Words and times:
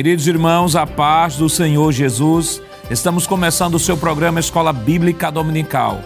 Queridos 0.00 0.26
irmãos, 0.26 0.76
a 0.76 0.86
paz 0.86 1.36
do 1.36 1.46
Senhor 1.46 1.92
Jesus, 1.92 2.62
estamos 2.90 3.26
começando 3.26 3.74
o 3.74 3.78
seu 3.78 3.98
programa 3.98 4.40
Escola 4.40 4.72
Bíblica 4.72 5.30
Dominical. 5.30 6.00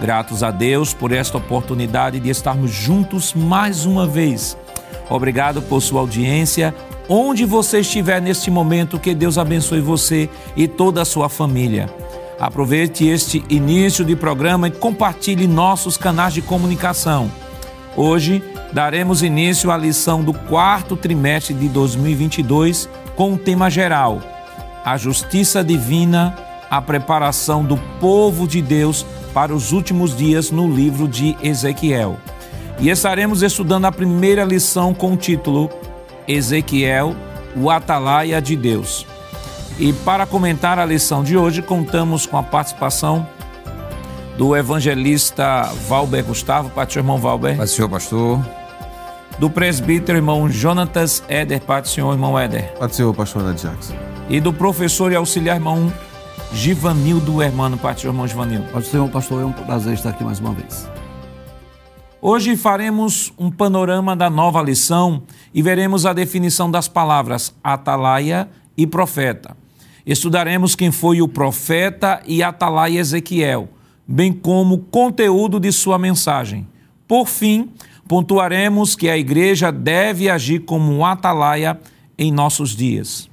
Gratos 0.00 0.42
a 0.42 0.50
Deus 0.50 0.94
por 0.94 1.12
esta 1.12 1.36
oportunidade 1.36 2.18
de 2.18 2.30
estarmos 2.30 2.70
juntos 2.70 3.34
mais 3.34 3.84
uma 3.84 4.06
vez. 4.06 4.56
Obrigado 5.10 5.60
por 5.60 5.82
sua 5.82 6.00
audiência. 6.00 6.74
Onde 7.06 7.44
você 7.44 7.80
estiver 7.80 8.18
neste 8.18 8.50
momento, 8.50 8.98
que 8.98 9.14
Deus 9.14 9.36
abençoe 9.36 9.82
você 9.82 10.30
e 10.56 10.66
toda 10.66 11.02
a 11.02 11.04
sua 11.04 11.28
família. 11.28 11.90
Aproveite 12.40 13.06
este 13.06 13.44
início 13.50 14.06
de 14.06 14.16
programa 14.16 14.68
e 14.68 14.70
compartilhe 14.70 15.46
nossos 15.46 15.98
canais 15.98 16.32
de 16.32 16.40
comunicação. 16.40 17.30
Hoje 17.94 18.42
daremos 18.72 19.22
início 19.22 19.70
à 19.70 19.76
lição 19.76 20.24
do 20.24 20.32
quarto 20.32 20.96
trimestre 20.96 21.52
de 21.52 21.68
2022 21.68 22.88
com 23.16 23.34
o 23.34 23.38
tema 23.38 23.70
geral: 23.70 24.20
a 24.84 24.96
justiça 24.96 25.62
divina, 25.62 26.36
a 26.70 26.80
preparação 26.80 27.64
do 27.64 27.76
povo 28.00 28.46
de 28.46 28.60
Deus 28.60 29.04
para 29.32 29.54
os 29.54 29.72
últimos 29.72 30.16
dias 30.16 30.50
no 30.50 30.70
livro 30.70 31.08
de 31.08 31.36
Ezequiel. 31.42 32.18
E 32.78 32.90
estaremos 32.90 33.42
estudando 33.42 33.84
a 33.84 33.92
primeira 33.92 34.44
lição 34.44 34.92
com 34.92 35.12
o 35.12 35.16
título 35.16 35.70
Ezequiel, 36.26 37.14
o 37.56 37.70
Atalaia 37.70 38.40
de 38.42 38.56
Deus. 38.56 39.06
E 39.78 39.92
para 39.92 40.26
comentar 40.26 40.78
a 40.78 40.84
lição 40.84 41.24
de 41.24 41.36
hoje, 41.36 41.62
contamos 41.62 42.26
com 42.26 42.36
a 42.36 42.42
participação 42.42 43.26
do 44.36 44.56
evangelista 44.56 45.62
Valber 45.88 46.24
Gustavo. 46.24 46.70
Seu 46.88 47.00
irmão 47.00 47.18
Valber. 47.18 47.66
Senhor, 47.66 47.88
pastor 47.88 48.63
do 49.38 49.50
presbítero 49.50 50.18
irmão 50.18 50.48
Jonatas 50.48 51.22
Éder, 51.28 51.60
Pai 51.60 51.82
do 51.82 51.88
Senhor, 51.88 52.12
irmão 52.12 52.38
Éder. 52.38 52.72
Pai 52.78 52.88
do 52.88 52.94
Senhor, 52.94 53.12
pastor 53.14 53.42
Ana 53.42 53.54
Jackson. 53.54 53.94
E 54.28 54.40
do 54.40 54.52
professor 54.52 55.10
e 55.12 55.16
auxiliar 55.16 55.56
irmão 55.56 55.92
Givanildo 56.52 57.42
Hermano, 57.42 57.76
Pai 57.76 57.94
do 57.94 58.00
Senhor, 58.00 58.12
irmão 58.12 58.28
Givanildo. 58.28 58.70
Pai 58.70 58.80
do 58.80 58.86
Senhor, 58.86 59.08
pastor, 59.08 59.42
é 59.42 59.44
um 59.44 59.52
prazer 59.52 59.94
estar 59.94 60.10
aqui 60.10 60.22
mais 60.22 60.38
uma 60.38 60.52
vez. 60.52 60.88
Hoje 62.22 62.56
faremos 62.56 63.32
um 63.36 63.50
panorama 63.50 64.16
da 64.16 64.30
nova 64.30 64.62
lição 64.62 65.22
e 65.52 65.60
veremos 65.60 66.06
a 66.06 66.12
definição 66.12 66.70
das 66.70 66.88
palavras 66.88 67.54
atalaia 67.62 68.48
e 68.76 68.86
profeta. 68.86 69.56
Estudaremos 70.06 70.74
quem 70.74 70.90
foi 70.90 71.20
o 71.20 71.28
profeta 71.28 72.22
e 72.26 72.42
atalaia 72.42 73.00
Ezequiel, 73.00 73.68
bem 74.06 74.32
como 74.32 74.76
o 74.76 74.78
conteúdo 74.78 75.58
de 75.58 75.72
sua 75.72 75.98
mensagem. 75.98 76.66
Por 77.06 77.26
fim, 77.26 77.70
pontuaremos 78.08 78.94
que 78.94 79.08
a 79.08 79.16
igreja 79.16 79.72
deve 79.72 80.28
agir 80.28 80.60
como 80.60 80.92
um 80.92 81.04
atalaia 81.04 81.78
em 82.18 82.30
nossos 82.32 82.70
dias. 82.70 83.28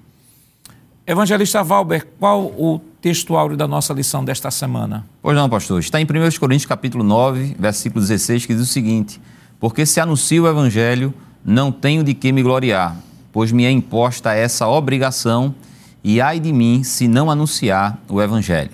Evangelista 1.05 1.63
Valber, 1.63 2.07
qual 2.19 2.43
o 2.43 2.79
textuário 3.01 3.57
da 3.57 3.67
nossa 3.67 3.93
lição 3.93 4.23
desta 4.23 4.51
semana? 4.51 5.05
Pois 5.21 5.35
não, 5.35 5.49
pastor. 5.49 5.79
Está 5.79 5.99
em 5.99 6.05
1 6.05 6.07
Coríntios 6.39 6.65
capítulo 6.65 7.03
9, 7.03 7.55
versículo 7.59 8.01
16, 8.01 8.45
que 8.45 8.53
diz 8.53 8.63
o 8.63 8.71
seguinte: 8.71 9.19
Porque 9.59 9.85
se 9.85 9.99
anuncio 9.99 10.43
o 10.43 10.47
evangelho, 10.47 11.13
não 11.43 11.71
tenho 11.71 12.03
de 12.03 12.13
que 12.13 12.31
me 12.31 12.43
gloriar, 12.43 12.95
pois 13.31 13.51
me 13.51 13.65
é 13.65 13.71
imposta 13.71 14.33
essa 14.33 14.67
obrigação, 14.67 15.53
e 16.03 16.21
ai 16.21 16.39
de 16.39 16.53
mim 16.53 16.83
se 16.83 17.07
não 17.07 17.29
anunciar 17.29 17.99
o 18.07 18.21
evangelho. 18.21 18.71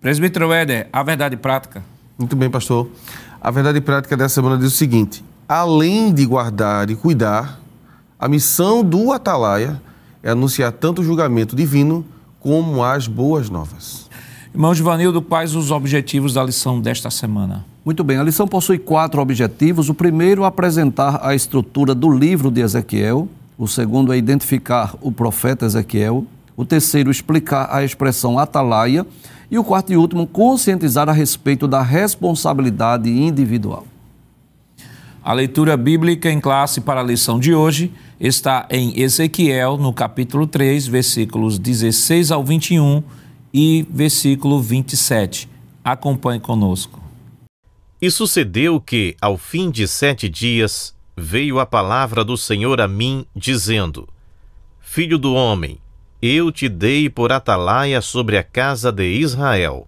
Presbítero 0.00 0.52
Éder, 0.52 0.88
a 0.92 1.02
verdade 1.02 1.36
prática. 1.36 1.82
Muito 2.18 2.36
bem, 2.36 2.50
pastor. 2.50 2.88
A 3.44 3.50
verdade 3.50 3.78
prática 3.78 4.16
dessa 4.16 4.36
semana 4.36 4.56
diz 4.56 4.72
o 4.72 4.74
seguinte: 4.74 5.22
além 5.46 6.14
de 6.14 6.24
guardar 6.24 6.88
e 6.88 6.96
cuidar, 6.96 7.60
a 8.18 8.26
missão 8.26 8.82
do 8.82 9.12
atalaia 9.12 9.82
é 10.22 10.30
anunciar 10.30 10.72
tanto 10.72 11.02
o 11.02 11.04
julgamento 11.04 11.54
divino 11.54 12.06
como 12.40 12.82
as 12.82 13.06
boas 13.06 13.50
novas. 13.50 14.08
Irmão 14.54 14.74
Givanildo, 14.74 15.20
quais 15.20 15.54
os 15.54 15.70
objetivos 15.70 16.32
da 16.32 16.42
lição 16.42 16.80
desta 16.80 17.10
semana? 17.10 17.66
Muito 17.84 18.02
bem, 18.02 18.16
a 18.16 18.22
lição 18.22 18.48
possui 18.48 18.78
quatro 18.78 19.20
objetivos. 19.20 19.90
O 19.90 19.94
primeiro, 19.94 20.44
apresentar 20.44 21.20
a 21.22 21.34
estrutura 21.34 21.94
do 21.94 22.10
livro 22.10 22.50
de 22.50 22.62
Ezequiel. 22.62 23.28
O 23.58 23.68
segundo 23.68 24.10
é 24.10 24.16
identificar 24.16 24.94
o 25.02 25.12
profeta 25.12 25.66
Ezequiel. 25.66 26.24
O 26.56 26.64
terceiro, 26.64 27.10
explicar 27.10 27.68
a 27.70 27.84
expressão 27.84 28.38
atalaia. 28.38 29.06
E 29.50 29.58
o 29.58 29.64
quarto 29.64 29.92
e 29.92 29.96
último, 29.96 30.26
conscientizar 30.26 31.08
a 31.08 31.12
respeito 31.12 31.68
da 31.68 31.82
responsabilidade 31.82 33.10
individual. 33.10 33.86
A 35.22 35.32
leitura 35.32 35.76
bíblica 35.76 36.30
em 36.30 36.38
classe 36.38 36.82
para 36.82 37.00
a 37.00 37.04
lição 37.04 37.40
de 37.40 37.54
hoje 37.54 37.90
está 38.20 38.66
em 38.70 39.00
Ezequiel, 39.00 39.78
no 39.78 39.92
capítulo 39.92 40.46
3, 40.46 40.86
versículos 40.86 41.58
16 41.58 42.30
ao 42.30 42.44
21 42.44 43.02
e 43.52 43.86
versículo 43.90 44.60
27. 44.60 45.48
Acompanhe 45.82 46.40
conosco. 46.40 47.00
E 48.02 48.10
sucedeu 48.10 48.78
que, 48.78 49.16
ao 49.18 49.38
fim 49.38 49.70
de 49.70 49.88
sete 49.88 50.28
dias, 50.28 50.94
veio 51.16 51.58
a 51.58 51.64
palavra 51.64 52.22
do 52.22 52.36
Senhor 52.36 52.78
a 52.80 52.86
mim, 52.86 53.24
dizendo: 53.34 54.06
Filho 54.78 55.16
do 55.16 55.32
homem, 55.32 55.78
eu 56.26 56.50
te 56.50 56.70
dei 56.70 57.10
por 57.10 57.30
atalaia 57.32 58.00
sobre 58.00 58.38
a 58.38 58.42
casa 58.42 58.90
de 58.90 59.04
Israel. 59.04 59.86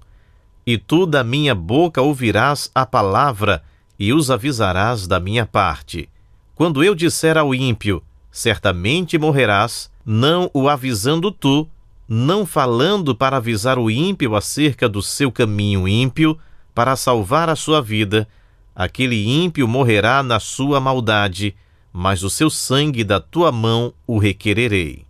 E 0.67 0.77
tu 0.77 1.07
da 1.07 1.25
minha 1.25 1.55
boca 1.55 2.03
ouvirás 2.03 2.71
a 2.75 2.85
palavra 2.85 3.63
e 3.99 4.13
os 4.13 4.31
avisarás 4.31 5.07
da 5.07 5.19
minha 5.19 5.47
parte. 5.47 6.11
Quando 6.55 6.85
eu 6.85 6.95
disser 6.95 7.39
ao 7.39 7.55
ímpio, 7.55 8.03
certamente 8.31 9.17
morrerás, 9.17 9.91
não 10.05 10.51
o 10.53 10.69
avisando 10.69 11.33
tu, 11.33 11.67
não 12.07 12.45
falando 12.45 13.15
para 13.15 13.39
avisar 13.39 13.79
o 13.79 13.91
ímpio 13.91 14.37
acerca 14.37 14.87
do 14.87 15.01
seu 15.01 15.33
caminho 15.33 15.89
ímpio, 15.89 16.39
para 16.75 16.97
salvar 16.97 17.49
a 17.49 17.57
sua 17.57 17.81
vida, 17.81 18.29
aquele 18.75 19.27
ímpio 19.27 19.67
morrerá 19.67 20.23
na 20.23 20.39
sua 20.39 20.81
maldade, 20.81 21.57
mas 21.91 22.23
o 22.23 22.29
seu 22.29 22.51
sangue 22.51 23.03
da 23.03 23.21
tua 23.21 23.51
mão 23.51 23.95
o 24.07 24.19
requererei. 24.19 25.06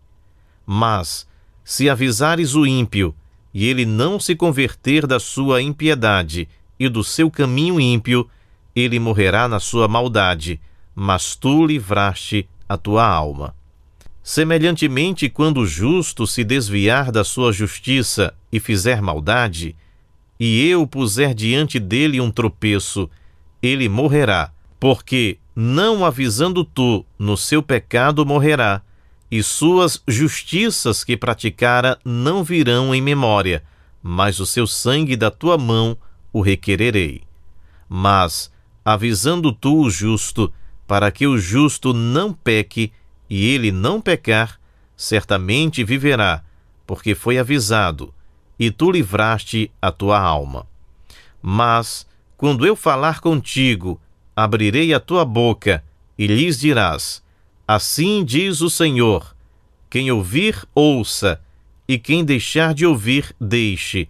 Mas, 0.66 1.26
se 1.64 1.88
avisares 1.88 2.54
o 2.54 2.66
ímpio, 2.66 3.14
e 3.54 3.66
ele 3.66 3.86
não 3.86 4.20
se 4.20 4.34
converter 4.34 5.06
da 5.06 5.18
sua 5.18 5.62
impiedade 5.62 6.48
e 6.78 6.88
do 6.88 7.02
seu 7.02 7.30
caminho 7.30 7.80
ímpio, 7.80 8.28
ele 8.74 8.98
morrerá 8.98 9.48
na 9.48 9.58
sua 9.58 9.88
maldade, 9.88 10.60
mas 10.94 11.34
tu 11.34 11.64
livraste 11.64 12.46
a 12.68 12.76
tua 12.76 13.06
alma. 13.06 13.54
Semelhantemente, 14.22 15.28
quando 15.28 15.60
o 15.60 15.66
justo 15.66 16.26
se 16.26 16.42
desviar 16.42 17.12
da 17.12 17.22
sua 17.22 17.52
justiça 17.52 18.34
e 18.50 18.58
fizer 18.58 19.00
maldade, 19.00 19.76
e 20.38 20.68
eu 20.68 20.86
puser 20.86 21.32
diante 21.32 21.78
dele 21.78 22.20
um 22.20 22.30
tropeço, 22.30 23.08
ele 23.62 23.88
morrerá, 23.88 24.52
porque, 24.78 25.38
não 25.54 26.04
avisando 26.04 26.64
tu, 26.64 27.06
no 27.18 27.36
seu 27.36 27.62
pecado 27.62 28.26
morrerá, 28.26 28.82
e 29.30 29.42
suas 29.42 30.02
justiças 30.06 31.02
que 31.02 31.16
praticara 31.16 31.98
não 32.04 32.44
virão 32.44 32.94
em 32.94 33.00
memória, 33.00 33.62
mas 34.02 34.38
o 34.38 34.46
seu 34.46 34.66
sangue 34.66 35.16
da 35.16 35.30
tua 35.30 35.58
mão 35.58 35.96
o 36.32 36.40
requererei. 36.40 37.22
Mas, 37.88 38.52
avisando 38.84 39.52
tu 39.52 39.82
o 39.82 39.90
justo, 39.90 40.52
para 40.86 41.10
que 41.10 41.26
o 41.26 41.38
justo 41.38 41.92
não 41.92 42.32
peque, 42.32 42.92
e 43.28 43.46
ele 43.46 43.72
não 43.72 44.00
pecar, 44.00 44.60
certamente 44.96 45.82
viverá, 45.82 46.44
porque 46.86 47.14
foi 47.14 47.38
avisado, 47.38 48.14
e 48.58 48.70
tu 48.70 48.90
livraste 48.90 49.70
a 49.82 49.90
tua 49.90 50.20
alma. 50.20 50.66
Mas, 51.42 52.06
quando 52.36 52.64
eu 52.64 52.76
falar 52.76 53.20
contigo, 53.20 54.00
abrirei 54.34 54.94
a 54.94 55.00
tua 55.00 55.24
boca, 55.24 55.82
e 56.16 56.26
lhes 56.26 56.58
dirás: 56.58 57.22
Assim 57.68 58.24
diz 58.24 58.60
o 58.60 58.70
Senhor: 58.70 59.34
quem 59.90 60.08
ouvir, 60.12 60.64
ouça, 60.72 61.40
e 61.88 61.98
quem 61.98 62.24
deixar 62.24 62.72
de 62.72 62.86
ouvir, 62.86 63.34
deixe, 63.40 64.08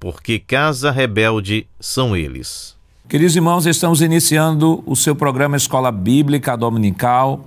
porque 0.00 0.38
casa 0.38 0.90
rebelde 0.90 1.66
são 1.78 2.16
eles. 2.16 2.74
Queridos 3.06 3.36
irmãos, 3.36 3.66
estamos 3.66 4.00
iniciando 4.00 4.82
o 4.86 4.96
seu 4.96 5.14
programa 5.14 5.54
Escola 5.54 5.92
Bíblica 5.92 6.56
Dominical. 6.56 7.46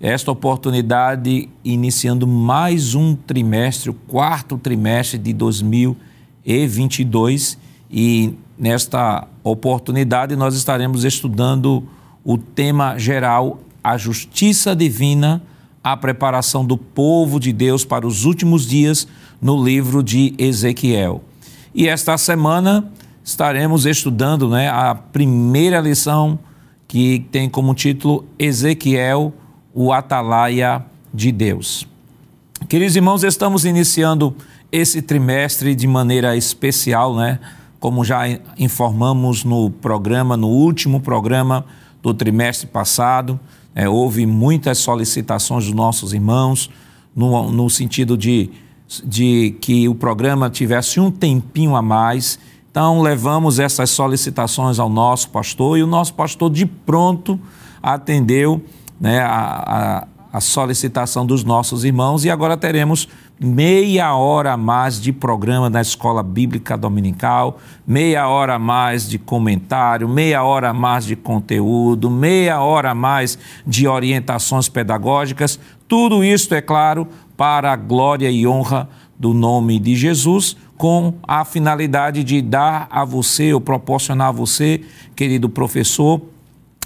Esta 0.00 0.32
oportunidade 0.32 1.50
iniciando 1.62 2.26
mais 2.26 2.94
um 2.94 3.14
trimestre, 3.14 3.90
o 3.90 3.94
quarto 3.94 4.56
trimestre 4.56 5.18
de 5.18 5.34
2022. 5.34 7.58
E 7.90 8.32
nesta 8.58 9.28
oportunidade 9.42 10.34
nós 10.34 10.54
estaremos 10.54 11.04
estudando 11.04 11.86
o 12.24 12.38
tema 12.38 12.98
geral 12.98 13.60
a 13.84 13.98
justiça 13.98 14.74
divina, 14.74 15.42
a 15.82 15.94
preparação 15.94 16.64
do 16.64 16.78
povo 16.78 17.38
de 17.38 17.52
Deus 17.52 17.84
para 17.84 18.06
os 18.06 18.24
últimos 18.24 18.66
dias 18.66 19.06
no 19.42 19.62
livro 19.62 20.02
de 20.02 20.34
Ezequiel. 20.38 21.22
E 21.74 21.86
esta 21.86 22.16
semana 22.16 22.90
estaremos 23.22 23.84
estudando 23.84 24.48
né, 24.48 24.70
a 24.70 24.94
primeira 24.94 25.80
lição 25.80 26.38
que 26.88 27.26
tem 27.30 27.50
como 27.50 27.74
título 27.74 28.24
Ezequiel, 28.38 29.34
o 29.74 29.92
Atalaia 29.92 30.82
de 31.12 31.30
Deus. 31.30 31.86
Queridos 32.68 32.96
irmãos, 32.96 33.22
estamos 33.22 33.66
iniciando 33.66 34.34
esse 34.72 35.02
trimestre 35.02 35.74
de 35.74 35.86
maneira 35.86 36.34
especial, 36.36 37.14
né? 37.14 37.38
Como 37.78 38.04
já 38.04 38.22
informamos 38.56 39.44
no 39.44 39.68
programa, 39.68 40.36
no 40.36 40.48
último 40.48 41.00
programa 41.00 41.66
do 42.02 42.14
trimestre 42.14 42.66
passado, 42.66 43.38
é, 43.74 43.88
houve 43.88 44.26
muitas 44.26 44.78
solicitações 44.78 45.64
dos 45.64 45.74
nossos 45.74 46.12
irmãos 46.12 46.70
no, 47.14 47.50
no 47.50 47.68
sentido 47.68 48.16
de, 48.16 48.50
de 49.04 49.56
que 49.60 49.88
o 49.88 49.94
programa 49.94 50.48
tivesse 50.48 51.00
um 51.00 51.10
tempinho 51.10 51.74
a 51.74 51.82
mais. 51.82 52.38
Então, 52.70 53.00
levamos 53.00 53.58
essas 53.58 53.90
solicitações 53.90 54.78
ao 54.78 54.88
nosso 54.88 55.30
pastor 55.30 55.78
e 55.78 55.82
o 55.82 55.86
nosso 55.86 56.14
pastor, 56.14 56.50
de 56.50 56.66
pronto, 56.66 57.38
atendeu 57.82 58.62
né, 59.00 59.20
a, 59.20 60.02
a 60.02 60.08
a 60.34 60.40
solicitação 60.40 61.24
dos 61.24 61.44
nossos 61.44 61.84
irmãos 61.84 62.24
e 62.24 62.30
agora 62.30 62.56
teremos 62.56 63.08
meia 63.38 64.14
hora 64.14 64.52
a 64.52 64.56
mais 64.56 65.00
de 65.00 65.12
programa 65.12 65.68
na 65.68 65.80
Escola 65.80 66.22
Bíblica 66.22 66.76
Dominical, 66.76 67.58
meia 67.86 68.28
hora 68.28 68.54
a 68.54 68.58
mais 68.58 69.08
de 69.08 69.18
comentário, 69.18 70.08
meia 70.08 70.44
hora 70.44 70.70
a 70.70 70.74
mais 70.74 71.04
de 71.04 71.16
conteúdo, 71.16 72.10
meia 72.10 72.60
hora 72.60 72.90
a 72.90 72.94
mais 72.94 73.38
de 73.66 73.88
orientações 73.88 74.68
pedagógicas. 74.68 75.58
Tudo 75.88 76.22
isso, 76.22 76.54
é 76.54 76.60
claro, 76.60 77.08
para 77.36 77.72
a 77.72 77.76
glória 77.76 78.30
e 78.30 78.46
honra 78.46 78.88
do 79.18 79.34
nome 79.34 79.78
de 79.78 79.96
Jesus, 79.96 80.56
com 80.76 81.14
a 81.22 81.44
finalidade 81.44 82.24
de 82.24 82.40
dar 82.40 82.86
a 82.90 83.04
você 83.04 83.52
ou 83.52 83.60
proporcionar 83.60 84.28
a 84.28 84.32
você, 84.32 84.80
querido 85.14 85.48
professor, 85.48 86.20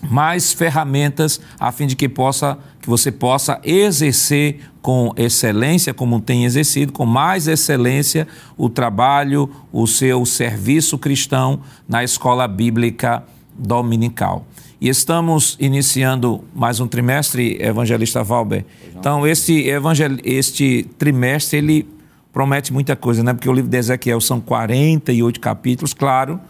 mais 0.02 0.52
ferramentas 0.52 1.40
a 1.58 1.72
fim 1.72 1.86
de 1.86 1.96
que 1.96 2.08
possa 2.08 2.58
que 2.80 2.88
você 2.88 3.12
possa 3.12 3.60
exercer 3.64 4.60
com 4.80 5.12
excelência, 5.16 5.92
como 5.92 6.20
tem 6.20 6.44
exercido, 6.44 6.92
com 6.92 7.04
mais 7.04 7.46
excelência 7.46 8.26
o 8.56 8.70
trabalho, 8.70 9.50
o 9.70 9.86
seu 9.86 10.24
serviço 10.24 10.96
cristão 10.96 11.60
na 11.86 12.02
escola 12.02 12.48
bíblica 12.48 13.22
dominical. 13.58 14.46
E 14.80 14.88
estamos 14.88 15.56
iniciando 15.58 16.44
mais 16.54 16.78
um 16.78 16.86
trimestre, 16.86 17.58
evangelista 17.60 18.22
Valber. 18.22 18.64
Então, 18.96 19.26
este, 19.26 19.66
evangel... 19.66 20.16
este 20.22 20.88
trimestre, 20.96 21.58
ele 21.58 21.88
promete 22.32 22.72
muita 22.72 22.94
coisa, 22.94 23.22
né? 23.24 23.34
Porque 23.34 23.48
o 23.48 23.52
livro 23.52 23.68
de 23.68 23.76
Ezequiel 23.76 24.20
são 24.20 24.40
48 24.40 25.40
capítulos, 25.40 25.92
claro, 25.92 26.40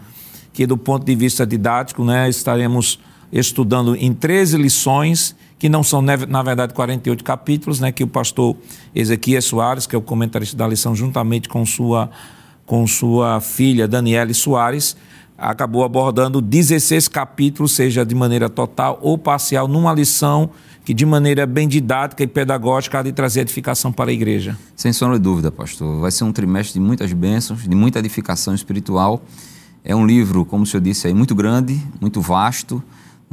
que 0.53 0.67
do 0.67 0.77
ponto 0.77 1.03
de 1.03 1.15
vista 1.15 1.45
didático, 1.45 2.05
né, 2.05 2.29
estaremos 2.29 2.99
estudando 3.31 3.95
em 3.95 4.13
13 4.13 4.57
lições, 4.57 5.35
que 5.57 5.69
não 5.69 5.83
são, 5.83 6.01
na 6.01 6.41
verdade, 6.41 6.73
48 6.73 7.23
capítulos, 7.23 7.79
né, 7.79 7.91
que 7.91 8.03
o 8.03 8.07
pastor 8.07 8.55
Ezequiel 8.95 9.41
Soares, 9.41 9.85
que 9.85 9.95
é 9.95 9.99
o 9.99 10.01
comentarista 10.01 10.55
da 10.55 10.67
lição, 10.67 10.95
juntamente 10.95 11.49
com 11.49 11.65
sua, 11.65 12.09
com 12.65 12.87
sua 12.87 13.41
filha 13.41 13.87
Daniele 13.87 14.33
Soares, 14.33 14.95
acabou 15.37 15.83
abordando 15.83 16.41
16 16.41 17.07
capítulos, 17.07 17.73
seja 17.73 18.05
de 18.05 18.15
maneira 18.15 18.49
total 18.49 18.99
ou 19.01 19.17
parcial, 19.17 19.67
numa 19.67 19.93
lição 19.93 20.49
que, 20.83 20.93
de 20.93 21.05
maneira 21.05 21.45
bem 21.45 21.67
didática 21.67 22.23
e 22.23 22.27
pedagógica, 22.27 22.99
há 22.99 23.03
de 23.03 23.11
trazer 23.11 23.41
edificação 23.41 23.91
para 23.91 24.09
a 24.09 24.13
igreja. 24.13 24.57
Sem 24.75 24.91
sombra 24.91 25.17
de 25.17 25.23
dúvida, 25.23 25.51
pastor. 25.51 25.99
Vai 25.99 26.11
ser 26.11 26.23
um 26.23 26.31
trimestre 26.31 26.79
de 26.79 26.85
muitas 26.85 27.13
bênçãos, 27.13 27.63
de 27.63 27.75
muita 27.75 27.99
edificação 27.99 28.55
espiritual. 28.55 29.21
É 29.83 29.95
um 29.95 30.05
livro, 30.05 30.43
como 30.45 30.63
o 30.63 30.65
senhor 30.65 30.81
disse 30.81 31.07
aí, 31.07 31.13
muito 31.13 31.35
grande, 31.35 31.81
muito 32.01 32.21
vasto 32.21 32.83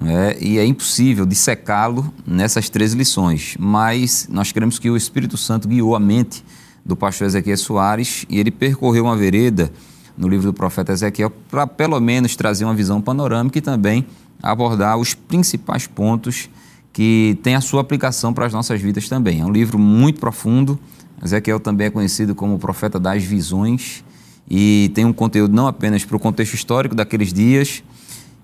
é, 0.04 0.36
e 0.40 0.58
é 0.58 0.66
impossível 0.66 1.24
dissecá-lo 1.24 2.12
nessas 2.26 2.68
três 2.68 2.92
lições, 2.92 3.56
mas 3.58 4.28
nós 4.30 4.52
queremos 4.52 4.78
que 4.78 4.90
o 4.90 4.96
Espírito 4.96 5.36
Santo 5.36 5.66
guiou 5.66 5.96
a 5.96 6.00
mente 6.00 6.44
do 6.84 6.94
pastor 6.94 7.26
Ezequiel 7.26 7.56
Soares 7.56 8.26
e 8.28 8.38
ele 8.38 8.50
percorreu 8.50 9.04
uma 9.04 9.16
vereda 9.16 9.72
no 10.16 10.28
livro 10.28 10.46
do 10.46 10.52
profeta 10.52 10.92
Ezequiel 10.92 11.30
para 11.50 11.66
pelo 11.66 11.98
menos 11.98 12.36
trazer 12.36 12.64
uma 12.64 12.74
visão 12.74 13.00
panorâmica 13.00 13.58
e 13.58 13.62
também 13.62 14.06
abordar 14.42 14.98
os 14.98 15.14
principais 15.14 15.86
pontos 15.86 16.48
que 16.92 17.38
têm 17.42 17.54
a 17.54 17.60
sua 17.60 17.80
aplicação 17.80 18.32
para 18.32 18.46
as 18.46 18.52
nossas 18.52 18.80
vidas 18.80 19.08
também. 19.08 19.40
É 19.40 19.44
um 19.44 19.52
livro 19.52 19.78
muito 19.78 20.20
profundo. 20.20 20.78
Ezequiel 21.22 21.58
também 21.58 21.88
é 21.88 21.90
conhecido 21.90 22.34
como 22.34 22.54
o 22.54 22.58
profeta 22.58 23.00
das 23.00 23.22
visões 23.22 24.04
e 24.48 24.90
tem 24.94 25.04
um 25.04 25.12
conteúdo 25.12 25.54
não 25.54 25.66
apenas 25.66 26.04
para 26.04 26.16
o 26.16 26.20
contexto 26.20 26.54
histórico 26.54 26.94
daqueles 26.94 27.32
dias, 27.32 27.82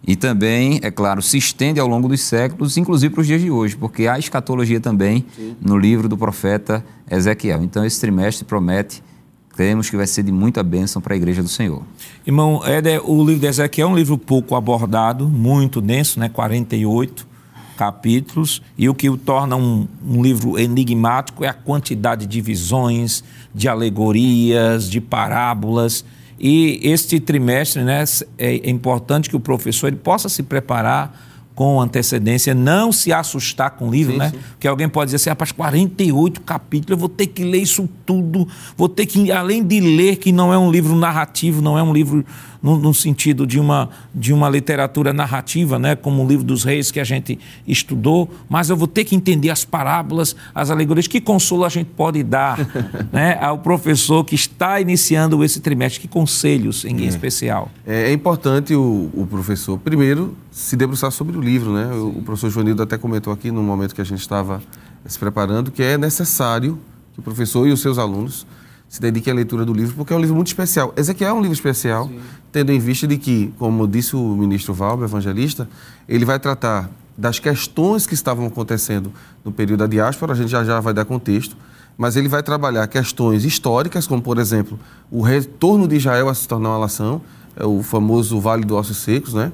e 0.06 0.16
também, 0.16 0.80
é 0.82 0.90
claro, 0.90 1.22
se 1.22 1.38
estende 1.38 1.78
ao 1.78 1.86
longo 1.86 2.08
dos 2.08 2.20
séculos, 2.20 2.76
inclusive 2.76 3.14
para 3.14 3.20
os 3.20 3.26
dias 3.26 3.40
de 3.40 3.50
hoje, 3.50 3.76
porque 3.76 4.08
há 4.08 4.18
escatologia 4.18 4.80
também 4.80 5.24
Sim. 5.36 5.56
no 5.60 5.78
livro 5.78 6.08
do 6.08 6.18
profeta 6.18 6.84
Ezequiel. 7.08 7.62
Então, 7.62 7.84
esse 7.84 8.00
trimestre 8.00 8.44
promete, 8.44 9.02
cremos 9.50 9.88
que 9.88 9.96
vai 9.96 10.06
ser 10.06 10.24
de 10.24 10.32
muita 10.32 10.62
bênção 10.62 11.00
para 11.00 11.14
a 11.14 11.16
igreja 11.16 11.40
do 11.40 11.48
Senhor. 11.48 11.82
Irmão, 12.26 12.62
Éder, 12.64 13.08
o 13.08 13.24
livro 13.24 13.40
de 13.40 13.46
Ezequiel 13.46 13.88
é 13.88 13.90
um 13.92 13.96
livro 13.96 14.18
pouco 14.18 14.56
abordado, 14.56 15.28
muito 15.28 15.80
denso, 15.80 16.18
né? 16.18 16.28
48 16.28 17.30
capítulos, 17.76 18.60
e 18.76 18.88
o 18.88 18.94
que 18.94 19.08
o 19.08 19.16
torna 19.16 19.56
um, 19.56 19.86
um 20.06 20.22
livro 20.22 20.58
enigmático 20.58 21.44
é 21.44 21.48
a 21.48 21.54
quantidade 21.54 22.26
de 22.26 22.40
visões, 22.40 23.22
de 23.54 23.68
alegorias, 23.68 24.90
de 24.90 25.00
parábolas 25.00 26.04
e 26.42 26.80
este 26.82 27.20
trimestre 27.20 27.84
né, 27.84 28.02
é 28.36 28.68
importante 28.68 29.30
que 29.30 29.36
o 29.36 29.40
professor 29.40 29.86
ele 29.86 29.96
possa 29.96 30.28
se 30.28 30.42
preparar 30.42 31.31
com 31.54 31.80
antecedência, 31.80 32.54
não 32.54 32.90
se 32.90 33.12
assustar 33.12 33.72
com 33.72 33.88
o 33.88 33.90
livro, 33.90 34.12
sim, 34.12 34.18
né? 34.18 34.30
Sim. 34.30 34.38
Porque 34.52 34.66
alguém 34.66 34.88
pode 34.88 35.08
dizer 35.08 35.16
assim, 35.16 35.30
rapaz, 35.30 35.52
48 35.52 36.40
capítulos, 36.40 36.90
eu 36.90 36.96
vou 36.96 37.08
ter 37.08 37.26
que 37.26 37.44
ler 37.44 37.62
isso 37.62 37.88
tudo, 38.06 38.48
vou 38.76 38.88
ter 38.88 39.06
que, 39.06 39.30
além 39.30 39.62
de 39.62 39.80
ler, 39.80 40.16
que 40.16 40.32
não 40.32 40.52
é 40.52 40.58
um 40.58 40.70
livro 40.70 40.94
narrativo, 40.96 41.60
não 41.60 41.78
é 41.78 41.82
um 41.82 41.92
livro 41.92 42.24
no, 42.62 42.78
no, 42.78 42.94
sentido 42.94 43.46
de 43.46 43.58
uma, 43.58 43.90
de 44.14 44.32
uma 44.32 44.48
literatura 44.48 45.12
narrativa, 45.12 45.78
né, 45.78 45.96
como 45.96 46.24
o 46.24 46.28
livro 46.28 46.44
dos 46.44 46.62
reis 46.62 46.90
que 46.90 47.00
a 47.00 47.04
gente 47.04 47.38
estudou, 47.66 48.30
mas 48.48 48.70
eu 48.70 48.76
vou 48.76 48.86
ter 48.86 49.04
que 49.04 49.16
entender 49.16 49.50
as 49.50 49.64
parábolas, 49.64 50.36
as 50.54 50.70
alegorias. 50.70 51.08
Que 51.08 51.20
consolo 51.20 51.64
a 51.64 51.68
gente 51.68 51.88
pode 51.88 52.22
dar 52.22 52.58
né, 53.12 53.36
ao 53.40 53.58
professor 53.58 54.24
que 54.24 54.36
está 54.36 54.80
iniciando 54.80 55.42
esse 55.42 55.60
trimestre? 55.60 56.00
Que 56.00 56.08
conselhos 56.08 56.84
em 56.84 57.02
é. 57.02 57.04
especial? 57.06 57.68
É, 57.84 58.10
é 58.10 58.12
importante 58.12 58.74
o, 58.74 59.10
o, 59.12 59.26
professor, 59.26 59.76
primeiro, 59.78 60.36
se 60.50 60.76
debruçar 60.76 61.10
sobre 61.10 61.36
o 61.36 61.40
livro. 61.42 61.72
Né? 61.72 61.92
O, 61.94 62.22
professor 62.22 62.50
Joanildo 62.50 62.82
até 62.82 62.96
comentou 62.96 63.32
aqui 63.32 63.50
no 63.50 63.62
momento 63.62 63.94
que 63.94 64.00
a 64.00 64.04
gente 64.04 64.20
estava 64.20 64.62
se 65.04 65.18
preparando 65.18 65.70
que 65.70 65.82
é 65.82 65.98
necessário 65.98 66.78
que 67.12 67.20
o 67.20 67.22
professor 67.22 67.66
e 67.66 67.72
os 67.72 67.80
seus 67.80 67.98
alunos 67.98 68.46
se 68.88 69.00
dedique 69.00 69.30
à 69.30 69.34
leitura 69.34 69.64
do 69.64 69.72
livro, 69.72 69.94
porque 69.96 70.12
é 70.12 70.16
um 70.16 70.20
livro 70.20 70.34
muito 70.34 70.48
especial. 70.48 70.92
Ezequiel 70.96 71.30
é 71.30 71.32
um 71.32 71.40
livro 71.40 71.54
especial, 71.54 72.08
Sim. 72.08 72.20
tendo 72.52 72.72
em 72.72 72.78
vista 72.78 73.06
de 73.06 73.16
que, 73.16 73.52
como 73.58 73.88
disse 73.88 74.14
o 74.14 74.36
ministro 74.36 74.74
Valber, 74.74 75.08
evangelista, 75.08 75.66
ele 76.06 76.26
vai 76.26 76.38
tratar 76.38 76.90
das 77.16 77.38
questões 77.38 78.06
que 78.06 78.12
estavam 78.12 78.46
acontecendo 78.46 79.10
no 79.44 79.50
período 79.50 79.80
da 79.80 79.86
diáspora, 79.86 80.32
a 80.32 80.36
gente 80.36 80.50
já 80.50 80.62
já 80.62 80.78
vai 80.78 80.92
dar 80.92 81.06
contexto, 81.06 81.56
mas 81.96 82.16
ele 82.16 82.28
vai 82.28 82.42
trabalhar 82.42 82.86
questões 82.86 83.44
históricas, 83.44 84.06
como, 84.06 84.20
por 84.20 84.38
exemplo, 84.38 84.78
o 85.10 85.22
retorno 85.22 85.88
de 85.88 85.96
Israel 85.96 86.28
a 86.28 86.34
se 86.34 86.46
tornar 86.46 86.70
uma 86.70 86.80
nação, 86.80 87.22
é 87.56 87.64
o 87.64 87.82
famoso 87.82 88.40
Vale 88.40 88.64
dos 88.64 88.76
Ossos 88.76 88.98
Secos, 88.98 89.34
né? 89.34 89.52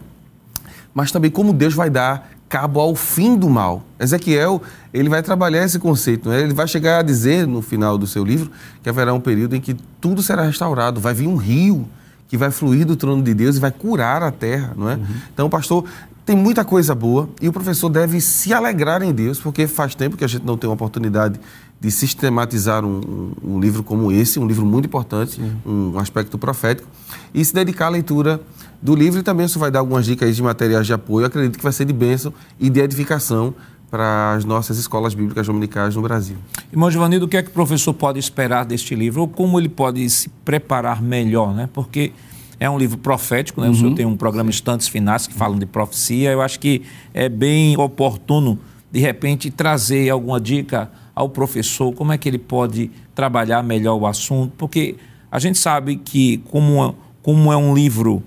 Mas 0.98 1.12
também 1.12 1.30
como 1.30 1.52
Deus 1.52 1.74
vai 1.74 1.88
dar 1.88 2.28
cabo 2.48 2.80
ao 2.80 2.92
fim 2.96 3.36
do 3.36 3.48
mal. 3.48 3.84
Ezequiel, 4.00 4.60
ele 4.92 5.08
vai 5.08 5.22
trabalhar 5.22 5.64
esse 5.64 5.78
conceito, 5.78 6.28
né? 6.28 6.40
ele 6.40 6.52
vai 6.52 6.66
chegar 6.66 6.98
a 6.98 7.02
dizer 7.02 7.46
no 7.46 7.62
final 7.62 7.96
do 7.96 8.04
seu 8.04 8.24
livro 8.24 8.50
que 8.82 8.88
haverá 8.88 9.14
um 9.14 9.20
período 9.20 9.54
em 9.54 9.60
que 9.60 9.76
tudo 10.00 10.24
será 10.24 10.42
restaurado, 10.42 11.00
vai 11.00 11.14
vir 11.14 11.28
um 11.28 11.36
rio 11.36 11.88
que 12.26 12.36
vai 12.36 12.50
fluir 12.50 12.84
do 12.84 12.96
trono 12.96 13.22
de 13.22 13.32
Deus 13.32 13.56
e 13.56 13.60
vai 13.60 13.70
curar 13.70 14.24
a 14.24 14.32
terra, 14.32 14.74
não 14.76 14.90
é? 14.90 14.96
Uhum. 14.96 15.06
Então, 15.32 15.48
pastor, 15.48 15.84
tem 16.26 16.34
muita 16.34 16.64
coisa 16.64 16.96
boa 16.96 17.28
e 17.40 17.48
o 17.48 17.52
professor 17.52 17.88
deve 17.88 18.20
se 18.20 18.52
alegrar 18.52 19.00
em 19.00 19.12
Deus, 19.12 19.38
porque 19.38 19.68
faz 19.68 19.94
tempo 19.94 20.16
que 20.16 20.24
a 20.24 20.28
gente 20.28 20.44
não 20.44 20.58
tem 20.58 20.68
uma 20.68 20.74
oportunidade 20.74 21.38
de 21.80 21.90
sistematizar 21.92 22.84
um, 22.84 23.32
um, 23.40 23.60
livro 23.60 23.84
como 23.84 24.10
esse, 24.10 24.40
um 24.40 24.48
livro 24.48 24.66
muito 24.66 24.86
importante, 24.86 25.36
Sim. 25.36 25.52
um 25.64 25.96
aspecto 25.96 26.36
profético, 26.36 26.88
e 27.32 27.44
se 27.44 27.54
dedicar 27.54 27.86
à 27.86 27.90
leitura 27.90 28.40
do 28.80 28.94
livro 28.94 29.20
e 29.20 29.22
também 29.22 29.46
isso 29.46 29.58
vai 29.58 29.70
dar 29.70 29.80
algumas 29.80 30.06
dicas 30.06 30.34
de 30.34 30.42
materiais 30.42 30.86
de 30.86 30.92
apoio. 30.92 31.24
Eu 31.24 31.26
acredito 31.26 31.56
que 31.56 31.62
vai 31.62 31.72
ser 31.72 31.84
de 31.84 31.92
bênção 31.92 32.32
e 32.58 32.70
de 32.70 32.80
edificação 32.80 33.54
para 33.90 34.34
as 34.34 34.44
nossas 34.44 34.78
escolas 34.78 35.14
bíblicas 35.14 35.46
dominicais 35.46 35.96
no 35.96 36.02
Brasil. 36.02 36.36
Irmão 36.70 36.90
Giovanni, 36.90 37.16
o 37.16 37.26
que 37.26 37.36
é 37.36 37.42
que 37.42 37.48
o 37.48 37.52
professor 37.52 37.94
pode 37.94 38.18
esperar 38.18 38.64
deste 38.64 38.94
livro? 38.94 39.22
Ou 39.22 39.28
como 39.28 39.58
ele 39.58 39.68
pode 39.68 40.08
se 40.10 40.28
preparar 40.44 41.02
melhor, 41.02 41.54
né? 41.54 41.68
Porque 41.72 42.12
é 42.60 42.68
um 42.68 42.78
livro 42.78 42.98
profético, 42.98 43.60
né? 43.60 43.68
Uhum. 43.68 43.72
O 43.72 43.76
senhor 43.76 43.94
tem 43.94 44.04
um 44.04 44.16
programa 44.16 44.50
Instantes 44.50 44.88
Finais 44.88 45.26
que 45.26 45.34
falam 45.34 45.58
de 45.58 45.66
profecia. 45.66 46.30
Eu 46.30 46.42
acho 46.42 46.60
que 46.60 46.82
é 47.14 47.28
bem 47.28 47.78
oportuno, 47.78 48.58
de 48.92 49.00
repente, 49.00 49.50
trazer 49.50 50.10
alguma 50.10 50.40
dica 50.40 50.90
ao 51.14 51.28
professor, 51.28 51.92
como 51.94 52.12
é 52.12 52.18
que 52.18 52.28
ele 52.28 52.38
pode 52.38 52.90
trabalhar 53.14 53.62
melhor 53.62 53.96
o 53.96 54.06
assunto, 54.06 54.52
porque 54.56 54.96
a 55.30 55.38
gente 55.40 55.58
sabe 55.58 55.96
que, 55.96 56.38
como, 56.48 56.94
como 57.22 57.52
é 57.52 57.56
um 57.56 57.74
livro 57.74 58.22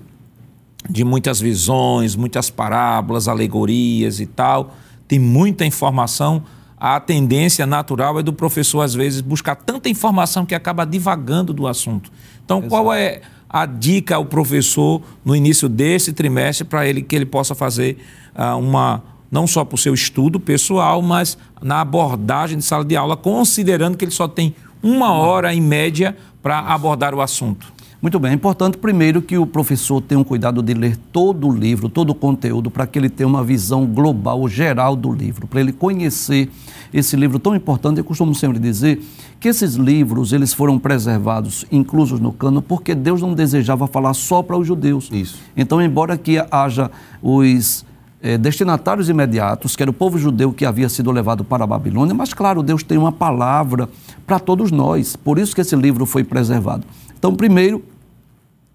de 0.88 1.04
muitas 1.04 1.40
visões, 1.40 2.16
muitas 2.16 2.50
parábolas, 2.50 3.28
alegorias 3.28 4.20
e 4.20 4.26
tal, 4.26 4.74
tem 5.06 5.18
muita 5.18 5.64
informação. 5.64 6.42
a 6.84 6.98
tendência 6.98 7.64
natural 7.64 8.18
é 8.18 8.22
do 8.24 8.32
professor, 8.32 8.80
às 8.80 8.92
vezes, 8.92 9.20
buscar 9.20 9.54
tanta 9.54 9.88
informação 9.88 10.44
que 10.44 10.54
acaba 10.54 10.84
divagando 10.84 11.52
do 11.52 11.68
assunto. 11.68 12.10
Então, 12.44 12.58
Exato. 12.58 12.70
qual 12.70 12.92
é 12.92 13.20
a 13.48 13.66
dica 13.66 14.16
ao 14.16 14.24
professor 14.24 15.00
no 15.24 15.36
início 15.36 15.68
desse 15.68 16.12
trimestre 16.12 16.64
para 16.64 16.86
ele 16.86 17.02
que 17.02 17.14
ele 17.14 17.26
possa 17.26 17.54
fazer 17.54 17.98
uh, 18.34 18.56
uma 18.58 19.02
não 19.30 19.46
só 19.46 19.64
para 19.64 19.76
o 19.76 19.78
seu 19.78 19.94
estudo 19.94 20.38
pessoal, 20.38 21.00
mas 21.00 21.38
na 21.62 21.80
abordagem 21.80 22.58
de 22.58 22.64
sala 22.64 22.84
de 22.84 22.94
aula, 22.94 23.16
considerando 23.16 23.96
que 23.96 24.04
ele 24.04 24.12
só 24.12 24.28
tem 24.28 24.54
uma 24.82 25.12
hora 25.14 25.54
em 25.54 25.60
média 25.60 26.14
para 26.42 26.58
abordar 26.58 27.14
o 27.14 27.20
assunto. 27.22 27.72
Muito 28.02 28.18
bem, 28.18 28.32
é 28.32 28.34
importante 28.34 28.76
primeiro 28.78 29.22
que 29.22 29.38
o 29.38 29.46
professor 29.46 30.00
tenha 30.00 30.18
um 30.18 30.24
cuidado 30.24 30.60
de 30.60 30.74
ler 30.74 30.96
todo 31.12 31.46
o 31.46 31.56
livro, 31.56 31.88
todo 31.88 32.10
o 32.10 32.14
conteúdo, 32.16 32.68
para 32.68 32.84
que 32.84 32.98
ele 32.98 33.08
tenha 33.08 33.28
uma 33.28 33.44
visão 33.44 33.86
global, 33.86 34.48
geral 34.48 34.96
do 34.96 35.12
livro, 35.12 35.46
para 35.46 35.60
ele 35.60 35.72
conhecer 35.72 36.50
esse 36.92 37.14
livro 37.14 37.38
tão 37.38 37.54
importante. 37.54 37.98
Eu 37.98 38.04
costumo 38.04 38.34
sempre 38.34 38.58
dizer 38.58 39.00
que 39.38 39.46
esses 39.46 39.76
livros 39.76 40.32
eles 40.32 40.52
foram 40.52 40.80
preservados, 40.80 41.64
inclusos 41.70 42.18
no 42.18 42.32
cano, 42.32 42.60
porque 42.60 42.92
Deus 42.92 43.22
não 43.22 43.34
desejava 43.34 43.86
falar 43.86 44.14
só 44.14 44.42
para 44.42 44.58
os 44.58 44.66
judeus. 44.66 45.08
Isso. 45.12 45.38
Então, 45.56 45.80
embora 45.80 46.18
que 46.18 46.44
haja 46.50 46.90
os 47.22 47.84
eh, 48.20 48.36
destinatários 48.36 49.08
imediatos, 49.08 49.76
que 49.76 49.82
era 49.84 49.90
o 49.92 49.94
povo 49.94 50.18
judeu 50.18 50.52
que 50.52 50.64
havia 50.64 50.88
sido 50.88 51.12
levado 51.12 51.44
para 51.44 51.62
a 51.62 51.66
Babilônia, 51.68 52.12
mas 52.12 52.34
claro, 52.34 52.64
Deus 52.64 52.82
tem 52.82 52.98
uma 52.98 53.12
palavra 53.12 53.88
para 54.26 54.40
todos 54.40 54.72
nós. 54.72 55.14
Por 55.14 55.38
isso 55.38 55.54
que 55.54 55.60
esse 55.60 55.76
livro 55.76 56.04
foi 56.04 56.24
preservado. 56.24 56.84
Então, 57.16 57.36
primeiro, 57.36 57.80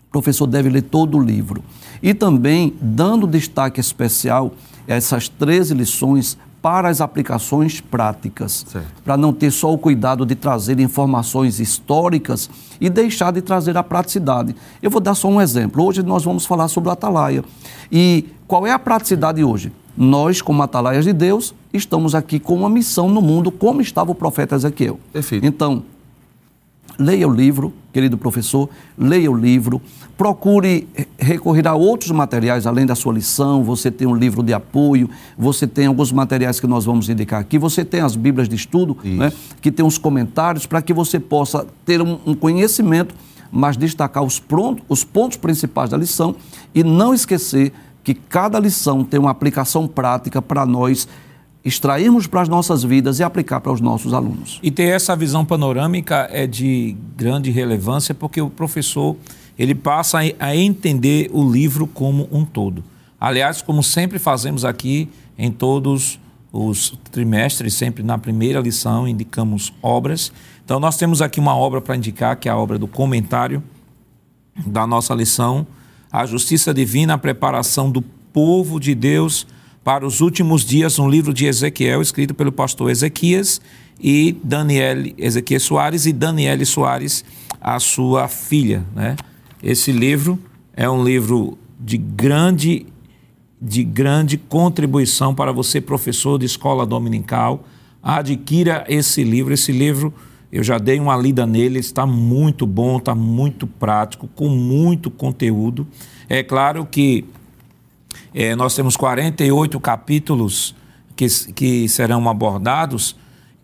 o 0.07 0.11
professor 0.11 0.47
deve 0.47 0.69
ler 0.69 0.83
todo 0.83 1.17
o 1.17 1.21
livro. 1.21 1.63
E 2.01 2.13
também 2.13 2.73
dando 2.81 3.27
destaque 3.27 3.79
especial 3.79 4.53
a 4.87 4.93
essas 4.93 5.27
13 5.27 5.73
lições 5.73 6.37
para 6.61 6.89
as 6.89 7.01
aplicações 7.01 7.79
práticas, 7.79 8.65
para 9.03 9.15
não 9.15 9.31
ter 9.31 9.51
só 9.51 9.71
o 9.71 9.77
cuidado 9.77 10.25
de 10.25 10.35
trazer 10.35 10.79
informações 10.79 11.59
históricas 11.59 12.49
e 12.81 12.89
deixar 12.89 13.31
de 13.31 13.41
trazer 13.41 13.77
a 13.77 13.83
praticidade. 13.83 14.55
Eu 14.81 14.89
vou 14.89 14.99
dar 14.99 15.15
só 15.15 15.29
um 15.29 15.39
exemplo. 15.39 15.83
Hoje 15.83 16.03
nós 16.03 16.23
vamos 16.23 16.45
falar 16.45 16.67
sobre 16.67 16.89
o 16.89 16.91
atalaia. 16.91 17.43
E 17.91 18.25
qual 18.47 18.65
é 18.65 18.71
a 18.71 18.79
praticidade 18.79 19.43
hoje? 19.43 19.71
Nós, 19.95 20.41
como 20.41 20.61
atalaias 20.61 21.05
de 21.05 21.13
Deus, 21.13 21.55
estamos 21.73 22.13
aqui 22.13 22.39
com 22.39 22.55
uma 22.55 22.69
missão 22.69 23.09
no 23.09 23.21
mundo, 23.21 23.51
como 23.51 23.81
estava 23.81 24.11
o 24.11 24.15
profeta 24.15 24.55
Ezequiel. 24.55 24.99
Perfeito. 25.11 25.45
Então, 25.45 25.83
leia 26.97 27.27
o 27.27 27.31
livro, 27.31 27.73
querido 27.93 28.17
professor, 28.17 28.69
leia 28.97 29.31
o 29.31 29.35
livro, 29.35 29.81
procure 30.17 30.87
recorrer 31.17 31.67
a 31.67 31.75
outros 31.75 32.11
materiais 32.11 32.65
além 32.65 32.85
da 32.85 32.95
sua 32.95 33.13
lição. 33.13 33.63
Você 33.63 33.91
tem 33.91 34.07
um 34.07 34.15
livro 34.15 34.41
de 34.41 34.53
apoio, 34.53 35.09
você 35.37 35.67
tem 35.67 35.85
alguns 35.85 36.11
materiais 36.11 36.59
que 36.59 36.67
nós 36.67 36.85
vamos 36.85 37.09
indicar 37.09 37.39
aqui, 37.39 37.57
você 37.57 37.85
tem 37.85 38.01
as 38.01 38.15
Bíblias 38.15 38.49
de 38.49 38.55
estudo, 38.55 38.97
né, 39.03 39.31
que 39.61 39.71
tem 39.71 39.85
os 39.85 39.97
comentários 39.97 40.65
para 40.65 40.81
que 40.81 40.93
você 40.93 41.19
possa 41.19 41.65
ter 41.85 42.01
um, 42.01 42.19
um 42.25 42.33
conhecimento, 42.33 43.13
mas 43.51 43.77
destacar 43.77 44.23
os, 44.23 44.39
pronto, 44.39 44.83
os 44.89 45.03
pontos 45.03 45.37
principais 45.37 45.89
da 45.89 45.97
lição 45.97 46.35
e 46.73 46.83
não 46.83 47.13
esquecer 47.13 47.71
que 48.03 48.13
cada 48.13 48.59
lição 48.59 49.03
tem 49.03 49.19
uma 49.19 49.31
aplicação 49.31 49.87
prática 49.87 50.41
para 50.41 50.65
nós 50.65 51.07
extrairmos 51.67 52.27
para 52.27 52.41
as 52.41 52.47
nossas 52.47 52.83
vidas 52.83 53.19
e 53.19 53.23
aplicar 53.23 53.59
para 53.59 53.71
os 53.73 53.81
nossos 53.81 54.13
alunos. 54.13 54.59
E 54.63 54.71
ter 54.71 54.85
essa 54.85 55.15
visão 55.15 55.43
panorâmica 55.43 56.29
é 56.31 56.47
de 56.47 56.95
grande 57.15 57.51
relevância 57.51 58.15
porque 58.15 58.41
o 58.41 58.49
professor 58.49 59.17
ele 59.59 59.75
passa 59.75 60.19
a 60.39 60.55
entender 60.55 61.29
o 61.33 61.49
livro 61.49 61.85
como 61.85 62.29
um 62.31 62.45
todo. 62.45 62.83
Aliás, 63.19 63.61
como 63.61 63.83
sempre 63.83 64.17
fazemos 64.17 64.63
aqui 64.63 65.09
em 65.37 65.51
todos 65.51 66.19
os 66.53 66.97
trimestres, 67.11 67.73
sempre 67.73 68.01
na 68.01 68.17
primeira 68.17 68.61
lição 68.61 69.07
indicamos 69.07 69.73
obras. 69.81 70.31
Então 70.63 70.79
nós 70.79 70.95
temos 70.95 71.21
aqui 71.21 71.39
uma 71.39 71.55
obra 71.55 71.81
para 71.81 71.97
indicar, 71.97 72.37
que 72.37 72.47
é 72.47 72.51
a 72.51 72.57
obra 72.57 72.79
do 72.79 72.87
comentário 72.87 73.61
da 74.65 74.87
nossa 74.87 75.13
lição, 75.13 75.67
a 76.11 76.25
justiça 76.25 76.73
divina, 76.73 77.15
a 77.15 77.17
preparação 77.17 77.91
do 77.91 78.01
povo 78.01 78.79
de 78.79 78.95
Deus 78.95 79.45
para 79.87 80.05
os 80.05 80.19
últimos 80.19 80.65
dias, 80.65 80.99
um 80.99 81.09
livro 81.09 81.33
de 81.33 81.45
Ezequiel, 81.45 82.01
escrito 82.01 82.33
pelo 82.33 82.51
pastor 82.51 82.91
Ezequias 82.91 83.61
e 83.97 84.35
Daniel, 84.43 85.13
Ezequias 85.17 85.63
Soares 85.63 86.05
e 86.05 86.11
Daniele 86.11 86.65
Soares, 86.65 87.23
a 87.61 87.79
sua 87.79 88.27
filha. 88.27 88.83
Né? 88.93 89.15
Esse 89.63 89.93
livro 89.93 90.37
é 90.73 90.89
um 90.89 91.01
livro 91.01 91.57
de 91.79 91.97
grande, 91.97 92.85
de 93.61 93.81
grande 93.81 94.37
contribuição 94.37 95.33
para 95.33 95.53
você, 95.53 95.79
professor 95.79 96.37
de 96.37 96.45
escola 96.45 96.85
dominical. 96.85 97.63
Adquira 98.03 98.83
esse 98.89 99.23
livro. 99.23 99.53
Esse 99.53 99.71
livro, 99.71 100.13
eu 100.51 100.65
já 100.65 100.77
dei 100.77 100.99
uma 100.99 101.15
lida 101.15 101.47
nele, 101.47 101.79
está 101.79 102.05
muito 102.05 102.67
bom, 102.67 102.97
está 102.97 103.15
muito 103.15 103.65
prático, 103.65 104.27
com 104.35 104.49
muito 104.49 105.09
conteúdo. 105.09 105.87
É 106.27 106.43
claro 106.43 106.85
que 106.85 107.23
é, 108.33 108.55
nós 108.55 108.75
temos 108.75 108.95
48 108.95 109.79
capítulos 109.79 110.75
que, 111.15 111.27
que 111.53 111.89
serão 111.89 112.27
abordados, 112.29 113.15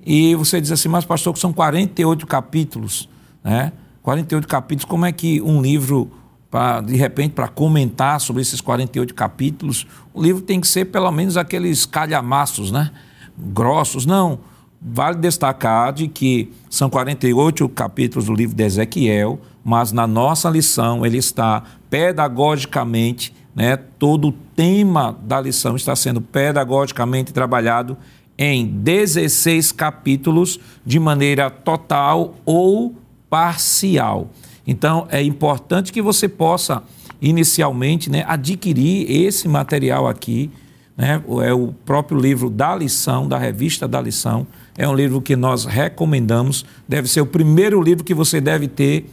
e 0.05 0.35
você 0.35 0.59
diz 0.59 0.71
assim, 0.71 0.89
mas 0.89 1.05
pastor, 1.05 1.33
que 1.33 1.39
são 1.39 1.53
48 1.53 2.27
capítulos, 2.27 3.07
né? 3.43 3.71
48 4.01 4.47
capítulos, 4.47 4.85
como 4.85 5.05
é 5.05 5.11
que 5.13 5.41
um 5.41 5.61
livro, 5.61 6.11
pra, 6.51 6.81
de 6.81 6.95
repente, 6.97 7.31
para 7.31 7.47
comentar 7.47 8.19
sobre 8.19 8.41
esses 8.41 8.59
48 8.59 9.13
capítulos, 9.13 9.87
o 10.13 10.21
livro 10.21 10.41
tem 10.41 10.59
que 10.59 10.67
ser 10.67 10.85
pelo 10.85 11.09
menos 11.09 11.37
aqueles 11.37 11.85
calhamaços, 11.85 12.69
né? 12.69 12.91
Grossos, 13.37 14.05
não. 14.05 14.39
Vale 14.81 15.17
destacar 15.17 15.93
de 15.93 16.09
que 16.09 16.51
são 16.69 16.89
48 16.89 17.69
capítulos 17.69 18.25
do 18.25 18.33
livro 18.33 18.53
de 18.53 18.63
Ezequiel, 18.63 19.39
mas 19.63 19.93
na 19.93 20.05
nossa 20.05 20.49
lição 20.49 21.05
ele 21.05 21.17
está 21.17 21.63
pedagogicamente 21.89 23.33
né? 23.55 23.77
Todo 23.77 24.29
o 24.29 24.31
tema 24.31 25.17
da 25.23 25.39
lição 25.39 25.75
está 25.75 25.95
sendo 25.95 26.21
pedagogicamente 26.21 27.31
trabalhado 27.31 27.97
em 28.37 28.65
16 28.65 29.71
capítulos 29.71 30.59
de 30.85 30.99
maneira 30.99 31.49
total 31.49 32.35
ou 32.45 32.95
parcial. 33.29 34.29
Então, 34.65 35.07
é 35.09 35.21
importante 35.21 35.91
que 35.91 36.01
você 36.01 36.27
possa, 36.27 36.83
inicialmente, 37.21 38.09
né, 38.09 38.23
adquirir 38.27 39.09
esse 39.09 39.47
material 39.47 40.07
aqui. 40.07 40.49
Né? 40.95 41.21
É 41.43 41.53
o 41.53 41.73
próprio 41.85 42.19
livro 42.19 42.49
da 42.49 42.75
lição, 42.75 43.27
da 43.27 43.37
revista 43.37 43.87
da 43.87 44.01
lição. 44.01 44.47
É 44.77 44.87
um 44.87 44.95
livro 44.95 45.21
que 45.21 45.35
nós 45.35 45.65
recomendamos. 45.65 46.65
Deve 46.87 47.07
ser 47.07 47.21
o 47.21 47.25
primeiro 47.25 47.81
livro 47.81 48.03
que 48.03 48.13
você 48.13 48.39
deve 48.39 48.67
ter 48.67 49.09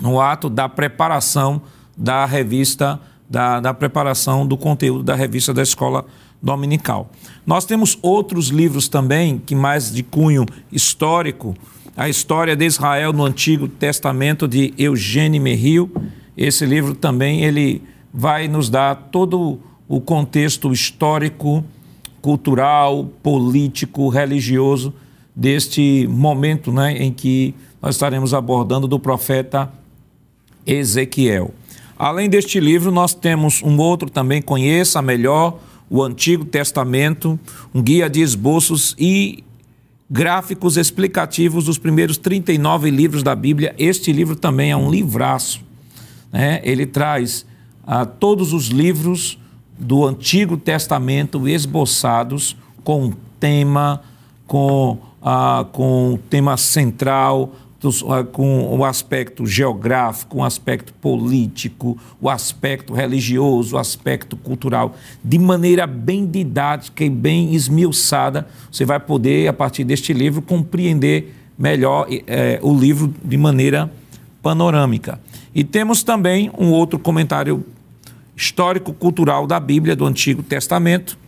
no 0.00 0.20
ato 0.20 0.48
da 0.48 0.68
preparação 0.68 1.60
da 1.96 2.24
revista 2.24 3.00
da, 3.28 3.60
da 3.60 3.74
preparação 3.74 4.46
do 4.46 4.56
conteúdo 4.56 5.02
da 5.02 5.14
revista 5.14 5.52
da 5.52 5.62
escola 5.62 6.06
dominical. 6.40 7.10
Nós 7.46 7.64
temos 7.64 7.98
outros 8.00 8.48
livros 8.48 8.88
também, 8.88 9.38
que 9.38 9.54
mais 9.54 9.92
de 9.92 10.02
cunho 10.02 10.46
histórico, 10.72 11.54
a 11.96 12.08
história 12.08 12.54
de 12.54 12.64
Israel 12.64 13.12
no 13.12 13.24
Antigo 13.24 13.66
Testamento 13.66 14.46
de 14.46 14.72
Eugênio 14.78 15.42
Merrill. 15.42 15.90
Esse 16.36 16.64
livro 16.64 16.94
também 16.94 17.42
ele 17.42 17.82
vai 18.14 18.46
nos 18.46 18.70
dar 18.70 18.94
todo 19.10 19.58
o 19.88 20.00
contexto 20.00 20.72
histórico, 20.72 21.64
cultural, 22.22 23.10
político, 23.22 24.08
religioso 24.08 24.94
deste 25.34 26.06
momento 26.08 26.72
né, 26.72 26.96
em 26.98 27.12
que 27.12 27.54
nós 27.80 27.94
estaremos 27.94 28.34
abordando 28.34 28.86
do 28.86 28.98
profeta 28.98 29.72
Ezequiel. 30.66 31.52
Além 31.98 32.30
deste 32.30 32.60
livro, 32.60 32.92
nós 32.92 33.12
temos 33.12 33.60
um 33.62 33.76
outro 33.78 34.08
também, 34.08 34.40
Conheça 34.40 35.02
Melhor 35.02 35.58
o 35.90 36.02
Antigo 36.02 36.44
Testamento, 36.44 37.38
um 37.74 37.82
guia 37.82 38.08
de 38.08 38.20
esboços 38.20 38.94
e 38.98 39.42
gráficos 40.08 40.76
explicativos 40.76 41.64
dos 41.64 41.78
primeiros 41.78 42.16
39 42.16 42.90
livros 42.90 43.22
da 43.22 43.34
Bíblia. 43.34 43.74
Este 43.78 44.12
livro 44.12 44.36
também 44.36 44.70
é 44.70 44.76
um 44.76 44.90
livraço. 44.90 45.60
Né? 46.32 46.60
Ele 46.62 46.86
traz 46.86 47.44
ah, 47.86 48.04
todos 48.04 48.52
os 48.52 48.66
livros 48.66 49.38
do 49.78 50.04
Antigo 50.06 50.56
Testamento 50.56 51.48
esboçados 51.48 52.56
com 52.84 53.12
tema, 53.40 54.02
com, 54.46 54.98
ah, 55.22 55.66
com 55.72 56.18
tema 56.28 56.56
central, 56.56 57.54
com 58.32 58.76
o 58.76 58.84
aspecto 58.84 59.46
geográfico, 59.46 60.38
o 60.38 60.44
aspecto 60.44 60.92
político, 60.94 61.96
o 62.20 62.28
aspecto 62.28 62.92
religioso, 62.92 63.76
o 63.76 63.78
aspecto 63.78 64.36
cultural, 64.36 64.96
de 65.22 65.38
maneira 65.38 65.86
bem 65.86 66.26
didática 66.26 67.04
e 67.04 67.10
bem 67.10 67.54
esmiuçada, 67.54 68.48
você 68.70 68.84
vai 68.84 68.98
poder, 68.98 69.46
a 69.48 69.52
partir 69.52 69.84
deste 69.84 70.12
livro, 70.12 70.42
compreender 70.42 71.34
melhor 71.56 72.08
é, 72.26 72.58
o 72.62 72.76
livro 72.76 73.14
de 73.24 73.36
maneira 73.36 73.90
panorâmica. 74.42 75.20
E 75.54 75.62
temos 75.62 76.02
também 76.02 76.50
um 76.58 76.70
outro 76.70 76.98
comentário 76.98 77.64
histórico-cultural 78.36 79.46
da 79.46 79.58
Bíblia 79.58 79.94
do 79.94 80.04
Antigo 80.04 80.42
Testamento, 80.42 81.18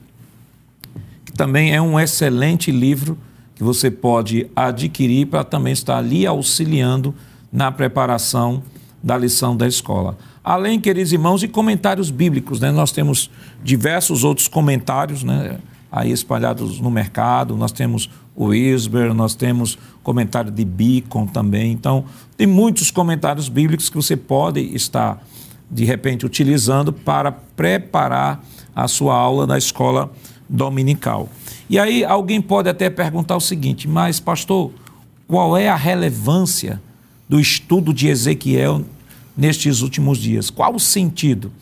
que 1.24 1.32
também 1.32 1.74
é 1.74 1.80
um 1.80 1.98
excelente 1.98 2.70
livro 2.70 3.16
que 3.60 3.64
você 3.64 3.90
pode 3.90 4.50
adquirir 4.56 5.26
para 5.26 5.44
também 5.44 5.74
estar 5.74 5.98
ali 5.98 6.26
auxiliando 6.26 7.14
na 7.52 7.70
preparação 7.70 8.62
da 9.02 9.18
lição 9.18 9.54
da 9.54 9.68
escola. 9.68 10.16
Além, 10.42 10.80
queridos 10.80 11.12
irmãos, 11.12 11.42
de 11.42 11.48
comentários 11.48 12.10
bíblicos, 12.10 12.58
né? 12.58 12.70
Nós 12.70 12.90
temos 12.90 13.30
diversos 13.62 14.24
outros 14.24 14.48
comentários, 14.48 15.22
né? 15.22 15.58
Aí 15.92 16.10
espalhados 16.10 16.80
no 16.80 16.90
mercado, 16.90 17.54
nós 17.54 17.70
temos 17.70 18.08
o 18.34 18.54
Isber, 18.54 19.12
nós 19.12 19.34
temos 19.34 19.76
comentário 20.02 20.50
de 20.50 20.64
Beacon 20.64 21.26
também. 21.26 21.70
Então, 21.70 22.06
tem 22.38 22.46
muitos 22.46 22.90
comentários 22.90 23.50
bíblicos 23.50 23.90
que 23.90 23.96
você 23.96 24.16
pode 24.16 24.74
estar, 24.74 25.22
de 25.70 25.84
repente, 25.84 26.24
utilizando 26.24 26.94
para 26.94 27.30
preparar 27.30 28.42
a 28.74 28.88
sua 28.88 29.14
aula 29.14 29.46
da 29.46 29.58
escola 29.58 30.10
dominical. 30.48 31.28
E 31.70 31.78
aí 31.78 32.04
alguém 32.04 32.42
pode 32.42 32.68
até 32.68 32.90
perguntar 32.90 33.36
o 33.36 33.40
seguinte, 33.40 33.88
mas 33.88 34.20
pastor, 34.20 34.72
qual 35.26 35.56
é 35.56 35.68
a 35.68 35.76
relevância 35.76 36.82
do 37.28 37.38
estudo 37.38 37.94
de 37.94 38.08
Ezequiel 38.08 38.84
nestes 39.36 39.80
últimos 39.80 40.18
dias. 40.18 40.50
Qual 40.50 40.74
o 40.74 40.80
sentido? 40.80 41.52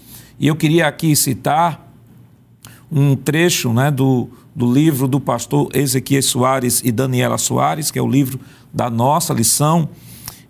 E 0.41 0.47
eu 0.47 0.57
queria 0.57 0.88
aqui 0.88 1.15
citar 1.15 1.93
um 2.91 3.15
trecho 3.15 3.71
né, 3.71 3.91
do, 3.91 4.31
do 4.57 4.73
livro 4.73 5.07
do 5.07 5.21
pastor 5.21 5.69
Ezequiel 5.75 6.23
Soares 6.23 6.81
e 6.83 6.91
Daniela 6.91 7.37
Soares, 7.37 7.91
que 7.91 7.99
é 7.99 8.03
o 8.03 8.09
livro 8.09 8.41
da 8.73 8.88
nossa 8.88 9.35
lição, 9.35 9.91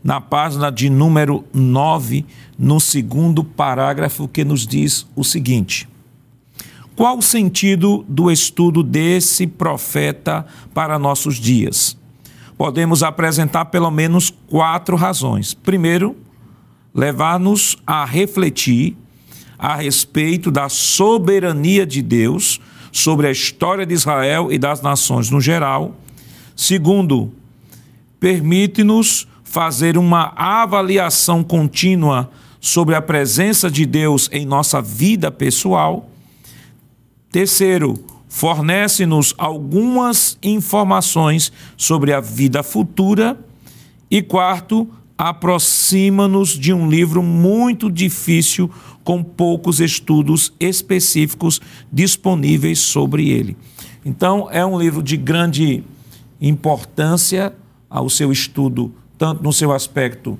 na 0.04 0.20
página 0.20 0.70
de 0.70 0.88
número 0.88 1.44
9, 1.52 2.24
no 2.56 2.78
segundo 2.78 3.42
parágrafo, 3.42 4.28
que 4.28 4.44
nos 4.44 4.64
diz 4.64 5.04
o 5.16 5.24
seguinte: 5.24 5.88
Qual 6.98 7.18
o 7.18 7.22
sentido 7.22 8.04
do 8.08 8.28
estudo 8.28 8.82
desse 8.82 9.46
profeta 9.46 10.44
para 10.74 10.98
nossos 10.98 11.36
dias? 11.36 11.96
Podemos 12.56 13.04
apresentar 13.04 13.66
pelo 13.66 13.88
menos 13.88 14.34
quatro 14.48 14.96
razões. 14.96 15.54
Primeiro, 15.54 16.16
levar-nos 16.92 17.76
a 17.86 18.04
refletir 18.04 18.96
a 19.56 19.76
respeito 19.76 20.50
da 20.50 20.68
soberania 20.68 21.86
de 21.86 22.02
Deus 22.02 22.60
sobre 22.90 23.28
a 23.28 23.30
história 23.30 23.86
de 23.86 23.94
Israel 23.94 24.50
e 24.50 24.58
das 24.58 24.82
nações 24.82 25.30
no 25.30 25.40
geral. 25.40 25.94
Segundo, 26.56 27.32
permite-nos 28.18 29.28
fazer 29.44 29.96
uma 29.96 30.32
avaliação 30.34 31.44
contínua 31.44 32.28
sobre 32.60 32.96
a 32.96 33.00
presença 33.00 33.70
de 33.70 33.86
Deus 33.86 34.28
em 34.32 34.44
nossa 34.44 34.82
vida 34.82 35.30
pessoal. 35.30 36.10
Terceiro, 37.30 38.02
fornece-nos 38.28 39.34
algumas 39.36 40.38
informações 40.42 41.52
sobre 41.76 42.12
a 42.12 42.20
vida 42.20 42.62
futura. 42.62 43.38
E 44.10 44.22
quarto, 44.22 44.88
aproxima-nos 45.16 46.50
de 46.50 46.72
um 46.72 46.88
livro 46.88 47.22
muito 47.22 47.90
difícil, 47.90 48.70
com 49.04 49.22
poucos 49.22 49.80
estudos 49.80 50.52
específicos 50.60 51.60
disponíveis 51.92 52.78
sobre 52.78 53.30
ele. 53.30 53.56
Então, 54.04 54.48
é 54.50 54.64
um 54.64 54.78
livro 54.78 55.02
de 55.02 55.16
grande 55.16 55.82
importância 56.40 57.52
ao 57.90 58.08
seu 58.08 58.30
estudo, 58.30 58.92
tanto 59.16 59.42
no 59.42 59.52
seu 59.52 59.72
aspecto 59.72 60.38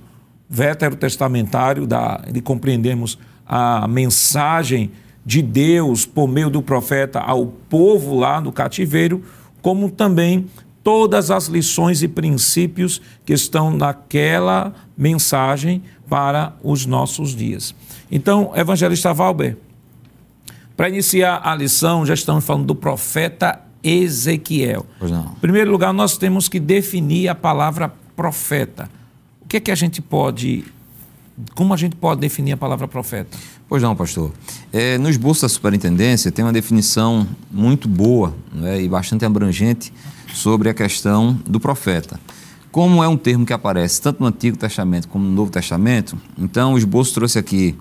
veterotestamentário, 0.48 1.86
da, 1.86 2.18
de 2.30 2.40
compreendermos 2.40 3.18
a 3.46 3.88
mensagem 3.88 4.90
de 5.28 5.42
Deus 5.42 6.06
por 6.06 6.26
meio 6.26 6.48
do 6.48 6.62
profeta 6.62 7.20
ao 7.20 7.48
povo 7.68 8.18
lá 8.18 8.40
no 8.40 8.50
cativeiro, 8.50 9.22
como 9.60 9.90
também 9.90 10.46
todas 10.82 11.30
as 11.30 11.48
lições 11.48 12.02
e 12.02 12.08
princípios 12.08 12.98
que 13.26 13.34
estão 13.34 13.70
naquela 13.70 14.72
mensagem 14.96 15.82
para 16.08 16.56
os 16.64 16.86
nossos 16.86 17.36
dias. 17.36 17.74
Então, 18.10 18.52
evangelista 18.54 19.12
Valber, 19.12 19.58
para 20.74 20.88
iniciar 20.88 21.42
a 21.44 21.54
lição, 21.54 22.06
já 22.06 22.14
estamos 22.14 22.42
falando 22.42 22.64
do 22.64 22.74
profeta 22.74 23.60
Ezequiel. 23.84 24.86
Em 25.36 25.40
primeiro 25.40 25.70
lugar, 25.70 25.92
nós 25.92 26.16
temos 26.16 26.48
que 26.48 26.58
definir 26.58 27.28
a 27.28 27.34
palavra 27.34 27.92
profeta. 28.16 28.88
O 29.42 29.46
que 29.46 29.58
é 29.58 29.60
que 29.60 29.70
a 29.70 29.74
gente 29.74 30.00
pode 30.00 30.64
como 31.54 31.72
a 31.72 31.76
gente 31.76 31.96
pode 31.96 32.20
definir 32.20 32.52
a 32.52 32.56
palavra 32.56 32.88
profeta? 32.88 33.36
Pois 33.68 33.82
não, 33.82 33.94
pastor. 33.94 34.32
É, 34.72 34.98
no 34.98 35.08
esboço 35.08 35.42
da 35.42 35.48
superintendência 35.48 36.32
tem 36.32 36.44
uma 36.44 36.52
definição 36.52 37.26
muito 37.50 37.88
boa 37.88 38.34
né, 38.52 38.80
e 38.80 38.88
bastante 38.88 39.24
abrangente 39.24 39.92
sobre 40.32 40.68
a 40.68 40.74
questão 40.74 41.38
do 41.46 41.60
profeta. 41.60 42.18
Como 42.70 43.02
é 43.02 43.08
um 43.08 43.16
termo 43.16 43.46
que 43.46 43.52
aparece 43.52 44.00
tanto 44.00 44.20
no 44.20 44.26
Antigo 44.26 44.56
Testamento 44.56 45.08
como 45.08 45.24
no 45.24 45.30
Novo 45.30 45.50
Testamento, 45.50 46.16
então 46.36 46.74
o 46.74 46.78
esboço 46.78 47.14
trouxe 47.14 47.38
aqui 47.38 47.76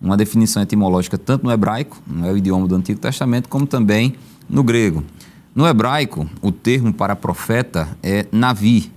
uma 0.00 0.16
definição 0.16 0.62
etimológica 0.62 1.16
tanto 1.16 1.44
no 1.44 1.52
hebraico, 1.52 2.00
não 2.06 2.28
é 2.28 2.32
o 2.32 2.36
idioma 2.36 2.68
do 2.68 2.74
Antigo 2.74 3.00
Testamento, 3.00 3.48
como 3.48 3.66
também 3.66 4.14
no 4.48 4.62
grego. 4.62 5.02
No 5.54 5.66
hebraico, 5.66 6.28
o 6.42 6.52
termo 6.52 6.92
para 6.92 7.16
profeta 7.16 7.96
é 8.02 8.26
navi, 8.30 8.92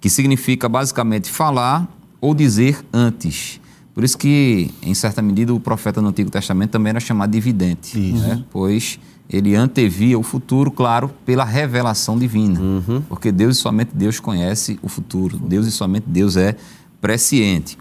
que 0.00 0.10
significa 0.10 0.68
basicamente 0.68 1.30
falar 1.30 1.88
ou 2.20 2.34
dizer 2.34 2.84
antes. 2.92 3.60
Por 3.94 4.04
isso 4.04 4.16
que, 4.16 4.70
em 4.82 4.94
certa 4.94 5.20
medida, 5.20 5.52
o 5.52 5.60
profeta 5.60 6.00
no 6.00 6.08
Antigo 6.08 6.30
Testamento 6.30 6.70
também 6.70 6.90
era 6.90 7.00
chamado 7.00 7.30
de 7.30 7.40
vidente, 7.40 7.98
né? 7.98 8.44
pois 8.50 8.98
ele 9.28 9.54
antevia 9.54 10.18
o 10.18 10.22
futuro, 10.22 10.70
claro, 10.70 11.10
pela 11.24 11.44
revelação 11.44 12.18
divina. 12.18 12.60
Uhum. 12.60 13.02
Porque 13.08 13.30
Deus 13.30 13.56
e 13.56 13.60
somente 13.60 13.90
Deus 13.94 14.18
conhece 14.18 14.78
o 14.82 14.88
futuro. 14.88 15.38
Deus 15.38 15.66
e 15.66 15.70
somente 15.70 16.04
Deus 16.08 16.36
é 16.36 16.56
presciente. 17.00 17.78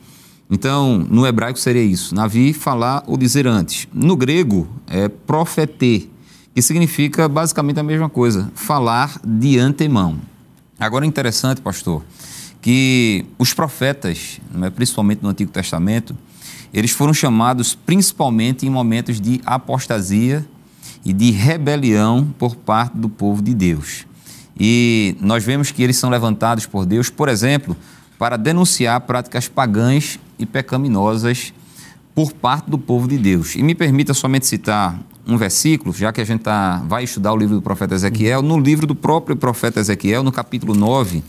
Então, 0.49 1.05
no 1.09 1.25
hebraico 1.25 1.59
seria 1.59 1.83
isso: 1.83 2.13
Navi, 2.13 2.53
falar 2.53 3.03
ou 3.07 3.17
dizer 3.17 3.47
antes. 3.47 3.87
No 3.93 4.15
grego, 4.15 4.67
é 4.87 5.07
profeter, 5.07 6.07
que 6.53 6.61
significa 6.61 7.27
basicamente 7.27 7.79
a 7.79 7.83
mesma 7.83 8.09
coisa, 8.09 8.51
falar 8.55 9.19
de 9.23 9.57
antemão. 9.57 10.17
Agora 10.79 11.05
é 11.05 11.07
interessante, 11.07 11.61
pastor, 11.61 12.03
que 12.61 13.25
os 13.37 13.53
profetas, 13.53 14.39
é, 14.61 14.69
principalmente 14.69 15.23
no 15.23 15.29
Antigo 15.29 15.51
Testamento, 15.51 16.15
eles 16.73 16.91
foram 16.91 17.13
chamados 17.13 17.73
principalmente 17.73 18.65
em 18.65 18.69
momentos 18.69 19.19
de 19.19 19.41
apostasia 19.45 20.45
e 21.03 21.13
de 21.13 21.31
rebelião 21.31 22.27
por 22.37 22.55
parte 22.55 22.97
do 22.97 23.09
povo 23.09 23.41
de 23.41 23.53
Deus. 23.53 24.05
E 24.59 25.15
nós 25.21 25.43
vemos 25.43 25.71
que 25.71 25.81
eles 25.81 25.97
são 25.97 26.09
levantados 26.09 26.65
por 26.65 26.85
Deus, 26.85 27.09
por 27.09 27.29
exemplo, 27.29 27.75
para 28.17 28.35
denunciar 28.35 28.99
práticas 29.01 29.47
pagãs 29.47 30.19
e 30.37 30.45
pecaminosas 30.45 31.53
por 32.13 32.33
parte 32.33 32.69
do 32.69 32.77
povo 32.77 33.07
de 33.07 33.17
Deus. 33.17 33.55
E 33.55 33.63
me 33.63 33.73
permita 33.73 34.13
somente 34.13 34.45
citar 34.45 34.99
um 35.25 35.37
versículo, 35.37 35.93
já 35.93 36.11
que 36.11 36.19
a 36.19 36.25
gente 36.25 36.41
tá, 36.41 36.83
vai 36.85 37.05
estudar 37.05 37.31
o 37.31 37.37
livro 37.37 37.55
do 37.55 37.61
profeta 37.61 37.95
Ezequiel, 37.95 38.41
no 38.41 38.59
livro 38.59 38.85
do 38.85 38.95
próprio 38.95 39.37
profeta 39.37 39.79
Ezequiel, 39.79 40.23
no 40.23 40.31
capítulo 40.31 40.75
9, 40.75 41.23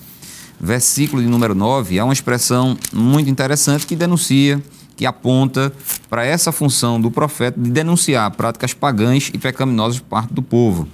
versículo 0.61 1.23
de 1.23 1.29
número 1.29 1.55
9, 1.55 1.99
há 1.99 2.05
uma 2.05 2.12
expressão 2.12 2.77
muito 2.92 3.31
interessante 3.31 3.87
que 3.87 3.96
denuncia 3.96 4.62
que 4.96 5.07
aponta 5.07 5.73
para 6.11 6.27
essa 6.27 6.53
função 6.53 7.01
do 7.01 7.11
profeta 7.11 7.59
de 7.59 7.70
denunciar 7.70 8.31
práticas 8.33 8.75
pagãs 8.75 9.31
e 9.33 9.38
pecaminosas 9.38 9.99
por 9.99 10.09
parte 10.09 10.35
do 10.35 10.42
povo. 10.42 10.87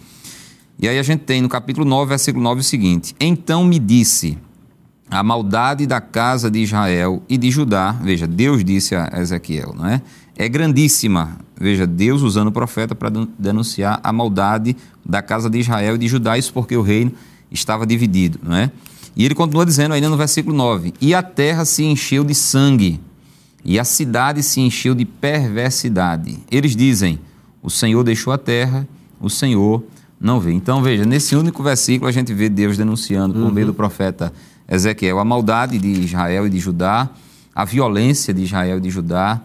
E 0.79 0.87
aí 0.89 0.97
a 0.99 1.03
gente 1.03 1.25
tem 1.25 1.43
no 1.43 1.49
capítulo 1.49 1.85
9, 1.85 2.11
versículo 2.11 2.45
9 2.45 2.61
o 2.61 2.65
seguinte: 2.65 3.17
Então 3.19 3.65
me 3.65 3.81
disse 3.81 4.39
a 5.11 5.23
maldade 5.23 5.87
da 5.87 6.01
casa 6.01 6.51
de 6.51 6.61
Israel 6.61 7.23
e 7.29 7.37
de 7.37 7.51
Judá, 7.51 7.93
veja, 7.93 8.27
Deus 8.27 8.65
disse 8.65 8.95
a 8.95 9.11
Ezequiel, 9.15 9.75
não 9.77 9.87
é? 9.87 10.03
É 10.37 10.49
grandíssima. 10.49 11.39
Veja, 11.59 11.87
Deus 11.87 12.23
usando 12.23 12.49
o 12.49 12.53
profeta 12.53 12.95
para 12.95 13.11
denunciar 13.39 13.99
a 14.05 14.13
maldade 14.13 14.77
da 15.05 15.23
casa 15.23 15.49
de 15.49 15.59
Israel 15.59 15.95
e 15.95 15.99
de 15.99 16.09
Judá, 16.09 16.37
isso 16.37 16.53
porque 16.53 16.77
o 16.77 16.83
reino 16.83 17.13
estava 17.51 17.87
dividido, 17.87 18.39
não 18.43 18.55
é? 18.55 18.71
E 19.17 19.25
ele 19.25 19.35
continua 19.35 19.65
dizendo 19.65 19.95
ainda 19.95 20.11
no 20.11 20.17
versículo 20.17 20.55
9: 20.55 20.93
E 21.01 21.15
a 21.15 21.23
terra 21.23 21.65
se 21.65 21.83
encheu 21.83 22.23
de 22.23 22.35
sangue 22.35 23.01
e 23.65 23.81
a 23.81 23.85
cidade 23.85 24.43
se 24.43 24.61
encheu 24.61 24.95
de 24.95 25.05
perversidade. 25.05 26.39
Eles 26.51 26.77
dizem: 26.77 27.19
O 27.63 27.71
Senhor 27.71 28.05
deixou 28.05 28.33
a 28.33 28.39
terra, 28.39 28.87
o 29.21 29.31
Senhor 29.31 29.83
não 30.21 30.39
vê. 30.39 30.53
Então, 30.53 30.83
veja, 30.83 31.05
nesse 31.05 31.35
único 31.35 31.63
versículo 31.63 32.09
a 32.09 32.13
gente 32.13 32.33
vê 32.33 32.49
Deus 32.49 32.77
denunciando, 32.77 33.35
por 33.35 33.43
uhum. 33.43 33.51
meio 33.51 33.69
do 33.69 33.75
profeta 33.75 34.33
Ezequiel, 34.69 35.19
a 35.19 35.25
maldade 35.25 35.79
de 35.79 35.89
Israel 35.89 36.47
e 36.47 36.51
de 36.51 36.59
Judá, 36.59 37.09
a 37.55 37.65
violência 37.65 38.35
de 38.35 38.43
Israel 38.43 38.79
e 38.79 38.81
de 38.81 38.91
Judá, 38.91 39.41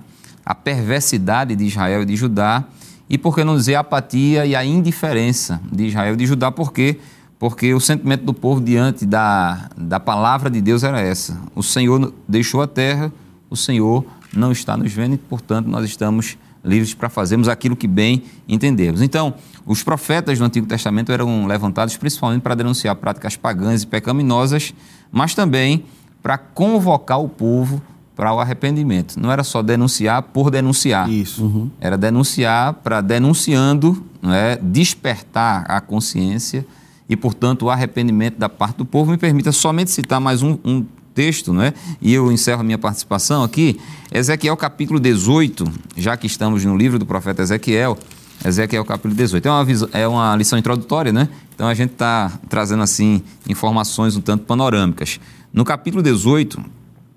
a 0.45 0.53
perversidade 0.53 1.55
de 1.55 1.63
Israel 1.65 2.03
e 2.03 2.05
de 2.05 2.15
Judá, 2.15 2.63
e 3.09 3.17
por 3.17 3.35
que 3.35 3.43
não 3.43 3.55
dizer 3.55 3.75
a 3.75 3.81
apatia 3.81 4.45
e 4.45 4.55
a 4.55 4.63
indiferença 4.63 5.61
de 5.71 5.87
Israel 5.87 6.13
e 6.13 6.17
de 6.17 6.25
Judá, 6.25 6.51
por 6.51 6.71
quê? 6.71 6.99
Porque 7.41 7.73
o 7.73 7.79
sentimento 7.79 8.23
do 8.23 8.35
povo 8.35 8.61
diante 8.61 9.03
da, 9.03 9.67
da 9.75 9.99
palavra 9.99 10.47
de 10.47 10.61
Deus 10.61 10.83
era 10.83 11.01
essa: 11.01 11.41
o 11.55 11.63
Senhor 11.63 12.13
deixou 12.27 12.61
a 12.61 12.67
terra, 12.67 13.11
o 13.49 13.57
Senhor 13.57 14.05
não 14.31 14.51
está 14.51 14.77
nos 14.77 14.93
vendo 14.93 15.15
e, 15.15 15.17
portanto, 15.17 15.65
nós 15.65 15.83
estamos 15.83 16.37
livres 16.63 16.93
para 16.93 17.09
fazermos 17.09 17.47
aquilo 17.47 17.75
que 17.75 17.87
bem 17.87 18.21
entendemos. 18.47 19.01
Então, 19.01 19.33
os 19.65 19.81
profetas 19.81 20.37
do 20.37 20.45
Antigo 20.45 20.67
Testamento 20.67 21.11
eram 21.11 21.47
levantados 21.47 21.97
principalmente 21.97 22.43
para 22.43 22.53
denunciar 22.53 22.95
práticas 22.97 23.35
pagãs 23.35 23.81
e 23.81 23.87
pecaminosas, 23.87 24.71
mas 25.11 25.33
também 25.33 25.85
para 26.21 26.37
convocar 26.37 27.19
o 27.19 27.27
povo 27.27 27.81
para 28.15 28.31
o 28.31 28.39
arrependimento. 28.39 29.19
Não 29.19 29.31
era 29.31 29.43
só 29.43 29.63
denunciar 29.63 30.21
por 30.21 30.51
denunciar. 30.51 31.09
Isso. 31.09 31.43
Uhum. 31.43 31.71
Era 31.79 31.97
denunciar 31.97 32.75
para, 32.75 33.01
denunciando, 33.01 34.05
não 34.21 34.31
é, 34.31 34.59
despertar 34.61 35.65
a 35.67 35.81
consciência 35.81 36.67
e, 37.11 37.15
portanto, 37.17 37.63
o 37.63 37.69
arrependimento 37.69 38.37
da 38.37 38.47
parte 38.47 38.77
do 38.77 38.85
povo. 38.85 39.11
Me 39.11 39.17
permita 39.17 39.51
somente 39.51 39.91
citar 39.91 40.21
mais 40.21 40.41
um, 40.41 40.57
um 40.63 40.85
texto, 41.13 41.51
não 41.51 41.61
é? 41.61 41.73
E 42.01 42.13
eu 42.13 42.31
encerro 42.31 42.61
a 42.61 42.63
minha 42.63 42.77
participação 42.77 43.43
aqui. 43.43 43.77
Ezequiel 44.13 44.55
capítulo 44.55 44.97
18, 44.97 45.69
já 45.97 46.15
que 46.15 46.25
estamos 46.25 46.63
no 46.63 46.77
livro 46.77 46.97
do 46.97 47.05
profeta 47.05 47.41
Ezequiel, 47.41 47.99
Ezequiel 48.45 48.85
capítulo 48.85 49.13
18. 49.13 49.45
É 49.45 49.51
uma, 49.51 49.89
é 49.91 50.07
uma 50.07 50.35
lição 50.37 50.57
introdutória, 50.57 51.11
né? 51.11 51.27
Então 51.53 51.67
a 51.67 51.73
gente 51.73 51.91
está 51.91 52.31
trazendo 52.47 52.81
assim 52.81 53.21
informações 53.45 54.15
um 54.15 54.21
tanto 54.21 54.45
panorâmicas. 54.45 55.19
No 55.51 55.65
capítulo 55.65 56.01
18, 56.01 56.63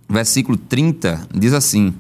versículo 0.09 0.59
30, 0.59 1.29
diz 1.33 1.53
assim: 1.53 1.95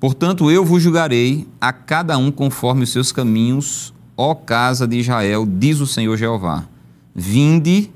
Portanto, 0.00 0.50
eu 0.50 0.64
vos 0.64 0.82
julgarei 0.82 1.46
a 1.60 1.72
cada 1.72 2.18
um 2.18 2.32
conforme 2.32 2.82
os 2.82 2.90
seus 2.90 3.12
caminhos, 3.12 3.94
ó 4.16 4.34
casa 4.34 4.88
de 4.88 4.96
Israel, 4.98 5.46
diz 5.46 5.78
o 5.78 5.86
Senhor 5.86 6.16
Jeová. 6.16 6.66
Vinde, 7.14 7.90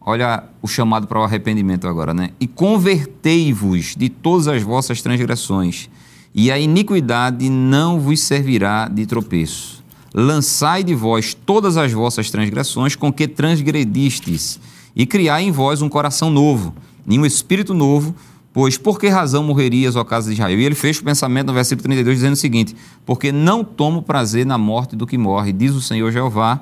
olha 0.00 0.44
o 0.60 0.68
chamado 0.68 1.06
para 1.06 1.20
o 1.20 1.22
arrependimento 1.22 1.86
agora, 1.86 2.14
né? 2.14 2.30
E 2.40 2.46
convertei-vos 2.46 3.94
de 3.96 4.08
todas 4.08 4.48
as 4.48 4.62
vossas 4.62 5.02
transgressões, 5.02 5.88
e 6.34 6.50
a 6.50 6.58
iniquidade 6.58 7.48
não 7.50 8.00
vos 8.00 8.20
servirá 8.20 8.88
de 8.88 9.04
tropeço. 9.06 9.82
Lançai 10.14 10.82
de 10.82 10.94
vós 10.94 11.34
todas 11.34 11.76
as 11.76 11.92
vossas 11.92 12.30
transgressões 12.30 12.96
com 12.96 13.12
que 13.12 13.28
transgredistes, 13.28 14.58
e 14.94 15.06
criai 15.06 15.44
em 15.44 15.50
vós 15.50 15.82
um 15.82 15.88
coração 15.88 16.30
novo 16.30 16.74
em 17.06 17.18
um 17.18 17.26
espírito 17.26 17.74
novo, 17.74 18.14
pois 18.52 18.78
por 18.78 18.98
que 18.98 19.08
razão 19.08 19.42
morrerias, 19.42 19.96
ó 19.96 20.04
casa 20.04 20.28
de 20.28 20.34
Israel? 20.34 20.58
E 20.58 20.64
ele 20.64 20.74
fecha 20.74 21.00
o 21.00 21.04
pensamento 21.04 21.48
no 21.48 21.52
versículo 21.52 21.82
32 21.82 22.16
dizendo 22.16 22.34
o 22.34 22.36
seguinte: 22.36 22.76
Porque 23.04 23.32
não 23.32 23.64
tomo 23.64 24.02
prazer 24.02 24.46
na 24.46 24.58
morte 24.58 24.96
do 24.96 25.06
que 25.06 25.18
morre, 25.18 25.52
diz 25.52 25.72
o 25.72 25.80
Senhor 25.80 26.10
Jeová, 26.10 26.60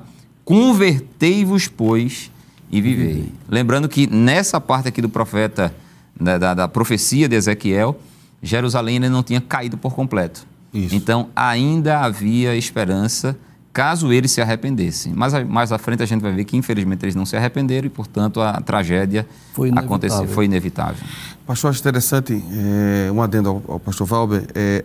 convertei-vos, 0.51 1.69
pois, 1.69 2.29
e 2.69 2.81
vivei. 2.81 3.21
Uhum. 3.21 3.29
Lembrando 3.47 3.87
que 3.87 4.05
nessa 4.05 4.59
parte 4.59 4.89
aqui 4.89 5.01
do 5.01 5.07
profeta, 5.07 5.73
da, 6.19 6.37
da, 6.37 6.53
da 6.53 6.67
profecia 6.67 7.29
de 7.29 7.37
Ezequiel, 7.37 7.97
Jerusalém 8.43 8.95
ainda 8.95 9.09
não 9.09 9.23
tinha 9.23 9.39
caído 9.39 9.77
por 9.77 9.93
completo. 9.93 10.45
Isso. 10.73 10.93
Então 10.93 11.29
ainda 11.33 11.99
havia 11.99 12.53
esperança 12.53 13.37
caso 13.71 14.11
eles 14.11 14.31
se 14.31 14.41
arrependessem. 14.41 15.13
Mas 15.15 15.33
mais 15.47 15.71
à 15.71 15.77
frente 15.77 16.03
a 16.03 16.05
gente 16.05 16.21
vai 16.21 16.33
ver 16.33 16.43
que, 16.43 16.57
infelizmente, 16.57 17.05
eles 17.05 17.15
não 17.15 17.25
se 17.25 17.37
arrependeram 17.37 17.87
e, 17.87 17.89
portanto, 17.89 18.41
a 18.41 18.59
tragédia 18.59 19.25
foi 19.53 19.71
aconteceu, 19.73 20.27
foi 20.27 20.43
inevitável. 20.45 21.01
Pastor, 21.47 21.69
acho 21.69 21.79
interessante, 21.79 22.43
é, 22.51 23.09
um 23.09 23.21
adendo 23.21 23.47
ao, 23.47 23.63
ao 23.69 23.79
pastor 23.79 24.05
Valber, 24.05 24.45
é, 24.53 24.83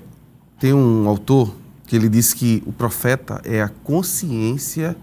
tem 0.60 0.72
um 0.72 1.08
autor 1.08 1.52
que 1.88 1.96
ele 1.96 2.08
diz 2.08 2.32
que 2.32 2.62
o 2.64 2.72
profeta 2.72 3.40
é 3.44 3.60
a 3.60 3.68
consciência 3.68 4.96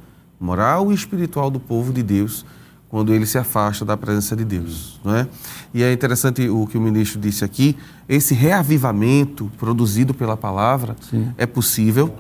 moral 0.44 0.92
e 0.92 0.96
espiritual 0.96 1.50
do 1.50 1.60
povo 1.60 1.94
de 1.94 2.04
Deus 2.04 2.46
quando 2.90 3.12
ele 3.12 3.26
se 3.26 3.40
afasta 3.40 3.84
da 3.84 3.98
presença 3.98 4.36
de 4.36 4.46
Deus, 4.46 5.00
não 5.04 5.16
é? 5.16 5.28
E 5.74 5.82
é 5.82 5.92
interessante 5.92 6.48
o 6.48 6.68
que 6.68 6.78
o 6.78 6.82
ministro 6.82 7.20
disse 7.20 7.44
aqui, 7.44 7.76
esse 8.08 8.36
reavivamento 8.36 9.52
produzido 9.58 10.14
pela 10.14 10.38
palavra 10.38 10.96
Sim. 11.10 11.34
é 11.36 11.48
possível 11.48 12.14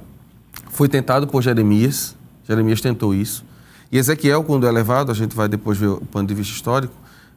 foi 0.71 0.89
tentado 0.89 1.27
por 1.27 1.43
Jeremias, 1.43 2.15
Jeremias 2.47 2.81
tentou 2.81 3.13
isso. 3.13 3.45
E 3.91 3.97
Ezequiel, 3.99 4.43
quando 4.43 4.65
é 4.65 4.71
levado, 4.71 5.11
a 5.11 5.13
gente 5.13 5.35
vai 5.35 5.47
depois 5.47 5.77
ver 5.77 5.89
o 5.89 6.01
ponto 6.01 6.27
de 6.27 6.33
vista 6.33 6.51
histórico, 6.51 6.93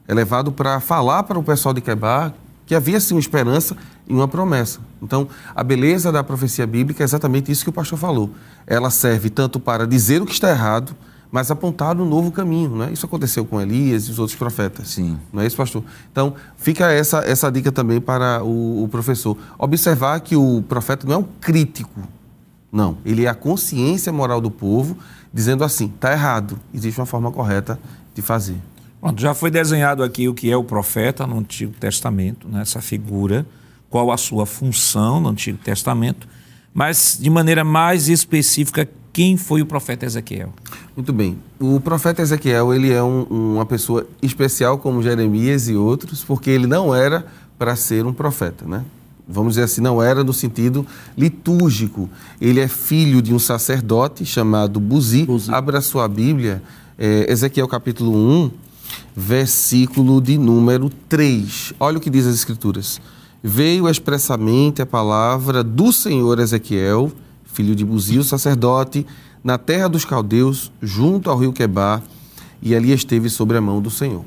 é 0.07 0.13
levado 0.13 0.51
para 0.51 0.79
falar 0.79 1.21
para 1.21 1.37
o 1.37 1.43
pessoal 1.43 1.71
de 1.73 1.81
Quebar 1.81 2.33
que 2.67 2.75
havia 2.75 2.99
sim 2.99 3.15
uma 3.15 3.19
esperança 3.19 3.75
e 4.07 4.13
uma 4.13 4.27
promessa. 4.27 4.79
Então, 5.01 5.27
a 5.55 5.63
beleza 5.63 6.11
da 6.11 6.23
profecia 6.23 6.67
bíblica 6.67 7.03
é 7.03 7.05
exatamente 7.05 7.51
isso 7.51 7.63
que 7.63 7.69
o 7.71 7.73
pastor 7.73 7.97
falou. 7.97 8.29
Ela 8.67 8.91
serve 8.91 9.31
tanto 9.31 9.59
para 9.59 9.87
dizer 9.87 10.21
o 10.21 10.25
que 10.27 10.33
está 10.33 10.51
errado, 10.51 10.95
mas 11.31 11.49
apontar 11.49 11.99
um 11.99 12.05
novo 12.05 12.31
caminho. 12.31 12.75
Né? 12.75 12.91
Isso 12.91 13.07
aconteceu 13.07 13.43
com 13.43 13.59
Elias 13.59 14.03
e 14.03 14.11
os 14.11 14.19
outros 14.19 14.37
profetas. 14.37 14.89
Sim. 14.89 15.17
Não 15.33 15.41
é 15.41 15.47
isso, 15.47 15.57
pastor? 15.57 15.83
Então, 16.11 16.35
fica 16.57 16.91
essa, 16.91 17.19
essa 17.19 17.51
dica 17.51 17.71
também 17.71 17.99
para 17.99 18.43
o, 18.43 18.83
o 18.83 18.87
professor. 18.87 19.35
Observar 19.57 20.19
que 20.19 20.35
o 20.35 20.61
profeta 20.61 21.07
não 21.07 21.15
é 21.15 21.17
um 21.17 21.25
crítico 21.41 22.01
não, 22.71 22.97
ele 23.05 23.25
é 23.25 23.29
a 23.29 23.33
consciência 23.33 24.11
moral 24.11 24.41
do 24.41 24.51
povo, 24.51 24.97
dizendo 25.33 25.63
assim: 25.63 25.85
está 25.85 26.11
errado, 26.11 26.59
existe 26.73 26.99
uma 26.99 27.05
forma 27.05 27.31
correta 27.31 27.79
de 28.13 28.21
fazer. 28.21 28.57
Pronto, 28.99 29.21
já 29.21 29.33
foi 29.33 29.51
desenhado 29.51 30.03
aqui 30.03 30.27
o 30.27 30.33
que 30.33 30.51
é 30.51 30.57
o 30.57 30.63
profeta 30.63 31.27
no 31.27 31.37
Antigo 31.39 31.73
Testamento, 31.79 32.47
né, 32.47 32.61
essa 32.61 32.81
figura, 32.81 33.45
qual 33.89 34.11
a 34.11 34.17
sua 34.17 34.45
função 34.45 35.19
no 35.19 35.29
Antigo 35.29 35.57
Testamento, 35.57 36.27
mas 36.73 37.17
de 37.19 37.29
maneira 37.29 37.63
mais 37.63 38.09
específica, 38.09 38.87
quem 39.13 39.37
foi 39.37 39.61
o 39.61 39.65
profeta 39.65 40.05
Ezequiel? 40.05 40.53
Muito 40.95 41.11
bem. 41.11 41.37
O 41.59 41.79
profeta 41.79 42.21
Ezequiel 42.21 42.73
ele 42.73 42.91
é 42.91 43.01
um, 43.01 43.23
uma 43.23 43.65
pessoa 43.65 44.07
especial 44.21 44.77
como 44.77 45.01
Jeremias 45.01 45.67
e 45.67 45.75
outros, 45.75 46.23
porque 46.23 46.49
ele 46.49 46.67
não 46.67 46.93
era 46.93 47.25
para 47.57 47.75
ser 47.75 48.05
um 48.05 48.13
profeta, 48.13 48.65
né? 48.65 48.83
vamos 49.27 49.53
dizer 49.53 49.63
assim, 49.63 49.81
não 49.81 50.01
era 50.01 50.23
no 50.23 50.31
sentido 50.31 50.85
litúrgico. 51.17 52.09
Ele 52.39 52.59
é 52.59 52.67
filho 52.67 53.21
de 53.21 53.33
um 53.33 53.39
sacerdote 53.39 54.25
chamado 54.25 54.79
Buzi. 54.79 55.25
Buzi. 55.25 55.53
Abra 55.53 55.81
sua 55.81 56.07
Bíblia, 56.07 56.63
é, 56.97 57.31
Ezequiel 57.31 57.67
capítulo 57.67 58.15
1, 58.15 58.51
versículo 59.15 60.21
de 60.21 60.37
número 60.37 60.89
3. 61.09 61.73
Olha 61.79 61.97
o 61.97 62.01
que 62.01 62.09
diz 62.09 62.25
as 62.25 62.35
Escrituras. 62.35 63.01
Veio 63.43 63.87
expressamente 63.89 64.81
a 64.81 64.85
palavra 64.85 65.63
do 65.63 65.91
Senhor 65.91 66.39
Ezequiel, 66.39 67.11
filho 67.45 67.75
de 67.75 67.85
Buzi, 67.85 68.17
o 68.17 68.23
sacerdote, 68.23 69.05
na 69.43 69.57
terra 69.57 69.87
dos 69.87 70.05
caldeus, 70.05 70.71
junto 70.81 71.29
ao 71.29 71.37
rio 71.37 71.53
Quebar, 71.53 72.01
e 72.61 72.75
ali 72.75 72.91
esteve 72.91 73.29
sobre 73.29 73.57
a 73.57 73.61
mão 73.61 73.81
do 73.81 73.89
Senhor. 73.89 74.25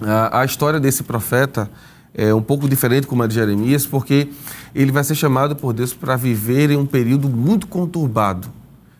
A, 0.00 0.40
a 0.40 0.44
história 0.44 0.78
desse 0.78 1.02
profeta 1.02 1.70
é 2.14 2.32
um 2.34 2.42
pouco 2.42 2.68
diferente 2.68 3.06
como 3.06 3.22
a 3.22 3.26
de 3.26 3.34
Jeremias, 3.34 3.86
porque 3.86 4.28
ele 4.74 4.90
vai 4.90 5.04
ser 5.04 5.14
chamado 5.14 5.54
por 5.54 5.72
Deus 5.72 5.92
para 5.92 6.16
viver 6.16 6.70
em 6.70 6.76
um 6.76 6.86
período 6.86 7.28
muito 7.28 7.66
conturbado. 7.66 8.48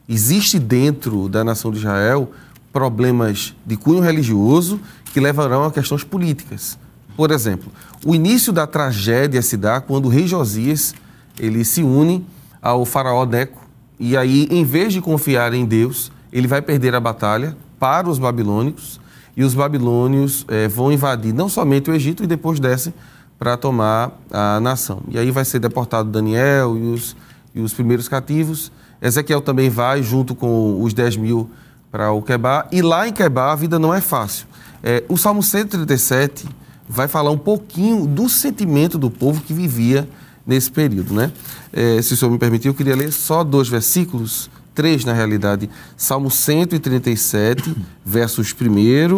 Existe 0.09 0.59
dentro 0.59 1.29
da 1.29 1.45
nação 1.45 1.71
de 1.71 1.79
Israel 1.79 2.31
problemas 2.73 3.55
de 3.65 3.77
cunho 3.77 4.01
religioso 4.01 4.81
que 5.13 5.21
levarão 5.21 5.65
a 5.65 5.73
questões 5.73 6.05
políticas. 6.05 6.79
Por 7.17 7.31
exemplo, 7.31 7.73
o 8.05 8.15
início 8.15 8.53
da 8.53 8.67
tragédia 8.67 9.43
se 9.43 9.57
dá 9.57 9.81
quando 9.81 10.07
o 10.07 10.09
rei 10.09 10.27
Josias 10.27 10.95
ele 11.39 11.65
se 11.65 11.83
une 11.83 12.25
ao 12.61 12.85
faraó 12.85 13.25
Neco 13.25 13.69
e 13.99 14.17
aí, 14.17 14.47
em 14.51 14.65
vez 14.65 14.93
de 14.93 15.01
confiar 15.01 15.53
em 15.53 15.65
Deus, 15.65 16.13
ele 16.33 16.47
vai 16.47 16.63
perder 16.63 16.95
a 16.95 17.01
batalha 17.01 17.57
para 17.81 18.09
os 18.09 18.19
babilônicos 18.19 19.01
e 19.37 19.43
os 19.43 19.55
babilônios 19.55 20.45
é, 20.49 20.69
vão 20.69 20.93
invadir 20.93 21.35
não 21.35 21.49
somente 21.49 21.91
o 21.91 21.95
Egito 21.95 22.23
e 22.23 22.27
depois 22.27 22.61
descem 22.61 22.95
para 23.39 23.57
tomar 23.57 24.13
a 24.31 24.61
nação. 24.61 25.03
E 25.09 25.19
aí 25.19 25.31
vai 25.33 25.45
ser 25.45 25.59
deportado 25.59 26.11
Daniel 26.11 26.77
e 26.77 26.93
os, 26.93 27.17
e 27.55 27.61
os 27.61 27.75
primeiros 27.75 28.09
cativos. 28.09 28.71
Ezequiel 29.03 29.41
também 29.41 29.69
vai 29.69 30.03
junto 30.03 30.35
com 30.35 30.81
os 30.81 30.93
10 30.93 31.17
mil 31.17 31.51
para 31.91 32.13
o 32.13 32.23
Quebá. 32.23 32.69
E 32.71 32.83
lá 32.83 33.09
em 33.09 33.13
Quebá 33.13 33.53
a 33.53 33.57
vida 33.57 33.79
não 33.79 33.93
é 33.95 34.01
fácil. 34.01 34.47
É, 34.83 35.05
o 35.09 35.17
Salmo 35.17 35.43
137 35.43 36.47
vai 36.89 37.09
falar 37.09 37.31
um 37.31 37.39
pouquinho 37.39 38.07
do 38.07 38.29
sentimento 38.29 38.99
do 38.99 39.11
povo 39.11 39.43
que 39.43 39.53
vivia 39.53 40.09
nesse 40.47 40.71
período. 40.71 41.13
Né? 41.13 41.31
É, 41.73 42.01
se 42.01 42.15
o 42.15 42.17
senhor 42.17 42.31
me 42.31 42.39
permitir, 42.39 42.69
eu 42.69 42.75
queria 42.75 42.97
ler 42.97 43.13
só 43.13 43.45
dois 43.45 43.69
versículos 43.69 44.51
três 44.79 45.05
na 45.05 45.13
realidade. 45.13 45.69
Salmo 45.97 46.31
137, 46.31 47.75
versos 48.07 48.55
1, 48.55 49.11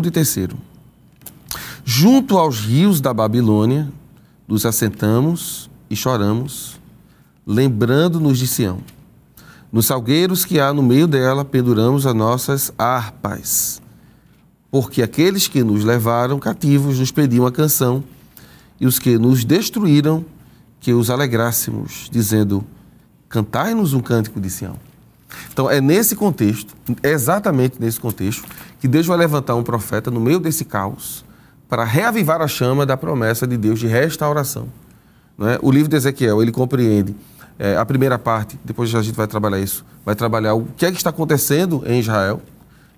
2 0.00 0.06
e 0.06 0.10
3. 0.10 0.48
Junto 1.84 2.36
aos 2.36 2.58
rios 2.58 3.00
da 3.00 3.14
Babilônia, 3.14 3.88
nos 4.48 4.66
assentamos 4.66 5.70
e 5.88 5.94
choramos, 5.94 6.80
lembrando-nos 7.46 8.38
de 8.38 8.48
Sião. 8.48 8.80
Nos 9.70 9.86
salgueiros 9.86 10.44
que 10.44 10.58
há 10.58 10.72
no 10.72 10.82
meio 10.82 11.06
dela, 11.06 11.44
penduramos 11.44 12.06
as 12.06 12.14
nossas 12.14 12.72
harpas, 12.78 13.82
porque 14.70 15.02
aqueles 15.02 15.46
que 15.46 15.62
nos 15.62 15.84
levaram 15.84 16.38
cativos 16.38 16.98
nos 16.98 17.10
pediam 17.10 17.46
a 17.46 17.52
canção, 17.52 18.02
e 18.80 18.86
os 18.86 18.98
que 18.98 19.18
nos 19.18 19.44
destruíram, 19.44 20.24
que 20.80 20.92
os 20.92 21.10
alegrássemos, 21.10 22.08
dizendo: 22.10 22.64
Cantai-nos 23.28 23.92
um 23.92 24.00
cântico 24.00 24.40
de 24.40 24.48
Sião. 24.48 24.76
Então, 25.52 25.70
é 25.70 25.80
nesse 25.80 26.16
contexto, 26.16 26.74
é 27.02 27.10
exatamente 27.10 27.76
nesse 27.78 28.00
contexto, 28.00 28.48
que 28.80 28.88
Deus 28.88 29.06
vai 29.06 29.18
levantar 29.18 29.54
um 29.54 29.62
profeta 29.62 30.10
no 30.10 30.20
meio 30.20 30.40
desse 30.40 30.64
caos 30.64 31.24
para 31.68 31.84
reavivar 31.84 32.40
a 32.40 32.48
chama 32.48 32.86
da 32.86 32.96
promessa 32.96 33.46
de 33.46 33.58
Deus 33.58 33.78
de 33.78 33.86
restauração. 33.86 34.68
É? 35.40 35.58
O 35.60 35.70
livro 35.70 35.90
de 35.90 35.96
Ezequiel, 35.96 36.40
ele 36.40 36.50
compreende 36.50 37.14
é, 37.58 37.76
a 37.76 37.84
primeira 37.84 38.18
parte, 38.18 38.58
depois 38.64 38.94
a 38.94 39.02
gente 39.02 39.16
vai 39.16 39.26
trabalhar 39.26 39.58
isso, 39.58 39.84
vai 40.04 40.14
trabalhar 40.14 40.54
o 40.54 40.66
que 40.76 40.86
é 40.86 40.90
que 40.90 40.96
está 40.96 41.10
acontecendo 41.10 41.82
em 41.86 41.98
Israel. 41.98 42.40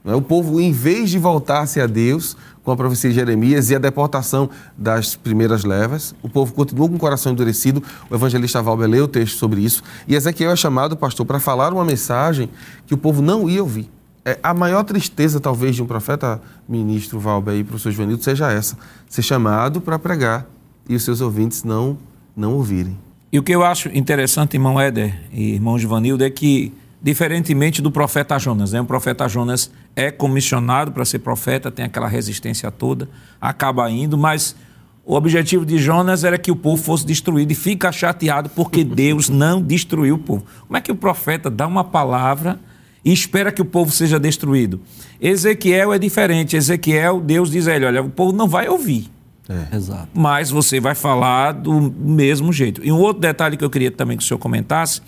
Né? 0.04 0.14
O 0.14 0.20
povo, 0.20 0.60
em 0.60 0.72
vez 0.72 1.10
de 1.10 1.18
voltar-se 1.18 1.80
a 1.80 1.86
Deus, 1.86 2.36
com 2.62 2.70
a 2.70 2.76
profecia 2.76 3.10
de 3.10 3.16
Jeremias 3.16 3.70
e 3.70 3.74
a 3.74 3.78
deportação 3.78 4.50
das 4.76 5.16
primeiras 5.16 5.64
levas, 5.64 6.14
o 6.22 6.28
povo 6.28 6.52
continua 6.52 6.88
com 6.88 6.96
o 6.96 6.98
coração 6.98 7.32
endurecido. 7.32 7.82
O 8.10 8.14
evangelista 8.14 8.60
Valber 8.62 8.88
leu 8.88 9.04
o 9.04 9.08
texto 9.08 9.38
sobre 9.38 9.62
isso. 9.62 9.82
E 10.06 10.14
Ezequiel 10.14 10.52
é 10.52 10.56
chamado, 10.56 10.96
pastor, 10.96 11.24
para 11.24 11.40
falar 11.40 11.72
uma 11.72 11.84
mensagem 11.84 12.50
que 12.86 12.94
o 12.94 12.98
povo 12.98 13.22
não 13.22 13.48
ia 13.48 13.62
ouvir. 13.62 13.90
É, 14.24 14.38
a 14.42 14.52
maior 14.52 14.84
tristeza, 14.84 15.40
talvez, 15.40 15.74
de 15.74 15.82
um 15.82 15.86
profeta 15.86 16.40
ministro 16.68 17.18
Valber 17.18 17.54
e 17.54 17.64
professor 17.64 17.90
Joanildo 17.90 18.22
seja 18.22 18.52
essa: 18.52 18.76
ser 19.08 19.22
chamado 19.22 19.80
para 19.80 19.98
pregar 19.98 20.46
e 20.86 20.94
os 20.94 21.02
seus 21.02 21.22
ouvintes 21.22 21.64
não, 21.64 21.96
não 22.36 22.52
ouvirem. 22.52 22.98
E 23.32 23.38
o 23.38 23.42
que 23.42 23.52
eu 23.52 23.64
acho 23.64 23.88
interessante, 23.96 24.54
irmão 24.54 24.80
Éder 24.80 25.14
e 25.32 25.54
irmão 25.54 25.78
Givanildo, 25.78 26.24
é 26.24 26.30
que 26.30 26.72
Diferentemente 27.02 27.80
do 27.80 27.90
profeta 27.90 28.38
Jonas, 28.38 28.72
né? 28.72 28.80
O 28.80 28.84
profeta 28.84 29.26
Jonas 29.26 29.70
é 29.96 30.10
comissionado 30.10 30.92
para 30.92 31.02
ser 31.06 31.20
profeta, 31.20 31.70
tem 31.70 31.86
aquela 31.86 32.06
resistência 32.06 32.70
toda, 32.70 33.08
acaba 33.40 33.90
indo, 33.90 34.18
mas 34.18 34.54
o 35.02 35.14
objetivo 35.14 35.64
de 35.64 35.78
Jonas 35.78 36.24
era 36.24 36.36
que 36.36 36.50
o 36.50 36.56
povo 36.56 36.82
fosse 36.82 37.06
destruído 37.06 37.52
e 37.52 37.54
fica 37.54 37.90
chateado 37.90 38.50
porque 38.50 38.84
Deus 38.84 39.30
não 39.30 39.62
destruiu 39.62 40.16
o 40.16 40.18
povo. 40.18 40.44
Como 40.66 40.76
é 40.76 40.80
que 40.82 40.92
o 40.92 40.94
profeta 40.94 41.48
dá 41.48 41.66
uma 41.66 41.84
palavra 41.84 42.60
e 43.02 43.10
espera 43.14 43.50
que 43.50 43.62
o 43.62 43.64
povo 43.64 43.90
seja 43.90 44.20
destruído? 44.20 44.78
Ezequiel 45.18 45.94
é 45.94 45.98
diferente. 45.98 46.54
Ezequiel, 46.54 47.18
Deus 47.18 47.50
diz 47.50 47.66
a 47.66 47.74
ele: 47.74 47.86
olha, 47.86 48.02
o 48.02 48.10
povo 48.10 48.36
não 48.36 48.46
vai 48.46 48.68
ouvir. 48.68 49.10
É. 49.50 49.76
Exato. 49.76 50.08
Mas 50.14 50.48
você 50.48 50.78
vai 50.78 50.94
falar 50.94 51.50
do 51.52 51.92
mesmo 51.98 52.52
jeito. 52.52 52.80
E 52.84 52.92
um 52.92 52.98
outro 52.98 53.20
detalhe 53.20 53.56
que 53.56 53.64
eu 53.64 53.70
queria 53.70 53.90
também 53.90 54.16
que 54.16 54.22
o 54.22 54.26
senhor 54.26 54.38
comentasse 54.38 55.02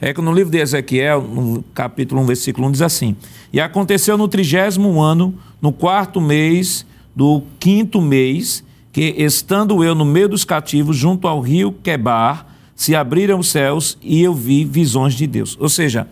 é 0.00 0.14
que 0.14 0.20
no 0.20 0.32
livro 0.32 0.52
de 0.52 0.58
Ezequiel, 0.58 1.20
no 1.22 1.64
capítulo 1.74 2.20
1, 2.22 2.26
versículo 2.26 2.68
1, 2.68 2.72
diz 2.72 2.82
assim: 2.82 3.16
E 3.52 3.60
aconteceu 3.60 4.16
no 4.16 4.28
trigésimo 4.28 5.00
ano, 5.00 5.34
no 5.60 5.72
quarto 5.72 6.20
mês 6.20 6.86
do 7.14 7.42
quinto 7.58 8.00
mês, 8.00 8.62
que 8.92 9.14
estando 9.18 9.82
eu 9.82 9.96
no 9.96 10.04
meio 10.04 10.28
dos 10.28 10.44
cativos, 10.44 10.96
junto 10.96 11.26
ao 11.26 11.40
rio 11.40 11.72
Quebar, 11.72 12.46
se 12.76 12.94
abriram 12.94 13.40
os 13.40 13.48
céus 13.48 13.98
e 14.00 14.22
eu 14.22 14.32
vi 14.32 14.64
visões 14.64 15.14
de 15.14 15.26
Deus. 15.26 15.56
Ou 15.58 15.68
seja, 15.68 16.06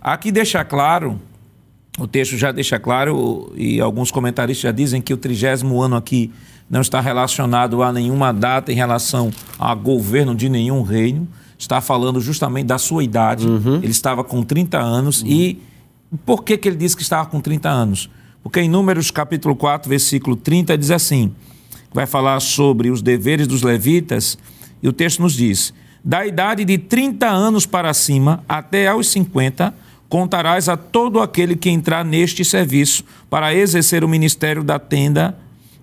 aqui 0.00 0.30
deixa 0.30 0.64
claro 0.64 1.18
o 1.98 2.08
texto 2.08 2.36
já 2.36 2.50
deixa 2.50 2.78
claro, 2.78 3.52
e 3.56 3.80
alguns 3.80 4.10
comentaristas 4.10 4.62
já 4.62 4.72
dizem 4.72 5.00
que 5.00 5.14
o 5.14 5.16
trigésimo 5.16 5.80
ano 5.80 5.94
aqui 5.94 6.32
não 6.68 6.80
está 6.80 7.00
relacionado 7.00 7.82
a 7.82 7.92
nenhuma 7.92 8.32
data 8.32 8.72
em 8.72 8.74
relação 8.74 9.30
a 9.58 9.74
governo 9.74 10.34
de 10.34 10.48
nenhum 10.48 10.82
reino, 10.82 11.28
está 11.58 11.80
falando 11.80 12.20
justamente 12.20 12.66
da 12.66 12.78
sua 12.78 13.04
idade. 13.04 13.46
Uhum. 13.46 13.76
Ele 13.76 13.90
estava 13.90 14.24
com 14.24 14.42
30 14.42 14.78
anos 14.78 15.22
uhum. 15.22 15.28
e 15.28 15.62
por 16.24 16.44
que, 16.44 16.56
que 16.56 16.68
ele 16.68 16.76
disse 16.76 16.96
que 16.96 17.02
estava 17.02 17.26
com 17.26 17.40
30 17.40 17.68
anos? 17.68 18.10
Porque 18.42 18.60
em 18.60 18.68
Números 18.68 19.10
capítulo 19.10 19.56
4, 19.56 19.88
versículo 19.88 20.36
30 20.36 20.76
diz 20.76 20.90
assim, 20.90 21.32
vai 21.92 22.06
falar 22.06 22.40
sobre 22.40 22.90
os 22.90 23.00
deveres 23.00 23.46
dos 23.46 23.62
levitas, 23.62 24.36
e 24.82 24.88
o 24.88 24.92
texto 24.92 25.22
nos 25.22 25.32
diz: 25.32 25.72
da 26.04 26.26
idade 26.26 26.64
de 26.64 26.76
30 26.76 27.26
anos 27.26 27.64
para 27.64 27.94
cima 27.94 28.44
até 28.46 28.88
aos 28.88 29.08
50, 29.08 29.72
contarás 30.08 30.68
a 30.68 30.76
todo 30.76 31.20
aquele 31.20 31.56
que 31.56 31.70
entrar 31.70 32.04
neste 32.04 32.44
serviço 32.44 33.04
para 33.30 33.54
exercer 33.54 34.04
o 34.04 34.08
ministério 34.08 34.62
da 34.62 34.78
tenda 34.78 35.38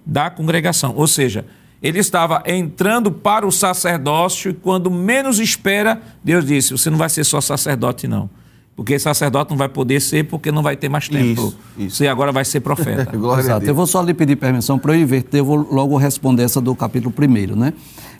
da 0.06 0.30
congregação. 0.30 0.94
Ou 0.96 1.08
seja, 1.08 1.46
ele 1.82 2.00
estava 2.00 2.44
entrando 2.46 3.12
para 3.12 3.46
o 3.46 3.52
sacerdócio 3.52 4.52
e 4.52 4.54
quando 4.54 4.92
menos 4.92 5.40
espera, 5.40 6.02
Deus 6.24 6.46
disse: 6.46 6.72
Você 6.72 6.90
não 6.90 6.98
vai 6.98 7.10
ser 7.10 7.24
só 7.24 7.42
sacerdote, 7.42 8.08
não. 8.08 8.30
Porque 8.76 8.98
sacerdote 8.98 9.52
não 9.52 9.58
vai 9.58 9.70
poder 9.70 10.00
ser 10.00 10.26
porque 10.26 10.52
não 10.52 10.64
vai 10.64 10.76
ter 10.76 10.90
mais 10.90 11.08
templo. 11.10 11.48
Isso, 11.48 11.58
isso. 11.78 11.96
Você 11.98 12.08
agora 12.08 12.32
vai 12.32 12.46
ser 12.46 12.62
profeta. 12.62 13.12
Exato. 13.38 13.66
Eu 13.66 13.76
vou 13.76 13.86
só 13.86 14.02
lhe 14.02 14.14
pedir 14.14 14.36
permissão 14.38 14.80
para 14.80 14.96
eu 14.96 15.02
inverter, 15.02 15.40
eu 15.40 15.46
vou 15.46 15.58
logo 15.58 15.98
responder 15.98 16.44
essa 16.44 16.62
do 16.62 16.74
capítulo 16.76 17.14
1, 17.18 17.56
né? 17.56 17.74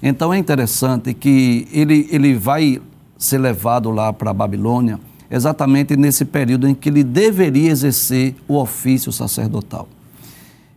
Então 0.04 0.34
é 0.34 0.38
interessante 0.38 1.13
que 1.13 1.67
ele, 1.72 2.08
ele 2.12 2.34
vai 2.36 2.82
ser 3.17 3.38
levado 3.38 3.91
lá 3.91 4.12
para 4.12 4.32
a 4.32 4.34
Babilônia 4.34 5.00
exatamente 5.30 5.96
nesse 5.96 6.26
período 6.26 6.67
em 6.67 6.76
que 6.76 6.89
ele 6.89 7.04
deveria 7.04 7.72
exercer 7.72 8.36
o 8.48 8.60
ofício 8.60 9.12
sacerdotal. 9.12 9.88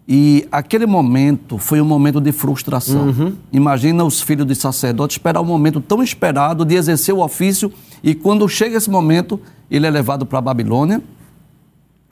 E 0.07 0.47
aquele 0.53 0.85
momento 0.85 1.57
foi 1.57 1.81
um 1.81 1.85
momento 1.85 2.21
de 2.21 2.31
frustração. 2.31 3.07
Uhum. 3.07 3.33
Imagina 3.51 4.05
os 4.05 4.21
filhos 4.21 4.47
de 4.47 4.55
sacerdotes 4.55 5.17
esperar 5.17 5.41
um 5.41 5.47
momento 5.47 5.81
tão 5.81 6.03
esperado 6.03 6.65
de 6.65 6.75
exercer 6.75 7.15
o 7.15 7.25
ofício 7.25 7.73
e 8.03 8.15
quando 8.15 8.47
chega 8.47 8.77
esse 8.77 8.91
momento, 8.91 9.41
ele 9.71 9.87
é 9.87 9.91
levado 9.91 10.27
para 10.27 10.39
a 10.39 10.43
Babilônia. 10.43 11.03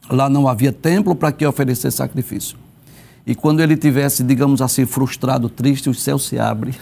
Lá 0.09 0.29
não 0.29 0.49
havia 0.49 0.73
templo 0.73 1.15
para 1.15 1.31
que 1.31 1.45
oferecer 1.45 1.91
sacrifício. 1.91 2.57
E 3.27 3.35
quando 3.35 3.61
ele 3.61 3.77
tivesse, 3.77 4.25
digamos 4.25 4.61
assim, 4.63 4.85
frustrado, 4.85 5.49
triste, 5.49 5.89
o 5.91 5.95
céu 5.95 6.19
se 6.19 6.39
abre. 6.39 6.75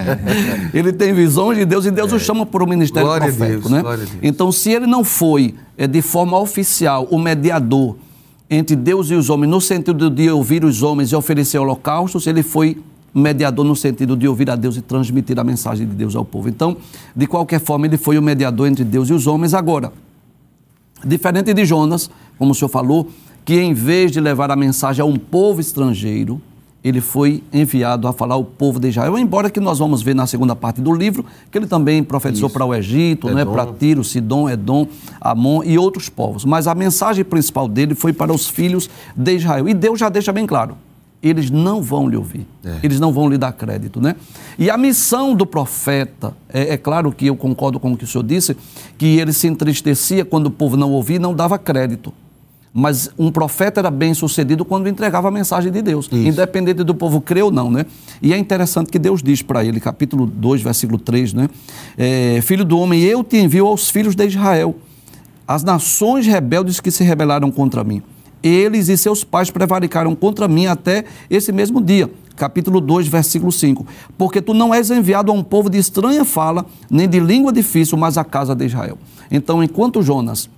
ele 0.72 0.92
tem 0.92 1.12
visões 1.12 1.58
de 1.58 1.64
Deus 1.64 1.86
e 1.86 1.90
Deus 1.90 2.12
é. 2.12 2.16
o 2.16 2.20
chama 2.20 2.46
para 2.46 2.62
o 2.62 2.68
ministério 2.68 3.08
glória 3.08 3.26
profético. 3.26 3.68
Deus, 3.68 3.82
né? 3.82 4.06
Então, 4.22 4.52
se 4.52 4.70
ele 4.70 4.86
não 4.86 5.02
foi 5.02 5.54
é, 5.76 5.86
de 5.86 6.02
forma 6.02 6.38
oficial 6.38 7.08
o 7.10 7.18
mediador 7.18 7.96
entre 8.54 8.76
Deus 8.76 9.10
e 9.10 9.14
os 9.14 9.30
homens, 9.30 9.50
no 9.50 9.60
sentido 9.62 10.10
de 10.10 10.30
ouvir 10.30 10.62
os 10.62 10.82
homens 10.82 11.10
e 11.10 11.16
oferecer 11.16 11.58
holocaustos, 11.58 12.26
ele 12.26 12.42
foi 12.42 12.76
mediador 13.14 13.64
no 13.64 13.74
sentido 13.74 14.14
de 14.14 14.28
ouvir 14.28 14.50
a 14.50 14.56
Deus 14.56 14.76
e 14.76 14.82
transmitir 14.82 15.38
a 15.40 15.44
mensagem 15.44 15.86
de 15.86 15.94
Deus 15.94 16.14
ao 16.14 16.22
povo. 16.22 16.50
Então, 16.50 16.76
de 17.16 17.26
qualquer 17.26 17.60
forma, 17.60 17.86
ele 17.86 17.96
foi 17.96 18.18
o 18.18 18.22
mediador 18.22 18.68
entre 18.68 18.84
Deus 18.84 19.08
e 19.08 19.14
os 19.14 19.26
homens. 19.26 19.54
Agora, 19.54 19.90
diferente 21.02 21.54
de 21.54 21.64
Jonas, 21.64 22.10
como 22.38 22.52
o 22.52 22.54
senhor 22.54 22.68
falou, 22.68 23.08
que 23.42 23.58
em 23.58 23.72
vez 23.72 24.12
de 24.12 24.20
levar 24.20 24.50
a 24.50 24.56
mensagem 24.56 25.02
a 25.02 25.06
um 25.06 25.16
povo 25.16 25.58
estrangeiro, 25.58 26.38
ele 26.84 27.00
foi 27.00 27.42
enviado 27.52 28.08
a 28.08 28.12
falar 28.12 28.34
ao 28.34 28.44
povo 28.44 28.80
de 28.80 28.88
Israel, 28.88 29.16
embora 29.16 29.48
que 29.48 29.60
nós 29.60 29.78
vamos 29.78 30.02
ver 30.02 30.14
na 30.14 30.26
segunda 30.26 30.56
parte 30.56 30.80
do 30.80 30.92
livro 30.92 31.24
que 31.50 31.56
ele 31.56 31.66
também 31.66 32.02
profetizou 32.02 32.50
para 32.50 32.64
o 32.64 32.74
Egito, 32.74 33.30
né, 33.30 33.44
para 33.44 33.66
Tiro, 33.66 34.02
Sidom, 34.02 34.50
Edom, 34.50 34.86
Amon 35.20 35.62
e 35.64 35.78
outros 35.78 36.08
povos. 36.08 36.44
Mas 36.44 36.66
a 36.66 36.74
mensagem 36.74 37.24
principal 37.24 37.68
dele 37.68 37.94
foi 37.94 38.12
para 38.12 38.32
os 38.32 38.48
filhos 38.48 38.90
de 39.14 39.36
Israel. 39.36 39.68
E 39.68 39.74
Deus 39.74 40.00
já 40.00 40.08
deixa 40.08 40.32
bem 40.32 40.46
claro, 40.46 40.76
eles 41.22 41.50
não 41.50 41.80
vão 41.80 42.08
lhe 42.08 42.16
ouvir, 42.16 42.46
é. 42.64 42.78
eles 42.82 42.98
não 42.98 43.12
vão 43.12 43.28
lhe 43.28 43.38
dar 43.38 43.52
crédito, 43.52 44.00
né? 44.00 44.16
E 44.58 44.68
a 44.68 44.76
missão 44.76 45.34
do 45.34 45.46
profeta, 45.46 46.34
é, 46.52 46.74
é, 46.74 46.76
claro 46.76 47.12
que 47.12 47.26
eu 47.26 47.36
concordo 47.36 47.78
com 47.78 47.92
o 47.92 47.96
que 47.96 48.02
o 48.02 48.06
senhor 48.06 48.24
disse, 48.24 48.56
que 48.98 49.18
ele 49.20 49.32
se 49.32 49.46
entristecia 49.46 50.24
quando 50.24 50.46
o 50.46 50.50
povo 50.50 50.76
não 50.76 50.90
ouvia 50.90 51.16
e 51.16 51.20
não 51.20 51.32
dava 51.32 51.58
crédito. 51.58 52.12
Mas 52.74 53.10
um 53.18 53.30
profeta 53.30 53.80
era 53.80 53.90
bem 53.90 54.14
sucedido 54.14 54.64
quando 54.64 54.88
entregava 54.88 55.28
a 55.28 55.30
mensagem 55.30 55.70
de 55.70 55.82
Deus, 55.82 56.06
Isso. 56.06 56.16
independente 56.16 56.82
do 56.82 56.94
povo 56.94 57.20
crer 57.20 57.44
ou 57.44 57.50
não, 57.50 57.70
né? 57.70 57.84
E 58.22 58.32
é 58.32 58.38
interessante 58.38 58.90
que 58.90 58.98
Deus 58.98 59.22
diz 59.22 59.42
para 59.42 59.62
ele, 59.62 59.78
capítulo 59.78 60.26
2, 60.26 60.62
versículo 60.62 60.98
3, 60.98 61.34
né? 61.34 61.50
É, 61.98 62.40
Filho 62.40 62.64
do 62.64 62.78
homem, 62.78 63.02
eu 63.02 63.22
te 63.22 63.36
envio 63.36 63.66
aos 63.66 63.90
filhos 63.90 64.14
de 64.14 64.26
Israel, 64.26 64.74
as 65.46 65.62
nações 65.62 66.26
rebeldes 66.26 66.80
que 66.80 66.90
se 66.90 67.04
rebelaram 67.04 67.50
contra 67.50 67.84
mim. 67.84 68.02
Eles 68.42 68.88
e 68.88 68.96
seus 68.96 69.22
pais 69.22 69.50
prevaricaram 69.50 70.14
contra 70.14 70.48
mim 70.48 70.66
até 70.66 71.04
esse 71.28 71.52
mesmo 71.52 71.80
dia. 71.80 72.10
Capítulo 72.34 72.80
2, 72.80 73.06
versículo 73.06 73.52
5. 73.52 73.86
Porque 74.16 74.40
tu 74.40 74.54
não 74.54 74.74
és 74.74 74.90
enviado 74.90 75.30
a 75.30 75.34
um 75.34 75.44
povo 75.44 75.68
de 75.68 75.78
estranha 75.78 76.24
fala, 76.24 76.64
nem 76.90 77.08
de 77.08 77.20
língua 77.20 77.52
difícil, 77.52 77.98
mas 77.98 78.16
à 78.16 78.24
casa 78.24 78.54
de 78.54 78.64
Israel. 78.64 78.98
Então, 79.30 79.62
enquanto 79.62 80.02
Jonas 80.02 80.48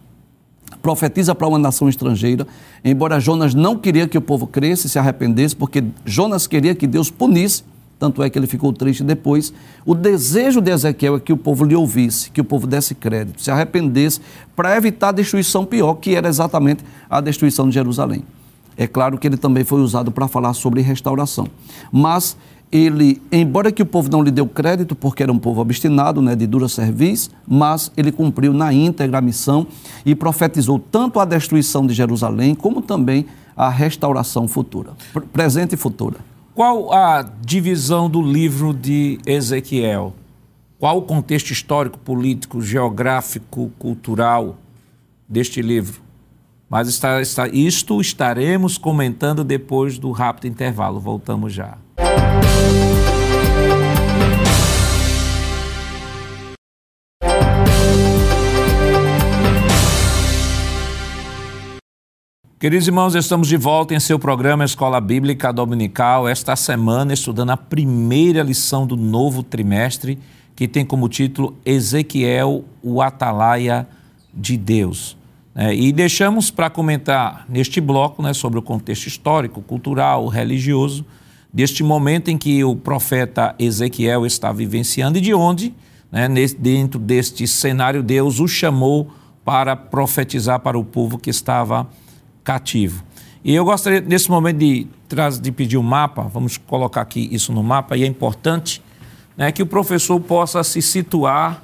profetiza 0.82 1.34
para 1.34 1.48
uma 1.48 1.58
nação 1.58 1.88
estrangeira, 1.88 2.46
embora 2.84 3.18
Jonas 3.18 3.54
não 3.54 3.76
queria 3.76 4.06
que 4.06 4.18
o 4.18 4.20
povo 4.20 4.46
cresce, 4.46 4.88
se 4.88 4.98
arrependesse, 4.98 5.56
porque 5.56 5.82
Jonas 6.04 6.46
queria 6.46 6.74
que 6.74 6.86
Deus 6.86 7.10
punisse, 7.10 7.64
tanto 7.98 8.22
é 8.22 8.28
que 8.28 8.38
ele 8.38 8.46
ficou 8.46 8.72
triste 8.72 9.02
depois. 9.02 9.52
O 9.86 9.94
desejo 9.94 10.60
de 10.60 10.70
Ezequiel 10.70 11.16
é 11.16 11.20
que 11.20 11.32
o 11.32 11.36
povo 11.36 11.64
lhe 11.64 11.74
ouvisse, 11.74 12.30
que 12.30 12.40
o 12.40 12.44
povo 12.44 12.66
desse 12.66 12.94
crédito, 12.94 13.42
se 13.42 13.50
arrependesse, 13.50 14.20
para 14.54 14.76
evitar 14.76 15.08
a 15.08 15.12
destruição 15.12 15.64
pior, 15.64 15.94
que 15.94 16.14
era 16.14 16.28
exatamente 16.28 16.84
a 17.08 17.20
destruição 17.20 17.68
de 17.68 17.74
Jerusalém. 17.74 18.22
É 18.76 18.86
claro 18.86 19.16
que 19.16 19.26
ele 19.26 19.36
também 19.36 19.64
foi 19.64 19.80
usado 19.80 20.10
para 20.10 20.26
falar 20.26 20.52
sobre 20.52 20.80
restauração. 20.80 21.46
Mas 21.92 22.36
ele, 22.74 23.22
embora 23.30 23.70
que 23.70 23.80
o 23.80 23.86
povo 23.86 24.10
não 24.10 24.20
lhe 24.20 24.32
deu 24.32 24.48
crédito, 24.48 24.96
porque 24.96 25.22
era 25.22 25.30
um 25.30 25.38
povo 25.38 25.60
obstinado, 25.60 26.20
né, 26.20 26.34
de 26.34 26.44
dura 26.44 26.68
serviço, 26.68 27.30
mas 27.46 27.92
ele 27.96 28.10
cumpriu 28.10 28.52
na 28.52 28.72
íntegra 28.72 29.18
a 29.18 29.20
missão 29.20 29.64
e 30.04 30.12
profetizou 30.12 30.80
tanto 30.80 31.20
a 31.20 31.24
destruição 31.24 31.86
de 31.86 31.94
Jerusalém, 31.94 32.52
como 32.52 32.82
também 32.82 33.26
a 33.56 33.68
restauração 33.68 34.48
futura, 34.48 34.90
presente 35.32 35.74
e 35.74 35.76
futura. 35.76 36.16
Qual 36.52 36.92
a 36.92 37.22
divisão 37.22 38.10
do 38.10 38.20
livro 38.20 38.74
de 38.74 39.20
Ezequiel? 39.24 40.12
Qual 40.76 40.98
o 40.98 41.02
contexto 41.02 41.52
histórico, 41.52 41.96
político, 41.96 42.60
geográfico, 42.60 43.70
cultural 43.78 44.56
deste 45.28 45.62
livro? 45.62 46.02
Mas 46.68 46.88
está, 46.88 47.22
está, 47.22 47.46
isto 47.46 48.00
estaremos 48.00 48.76
comentando 48.76 49.44
depois 49.44 49.96
do 49.96 50.10
rápido 50.10 50.48
intervalo. 50.48 50.98
Voltamos 50.98 51.52
já. 51.52 51.78
Queridos 62.64 62.88
irmãos, 62.88 63.14
estamos 63.14 63.46
de 63.46 63.58
volta 63.58 63.94
em 63.94 64.00
seu 64.00 64.18
programa 64.18 64.64
Escola 64.64 64.98
Bíblica 64.98 65.52
Dominical, 65.52 66.26
esta 66.26 66.56
semana 66.56 67.12
estudando 67.12 67.50
a 67.50 67.58
primeira 67.58 68.42
lição 68.42 68.86
do 68.86 68.96
novo 68.96 69.42
trimestre, 69.42 70.18
que 70.56 70.66
tem 70.66 70.82
como 70.82 71.06
título 71.06 71.58
Ezequiel, 71.62 72.64
o 72.82 73.02
Atalaia 73.02 73.86
de 74.32 74.56
Deus. 74.56 75.14
É, 75.54 75.74
e 75.74 75.92
deixamos 75.92 76.50
para 76.50 76.70
comentar 76.70 77.44
neste 77.50 77.82
bloco 77.82 78.22
né, 78.22 78.32
sobre 78.32 78.58
o 78.58 78.62
contexto 78.62 79.08
histórico, 79.08 79.60
cultural, 79.60 80.26
religioso, 80.26 81.04
deste 81.54 81.84
momento 81.84 82.30
em 82.32 82.36
que 82.36 82.64
o 82.64 82.74
profeta 82.74 83.54
Ezequiel 83.60 84.26
está 84.26 84.50
vivenciando 84.50 85.18
e 85.18 85.20
de 85.20 85.32
onde, 85.32 85.72
né, 86.10 86.28
dentro 86.58 86.98
deste 86.98 87.46
cenário, 87.46 88.02
Deus 88.02 88.40
o 88.40 88.48
chamou 88.48 89.08
para 89.44 89.76
profetizar 89.76 90.58
para 90.58 90.76
o 90.76 90.84
povo 90.84 91.16
que 91.16 91.30
estava 91.30 91.88
cativo. 92.42 93.04
E 93.44 93.54
eu 93.54 93.64
gostaria, 93.64 94.00
nesse 94.00 94.28
momento, 94.30 94.58
de, 94.58 94.88
de 95.40 95.52
pedir 95.52 95.76
um 95.76 95.82
mapa, 95.82 96.22
vamos 96.22 96.56
colocar 96.56 97.02
aqui 97.02 97.28
isso 97.30 97.52
no 97.52 97.62
mapa, 97.62 97.96
e 97.96 98.02
é 98.02 98.06
importante 98.06 98.82
né, 99.36 99.52
que 99.52 99.62
o 99.62 99.66
professor 99.66 100.18
possa 100.18 100.64
se 100.64 100.82
situar 100.82 101.62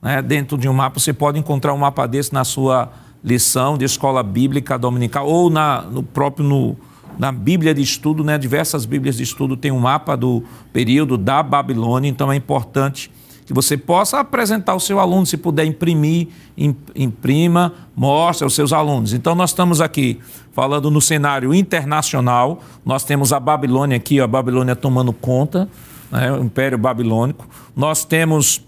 né, 0.00 0.22
dentro 0.22 0.56
de 0.56 0.68
um 0.68 0.72
mapa. 0.72 1.00
Você 1.00 1.12
pode 1.12 1.36
encontrar 1.36 1.74
um 1.74 1.78
mapa 1.78 2.06
desse 2.06 2.32
na 2.32 2.44
sua 2.44 2.92
lição 3.24 3.76
de 3.76 3.84
escola 3.84 4.22
bíblica 4.22 4.78
dominical 4.78 5.26
ou 5.26 5.50
na, 5.50 5.82
no 5.82 6.02
próprio 6.02 6.46
no, 6.46 6.76
na 7.18 7.32
Bíblia 7.32 7.74
de 7.74 7.82
estudo, 7.82 8.22
né, 8.22 8.38
diversas 8.38 8.84
Bíblias 8.84 9.16
de 9.16 9.22
estudo 9.22 9.56
tem 9.56 9.70
um 9.70 9.78
mapa 9.78 10.16
do 10.16 10.42
período 10.72 11.16
da 11.16 11.42
Babilônia, 11.42 12.08
então 12.08 12.30
é 12.30 12.36
importante 12.36 13.10
que 13.46 13.54
você 13.54 13.76
possa 13.76 14.18
apresentar 14.18 14.72
ao 14.72 14.80
seu 14.80 14.98
aluno, 14.98 15.24
se 15.24 15.36
puder 15.36 15.64
imprimir, 15.64 16.28
imprima, 16.96 17.72
mostre 17.94 18.42
aos 18.42 18.54
seus 18.54 18.72
alunos. 18.72 19.12
Então, 19.12 19.36
nós 19.36 19.50
estamos 19.50 19.80
aqui 19.80 20.18
falando 20.52 20.90
no 20.90 21.00
cenário 21.00 21.54
internacional, 21.54 22.60
nós 22.84 23.04
temos 23.04 23.32
a 23.32 23.38
Babilônia 23.38 23.96
aqui, 23.96 24.20
a 24.20 24.26
Babilônia 24.26 24.74
tomando 24.74 25.12
conta, 25.12 25.68
né, 26.10 26.32
o 26.32 26.42
Império 26.42 26.76
Babilônico. 26.76 27.46
Nós 27.76 28.04
temos 28.04 28.60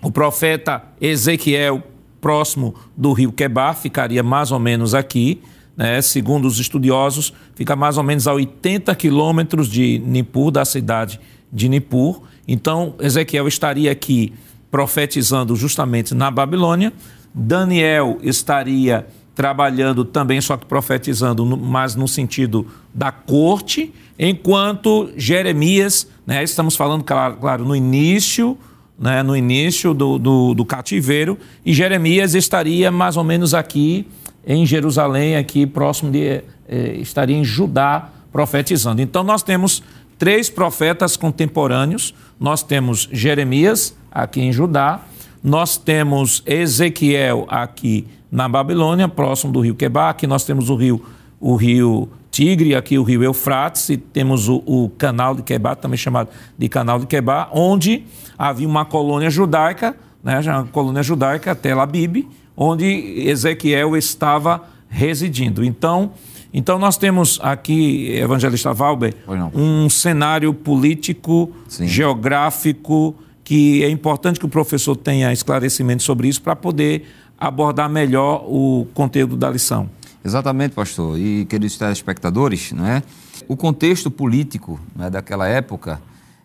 o 0.00 0.10
profeta 0.10 0.84
Ezequiel 1.00 1.82
próximo 2.20 2.76
do 2.96 3.12
rio 3.12 3.32
Quebar, 3.32 3.74
ficaria 3.74 4.22
mais 4.22 4.52
ou 4.52 4.60
menos 4.60 4.94
aqui, 4.94 5.42
né, 5.76 6.00
segundo 6.02 6.46
os 6.46 6.58
estudiosos, 6.58 7.32
fica 7.54 7.74
mais 7.74 7.96
ou 7.96 8.04
menos 8.04 8.26
a 8.26 8.34
80 8.34 8.94
quilômetros 8.94 9.68
de 9.68 9.98
Nippur, 10.00 10.50
da 10.50 10.64
cidade 10.64 11.18
de 11.52 11.68
Nippur. 11.68 12.22
Então, 12.46 12.94
Ezequiel 13.00 13.48
estaria 13.48 13.90
aqui 13.90 14.32
profetizando 14.70 15.54
justamente 15.54 16.14
na 16.14 16.30
Babilônia. 16.30 16.92
Daniel 17.34 18.18
estaria 18.22 19.06
trabalhando 19.34 20.04
também, 20.04 20.40
só 20.40 20.56
que 20.56 20.66
profetizando, 20.66 21.44
mas 21.56 21.94
no 21.94 22.06
sentido 22.06 22.66
da 22.92 23.10
corte, 23.10 23.92
enquanto 24.18 25.10
Jeremias, 25.16 26.06
né, 26.26 26.42
estamos 26.42 26.76
falando, 26.76 27.02
claro, 27.02 27.36
claro 27.36 27.64
no 27.64 27.74
início, 27.74 28.58
né, 28.98 29.22
no 29.22 29.34
início 29.34 29.94
do, 29.94 30.18
do, 30.18 30.54
do, 30.54 30.64
cativeiro, 30.64 31.38
e 31.64 31.72
Jeremias 31.72 32.34
estaria 32.34 32.90
mais 32.90 33.16
ou 33.16 33.24
menos 33.24 33.54
aqui 33.54 34.06
em 34.46 34.66
Jerusalém, 34.66 35.36
aqui 35.36 35.66
próximo 35.66 36.10
de, 36.10 36.42
eh, 36.68 36.96
estaria 36.98 37.36
em 37.36 37.44
Judá, 37.44 38.08
profetizando. 38.32 39.02
Então 39.02 39.22
nós 39.22 39.42
temos 39.42 39.82
três 40.18 40.48
profetas 40.48 41.16
contemporâneos. 41.16 42.14
Nós 42.38 42.62
temos 42.62 43.08
Jeremias, 43.12 43.94
aqui 44.10 44.40
em 44.40 44.52
Judá, 44.52 45.00
nós 45.42 45.76
temos 45.76 46.42
Ezequiel 46.46 47.46
aqui 47.48 48.06
na 48.30 48.48
Babilônia, 48.48 49.08
próximo 49.08 49.52
do 49.52 49.60
rio 49.60 49.74
Quebar, 49.74 50.10
aqui 50.10 50.26
nós 50.26 50.44
temos 50.44 50.70
o 50.70 50.76
rio, 50.76 51.04
o 51.40 51.56
rio 51.56 52.08
Tigre, 52.30 52.74
aqui 52.74 52.98
o 52.98 53.02
rio 53.02 53.22
Eufrates, 53.22 53.90
e 53.90 53.96
temos 53.96 54.48
o, 54.48 54.62
o 54.64 54.90
canal 54.96 55.34
de 55.34 55.42
Quebar, 55.42 55.76
também 55.76 55.98
chamado 55.98 56.30
de 56.56 56.68
canal 56.68 56.98
de 56.98 57.06
Quebar, 57.06 57.50
onde 57.52 58.04
havia 58.38 58.66
uma 58.66 58.84
colônia 58.84 59.28
judaica, 59.28 59.94
né, 60.22 60.40
uma 60.40 60.64
colônia 60.64 61.02
judaica, 61.02 61.54
Tel 61.54 61.80
Abib, 61.80 62.28
onde 62.56 62.86
Ezequiel 63.28 63.96
estava 63.96 64.62
residindo. 64.88 65.64
Então, 65.64 66.12
então 66.52 66.78
nós 66.78 66.96
temos 66.96 67.40
aqui, 67.42 68.10
evangelista 68.12 68.72
Valber, 68.72 69.14
um 69.54 69.88
cenário 69.88 70.52
político, 70.52 71.50
Sim. 71.66 71.86
geográfico, 71.86 73.14
que 73.42 73.82
é 73.82 73.88
importante 73.88 74.38
que 74.38 74.46
o 74.46 74.48
professor 74.48 74.96
tenha 74.96 75.32
esclarecimento 75.32 76.02
sobre 76.02 76.28
isso 76.28 76.42
para 76.42 76.54
poder 76.54 77.06
abordar 77.38 77.88
melhor 77.88 78.44
o 78.46 78.86
conteúdo 78.94 79.36
da 79.36 79.50
lição. 79.50 79.88
Exatamente, 80.24 80.74
pastor. 80.74 81.18
E 81.18 81.44
queridos 81.46 81.76
telespectadores, 81.76 82.70
né? 82.72 83.02
o 83.48 83.56
contexto 83.56 84.10
político 84.10 84.78
né, 84.94 85.10
daquela 85.10 85.48
época 85.48 86.00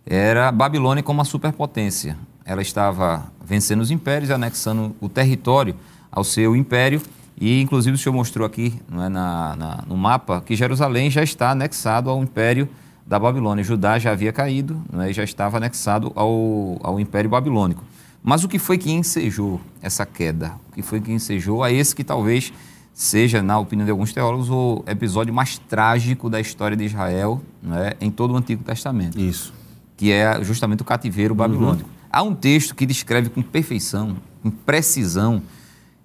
era 0.05 0.47
a 0.47 0.51
Babilônia 0.51 1.03
como 1.03 1.19
uma 1.19 1.25
superpotência. 1.25 2.17
Ela 2.45 2.61
estava 2.61 3.31
vencendo 3.45 3.81
os 3.81 3.91
impérios, 3.91 4.31
anexando 4.31 4.95
o 5.01 5.09
território 5.09 5.75
ao 6.11 6.23
seu 6.23 6.55
império 6.55 7.01
e, 7.39 7.61
inclusive, 7.61 7.95
o 7.95 7.97
senhor 7.97 8.13
mostrou 8.13 8.45
aqui 8.45 8.73
é, 8.91 9.09
na, 9.09 9.55
na, 9.55 9.83
no 9.87 9.95
mapa 9.95 10.41
que 10.41 10.55
Jerusalém 10.55 11.09
já 11.11 11.23
está 11.23 11.51
anexado 11.51 12.09
ao 12.09 12.21
Império 12.23 12.67
da 13.05 13.19
Babilônia. 13.19 13.63
Judá 13.63 13.99
já 13.99 14.11
havia 14.11 14.33
caído 14.33 14.81
é, 14.99 15.11
e 15.11 15.13
já 15.13 15.23
estava 15.23 15.57
anexado 15.57 16.11
ao, 16.15 16.79
ao 16.81 16.99
Império 16.99 17.29
Babilônico. 17.29 17.83
Mas 18.23 18.43
o 18.43 18.47
que 18.47 18.57
foi 18.57 18.77
que 18.77 18.91
ensejou 18.91 19.61
essa 19.81 20.05
queda? 20.05 20.53
O 20.69 20.73
que 20.73 20.81
foi 20.81 20.99
que 20.99 21.11
ensejou 21.11 21.63
a 21.63 21.71
esse 21.71 21.95
que 21.95 22.03
talvez 22.03 22.51
seja, 22.91 23.43
na 23.43 23.59
opinião 23.59 23.85
de 23.85 23.91
alguns 23.91 24.11
teólogos, 24.11 24.49
o 24.49 24.83
episódio 24.87 25.31
mais 25.31 25.59
trágico 25.59 26.31
da 26.31 26.41
história 26.41 26.75
de 26.75 26.85
Israel 26.85 27.39
é, 27.71 27.95
em 28.01 28.09
todo 28.09 28.33
o 28.33 28.37
Antigo 28.37 28.63
Testamento. 28.63 29.19
Isso. 29.19 29.53
Que 29.95 30.11
é 30.11 30.43
justamente 30.43 30.81
o 30.81 30.85
cativeiro 30.85 31.35
uhum. 31.35 31.37
babilônico. 31.37 31.87
Uhum. 31.87 31.95
Há 32.11 32.23
um 32.23 32.33
texto 32.33 32.73
que 32.73 32.87
descreve 32.87 33.29
com 33.29 33.43
perfeição, 33.43 34.17
com 34.41 34.49
precisão, 34.49 35.43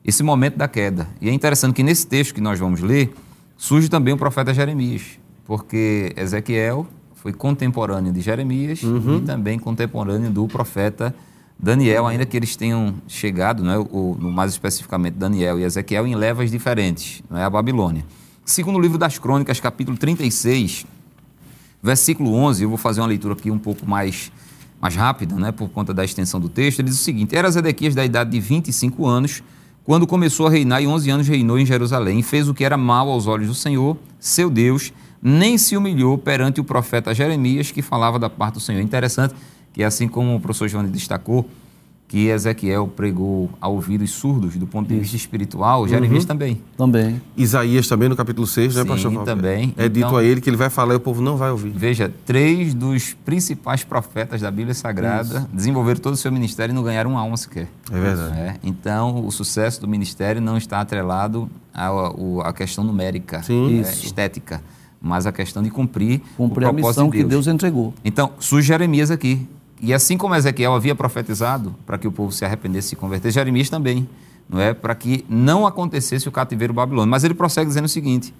esse 0.04 0.22
momento 0.22 0.56
da 0.56 0.68
queda. 0.68 1.08
E 1.20 1.28
é 1.28 1.32
interessante 1.32 1.74
que 1.74 1.82
nesse 1.82 2.06
texto 2.06 2.34
que 2.34 2.40
nós 2.40 2.58
vamos 2.58 2.80
ler, 2.80 3.14
surge 3.56 3.88
também 3.88 4.12
o 4.12 4.16
profeta 4.16 4.52
Jeremias, 4.52 5.18
porque 5.44 6.12
Ezequiel 6.16 6.86
foi 7.14 7.32
contemporâneo 7.32 8.12
de 8.12 8.20
Jeremias 8.20 8.82
uhum. 8.82 9.18
e 9.18 9.20
também 9.20 9.58
contemporâneo 9.58 10.30
do 10.30 10.48
profeta 10.48 11.14
Daniel, 11.56 12.08
ainda 12.08 12.26
que 12.26 12.36
eles 12.36 12.56
tenham 12.56 12.94
chegado, 13.06 13.62
né, 13.62 13.78
o, 13.78 14.16
mais 14.20 14.50
especificamente 14.50 15.14
Daniel 15.14 15.60
e 15.60 15.62
Ezequiel, 15.62 16.04
em 16.08 16.16
levas 16.16 16.50
diferentes, 16.50 17.22
não 17.30 17.38
é 17.38 17.44
a 17.44 17.50
Babilônia. 17.50 18.04
Segundo 18.44 18.76
o 18.76 18.80
livro 18.80 18.98
das 18.98 19.16
Crônicas, 19.16 19.60
capítulo 19.60 19.96
36, 19.96 20.84
versículo 21.80 22.34
11, 22.34 22.64
eu 22.64 22.68
vou 22.68 22.76
fazer 22.76 23.00
uma 23.00 23.06
leitura 23.06 23.34
aqui 23.34 23.48
um 23.48 23.58
pouco 23.60 23.88
mais, 23.88 24.32
mais 24.80 24.96
rápida, 24.96 25.36
né, 25.36 25.52
por 25.52 25.68
conta 25.68 25.94
da 25.94 26.04
extensão 26.04 26.40
do 26.40 26.48
texto, 26.48 26.80
ele 26.80 26.88
diz 26.88 26.98
o 26.98 27.04
seguinte, 27.04 27.36
Era 27.36 27.48
Zedequias 27.48 27.94
da 27.94 28.04
idade 28.04 28.30
de 28.30 28.40
25 28.40 29.06
anos, 29.06 29.40
quando 29.84 30.06
começou 30.06 30.46
a 30.46 30.50
reinar 30.50 30.82
e 30.82 30.86
11 30.86 31.10
anos 31.10 31.28
reinou 31.28 31.58
em 31.58 31.66
Jerusalém, 31.66 32.22
fez 32.22 32.48
o 32.48 32.54
que 32.54 32.64
era 32.64 32.76
mal 32.76 33.08
aos 33.10 33.26
olhos 33.26 33.48
do 33.48 33.54
Senhor, 33.54 33.96
seu 34.20 34.48
Deus, 34.48 34.92
nem 35.20 35.58
se 35.58 35.76
humilhou 35.76 36.16
perante 36.16 36.60
o 36.60 36.64
profeta 36.64 37.14
Jeremias, 37.14 37.70
que 37.70 37.82
falava 37.82 38.18
da 38.18 38.30
parte 38.30 38.54
do 38.54 38.60
Senhor. 38.60 38.80
Interessante 38.80 39.34
que, 39.72 39.82
assim 39.82 40.06
como 40.06 40.36
o 40.36 40.40
professor 40.40 40.68
João 40.68 40.84
destacou, 40.84 41.48
que 42.12 42.28
Ezequiel 42.28 42.86
pregou 42.88 43.48
a 43.58 43.68
ouvidos 43.68 44.10
surdos 44.10 44.54
do 44.58 44.66
ponto 44.66 44.86
de 44.86 45.00
vista 45.00 45.16
espiritual, 45.16 45.88
Jeremias 45.88 46.24
uhum. 46.24 46.28
também. 46.28 46.62
Também. 46.76 47.22
Isaías 47.34 47.88
também 47.88 48.06
no 48.06 48.14
capítulo 48.14 48.46
6, 48.46 48.74
né, 48.74 48.82
Sim, 48.82 48.86
pastor 48.86 49.12
Sim, 49.12 49.24
também. 49.24 49.74
É 49.78 49.88
dito 49.88 50.08
então, 50.08 50.18
a 50.18 50.22
ele 50.22 50.42
que 50.42 50.50
ele 50.50 50.58
vai 50.58 50.68
falar 50.68 50.92
e 50.92 50.98
o 50.98 51.00
povo 51.00 51.22
não 51.22 51.38
vai 51.38 51.50
ouvir. 51.50 51.70
Veja, 51.70 52.12
três 52.26 52.74
dos 52.74 53.14
principais 53.24 53.82
profetas 53.82 54.42
da 54.42 54.50
Bíblia 54.50 54.74
Sagrada 54.74 55.38
Isso. 55.38 55.48
desenvolveram 55.54 56.00
todo 56.00 56.12
o 56.12 56.16
seu 56.18 56.30
ministério 56.30 56.72
e 56.72 56.74
não 56.74 56.82
ganharam 56.82 57.12
uma 57.12 57.20
alma 57.20 57.38
sequer. 57.38 57.66
É 57.90 57.98
verdade. 57.98 58.38
É, 58.38 58.56
então, 58.62 59.24
o 59.24 59.32
sucesso 59.32 59.80
do 59.80 59.88
ministério 59.88 60.42
não 60.42 60.58
está 60.58 60.82
atrelado 60.82 61.48
à, 61.72 61.88
à 62.44 62.52
questão 62.52 62.84
numérica, 62.84 63.42
Sim. 63.42 63.78
É, 63.78 63.90
estética, 63.90 64.62
mas 65.00 65.26
a 65.26 65.32
questão 65.32 65.62
de 65.62 65.70
cumprir, 65.70 66.20
cumprir 66.36 66.66
o 66.66 66.74
propósito 66.74 66.84
a 66.84 66.88
missão 66.90 67.04
de 67.06 67.12
Deus. 67.12 67.24
que 67.24 67.30
Deus 67.30 67.46
entregou. 67.46 67.94
Então, 68.04 68.32
surge 68.38 68.68
Jeremias 68.68 69.10
aqui, 69.10 69.48
e 69.82 69.92
assim 69.92 70.16
como 70.16 70.34
Ezequiel 70.34 70.72
havia 70.72 70.94
profetizado 70.94 71.74
para 71.84 71.98
que 71.98 72.06
o 72.06 72.12
povo 72.12 72.30
se 72.30 72.44
arrependesse 72.44 72.86
e 72.86 72.90
se 72.90 72.96
convertesse, 72.96 73.34
Jeremias 73.34 73.68
também, 73.68 74.08
não 74.48 74.60
é? 74.60 74.72
Para 74.72 74.94
que 74.94 75.24
não 75.28 75.66
acontecesse 75.66 76.28
o 76.28 76.32
cativeiro 76.32 76.72
babilônico. 76.72 77.10
Mas 77.10 77.24
ele 77.24 77.34
prossegue 77.34 77.66
dizendo 77.66 77.86
o 77.86 77.88
seguinte: 77.88 78.32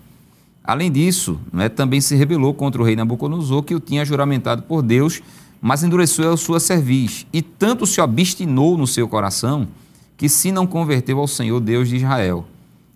Além 0.63 0.91
disso, 0.91 1.41
não 1.53 1.63
é, 1.63 1.69
também 1.69 2.01
se 2.01 2.15
rebelou 2.15 2.55
contra 2.55 2.81
o 2.81 2.85
rei 2.85 2.95
Nabucodonosor, 2.95 3.65
que 3.65 3.75
o 3.75 3.81
tinha 3.81 4.05
juramentado 4.05 4.63
por 4.63 4.83
Deus, 4.83 5.21
mas 5.61 5.83
endureceu 5.83 6.33
a 6.33 6.37
sua 6.37 6.61
cerviz, 6.61 7.27
e 7.33 7.43
tanto 7.43 7.87
se 7.87 8.01
obstinou 8.01 8.79
no 8.79 8.87
seu 8.87 9.09
coração, 9.09 9.67
que 10.17 10.29
se 10.29 10.53
não 10.53 10.67
converteu 10.67 11.19
ao 11.19 11.27
Senhor 11.27 11.59
Deus 11.59 11.89
de 11.89 11.97
Israel. 11.97 12.47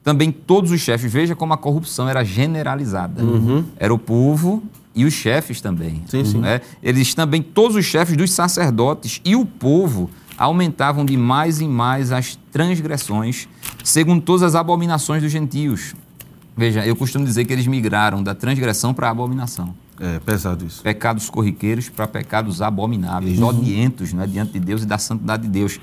Também 0.04 0.30
todos 0.30 0.70
os 0.70 0.80
chefes, 0.80 1.12
veja 1.12 1.34
como 1.34 1.52
a 1.52 1.56
corrupção 1.56 2.08
era 2.08 2.22
generalizada. 2.22 3.24
Uhum. 3.24 3.64
Era 3.76 3.92
o 3.92 3.98
povo 3.98 4.62
e 4.96 5.04
os 5.04 5.12
chefes 5.12 5.60
também. 5.60 6.02
Sim, 6.08 6.24
sim. 6.24 6.38
Né? 6.38 6.62
Eles 6.82 7.14
também, 7.14 7.42
todos 7.42 7.76
os 7.76 7.84
chefes 7.84 8.16
dos 8.16 8.32
sacerdotes 8.32 9.20
e 9.22 9.36
o 9.36 9.44
povo 9.44 10.10
aumentavam 10.38 11.04
de 11.04 11.16
mais 11.16 11.60
em 11.60 11.68
mais 11.68 12.10
as 12.10 12.38
transgressões, 12.50 13.46
segundo 13.84 14.22
todas 14.22 14.42
as 14.42 14.54
abominações 14.54 15.22
dos 15.22 15.30
gentios. 15.30 15.94
Veja, 16.56 16.86
eu 16.86 16.96
costumo 16.96 17.26
dizer 17.26 17.44
que 17.44 17.52
eles 17.52 17.66
migraram 17.66 18.22
da 18.22 18.34
transgressão 18.34 18.94
para 18.94 19.08
a 19.08 19.10
abominação. 19.10 19.74
É 20.00 20.18
pesado 20.18 20.64
isso. 20.64 20.82
Pecados 20.82 21.28
corriqueiros 21.28 21.88
para 21.90 22.06
pecados 22.06 22.62
abomináveis, 22.62 23.40
odientos 23.40 24.14
né, 24.14 24.26
diante 24.26 24.52
de 24.52 24.60
Deus 24.60 24.82
e 24.82 24.86
da 24.86 24.98
santidade 24.98 25.42
de 25.42 25.48
Deus. 25.48 25.78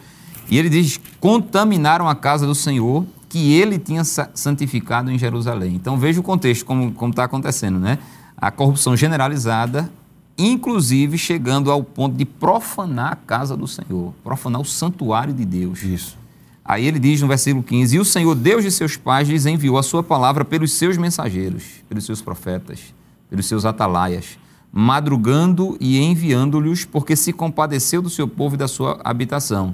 E 0.50 0.58
ele 0.58 0.70
diz: 0.70 1.00
contaminaram 1.20 2.08
a 2.08 2.16
casa 2.16 2.46
do 2.46 2.56
Senhor 2.56 3.06
que 3.30 3.54
ele 3.54 3.80
tinha 3.80 4.04
santificado 4.04 5.12
em 5.12 5.18
Jerusalém. 5.18 5.76
Então 5.76 5.98
veja 5.98 6.20
o 6.20 6.24
contexto, 6.24 6.66
como 6.66 7.10
está 7.10 7.24
acontecendo, 7.24 7.80
né? 7.80 7.98
A 8.44 8.52
corrupção 8.52 8.94
generalizada, 8.94 9.90
inclusive 10.38 11.18
chegando 11.18 11.72
ao 11.72 11.82
ponto 11.82 12.18
de 12.18 12.26
profanar 12.26 13.14
a 13.14 13.16
casa 13.16 13.56
do 13.56 13.66
Senhor, 13.66 14.14
profanar 14.22 14.60
o 14.60 14.66
santuário 14.66 15.34
de 15.34 15.46
Deus. 15.46 15.82
Isso. 15.82 16.18
Aí 16.66 16.86
ele 16.86 17.00
diz 17.00 17.22
no 17.22 17.28
versículo 17.30 17.64
15: 17.64 17.96
E 17.96 18.00
o 18.02 18.04
Senhor, 18.04 18.36
Deus 18.36 18.66
de 18.66 18.70
seus 18.70 18.98
pais, 18.98 19.30
lhes 19.30 19.46
enviou 19.46 19.78
a 19.78 19.82
sua 19.82 20.04
palavra 20.04 20.44
pelos 20.44 20.74
seus 20.74 20.98
mensageiros, 20.98 21.64
pelos 21.88 22.04
seus 22.04 22.22
profetas, 22.22 22.94
pelos 23.30 23.46
seus 23.46 23.64
atalaias, 23.64 24.38
madrugando 24.74 25.78
e 25.80 26.02
enviando-lhes, 26.02 26.84
porque 26.84 27.16
se 27.16 27.32
compadeceu 27.32 28.02
do 28.02 28.10
seu 28.10 28.28
povo 28.28 28.56
e 28.56 28.58
da 28.58 28.68
sua 28.68 29.00
habitação. 29.06 29.74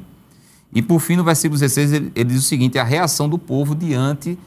E 0.71 0.83
por 0.83 0.99
fim, 0.99 1.15
no 1.15 1.23
versículo 1.23 1.59
16, 1.59 1.91
ele, 1.91 2.11
ele 2.13 2.29
diz 2.29 2.43
o 2.43 2.45
seguinte: 2.45 2.77
a 2.77 2.83
reação 2.83 3.27
do 3.27 3.39
povo 3.39 3.73
diante 3.73 4.37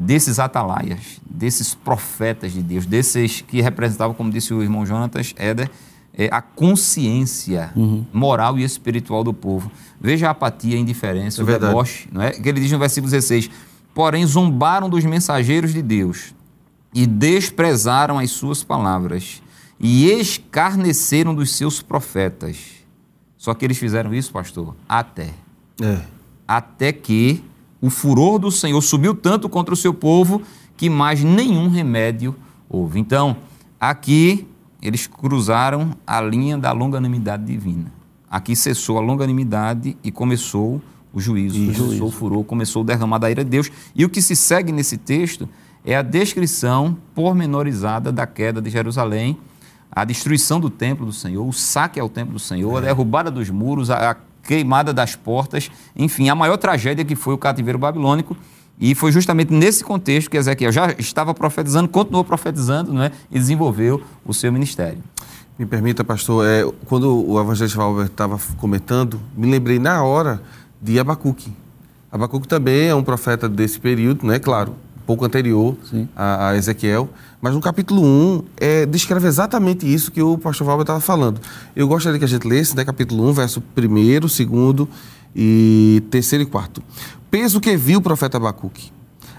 desses 0.00 0.38
atalaias, 0.38 1.20
desses 1.28 1.74
profetas 1.74 2.52
de 2.52 2.62
Deus, 2.62 2.86
desses 2.86 3.42
que 3.42 3.60
representavam, 3.60 4.14
como 4.14 4.30
disse 4.30 4.54
o 4.54 4.62
irmão 4.62 4.86
Jonatas 4.86 5.34
Éder, 5.36 5.70
é, 6.14 6.28
a 6.32 6.40
consciência 6.40 7.70
uhum. 7.76 8.04
moral 8.12 8.58
e 8.58 8.64
espiritual 8.64 9.22
do 9.22 9.34
povo. 9.34 9.70
Veja 10.00 10.28
a 10.28 10.30
apatia, 10.30 10.76
a 10.76 10.80
indiferença, 10.80 11.40
é 11.40 11.42
o 11.42 11.46
verdade. 11.46 11.72
deboche, 11.72 12.08
não 12.10 12.22
é? 12.22 12.30
que 12.30 12.48
ele 12.48 12.60
diz 12.60 12.72
no 12.72 12.78
versículo 12.78 13.10
16: 13.10 13.50
Porém, 13.94 14.24
zombaram 14.24 14.88
dos 14.88 15.04
mensageiros 15.04 15.72
de 15.72 15.82
Deus 15.82 16.34
e 16.94 17.06
desprezaram 17.06 18.18
as 18.18 18.30
suas 18.30 18.64
palavras 18.64 19.42
e 19.78 20.10
escarneceram 20.10 21.34
dos 21.34 21.52
seus 21.52 21.82
profetas. 21.82 22.56
Só 23.36 23.54
que 23.54 23.64
eles 23.64 23.78
fizeram 23.78 24.14
isso, 24.14 24.32
pastor, 24.32 24.74
até 24.88 25.30
é. 25.80 26.00
Até 26.46 26.92
que 26.92 27.42
o 27.80 27.88
furor 27.88 28.38
do 28.38 28.50
Senhor 28.50 28.80
subiu 28.82 29.14
tanto 29.14 29.48
contra 29.48 29.72
o 29.72 29.76
seu 29.76 29.94
povo 29.94 30.42
que 30.76 30.90
mais 30.90 31.22
nenhum 31.22 31.68
remédio 31.68 32.34
houve. 32.68 32.98
Então, 32.98 33.36
aqui 33.78 34.46
eles 34.82 35.06
cruzaram 35.06 35.96
a 36.06 36.20
linha 36.20 36.56
da 36.56 36.72
longanimidade 36.72 37.44
divina. 37.44 37.92
Aqui 38.30 38.54
cessou 38.54 38.96
a 38.96 39.00
longanimidade 39.00 39.96
e 40.02 40.10
começou 40.10 40.80
o 41.12 41.20
juízo, 41.20 41.58
Isso. 41.58 41.82
começou 41.82 42.08
o 42.08 42.10
furor, 42.10 42.44
começou 42.44 42.82
o 42.82 42.84
derramar 42.84 43.18
da 43.18 43.30
ira 43.30 43.42
de 43.42 43.50
Deus. 43.50 43.70
E 43.94 44.04
o 44.04 44.08
que 44.08 44.22
se 44.22 44.36
segue 44.36 44.72
nesse 44.72 44.96
texto 44.96 45.48
é 45.84 45.96
a 45.96 46.02
descrição 46.02 46.96
pormenorizada 47.14 48.12
da 48.12 48.26
queda 48.26 48.62
de 48.62 48.70
Jerusalém, 48.70 49.36
a 49.90 50.04
destruição 50.04 50.60
do 50.60 50.70
templo 50.70 51.04
do 51.04 51.12
Senhor, 51.12 51.46
o 51.46 51.52
saque 51.52 51.98
ao 51.98 52.08
templo 52.08 52.34
do 52.34 52.38
Senhor, 52.38 52.74
é. 52.76 52.78
a 52.78 52.80
derrubada 52.82 53.30
dos 53.30 53.50
muros, 53.50 53.90
a 53.90 54.16
queimada 54.50 54.92
das 54.92 55.14
portas, 55.14 55.70
enfim, 55.94 56.28
a 56.28 56.34
maior 56.34 56.56
tragédia 56.56 57.04
que 57.04 57.14
foi 57.14 57.32
o 57.32 57.38
cativeiro 57.38 57.78
babilônico. 57.78 58.36
E 58.80 58.96
foi 58.96 59.12
justamente 59.12 59.52
nesse 59.52 59.84
contexto 59.84 60.28
que 60.28 60.36
Ezequiel 60.36 60.72
já 60.72 60.90
estava 60.98 61.32
profetizando, 61.32 61.88
continuou 61.88 62.24
profetizando 62.24 62.92
né, 62.92 63.12
e 63.30 63.38
desenvolveu 63.38 64.02
o 64.24 64.34
seu 64.34 64.50
ministério. 64.50 64.98
Me 65.56 65.64
permita, 65.66 66.02
pastor, 66.02 66.44
é, 66.44 66.64
quando 66.86 67.30
o 67.30 67.40
evangelista 67.40 67.78
Valber 67.78 68.06
estava 68.06 68.40
comentando, 68.56 69.20
me 69.36 69.48
lembrei 69.48 69.78
na 69.78 70.02
hora 70.02 70.42
de 70.82 70.98
Abacuque. 70.98 71.52
Abacuque 72.10 72.48
também 72.48 72.88
é 72.88 72.94
um 72.94 73.04
profeta 73.04 73.48
desse 73.48 73.78
período, 73.78 74.26
né? 74.26 74.40
Claro, 74.40 74.72
um 74.72 75.06
pouco 75.06 75.24
anterior 75.24 75.76
a, 76.16 76.48
a, 76.48 76.56
Ezequiel. 76.56 77.08
Mas 77.40 77.54
no 77.54 77.60
capítulo 77.60 78.02
1, 78.02 78.42
é, 78.58 78.86
descreve 78.86 79.26
exatamente 79.26 79.90
isso 79.90 80.10
que 80.10 80.22
o 80.22 80.36
pastor 80.36 80.66
Valber 80.66 80.82
estava 80.82 81.00
falando. 81.00 81.40
Eu 81.74 81.88
gostaria 81.88 82.18
que 82.18 82.24
a 82.24 82.28
gente 82.28 82.46
lesse, 82.46 82.76
né, 82.76 82.84
capítulo 82.84 83.28
1, 83.30 83.32
verso 83.32 83.62
1, 83.76 84.20
2 84.20 84.88
e 85.34 86.02
3 86.10 86.32
e 86.32 86.46
4. 86.46 86.82
Peso 87.30 87.60
que 87.60 87.76
viu 87.76 87.98
o 87.98 88.02
profeta 88.02 88.36
Abacuque. 88.36 88.92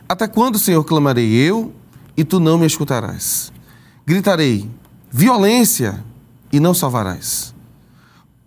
Até 0.10 0.28
quando, 0.28 0.58
Senhor, 0.58 0.84
clamarei 0.84 1.32
eu 1.32 1.72
e 2.18 2.24
tu 2.24 2.40
não 2.40 2.58
me 2.58 2.66
escutarás? 2.66 3.52
Gritarei, 4.06 4.68
violência, 5.12 6.04
e 6.52 6.60
não 6.60 6.74
salvarás. 6.74 7.54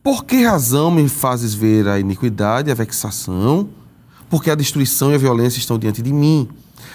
Por 0.02 0.24
que 0.24 0.44
razão 0.44 0.90
me 0.90 1.09
fazes 1.09 1.55
ver 1.55 1.88
a 1.88 1.98
iniquidade 1.98 2.68
e 2.68 2.72
a 2.72 2.74
vexação? 2.74 3.68
Porque 4.28 4.50
a 4.50 4.55
destruição 4.55 5.11
e 5.11 5.14
a 5.14 5.18
violência 5.18 5.59
estão 5.59 5.78
diante 5.78 6.02
de 6.02 6.12
mim 6.12 6.48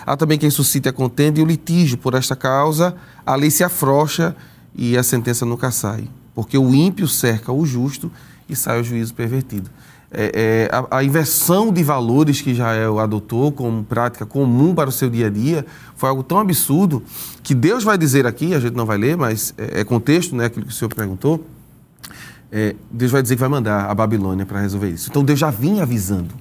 Há 0.05 0.15
também 0.17 0.37
quem 0.37 0.49
suscite 0.49 0.89
a 0.89 0.93
contenda 0.93 1.39
e 1.39 1.43
o 1.43 1.45
litígio. 1.45 1.97
Por 1.97 2.13
esta 2.13 2.35
causa, 2.35 2.95
a 3.25 3.35
lei 3.35 3.49
se 3.49 3.63
afrouxa 3.63 4.35
e 4.75 4.97
a 4.97 5.03
sentença 5.03 5.45
nunca 5.45 5.71
sai. 5.71 6.07
Porque 6.33 6.57
o 6.57 6.73
ímpio 6.73 7.07
cerca 7.07 7.51
o 7.51 7.65
justo 7.65 8.11
e 8.47 8.55
sai 8.55 8.79
o 8.79 8.83
juízo 8.83 9.13
pervertido. 9.13 9.69
É, 10.11 10.67
é, 10.71 10.75
a, 10.75 10.97
a, 10.97 11.03
inversão 11.03 11.71
de 11.71 11.83
valores 11.83 12.41
que 12.41 12.49
Israel 12.49 12.97
adotou 12.97 13.51
como 13.51 13.83
prática 13.83 14.25
comum 14.25 14.73
para 14.73 14.89
o 14.89 14.91
seu 14.91 15.07
dia 15.07 15.27
a 15.27 15.29
dia 15.29 15.63
foi 15.95 16.09
algo 16.09 16.23
tão 16.23 16.39
absurdo 16.39 17.03
que 17.43 17.53
Deus 17.53 17.83
vai 17.83 17.95
dizer 17.95 18.25
aqui, 18.25 18.55
a 18.55 18.59
gente 18.59 18.75
não 18.75 18.87
vai 18.87 18.97
ler, 18.97 19.15
mas 19.15 19.53
é, 19.55 19.81
é 19.81 19.83
contexto, 19.83 20.35
né, 20.35 20.45
aquilo 20.45 20.65
que 20.65 20.71
o 20.71 20.75
senhor 20.75 20.89
perguntou. 20.95 21.45
É, 22.51 22.75
Deus 22.89 23.11
vai 23.11 23.21
dizer 23.21 23.35
que 23.35 23.39
vai 23.39 23.49
mandar 23.49 23.85
a 23.85 23.93
Babilônia 23.93 24.47
para 24.47 24.59
resolver 24.59 24.89
isso. 24.89 25.09
Então 25.11 25.23
Deus 25.23 25.37
já 25.37 25.51
vinha 25.51 25.83
avisando. 25.83 26.33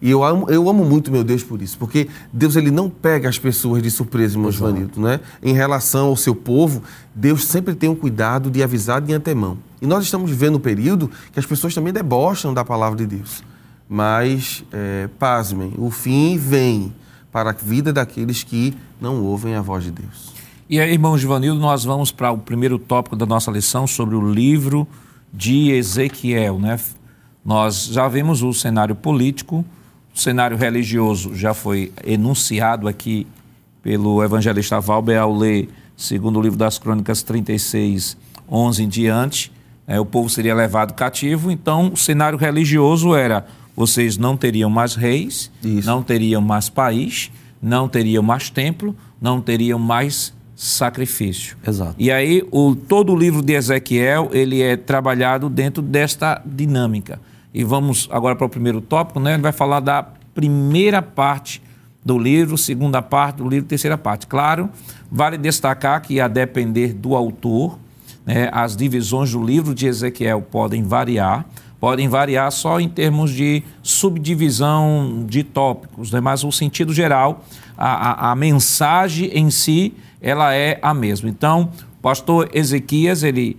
E 0.00 0.10
eu 0.10 0.22
amo, 0.22 0.48
eu 0.48 0.68
amo 0.68 0.84
muito 0.84 1.10
meu 1.10 1.24
Deus 1.24 1.42
por 1.42 1.60
isso, 1.60 1.76
porque 1.76 2.08
Deus 2.32 2.56
ele 2.56 2.70
não 2.70 2.88
pega 2.88 3.28
as 3.28 3.38
pessoas 3.38 3.82
de 3.82 3.90
surpresa, 3.90 4.36
irmão 4.36 4.52
Joanildo, 4.52 5.00
né? 5.00 5.20
Em 5.42 5.52
relação 5.52 6.08
ao 6.08 6.16
seu 6.16 6.34
povo, 6.34 6.82
Deus 7.14 7.44
sempre 7.44 7.74
tem 7.74 7.88
um 7.88 7.94
cuidado 7.94 8.50
de 8.50 8.62
avisar 8.62 9.00
de 9.00 9.12
antemão. 9.12 9.58
E 9.80 9.86
nós 9.86 10.04
estamos 10.04 10.30
vivendo 10.30 10.56
um 10.56 10.60
período 10.60 11.10
que 11.32 11.38
as 11.38 11.46
pessoas 11.46 11.74
também 11.74 11.92
debocham 11.92 12.54
da 12.54 12.64
palavra 12.64 12.98
de 12.98 13.06
Deus. 13.06 13.42
Mas, 13.88 14.64
é, 14.72 15.08
pasmem, 15.18 15.72
o 15.78 15.90
fim 15.90 16.36
vem 16.36 16.92
para 17.32 17.50
a 17.50 17.52
vida 17.52 17.92
daqueles 17.92 18.42
que 18.42 18.74
não 19.00 19.22
ouvem 19.22 19.54
a 19.54 19.62
voz 19.62 19.84
de 19.84 19.90
Deus. 19.90 20.32
E 20.68 20.78
aí, 20.78 20.92
irmão 20.92 21.16
Givanildo, 21.16 21.58
nós 21.58 21.84
vamos 21.84 22.12
para 22.12 22.30
o 22.30 22.38
primeiro 22.38 22.78
tópico 22.78 23.16
da 23.16 23.24
nossa 23.24 23.50
lição 23.50 23.86
sobre 23.86 24.14
o 24.14 24.32
livro 24.32 24.86
de 25.32 25.70
Ezequiel, 25.70 26.58
né? 26.58 26.78
Nós 27.44 27.86
já 27.86 28.06
vimos 28.08 28.42
o 28.42 28.52
cenário 28.52 28.94
político, 28.94 29.64
o 30.18 30.20
cenário 30.20 30.56
religioso 30.56 31.32
já 31.32 31.54
foi 31.54 31.92
enunciado 32.04 32.88
aqui 32.88 33.24
pelo 33.80 34.22
evangelista 34.22 34.80
Valber 34.80 35.16
ao 35.16 35.32
ler, 35.32 35.68
segundo 35.96 36.40
o 36.40 36.42
livro 36.42 36.58
das 36.58 36.76
Crônicas 36.76 37.22
36, 37.22 38.16
11 38.50 38.82
em 38.82 38.88
diante, 38.88 39.52
é, 39.86 40.00
o 40.00 40.04
povo 40.04 40.28
seria 40.28 40.56
levado 40.56 40.92
cativo, 40.94 41.52
então 41.52 41.92
o 41.92 41.96
cenário 41.96 42.36
religioso 42.36 43.14
era: 43.14 43.46
vocês 43.76 44.18
não 44.18 44.36
teriam 44.36 44.68
mais 44.68 44.96
reis, 44.96 45.52
Isso. 45.62 45.86
não 45.86 46.02
teriam 46.02 46.42
mais 46.42 46.68
país, 46.68 47.30
não 47.62 47.88
teriam 47.88 48.22
mais 48.22 48.50
templo, 48.50 48.96
não 49.20 49.40
teriam 49.40 49.78
mais 49.78 50.34
sacrifício. 50.56 51.56
Exato. 51.64 51.94
E 51.96 52.10
aí 52.10 52.42
o, 52.50 52.74
todo 52.74 53.12
o 53.12 53.16
livro 53.16 53.40
de 53.40 53.52
Ezequiel 53.52 54.30
ele 54.32 54.60
é 54.62 54.76
trabalhado 54.76 55.48
dentro 55.48 55.80
desta 55.80 56.42
dinâmica. 56.44 57.20
E 57.52 57.64
vamos 57.64 58.08
agora 58.12 58.36
para 58.36 58.46
o 58.46 58.50
primeiro 58.50 58.80
tópico, 58.80 59.18
né? 59.20 59.34
Ele 59.34 59.42
vai 59.42 59.52
falar 59.52 59.80
da 59.80 60.02
primeira 60.34 61.02
parte 61.02 61.62
do 62.04 62.18
livro, 62.18 62.56
segunda 62.56 63.02
parte 63.02 63.36
do 63.36 63.48
livro, 63.48 63.68
terceira 63.68 63.98
parte. 63.98 64.26
Claro, 64.26 64.70
vale 65.10 65.36
destacar 65.36 66.00
que, 66.00 66.20
a 66.20 66.28
depender 66.28 66.94
do 66.94 67.14
autor, 67.14 67.78
né, 68.24 68.48
as 68.52 68.76
divisões 68.76 69.32
do 69.32 69.42
livro 69.42 69.74
de 69.74 69.86
Ezequiel 69.86 70.42
podem 70.42 70.82
variar, 70.82 71.46
podem 71.80 72.08
variar 72.08 72.50
só 72.50 72.80
em 72.80 72.88
termos 72.88 73.30
de 73.30 73.62
subdivisão 73.82 75.24
de 75.26 75.42
tópicos, 75.42 76.10
né? 76.12 76.20
mas 76.20 76.44
o 76.44 76.52
sentido 76.52 76.92
geral, 76.92 77.44
a, 77.76 78.28
a, 78.28 78.32
a 78.32 78.36
mensagem 78.36 79.30
em 79.32 79.50
si, 79.50 79.94
ela 80.20 80.54
é 80.54 80.78
a 80.82 80.92
mesma. 80.92 81.28
Então, 81.28 81.70
o 81.98 82.02
pastor 82.02 82.50
Ezequias, 82.52 83.22
ele 83.22 83.56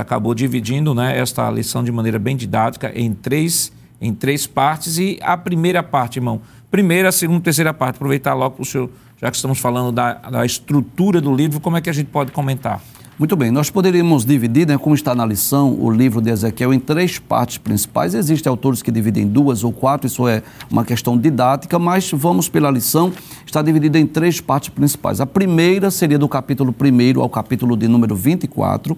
acabou 0.00 0.34
dividindo 0.34 0.94
né, 0.94 1.18
esta 1.18 1.50
lição 1.50 1.82
de 1.82 1.92
maneira 1.92 2.18
bem 2.18 2.36
didática 2.36 2.92
em 2.94 3.12
três, 3.12 3.72
em 4.00 4.14
três 4.14 4.46
partes. 4.46 4.98
E 4.98 5.18
a 5.22 5.36
primeira 5.36 5.82
parte, 5.82 6.18
irmão, 6.18 6.40
primeira, 6.70 7.12
segunda 7.12 7.40
terceira 7.40 7.74
parte, 7.74 7.96
aproveitar 7.96 8.34
logo 8.34 8.56
para 8.56 8.62
o 8.62 8.64
senhor, 8.64 8.90
já 9.20 9.30
que 9.30 9.36
estamos 9.36 9.58
falando 9.58 9.92
da, 9.92 10.14
da 10.14 10.44
estrutura 10.44 11.20
do 11.20 11.34
livro, 11.34 11.60
como 11.60 11.76
é 11.76 11.80
que 11.80 11.90
a 11.90 11.92
gente 11.92 12.08
pode 12.08 12.32
comentar? 12.32 12.80
Muito 13.18 13.36
bem, 13.36 13.50
nós 13.50 13.68
poderíamos 13.68 14.24
dividir, 14.24 14.66
né, 14.66 14.78
como 14.78 14.94
está 14.94 15.14
na 15.14 15.26
lição, 15.26 15.76
o 15.78 15.90
livro 15.90 16.18
de 16.20 16.30
Ezequiel 16.30 16.72
em 16.72 16.80
três 16.80 17.18
partes 17.18 17.58
principais. 17.58 18.14
Existem 18.14 18.48
autores 18.48 18.80
que 18.80 18.90
dividem 18.90 19.24
em 19.24 19.28
duas 19.28 19.62
ou 19.62 19.70
quatro, 19.70 20.06
isso 20.06 20.26
é 20.26 20.42
uma 20.70 20.82
questão 20.82 21.18
didática, 21.18 21.78
mas 21.78 22.10
vamos 22.10 22.48
pela 22.48 22.70
lição, 22.70 23.12
está 23.44 23.60
dividida 23.60 23.98
em 23.98 24.06
três 24.06 24.40
partes 24.40 24.70
principais. 24.70 25.20
A 25.20 25.26
primeira 25.26 25.90
seria 25.90 26.18
do 26.18 26.26
capítulo 26.26 26.74
1 26.74 27.20
ao 27.20 27.28
capítulo 27.28 27.76
de 27.76 27.86
número 27.86 28.16
24, 28.16 28.96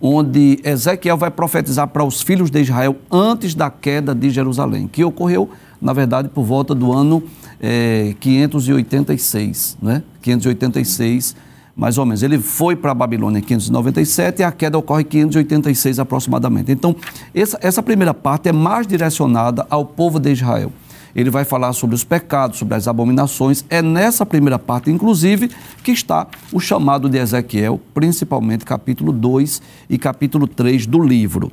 onde 0.00 0.60
Ezequiel 0.62 1.16
vai 1.16 1.30
profetizar 1.32 1.88
para 1.88 2.04
os 2.04 2.22
filhos 2.22 2.50
de 2.50 2.60
Israel 2.60 2.96
antes 3.10 3.52
da 3.52 3.68
queda 3.68 4.14
de 4.14 4.30
Jerusalém, 4.30 4.86
que 4.86 5.02
ocorreu 5.02 5.50
na 5.80 5.92
verdade, 5.92 6.28
por 6.28 6.42
volta 6.42 6.74
do 6.74 6.92
ano 6.92 7.22
é, 7.60 8.14
586, 8.20 9.76
né? 9.82 10.02
586, 10.22 11.36
mais 11.76 11.98
ou 11.98 12.06
menos. 12.06 12.22
Ele 12.22 12.38
foi 12.38 12.74
para 12.74 12.92
a 12.92 12.94
Babilônia 12.94 13.38
em 13.38 13.42
597 13.42 14.40
e 14.40 14.42
a 14.42 14.50
queda 14.50 14.78
ocorre 14.78 15.02
em 15.02 15.06
586 15.06 15.98
aproximadamente. 15.98 16.72
Então, 16.72 16.96
essa, 17.34 17.58
essa 17.60 17.82
primeira 17.82 18.14
parte 18.14 18.48
é 18.48 18.52
mais 18.52 18.86
direcionada 18.86 19.66
ao 19.68 19.84
povo 19.84 20.18
de 20.18 20.32
Israel. 20.32 20.72
Ele 21.14 21.30
vai 21.30 21.44
falar 21.44 21.72
sobre 21.72 21.94
os 21.94 22.04
pecados, 22.04 22.58
sobre 22.58 22.74
as 22.74 22.88
abominações. 22.88 23.64
É 23.70 23.80
nessa 23.80 24.24
primeira 24.26 24.58
parte, 24.58 24.90
inclusive, 24.90 25.50
que 25.82 25.90
está 25.92 26.26
o 26.52 26.60
chamado 26.60 27.08
de 27.08 27.18
Ezequiel, 27.18 27.80
principalmente 27.94 28.64
capítulo 28.64 29.12
2 29.12 29.62
e 29.88 29.96
capítulo 29.98 30.46
3 30.46 30.86
do 30.86 31.02
livro. 31.02 31.50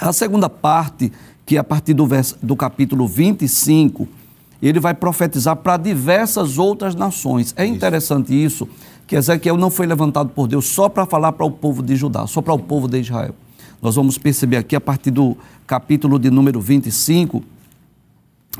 A 0.00 0.12
segunda 0.12 0.48
parte, 0.48 1.10
que 1.44 1.56
é 1.56 1.58
a 1.58 1.64
partir 1.64 1.94
do, 1.94 2.06
vers, 2.06 2.36
do 2.40 2.54
capítulo 2.54 3.08
25, 3.08 4.06
ele 4.62 4.78
vai 4.78 4.94
profetizar 4.94 5.56
para 5.56 5.76
diversas 5.76 6.58
outras 6.58 6.94
nações. 6.94 7.54
É 7.56 7.64
interessante 7.64 8.32
isso, 8.32 8.68
que 9.08 9.16
Ezequiel 9.16 9.56
não 9.56 9.70
foi 9.70 9.86
levantado 9.86 10.28
por 10.28 10.46
Deus 10.46 10.66
só 10.66 10.86
para 10.86 11.06
falar 11.06 11.32
para 11.32 11.46
o 11.46 11.50
povo 11.50 11.82
de 11.82 11.96
Judá, 11.96 12.26
só 12.26 12.42
para 12.42 12.52
o 12.52 12.58
povo 12.58 12.86
de 12.86 13.00
Israel. 13.00 13.34
Nós 13.80 13.94
vamos 13.94 14.18
perceber 14.18 14.58
aqui, 14.58 14.76
a 14.76 14.80
partir 14.80 15.10
do 15.10 15.34
capítulo 15.66 16.18
de 16.18 16.30
número 16.30 16.60
25, 16.60 17.42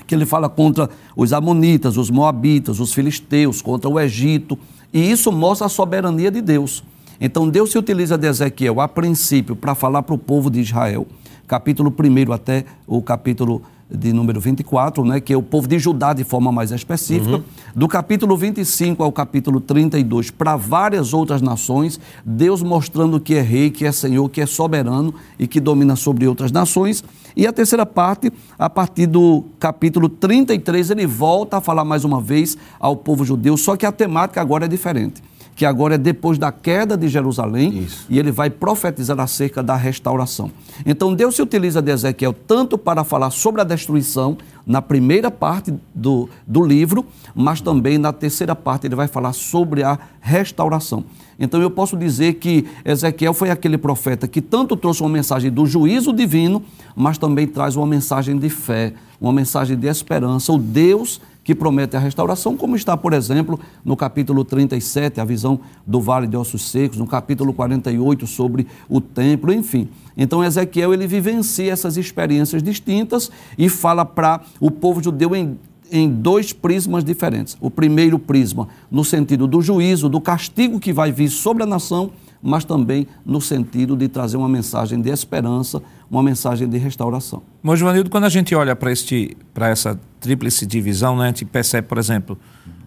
que 0.07 0.15
ele 0.15 0.25
fala 0.25 0.49
contra 0.49 0.89
os 1.15 1.35
amonitas, 1.35 1.99
os 1.99 2.09
moabitas, 2.09 2.81
os 2.81 2.95
filisteus, 2.95 3.61
contra 3.61 3.91
o 3.91 4.01
Egito, 4.01 4.59
e 4.91 5.11
isso 5.11 5.31
mostra 5.31 5.67
a 5.67 5.69
soberania 5.69 6.31
de 6.31 6.41
Deus. 6.41 6.83
Então 7.21 7.47
Deus 7.47 7.71
se 7.71 7.77
utiliza 7.77 8.17
de 8.17 8.27
Ezequiel 8.27 8.81
a 8.81 8.89
princípio 8.89 9.55
para 9.55 9.75
falar 9.75 10.03
para 10.03 10.15
o 10.15 10.19
povo 10.19 10.51
de 10.51 10.61
Israel, 10.61 11.07
capítulo 11.47 11.93
1 11.93 12.33
até 12.33 12.65
o 12.87 13.03
capítulo 13.03 13.61
de 13.91 14.13
número 14.13 14.41
24, 14.41 15.05
né, 15.05 15.21
que 15.21 15.33
é 15.33 15.37
o 15.37 15.43
povo 15.43 15.67
de 15.67 15.79
Judá 15.79 16.13
de 16.13 16.25
forma 16.25 16.53
mais 16.53 16.71
específica, 16.71 17.37
uhum. 17.37 17.43
do 17.75 17.89
capítulo 17.89 18.37
25 18.37 19.03
ao 19.03 19.11
capítulo 19.11 19.61
32, 19.61 20.31
para 20.31 20.57
várias 20.57 21.15
outras 21.15 21.41
nações, 21.41 21.99
Deus 22.25 22.63
mostrando 22.63 23.19
que 23.19 23.35
é 23.35 23.41
rei, 23.41 23.71
que 23.71 23.87
é 23.87 23.93
senhor, 23.93 24.29
que 24.29 24.41
é 24.41 24.47
soberano 24.47 25.15
e 25.39 25.47
que 25.47 25.61
domina 25.61 25.97
sobre 25.97 26.27
outras 26.27 26.53
nações. 26.53 27.03
E 27.35 27.47
a 27.47 27.53
terceira 27.53 27.87
parte, 27.87 28.33
a 28.59 28.69
partir 28.69 29.07
do 29.07 29.45
capítulo 29.59 30.09
33, 30.09 30.91
ele 30.91 31.07
volta 31.07 31.59
a 31.59 31.61
falar 31.61 31.85
mais 31.85 32.05
uma 32.05 32.21
vez 32.21 32.59
ao 32.79 32.97
povo 32.97 33.25
judeu, 33.25 33.57
só 33.57 33.77
que 33.77 33.87
a 33.87 33.93
temática 33.93 34.41
agora 34.41 34.67
é 34.67 34.69
diferente 34.69 35.23
que 35.59 35.67
agora 35.67 35.97
é 35.97 35.99
depois 35.99 36.39
da 36.39 36.53
queda 36.53 36.97
de 36.97 37.09
Jerusalém, 37.09 37.81
Isso. 37.81 38.07
e 38.09 38.17
ele 38.17 38.31
vai 38.31 38.49
profetizar 38.49 39.19
acerca 39.19 39.61
da 39.61 39.75
restauração. 39.75 40.53
Então 40.87 41.13
Deus 41.13 41.35
se 41.35 41.43
utiliza 41.43 41.83
de 41.83 41.91
Ezequiel 41.91 42.33
tanto 42.33 42.79
para 42.79 43.03
falar 43.03 43.31
sobre 43.31 43.61
a 43.61 43.65
destruição, 43.65 44.39
na 44.65 44.81
primeira 44.81 45.33
parte 45.33 45.75
do, 45.93 46.29
do 46.47 46.65
livro, 46.65 47.05
mas 47.35 47.61
também 47.61 47.99
na 47.99 48.13
terceira 48.13 48.55
parte 48.55 48.87
ele 48.87 48.95
vai 48.95 49.09
falar 49.09 49.33
sobre 49.33 49.83
a 49.83 49.99
restauração. 50.21 51.05
Então 51.41 51.61
eu 51.61 51.73
posso 51.73 51.97
dizer 51.97 52.35
que 52.35 52.65
Ezequiel 52.85 53.35
foi 53.35 53.51
aquele 53.51 53.79
profeta 53.79 54.29
que 54.29 54.41
tanto 54.41 54.77
trouxe 54.77 55.01
uma 55.01 55.11
mensagem 55.11 55.51
do 55.51 55.67
juízo 55.67 56.13
divino, 56.13 56.63
mas 56.95 57.19
também 57.19 57.49
traz 57.49 57.75
uma 57.75 57.87
mensagem 57.87 58.39
de 58.39 58.49
fé, 58.49 58.93
uma 59.21 59.33
mensagem 59.33 59.77
de 59.77 59.89
esperança. 59.89 60.53
O 60.53 60.59
Deus 60.59 61.21
que 61.49 61.55
promete 61.55 61.97
a 61.97 61.99
restauração, 61.99 62.59
como 62.59 62.77
está, 62.77 62.95
por 62.95 63.15
exemplo, 63.15 63.59
no 63.83 63.97
capítulo 63.97 64.45
37, 64.45 65.19
a 65.19 65.25
visão 65.25 65.59
do 65.87 65.99
vale 65.99 66.27
de 66.27 66.37
ossos 66.37 66.71
secos, 66.71 66.99
no 66.99 67.07
capítulo 67.07 67.55
48 67.55 68.27
sobre 68.27 68.67
o 68.87 69.01
templo, 69.01 69.51
enfim. 69.51 69.89
Então 70.15 70.45
Ezequiel 70.45 70.93
ele 70.93 71.07
vivencia 71.07 71.73
essas 71.73 71.97
experiências 71.97 72.63
distintas 72.63 73.31
e 73.57 73.67
fala 73.71 74.05
para 74.05 74.43
o 74.61 74.71
povo 74.71 75.03
judeu 75.03 75.35
em, 75.35 75.59
em 75.91 76.09
dois 76.09 76.53
prismas 76.53 77.05
diferentes. 77.05 77.57
O 77.61 77.71
primeiro 77.71 78.19
prisma 78.19 78.69
no 78.91 79.05
sentido 79.05 79.47
do 79.47 79.61
juízo, 79.61 80.09
do 80.09 80.21
castigo 80.21 80.79
que 80.81 80.93
vai 80.93 81.13
vir 81.13 81.29
sobre 81.29 81.63
a 81.63 81.67
nação, 81.67 82.11
mas 82.43 82.65
também 82.65 83.07
no 83.25 83.41
sentido 83.41 83.97
de 83.97 84.09
trazer 84.09 84.37
uma 84.37 84.49
mensagem 84.49 85.01
de 85.01 85.11
esperança, 85.11 85.83
uma 86.11 86.23
mensagem 86.23 86.69
de 86.69 86.79
restauração. 86.79 87.43
Mas, 87.63 87.79
Joanildo, 87.79 88.11
quando 88.11 88.25
a 88.25 88.29
gente 88.29 88.55
olha 88.55 88.77
para 88.77 89.69
essa 89.69 89.99
tríplice 90.21 90.65
divisão, 90.67 91.17
né, 91.17 91.25
a 91.25 91.27
gente 91.29 91.45
percebe, 91.45 91.89
por 91.89 91.99
exemplo, 91.99 92.39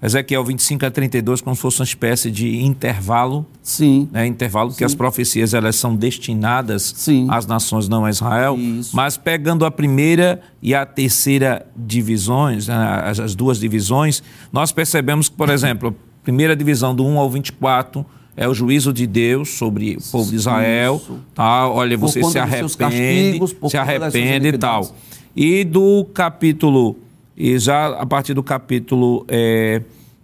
Ezequiel 0.01 0.43
25 0.43 0.85
a 0.85 0.89
32 0.89 1.41
como 1.41 1.55
se 1.55 1.61
fosse 1.61 1.79
uma 1.79 1.85
espécie 1.85 2.31
de 2.31 2.63
intervalo. 2.63 3.45
Sim. 3.61 4.09
Né, 4.11 4.25
intervalo 4.25 4.71
Sim. 4.71 4.77
que 4.77 4.83
as 4.83 4.95
profecias 4.95 5.53
elas 5.53 5.75
são 5.75 5.95
destinadas 5.95 6.93
Sim. 6.97 7.27
às 7.29 7.45
nações, 7.45 7.87
não 7.87 8.05
a 8.05 8.09
Israel. 8.09 8.57
Isso. 8.57 8.95
Mas 8.95 9.15
pegando 9.15 9.63
a 9.63 9.69
primeira 9.69 10.41
e 10.61 10.73
a 10.73 10.85
terceira 10.85 11.67
divisões, 11.77 12.67
né, 12.67 13.01
as, 13.05 13.19
as 13.19 13.35
duas 13.35 13.59
divisões, 13.59 14.23
nós 14.51 14.71
percebemos 14.71 15.29
que, 15.29 15.35
por 15.35 15.49
exemplo, 15.49 15.89
a 15.89 16.23
primeira 16.23 16.55
divisão 16.55 16.95
do 16.95 17.05
1 17.05 17.19
ao 17.19 17.29
24 17.29 18.03
é 18.35 18.47
o 18.47 18.53
juízo 18.55 18.91
de 18.91 19.05
Deus 19.05 19.49
sobre 19.49 19.97
o 19.97 20.11
povo 20.11 20.31
de 20.31 20.37
Israel. 20.37 20.99
Tá? 21.35 21.67
Olha, 21.67 21.95
você 21.95 22.23
se 22.23 22.39
arrepende, 22.39 22.77
castigos, 22.77 23.55
se 23.69 23.77
arrepende 23.77 24.47
e 24.47 24.57
tal. 24.57 24.95
E 25.35 25.63
do 25.63 26.05
capítulo, 26.13 26.97
e 27.41 27.57
já 27.57 27.87
a 27.87 28.05
partir 28.05 28.35
do 28.35 28.43
capítulo 28.43 29.25
é, 29.27 29.81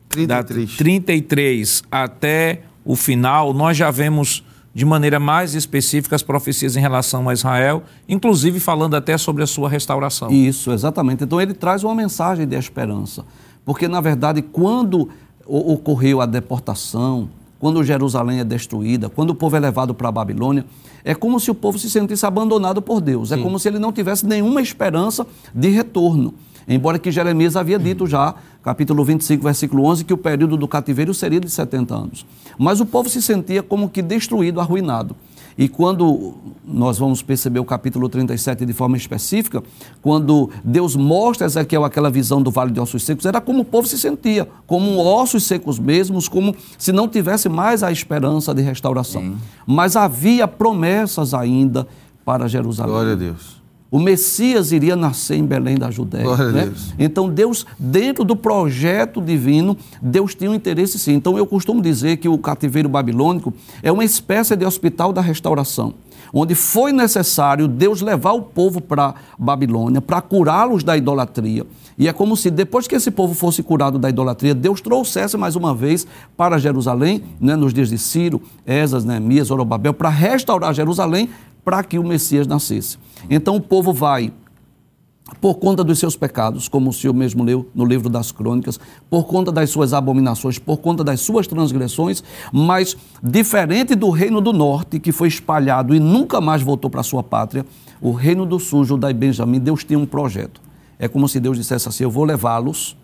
33. 0.08 0.78
33 0.78 1.84
até 1.90 2.62
o 2.86 2.96
final, 2.96 3.56
nós 3.56 3.76
já 3.76 3.90
vemos 3.90 4.44
de 4.72 4.86
maneira 4.86 5.20
mais 5.20 5.56
específica 5.56 6.16
as 6.16 6.22
profecias 6.22 6.76
em 6.76 6.80
relação 6.80 7.28
a 7.28 7.34
Israel, 7.34 7.82
inclusive 8.08 8.60
falando 8.60 8.96
até 8.96 9.18
sobre 9.18 9.42
a 9.42 9.48
sua 9.48 9.68
restauração. 9.68 10.30
Isso, 10.30 10.72
exatamente. 10.72 11.24
Então 11.24 11.42
ele 11.42 11.56
traz 11.56 11.84
uma 11.84 11.96
mensagem 11.96 12.48
de 12.48 12.56
esperança. 12.56 13.26
Porque, 13.66 13.88
na 13.88 14.00
verdade, 14.00 14.44
quando 14.44 15.10
ocorreu 15.44 16.22
a 16.22 16.28
deportação, 16.28 17.30
quando 17.58 17.84
Jerusalém 17.84 18.42
é 18.42 18.44
destruída, 18.44 19.10
quando 19.10 19.32
o 19.32 19.36
povo 19.36 19.56
é 19.56 19.60
levado 19.60 19.96
para 19.96 20.10
a 20.10 20.12
Babilônia, 20.12 20.64
é 21.04 21.16
como 21.16 21.40
se 21.40 21.50
o 21.50 21.56
povo 21.56 21.80
se 21.80 21.90
sentisse 21.90 22.28
abandonado 22.28 22.80
por 22.80 23.02
Deus. 23.02 23.32
É 23.32 23.36
Sim. 23.36 23.42
É 23.42 23.44
como 23.44 23.58
se 23.58 23.68
ele 23.68 23.80
não 23.80 23.92
tivesse 23.92 24.24
nenhuma 24.28 24.62
esperança 24.62 25.26
de 25.56 25.70
retorno. 25.70 26.36
Embora 26.68 27.00
que 27.00 27.12
Jeremias 27.12 27.56
havia 27.56 27.80
dito 27.80 28.06
já, 28.06 28.36
capítulo 28.62 29.06
25, 29.06 29.44
versículo 29.44 29.86
11, 29.86 30.04
que 30.04 30.14
o 30.14 30.18
período 30.18 30.58
do 30.58 30.68
cativeiro 30.68 31.14
seria 31.14 31.40
de 31.40 31.50
70 31.50 31.96
anos. 31.96 32.26
Mas 32.58 32.82
o 32.82 32.86
povo 32.86 33.10
se 33.10 33.22
sentia 33.22 33.64
como 33.64 33.90
que 33.90 34.02
destruído, 34.02 34.60
arruinado. 34.60 35.16
E 35.58 35.68
quando 35.68 36.36
nós 36.64 37.00
vamos 37.00 37.24
perceber 37.24 37.60
o 37.60 37.66
capítulo 37.66 38.08
37 38.08 38.64
de 38.64 38.74
forma 38.74 38.96
específica, 38.96 39.64
quando 40.04 40.52
Deus 40.64 40.96
mostra 40.96 41.46
a 41.46 41.48
Ezequiel 41.48 41.84
aquela 41.84 42.12
visão 42.12 42.42
do 42.44 42.52
vale 42.52 42.72
de 42.72 42.80
ossos 42.80 43.04
secos, 43.04 43.26
era 43.26 43.42
como 43.42 43.62
o 43.62 43.66
povo 43.66 43.88
se 43.88 43.98
sentia, 43.98 44.48
como 44.68 45.00
ossos 45.00 45.46
secos 45.46 45.80
mesmos, 45.80 46.28
como 46.28 46.56
se 46.78 46.92
não 46.92 47.08
tivesse 47.08 47.50
mais 47.50 47.82
a 47.82 47.92
esperança 47.92 48.54
de 48.54 48.62
restauração. 48.62 49.22
Sim. 49.22 49.38
Mas 49.66 49.96
havia 49.96 50.48
promessas 50.48 51.34
ainda 51.34 51.88
para 52.24 52.48
Jerusalém. 52.48 52.92
Glória 52.92 53.14
a 53.14 53.16
Deus. 53.16 53.57
O 53.90 54.00
Messias 54.00 54.72
iria 54.72 54.96
nascer 54.96 55.38
em 55.38 55.46
Belém 55.46 55.78
da 55.78 55.90
Judéia. 55.90 56.36
Né? 56.52 56.74
Então, 57.00 57.30
Deus, 57.30 57.66
dentro 57.80 58.26
do 58.26 58.36
projeto 58.36 59.22
divino, 59.22 59.78
Deus 60.02 60.36
tinha 60.36 60.52
um 60.52 60.56
interesse 60.56 61.00
sim. 61.00 61.14
Então, 61.14 61.38
eu 61.38 61.46
costumo 61.46 61.82
dizer 61.82 62.18
que 62.18 62.28
o 62.28 62.38
cativeiro 62.38 62.90
babilônico 62.90 63.54
é 63.82 63.92
uma 63.92 64.04
espécie 64.04 64.56
de 64.56 64.66
hospital 64.66 65.14
da 65.14 65.22
restauração, 65.22 65.94
onde 66.34 66.54
foi 66.54 66.92
necessário 66.92 67.68
Deus 67.68 68.02
levar 68.02 68.34
o 68.34 68.42
povo 68.42 68.82
para 68.82 69.16
Babilônia, 69.40 70.02
para 70.02 70.22
curá-los 70.22 70.84
da 70.84 70.98
idolatria. 70.98 71.66
E 71.98 72.08
é 72.08 72.14
como 72.14 72.38
se 72.38 72.52
depois 72.52 72.88
que 72.88 72.96
esse 72.96 73.10
povo 73.10 73.34
fosse 73.34 73.64
curado 73.64 73.98
da 73.98 74.08
idolatria, 74.10 74.54
Deus 74.54 74.82
trouxesse 74.82 75.36
mais 75.36 75.56
uma 75.56 75.74
vez 75.74 76.06
para 76.36 76.60
Jerusalém, 76.60 77.24
né, 77.40 77.56
nos 77.56 77.74
dias 77.74 77.90
de 77.90 77.98
Ciro, 77.98 78.40
Esas, 78.66 79.04
Neemias, 79.04 79.48
Zorobabel, 79.48 79.94
para 79.94 80.10
restaurar 80.10 80.76
Jerusalém, 80.76 81.28
para 81.68 81.84
que 81.84 82.00
o 82.00 82.04
Messias 82.04 82.48
nascesse. 82.48 82.98
Então 83.30 83.58
o 83.58 83.60
povo 83.60 83.92
vai 83.92 84.32
por 85.42 85.56
conta 85.56 85.84
dos 85.84 86.00
seus 86.00 86.16
pecados, 86.16 86.70
como 86.70 86.92
o 86.92 86.94
senhor 86.94 87.14
mesmo 87.14 87.44
leu 87.44 87.70
no 87.76 87.84
livro 87.84 88.08
das 88.08 88.32
crônicas, 88.32 88.80
por 89.10 89.26
conta 89.26 89.52
das 89.52 89.70
suas 89.70 89.92
abominações, 89.92 90.58
por 90.58 90.78
conta 90.78 91.04
das 91.04 91.20
suas 91.20 91.46
transgressões, 91.46 92.24
mas 92.54 92.96
diferente 93.22 93.96
do 93.96 94.10
reino 94.12 94.40
do 94.40 94.54
norte, 94.54 94.98
que 94.98 95.12
foi 95.12 95.28
espalhado 95.28 95.94
e 95.94 96.00
nunca 96.00 96.40
mais 96.40 96.62
voltou 96.62 96.90
para 96.90 97.04
sua 97.04 97.22
pátria, 97.22 97.66
o 98.00 98.14
reino 98.14 98.46
do 98.46 98.62
sul, 98.62 98.86
Judá 98.86 99.12
e 99.12 99.14
Benjamim, 99.14 99.60
Deus 99.60 99.84
tinha 99.84 100.00
um 100.00 100.06
projeto. 100.06 100.62
É 100.98 101.10
como 101.10 101.28
se 101.28 101.38
Deus 101.38 101.58
dissesse 101.58 101.90
assim: 101.90 102.06
Eu 102.06 102.10
vou 102.10 102.24
levá-los, 102.24 102.96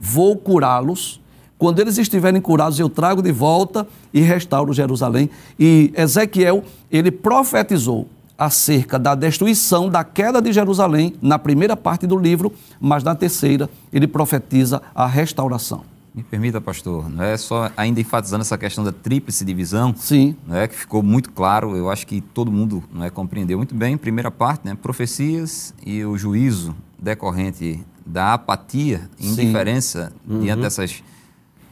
vou 0.00 0.38
curá-los, 0.38 1.20
quando 1.60 1.78
eles 1.78 1.98
estiverem 1.98 2.40
curados, 2.40 2.80
eu 2.80 2.88
trago 2.88 3.20
de 3.20 3.30
volta 3.30 3.86
e 4.14 4.22
restauro 4.22 4.72
Jerusalém. 4.72 5.28
E 5.58 5.92
Ezequiel, 5.94 6.64
ele 6.90 7.10
profetizou 7.10 8.08
acerca 8.38 8.98
da 8.98 9.14
destruição, 9.14 9.90
da 9.90 10.02
queda 10.02 10.40
de 10.40 10.54
Jerusalém, 10.54 11.14
na 11.20 11.38
primeira 11.38 11.76
parte 11.76 12.06
do 12.06 12.16
livro, 12.16 12.50
mas 12.80 13.04
na 13.04 13.14
terceira 13.14 13.68
ele 13.92 14.06
profetiza 14.06 14.80
a 14.94 15.06
restauração. 15.06 15.82
Me 16.14 16.22
permita, 16.22 16.62
pastor, 16.62 17.10
não 17.10 17.22
é 17.22 17.36
só 17.36 17.70
ainda 17.76 18.00
enfatizando 18.00 18.40
essa 18.40 18.56
questão 18.56 18.82
da 18.82 18.90
tríplice 18.90 19.44
divisão, 19.44 19.94
Sim. 19.94 20.34
Não 20.48 20.56
é 20.56 20.66
que 20.66 20.74
ficou 20.74 21.02
muito 21.02 21.30
claro, 21.30 21.76
eu 21.76 21.90
acho 21.90 22.06
que 22.06 22.22
todo 22.22 22.50
mundo 22.50 22.82
não 22.90 23.04
é 23.04 23.10
compreendeu 23.10 23.58
muito 23.58 23.74
bem. 23.74 23.98
Primeira 23.98 24.30
parte, 24.30 24.62
né, 24.64 24.74
profecias 24.80 25.74
e 25.84 26.02
o 26.06 26.16
juízo 26.16 26.74
decorrente 26.98 27.84
da 28.06 28.32
apatia, 28.32 29.02
indiferença 29.20 30.10
diante 30.26 30.62
dessas. 30.62 31.02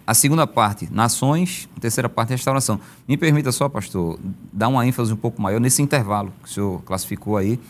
A 0.09 0.14
segunda 0.14 0.46
parte, 0.46 0.88
nações, 0.90 1.68
a 1.76 1.80
terceira 1.80 2.09
parte, 2.09 2.30
restauração. 2.30 2.80
Me 3.06 3.14
permita 3.14 3.52
só, 3.52 3.68
pastor, 3.68 4.18
dar 4.50 4.68
uma 4.68 4.86
ênfase 4.86 5.12
um 5.12 5.16
pouco 5.16 5.42
maior 5.42 5.61
nesse 5.61 5.82
intervalo 5.82 6.32
que 6.42 6.48
o 6.48 6.50
senhor 6.50 6.82
classificou 6.82 7.36
aí, 7.36 7.61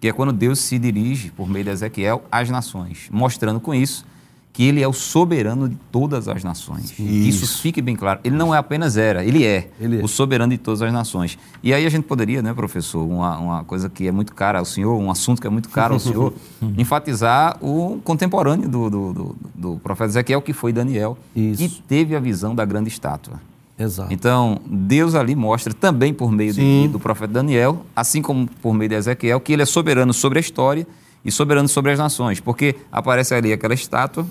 que 0.00 0.06
é 0.06 0.12
quando 0.12 0.32
Deus 0.32 0.60
se 0.60 0.78
dirige, 0.78 1.32
por 1.32 1.48
meio 1.48 1.64
de 1.64 1.72
Ezequiel, 1.72 2.22
às 2.30 2.48
nações, 2.48 3.08
mostrando 3.10 3.58
com 3.58 3.74
isso 3.74 4.06
que 4.52 4.64
ele 4.64 4.82
é 4.82 4.88
o 4.88 4.92
soberano 4.92 5.68
de 5.68 5.76
todas 5.92 6.26
as 6.26 6.42
nações. 6.42 6.92
Isso. 6.98 7.58
fique 7.62 7.80
bem 7.80 7.94
claro. 7.94 8.18
Ele 8.24 8.34
não 8.36 8.52
é 8.54 8.58
apenas 8.58 8.96
era, 8.96 9.24
ele 9.24 9.44
é, 9.44 9.70
Ele 9.80 10.00
é. 10.00 10.04
o 10.04 10.08
soberano 10.08 10.50
de 10.52 10.58
todas 10.58 10.82
as 10.82 10.92
nações. 10.92 11.38
E 11.62 11.72
aí 11.72 11.86
a 11.86 11.88
gente 11.88 12.02
poderia, 12.04 12.42
né, 12.42 12.52
professor, 12.52 13.06
uma, 13.06 13.38
uma 13.38 13.64
coisa 13.64 13.88
que 13.88 14.08
é 14.08 14.12
muito 14.12 14.34
cara 14.34 14.58
ao 14.58 14.64
senhor, 14.64 14.98
um 15.00 15.08
assunto 15.10 15.40
que 15.40 15.46
é 15.46 15.50
muito 15.50 15.68
caro 15.68 15.94
ao 15.94 16.00
senhor, 16.00 16.34
enfatizar 16.76 17.56
o 17.62 18.00
contemporâneo 18.02 18.68
do, 18.68 18.90
do, 18.90 19.12
do, 19.12 19.36
do 19.54 19.76
profeta 19.80 20.10
Ezequiel, 20.10 20.42
que 20.42 20.52
foi 20.52 20.72
Daniel, 20.72 21.16
Isso. 21.34 21.58
que 21.62 21.82
teve 21.82 22.16
a 22.16 22.20
visão 22.20 22.54
da 22.54 22.64
grande 22.64 22.88
estátua. 22.88 23.40
Exato. 23.78 24.12
Então, 24.12 24.60
Deus 24.66 25.14
ali 25.14 25.34
mostra 25.36 25.72
também 25.72 26.12
por 26.12 26.30
meio 26.32 26.52
de- 26.52 26.88
do 26.88 26.98
profeta 26.98 27.32
Daniel, 27.34 27.86
assim 27.94 28.20
como 28.20 28.46
por 28.60 28.74
meio 28.74 28.88
de 28.90 28.94
Ezequiel, 28.96 29.40
que 29.40 29.52
ele 29.52 29.62
é 29.62 29.66
soberano 29.66 30.12
sobre 30.12 30.38
a 30.38 30.40
história 30.40 30.86
e 31.24 31.30
soberano 31.30 31.68
sobre 31.68 31.92
as 31.92 31.98
nações, 31.98 32.40
porque 32.40 32.76
aparece 32.90 33.34
ali 33.34 33.52
aquela 33.52 33.74
estátua, 33.74 34.26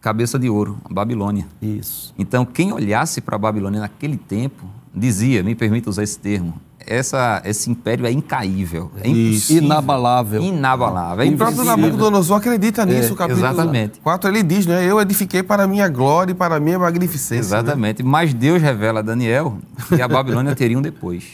cabeça 0.00 0.38
de 0.38 0.48
ouro, 0.48 0.78
a 0.84 0.92
Babilônia. 0.92 1.46
Isso. 1.60 2.14
Então, 2.18 2.44
quem 2.44 2.72
olhasse 2.72 3.20
para 3.20 3.36
a 3.36 3.38
Babilônia 3.38 3.80
naquele 3.80 4.16
tempo, 4.16 4.64
dizia, 4.94 5.42
me 5.42 5.54
permita 5.54 5.90
usar 5.90 6.02
esse 6.02 6.18
termo, 6.18 6.54
essa, 6.86 7.42
esse 7.44 7.70
império 7.70 8.06
é 8.06 8.10
incaível, 8.10 8.90
é 9.02 9.08
impossível, 9.08 9.64
Inabalável. 9.64 10.42
inabalável, 10.42 11.24
é 11.26 11.28
O 11.28 11.36
próprio. 11.36 11.64
Nabucodonosor 11.64 12.36
acredita 12.38 12.86
nisso, 12.86 13.10
É, 13.10 13.12
o 13.12 13.16
capítulo 13.16 13.46
exatamente. 13.46 14.00
4 14.00 14.30
ele 14.30 14.42
diz, 14.42 14.64
né? 14.64 14.84
Eu 14.86 14.98
edifiquei 15.00 15.42
para 15.42 15.64
a 15.64 15.66
minha 15.66 15.86
glória 15.88 16.32
e 16.32 16.34
para 16.34 16.56
a 16.56 16.60
minha 16.60 16.78
magnificência. 16.78 17.34
né? 17.56 17.60
Exatamente. 17.62 18.02
Mas 18.02 18.32
Deus 18.32 18.62
revela 18.62 19.00
a 19.00 19.02
Daniel 19.02 19.58
que 19.88 20.00
a 20.00 20.08
Babilônia 20.08 20.54
teria 20.54 20.78
um 20.78 20.82
depois. 20.82 21.24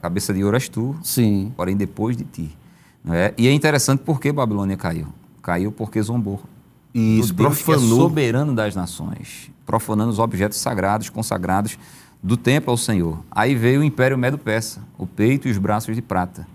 Cabeça 0.00 0.32
de 0.32 0.42
ouro 0.42 0.56
és 0.56 0.68
tu, 0.68 0.96
Sim. 1.02 1.52
porém 1.56 1.76
depois 1.76 2.16
de 2.16 2.24
ti. 2.24 2.56
É? 3.10 3.34
E 3.36 3.48
é 3.48 3.52
interessante 3.52 4.00
porque 4.04 4.30
Babilônia 4.30 4.76
caiu. 4.76 5.08
Caiu 5.42 5.72
porque 5.72 6.00
zombou. 6.00 6.40
Isso, 6.94 7.32
Deus 7.32 7.56
que 7.56 7.62
é 7.62 7.74
profanou. 7.74 8.00
soberano 8.00 8.54
das 8.54 8.76
nações, 8.76 9.50
profanando 9.64 10.10
os 10.10 10.18
objetos 10.18 10.58
sagrados, 10.58 11.08
consagrados 11.08 11.78
do 12.22 12.36
templo 12.36 12.70
ao 12.70 12.76
Senhor. 12.76 13.18
Aí 13.30 13.54
veio 13.54 13.80
o 13.80 13.84
Império 13.84 14.16
Medo-Persa, 14.16 14.82
o 14.96 15.06
peito 15.06 15.48
e 15.48 15.50
os 15.50 15.58
braços 15.58 15.96
de 15.96 16.02
prata. 16.02 16.46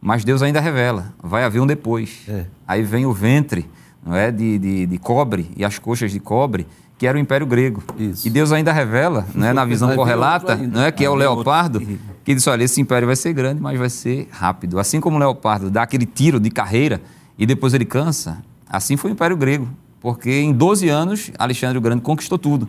Mas 0.00 0.24
Deus 0.24 0.42
ainda 0.42 0.60
revela, 0.60 1.12
vai 1.20 1.42
haver 1.42 1.60
um 1.60 1.66
depois. 1.66 2.20
É. 2.28 2.46
Aí 2.66 2.82
vem 2.82 3.04
o 3.04 3.12
ventre 3.12 3.68
não 4.04 4.14
é, 4.14 4.30
de, 4.30 4.58
de, 4.58 4.86
de 4.86 4.98
cobre 4.98 5.50
e 5.56 5.64
as 5.64 5.78
coxas 5.78 6.12
de 6.12 6.20
cobre, 6.20 6.66
que 6.98 7.06
era 7.06 7.16
o 7.16 7.20
Império 7.20 7.46
Grego. 7.46 7.82
Isso. 7.96 8.26
E 8.26 8.30
Deus 8.30 8.50
ainda 8.50 8.72
revela, 8.72 9.24
não 9.32 9.46
é, 9.46 9.52
na 9.52 9.64
visão 9.64 9.94
correlata, 9.94 10.54
ainda. 10.54 10.78
não 10.78 10.84
é, 10.84 10.90
que 10.90 11.04
é 11.04 11.08
o 11.08 11.12
outro. 11.12 11.36
leopardo, 11.36 11.80
que 12.24 12.34
diz, 12.34 12.44
olha, 12.48 12.64
esse 12.64 12.80
império 12.80 13.06
vai 13.06 13.14
ser 13.14 13.32
grande, 13.32 13.62
mas 13.62 13.78
vai 13.78 13.88
ser 13.88 14.28
rápido. 14.32 14.80
Assim 14.80 15.00
como 15.00 15.16
o 15.16 15.18
leopardo 15.20 15.70
dá 15.70 15.82
aquele 15.82 16.04
tiro 16.04 16.40
de 16.40 16.50
carreira 16.50 17.00
e 17.38 17.46
depois 17.46 17.72
ele 17.72 17.84
cansa, 17.84 18.42
assim 18.68 18.96
foi 18.96 19.12
o 19.12 19.12
Império 19.12 19.36
Grego. 19.36 19.68
Porque 20.00 20.30
em 20.30 20.52
12 20.52 20.88
anos, 20.88 21.30
Alexandre 21.38 21.78
o 21.78 21.80
Grande 21.80 22.02
conquistou 22.02 22.36
tudo. 22.36 22.68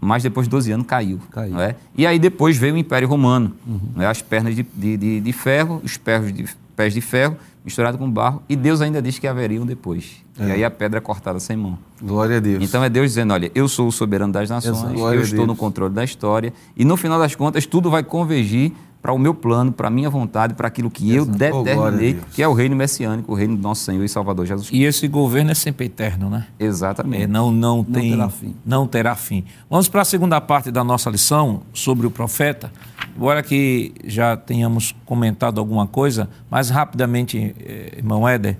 Mas 0.00 0.22
depois 0.22 0.46
de 0.46 0.50
12 0.50 0.72
anos 0.72 0.86
caiu. 0.86 1.20
Caiu. 1.30 1.60
É? 1.60 1.76
E 1.96 2.06
aí 2.06 2.18
depois 2.18 2.56
veio 2.56 2.74
o 2.74 2.78
Império 2.78 3.08
Romano. 3.08 3.52
Não 3.94 4.02
é? 4.02 4.06
As 4.06 4.20
pernas 4.20 4.54
de, 4.56 4.62
de, 4.74 4.96
de, 4.96 5.20
de 5.20 5.32
ferro, 5.32 5.80
os 5.84 5.96
pés 5.96 6.32
de, 6.34 6.44
pés 6.74 6.92
de 6.92 7.00
ferro, 7.00 7.36
misturado 7.64 7.98
com 7.98 8.10
barro. 8.10 8.42
E 8.48 8.56
Deus 8.56 8.80
ainda 8.80 9.00
diz 9.00 9.18
que 9.18 9.26
haveriam 9.26 9.64
depois. 9.64 10.22
E 10.40 10.50
aí 10.50 10.64
a 10.64 10.70
pedra 10.70 10.98
é 10.98 11.00
cortada 11.00 11.38
sem 11.38 11.56
mão. 11.56 11.78
Glória 12.00 12.38
a 12.38 12.40
Deus. 12.40 12.62
Então 12.62 12.82
é 12.82 12.88
Deus 12.88 13.08
dizendo: 13.08 13.32
olha, 13.34 13.50
eu 13.54 13.68
sou 13.68 13.86
o 13.88 13.92
soberano 13.92 14.32
das 14.32 14.48
nações, 14.48 14.78
Exato. 14.82 15.14
Eu 15.14 15.20
estou 15.20 15.46
no 15.46 15.54
controle 15.54 15.94
da 15.94 16.02
história, 16.02 16.52
e 16.76 16.84
no 16.84 16.96
final 16.96 17.18
das 17.18 17.34
contas 17.34 17.66
tudo 17.66 17.90
vai 17.90 18.02
convergir 18.02 18.72
para 19.00 19.12
o 19.12 19.18
meu 19.18 19.34
plano, 19.34 19.72
para 19.72 19.88
a 19.88 19.90
minha 19.90 20.08
vontade, 20.08 20.54
para 20.54 20.68
aquilo 20.68 20.88
que 20.88 21.12
eu 21.12 21.24
Oh, 21.24 21.26
glória 21.26 21.48
a 21.48 21.62
determinei, 21.64 22.12
Deus. 22.14 22.24
que 22.32 22.40
é 22.40 22.46
o 22.46 22.52
reino 22.52 22.76
messiânico, 22.76 23.32
o 23.32 23.34
reino 23.34 23.56
do 23.56 23.62
nosso 23.62 23.82
Senhor 23.84 24.04
e 24.04 24.08
Salvador 24.08 24.46
Jesus 24.46 24.68
Cristo. 24.68 24.80
E 24.80 24.84
esse 24.86 25.08
governo 25.08 25.50
é 25.50 25.54
sempre 25.54 25.86
eterno, 25.86 26.30
né? 26.30 26.46
Exatamente. 26.56 27.24
É, 27.24 27.26
não, 27.26 27.50
não, 27.50 27.82
tem, 27.82 28.12
terá 28.12 28.28
fim. 28.28 28.54
Não 28.64 28.86
terá 28.86 29.16
fim. 29.16 29.44
Vamos 29.68 29.88
para 29.88 30.02
a 30.02 30.04
segunda 30.04 30.40
parte 30.40 30.70
da 30.70 30.84
nossa 30.84 31.10
lição 31.10 31.62
sobre 31.72 32.06
o 32.06 32.12
profeta. 32.12 32.72
Embora 33.14 33.42
que 33.42 33.92
já 34.04 34.36
tenhamos 34.36 34.94
comentado 35.04 35.58
alguma 35.58 35.86
coisa, 35.86 36.28
mas 36.50 36.70
rapidamente, 36.70 37.54
eh, 37.60 37.94
irmão 37.98 38.26
Éder, 38.26 38.56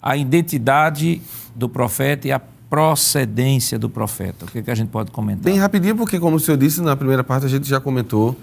a 0.00 0.16
identidade 0.16 1.20
do 1.54 1.68
profeta 1.68 2.28
e 2.28 2.32
a 2.32 2.40
procedência 2.70 3.78
do 3.78 3.88
profeta. 3.88 4.44
O 4.44 4.48
que, 4.48 4.62
que 4.62 4.70
a 4.70 4.74
gente 4.74 4.88
pode 4.88 5.10
comentar? 5.10 5.44
Bem 5.44 5.58
rapidinho, 5.58 5.96
porque 5.96 6.20
como 6.20 6.36
o 6.36 6.40
senhor 6.40 6.56
disse, 6.56 6.80
na 6.80 6.94
primeira 6.94 7.24
parte 7.24 7.46
a 7.46 7.48
gente 7.48 7.68
já 7.68 7.80
comentou 7.80 8.36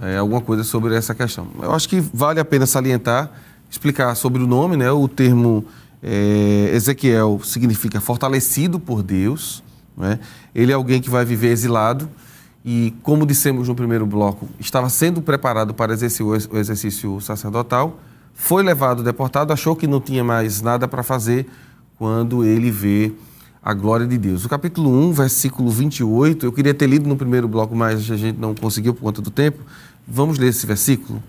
é, 0.00 0.16
alguma 0.16 0.40
coisa 0.40 0.64
sobre 0.64 0.94
essa 0.94 1.14
questão. 1.14 1.48
Eu 1.60 1.72
acho 1.72 1.88
que 1.88 2.00
vale 2.00 2.40
a 2.40 2.44
pena 2.44 2.64
salientar, 2.64 3.30
explicar 3.70 4.14
sobre 4.14 4.42
o 4.42 4.46
nome, 4.46 4.76
né? 4.76 4.90
O 4.90 5.08
termo 5.08 5.64
é, 6.02 6.70
Ezequiel 6.72 7.40
significa 7.44 8.00
fortalecido 8.00 8.80
por 8.80 9.02
Deus, 9.02 9.62
né? 9.96 10.18
Ele 10.54 10.72
é 10.72 10.74
alguém 10.74 11.00
que 11.00 11.10
vai 11.10 11.24
viver 11.24 11.48
exilado 11.48 12.08
e, 12.64 12.94
como 13.02 13.26
dissemos 13.26 13.68
no 13.68 13.74
primeiro 13.74 14.06
bloco, 14.06 14.48
estava 14.60 14.88
sendo 14.88 15.20
preparado 15.20 15.74
para 15.74 15.92
exercer 15.92 16.24
o 16.24 16.34
ex- 16.34 16.48
o 16.50 16.56
exercício 16.56 17.20
sacerdotal, 17.20 17.98
foi 18.34 18.62
levado 18.62 19.02
deportado, 19.02 19.52
achou 19.52 19.74
que 19.76 19.86
não 19.86 20.00
tinha 20.00 20.22
mais 20.24 20.62
nada 20.62 20.86
para 20.88 21.02
fazer 21.02 21.46
quando 21.98 22.44
ele 22.44 22.70
vê 22.70 23.12
a 23.62 23.72
glória 23.74 24.06
de 24.06 24.16
Deus. 24.18 24.44
O 24.44 24.48
capítulo 24.48 24.90
1, 24.90 25.12
versículo 25.12 25.70
28, 25.70 26.46
eu 26.46 26.52
queria 26.52 26.74
ter 26.74 26.86
lido 26.88 27.08
no 27.08 27.16
primeiro 27.16 27.46
bloco, 27.46 27.76
mas 27.76 28.10
a 28.10 28.16
gente 28.16 28.38
não 28.38 28.54
conseguiu 28.54 28.94
por 28.94 29.02
conta 29.02 29.20
do 29.22 29.30
tempo. 29.30 29.60
Vamos 30.06 30.38
ler 30.38 30.48
esse 30.48 30.66
versículo. 30.66 31.22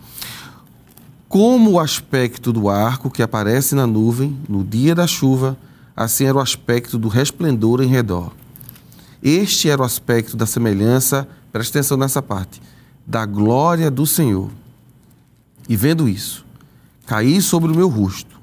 Como 1.28 1.72
o 1.72 1.80
aspecto 1.80 2.52
do 2.54 2.70
arco 2.70 3.10
que 3.10 3.24
aparece 3.24 3.76
na 3.76 3.88
nuvem 3.88 4.38
no 4.48 4.64
dia 4.64 4.94
da 4.94 5.08
chuva, 5.08 5.58
assim 5.96 6.26
era 6.26 6.38
o 6.38 6.42
aspecto 6.42 6.98
do 6.98 7.08
resplendor 7.08 7.82
em 7.82 7.88
redor. 7.88 8.32
Este 9.24 9.70
era 9.70 9.82
o 9.82 9.86
aspecto 9.86 10.36
da 10.36 10.46
semelhança, 10.46 11.26
presta 11.52 11.80
atenção 11.80 11.96
nessa 11.98 12.22
parte, 12.22 12.62
da 13.08 13.26
glória 13.26 13.90
do 13.90 14.06
Senhor. 14.06 14.50
E 15.70 15.78
vendo 15.78 16.10
isso, 16.10 16.46
caí 17.06 17.42
sobre 17.42 17.72
o 17.72 17.76
meu 17.76 17.88
rosto 17.88 18.38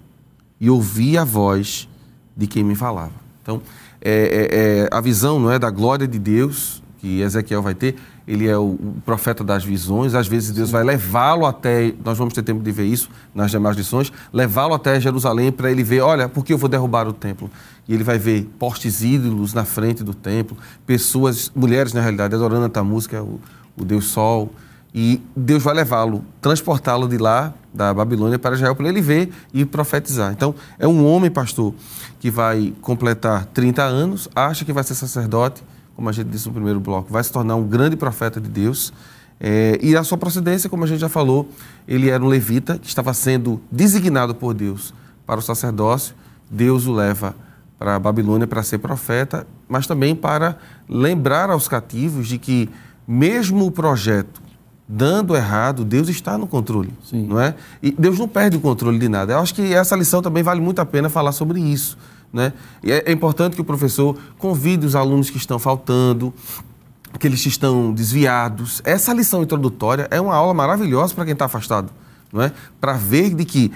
e 0.59 0.71
ouvi 0.71 1.19
a 1.19 1.25
voz 1.25 1.87
de 2.35 2.47
quem 2.47 2.65
me 2.65 2.75
falava. 2.75 3.13
Então, 3.43 3.61
é, 4.01 4.11
é- 4.51 4.59
é 4.85 4.89
a 4.91 5.01
visão 5.03 5.39
não 5.39 5.51
é 5.53 5.59
da 5.59 5.71
glória 5.71 6.09
de 6.09 6.19
Deus 6.19 6.83
que 6.99 7.21
Ezequiel 7.21 7.63
vai 7.63 7.75
ter. 7.75 7.97
Ele 8.31 8.47
é 8.47 8.57
o, 8.57 8.79
profeta 9.05 9.43
das 9.43 9.65
visões. 9.65 10.15
Às 10.15 10.29
vezes 10.29 10.53
Deus 10.53 10.71
vai 10.71 10.85
levá-lo 10.85 11.45
até. 11.45 11.93
Nós 12.05 12.17
vamos 12.17 12.33
ter 12.33 12.45
tempo 12.45 12.63
de 12.63 12.71
ver 12.71 12.85
isso 12.85 13.11
nas 13.35 13.51
demais 13.51 13.77
lições. 13.77 14.13
Levá-lo 14.33 14.73
até 14.73 15.01
Jerusalém 15.01 15.51
para 15.51 15.69
ele 15.69 15.83
ver. 15.83 16.01
Olha, 16.03 16.29
por 16.29 16.45
que 16.45 16.53
eu 16.53 16.59
vou 16.59 16.69
derrubar 16.69 17.09
o 17.09 17.13
templo? 17.13 17.51
E 17.89 17.93
ele 17.93 18.05
vai 18.05 18.21
ver 18.21 18.49
postes 18.57 19.03
ídolos 19.03 19.53
na 19.53 19.65
frente 19.65 20.05
do 20.05 20.15
templo, 20.15 20.57
pessoas, 20.87 21.51
mulheres 21.57 21.93
na 21.93 22.01
realidade, 22.01 22.33
adorando 22.33 22.67
a 22.67 23.09
que 23.09 23.17
é 23.17 23.21
o, 23.21 23.41
o 23.77 23.85
Deus 23.85 24.05
Sol. 24.05 24.53
E 24.95 25.21
Deus 25.35 25.65
vai 25.65 25.75
levá-lo, 25.75 26.25
transportá-lo 26.41 27.09
de 27.09 27.19
lá, 27.19 27.53
da 27.75 27.93
Babilônia, 27.93 28.39
para 28.39 28.55
Israel, 28.55 28.77
para 28.77 28.89
ele 28.89 29.01
ver 29.01 29.33
e 29.53 29.65
profetizar. 29.65 30.33
Então, 30.33 30.55
é 30.79 30.87
um 30.87 31.05
homem, 31.05 31.33
pastor, 31.33 31.75
que 32.21 32.31
vai 32.31 32.73
completar 32.81 33.47
30 33.47 33.83
anos, 33.83 34.29
acha 34.37 34.65
que 34.65 34.73
vai 34.73 34.85
ser 34.85 34.95
sacerdote, 34.95 35.65
como 36.01 36.09
a 36.09 36.13
gente 36.13 36.29
disse 36.29 36.47
no 36.49 36.55
primeiro 36.55 36.81
bloco, 36.81 37.13
vai 37.13 37.23
se 37.23 37.31
tornar 37.31 37.57
um 37.57 37.63
grande 37.63 37.95
profeta 37.95 38.41
de 38.41 38.49
Deus. 38.49 38.91
É, 39.39 39.79
e 39.83 39.95
a 39.95 40.03
sua 40.03 40.17
procedência, 40.17 40.71
como 40.71 40.83
a 40.83 40.87
gente 40.87 40.99
já 40.99 41.11
falou, 41.11 41.47
ele 41.87 42.09
era 42.09 42.25
um 42.25 42.27
levita 42.27 42.79
que 42.79 42.89
estava 42.89 43.13
sendo 43.13 43.61
designado 43.71 44.35
por 44.35 44.55
Deus 44.55 44.95
para 45.27 45.39
o 45.39 45.43
sacerdócio. 45.43 46.15
Deus 46.51 46.87
o 46.87 46.93
leva 46.95 47.37
para 47.79 47.97
a 47.97 47.99
Babilônia 47.99 48.47
para 48.47 48.63
ser 48.63 48.79
profeta, 48.79 49.47
mas 49.69 49.87
também 49.87 50.17
para 50.17 50.57
lembrar 50.89 51.51
aos 51.51 51.69
cativos 51.69 52.27
de 52.27 52.39
que, 52.39 52.71
mesmo 53.07 53.67
o 53.67 53.71
projeto 53.71 54.41
dando 54.89 55.37
errado, 55.37 55.85
Deus 55.85 56.09
está 56.09 56.39
no 56.39 56.47
controle, 56.47 56.95
Sim. 57.05 57.27
não 57.27 57.39
é? 57.39 57.55
E 57.83 57.91
Deus 57.93 58.19
não 58.19 58.27
perde 58.27 58.57
o 58.57 58.61
controle 58.61 58.99
de 58.99 59.09
nada. 59.09 59.35
Eu 59.35 59.39
acho 59.39 59.55
que 59.55 59.75
essa 59.75 59.95
lição 59.95 60.23
também 60.23 60.43
vale 60.43 60.63
muito 60.63 60.79
a 60.81 60.87
pena 60.87 61.11
falar 61.11 61.33
sobre 61.33 61.61
isso, 61.61 61.99
né? 62.33 62.53
E 62.83 62.93
é, 62.93 63.05
é 63.07 63.13
importante 63.13 63.55
que 63.55 63.61
o 63.61 63.65
professor 63.65 64.17
convide 64.39 64.87
os 64.87 64.95
alunos 64.95 65.31
que 65.31 65.37
estão 65.37 65.59
faltando, 65.59 66.33
que 67.19 67.27
estão 67.29 67.93
desviados. 67.93 68.81
Essa 68.85 69.13
lição 69.13 69.43
introdutória 69.43 70.07
é 70.11 70.21
uma 70.21 70.35
aula 70.35 70.55
maravilhosa 70.55 71.15
para 71.15 71.25
quem 71.25 71.33
está 71.33 71.47
afastado, 71.47 71.91
não 72.33 72.43
é? 72.43 72.53
Para 72.81 72.95
ver 72.95 73.35
de 73.35 73.45
que 73.45 73.73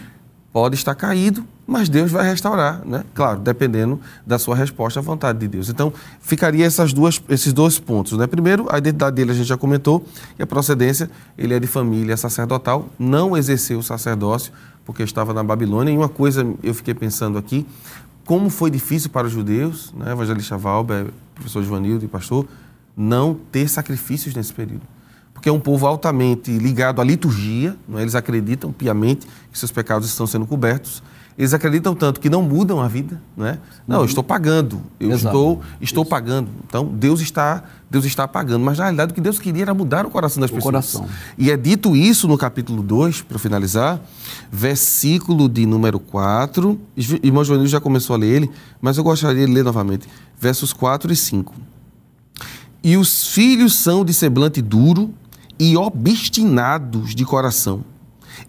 pode 0.52 0.76
estar 0.76 0.94
caído, 0.94 1.44
mas 1.66 1.88
Deus 1.88 2.12
vai 2.12 2.28
restaurar, 2.28 2.82
né? 2.86 3.04
Claro, 3.12 3.40
dependendo 3.40 3.98
da 4.24 4.38
sua 4.38 4.54
resposta 4.54 5.00
à 5.00 5.02
vontade 5.02 5.38
de 5.40 5.48
Deus. 5.48 5.68
Então, 5.68 5.92
ficaria 6.20 6.64
essas 6.64 6.92
duas, 6.92 7.20
esses 7.28 7.52
dois 7.52 7.78
pontos, 7.80 8.16
né? 8.16 8.26
Primeiro, 8.28 8.66
a 8.70 8.78
identidade 8.78 9.16
dele 9.16 9.32
a 9.32 9.34
gente 9.34 9.48
já 9.48 9.56
comentou, 9.56 10.06
e 10.38 10.42
a 10.42 10.46
procedência, 10.46 11.10
ele 11.36 11.54
é 11.54 11.58
de 11.58 11.66
família 11.66 12.16
sacerdotal, 12.16 12.88
não 12.98 13.36
exerceu 13.36 13.80
o 13.80 13.82
sacerdócio 13.82 14.52
porque 14.84 15.02
estava 15.02 15.32
na 15.32 15.42
Babilônia. 15.42 15.92
E 15.92 15.96
uma 15.96 16.08
coisa 16.08 16.46
eu 16.62 16.74
fiquei 16.74 16.94
pensando 16.94 17.38
aqui, 17.38 17.66
como 18.24 18.48
foi 18.50 18.70
difícil 18.70 19.10
para 19.10 19.26
os 19.26 19.32
judeus, 19.32 19.92
né, 19.92 20.12
evangelista 20.12 20.56
Valber, 20.56 21.06
professor 21.34 21.62
Joanildo 21.62 22.04
e 22.04 22.08
pastor, 22.08 22.46
não 22.96 23.34
ter 23.52 23.68
sacrifícios 23.68 24.34
nesse 24.34 24.52
período. 24.52 24.82
Porque 25.32 25.48
é 25.48 25.52
um 25.52 25.60
povo 25.60 25.86
altamente 25.86 26.50
ligado 26.56 27.00
à 27.00 27.04
liturgia, 27.04 27.76
não 27.88 27.98
é? 27.98 28.02
eles 28.02 28.14
acreditam 28.14 28.72
piamente 28.72 29.26
que 29.52 29.58
seus 29.58 29.70
pecados 29.70 30.08
estão 30.08 30.26
sendo 30.26 30.46
cobertos. 30.46 31.02
Eles 31.36 31.52
acreditam 31.52 31.96
tanto 31.96 32.20
que 32.20 32.30
não 32.30 32.42
mudam 32.42 32.80
a 32.80 32.86
vida, 32.86 33.20
não 33.36 33.44
é? 33.44 33.58
Não, 33.88 33.98
eu 33.98 34.04
estou 34.04 34.22
pagando, 34.22 34.80
eu 35.00 35.10
Exato. 35.10 35.26
estou, 35.26 35.60
estou 35.80 36.04
pagando. 36.04 36.48
Então 36.64 36.86
Deus 36.86 37.20
está, 37.20 37.64
Deus 37.90 38.04
está 38.04 38.28
pagando. 38.28 38.64
Mas 38.64 38.78
na 38.78 38.84
realidade 38.84 39.10
o 39.10 39.14
que 39.16 39.20
Deus 39.20 39.40
queria 39.40 39.62
era 39.62 39.74
mudar 39.74 40.06
o 40.06 40.10
coração 40.10 40.40
das 40.40 40.50
O 40.50 40.54
pessoas. 40.54 40.72
coração. 40.72 41.06
E 41.36 41.50
é 41.50 41.56
dito 41.56 41.96
isso 41.96 42.28
no 42.28 42.38
capítulo 42.38 42.84
2, 42.84 43.22
para 43.22 43.36
finalizar, 43.40 44.00
versículo 44.52 45.48
de 45.48 45.66
número 45.66 45.98
4. 45.98 46.78
Irmão 47.22 47.42
Joanil 47.42 47.66
já 47.66 47.80
começou 47.80 48.14
a 48.14 48.18
ler 48.18 48.28
ele, 48.28 48.50
mas 48.80 48.96
eu 48.96 49.02
gostaria 49.02 49.44
de 49.44 49.52
ler 49.52 49.64
novamente. 49.64 50.06
Versos 50.38 50.72
4 50.72 51.12
e 51.12 51.16
5. 51.16 51.52
E 52.82 52.96
os 52.96 53.26
filhos 53.28 53.74
são 53.74 54.04
de 54.04 54.14
semblante 54.14 54.62
duro 54.62 55.12
e 55.58 55.76
obstinados 55.76 57.14
de 57.14 57.24
coração. 57.24 57.84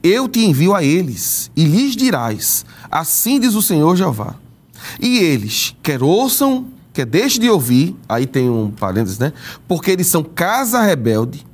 Eu 0.03 0.27
te 0.27 0.39
envio 0.45 0.73
a 0.73 0.83
eles 0.83 1.51
e 1.55 1.63
lhes 1.65 1.95
dirás: 1.95 2.65
Assim 2.89 3.39
diz 3.39 3.55
o 3.55 3.61
Senhor 3.61 3.95
Jeová. 3.95 4.35
E 4.99 5.17
eles, 5.17 5.75
quer 5.81 6.03
ouçam, 6.03 6.67
quer 6.93 7.05
deixem 7.05 7.41
de 7.41 7.49
ouvir, 7.49 7.95
aí 8.07 8.25
tem 8.25 8.49
um 8.49 8.71
parênteses, 8.71 9.19
né? 9.19 9.33
Porque 9.67 9.91
eles 9.91 10.07
são 10.07 10.23
casa 10.23 10.81
rebelde, 10.81 11.45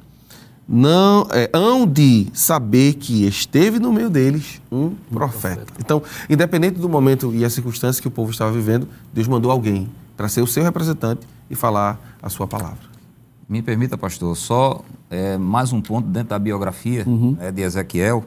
não 0.67 1.27
é, 1.31 1.49
hão 1.53 1.85
de 1.85 2.27
saber 2.33 2.93
que 2.93 3.25
esteve 3.25 3.79
no 3.79 3.91
meio 3.91 4.09
deles 4.09 4.61
um 4.71 4.95
profeta. 5.11 5.65
Então, 5.79 6.01
independente 6.29 6.79
do 6.79 6.87
momento 6.87 7.33
e 7.33 7.43
a 7.43 7.49
circunstância 7.49 8.01
que 8.01 8.07
o 8.07 8.11
povo 8.11 8.31
estava 8.31 8.51
vivendo, 8.51 8.87
Deus 9.13 9.27
mandou 9.27 9.51
alguém 9.51 9.89
para 10.15 10.29
ser 10.29 10.41
o 10.41 10.47
seu 10.47 10.63
representante 10.63 11.27
e 11.49 11.55
falar 11.55 11.99
a 12.21 12.29
sua 12.29 12.47
palavra. 12.47 12.90
Me 13.51 13.61
permita, 13.61 13.97
pastor, 13.97 14.35
só 14.37 14.81
é, 15.09 15.37
mais 15.37 15.73
um 15.73 15.81
ponto 15.81 16.07
dentro 16.07 16.29
da 16.29 16.39
biografia 16.39 17.03
né, 17.37 17.51
de 17.51 17.61
Ezequiel, 17.61 18.23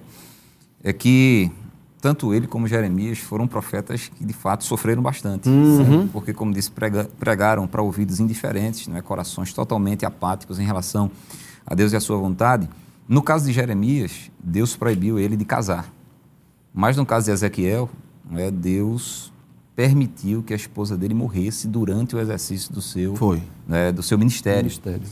é 0.82 0.92
que 0.92 1.50
tanto 1.98 2.34
ele 2.34 2.46
como 2.46 2.68
Jeremias 2.68 3.16
foram 3.18 3.46
profetas 3.48 4.08
que 4.14 4.22
de 4.22 4.34
fato 4.34 4.64
sofreram 4.64 5.02
bastante, 5.02 5.48
certo? 5.48 6.08
porque 6.12 6.34
como 6.34 6.52
disse, 6.52 6.70
prega- 6.70 7.08
pregaram 7.18 7.66
para 7.66 7.80
ouvidos 7.80 8.20
indiferentes, 8.20 8.86
não 8.86 8.98
é, 8.98 9.00
corações 9.00 9.50
totalmente 9.54 10.04
apáticos 10.04 10.58
em 10.58 10.64
relação 10.64 11.10
a 11.66 11.74
Deus 11.74 11.94
e 11.94 11.96
a 11.96 12.00
sua 12.00 12.18
vontade. 12.18 12.68
No 13.08 13.22
caso 13.22 13.46
de 13.46 13.52
Jeremias, 13.54 14.30
Deus 14.38 14.76
proibiu 14.76 15.18
ele 15.18 15.36
de 15.38 15.44
casar. 15.46 15.90
Mas 16.74 16.98
no 16.98 17.06
caso 17.06 17.24
de 17.26 17.32
Ezequiel, 17.32 17.88
não 18.30 18.38
é, 18.38 18.50
Deus 18.50 19.32
permitiu 19.74 20.42
que 20.42 20.52
a 20.52 20.56
esposa 20.56 20.96
dele 20.96 21.14
morresse 21.14 21.66
durante 21.66 22.14
o 22.14 22.20
exercício 22.20 22.72
do 22.72 22.80
seu, 22.80 23.16
Foi. 23.16 23.42
né, 23.66 23.90
do 23.90 24.02
seu 24.02 24.16
ministério. 24.16 24.62
Ministério. 24.62 25.02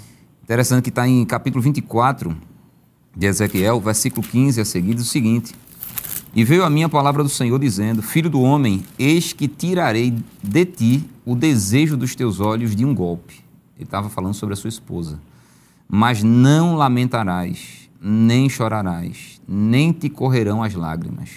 Interessante 0.42 0.84
que 0.84 0.88
está 0.90 1.06
em 1.06 1.24
capítulo 1.24 1.62
24 1.62 2.36
de 3.16 3.26
Ezequiel, 3.26 3.80
versículo 3.80 4.26
15 4.26 4.60
a 4.60 4.64
seguir, 4.64 4.94
diz 4.94 5.06
o 5.06 5.08
seguinte: 5.08 5.54
E 6.34 6.44
veio 6.44 6.64
a 6.64 6.70
minha 6.70 6.88
palavra 6.88 7.22
do 7.22 7.28
Senhor 7.28 7.58
dizendo: 7.58 8.02
Filho 8.02 8.30
do 8.30 8.40
homem, 8.40 8.82
eis 8.98 9.32
que 9.32 9.48
tirarei 9.48 10.14
de 10.42 10.64
ti 10.64 11.10
o 11.24 11.34
desejo 11.34 11.96
dos 11.96 12.14
teus 12.14 12.40
olhos 12.40 12.74
de 12.74 12.84
um 12.84 12.94
golpe. 12.94 13.42
Ele 13.76 13.84
estava 13.84 14.08
falando 14.08 14.34
sobre 14.34 14.52
a 14.52 14.56
sua 14.56 14.68
esposa. 14.68 15.20
Mas 15.88 16.22
não 16.22 16.74
lamentarás, 16.74 17.90
nem 18.00 18.48
chorarás, 18.48 19.40
nem 19.46 19.92
te 19.92 20.08
correrão 20.08 20.62
as 20.62 20.74
lágrimas. 20.74 21.30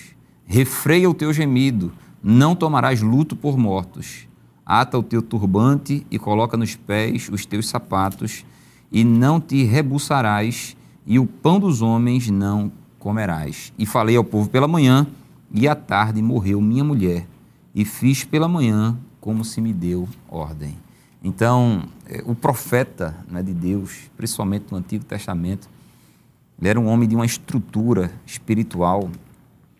Refreia 0.45 1.09
o 1.09 1.13
teu 1.13 1.33
gemido, 1.33 1.91
não 2.27 2.55
tomarás 2.55 3.03
luto 3.03 3.35
por 3.35 3.55
mortos. 3.55 4.27
Ata 4.65 4.97
o 4.97 5.03
teu 5.03 5.21
turbante 5.21 6.03
e 6.09 6.17
coloca 6.17 6.57
nos 6.57 6.75
pés 6.75 7.29
os 7.31 7.45
teus 7.45 7.67
sapatos, 7.67 8.43
e 8.91 9.03
não 9.03 9.39
te 9.39 9.63
rebuçarás, 9.63 10.75
e 11.05 11.19
o 11.19 11.27
pão 11.27 11.59
dos 11.59 11.83
homens 11.83 12.27
não 12.31 12.71
comerás. 12.97 13.71
E 13.77 13.85
falei 13.85 14.15
ao 14.15 14.23
povo 14.23 14.49
pela 14.49 14.67
manhã, 14.67 15.05
e 15.53 15.67
à 15.67 15.75
tarde 15.75 16.19
morreu 16.19 16.59
minha 16.59 16.83
mulher, 16.83 17.27
e 17.75 17.85
fiz 17.85 18.23
pela 18.23 18.47
manhã 18.47 18.97
como 19.21 19.45
se 19.45 19.61
me 19.61 19.71
deu 19.71 20.09
ordem. 20.27 20.75
Então, 21.23 21.83
eh, 22.07 22.23
o 22.25 22.33
profeta 22.33 23.15
né, 23.29 23.43
de 23.43 23.53
Deus, 23.53 24.09
principalmente 24.17 24.65
no 24.71 24.77
Antigo 24.77 25.05
Testamento, 25.05 25.69
ele 26.59 26.69
era 26.69 26.79
um 26.79 26.87
homem 26.87 27.07
de 27.07 27.15
uma 27.15 27.25
estrutura 27.25 28.11
espiritual, 28.25 29.11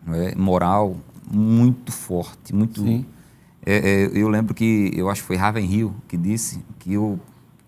não 0.05 0.13
é, 0.13 0.35
moral, 0.35 0.97
muito 1.32 1.91
forte, 1.91 2.53
muito. 2.53 2.82
Sim. 2.82 3.05
É, 3.65 4.03
é, 4.05 4.11
eu 4.13 4.28
lembro 4.30 4.53
que 4.53 4.91
eu 4.95 5.09
acho 5.09 5.21
que 5.21 5.28
foi 5.28 5.36
Ravenhill 5.38 5.93
que 6.07 6.15
disse 6.17 6.59
que 6.80 6.97
o- 6.97 7.19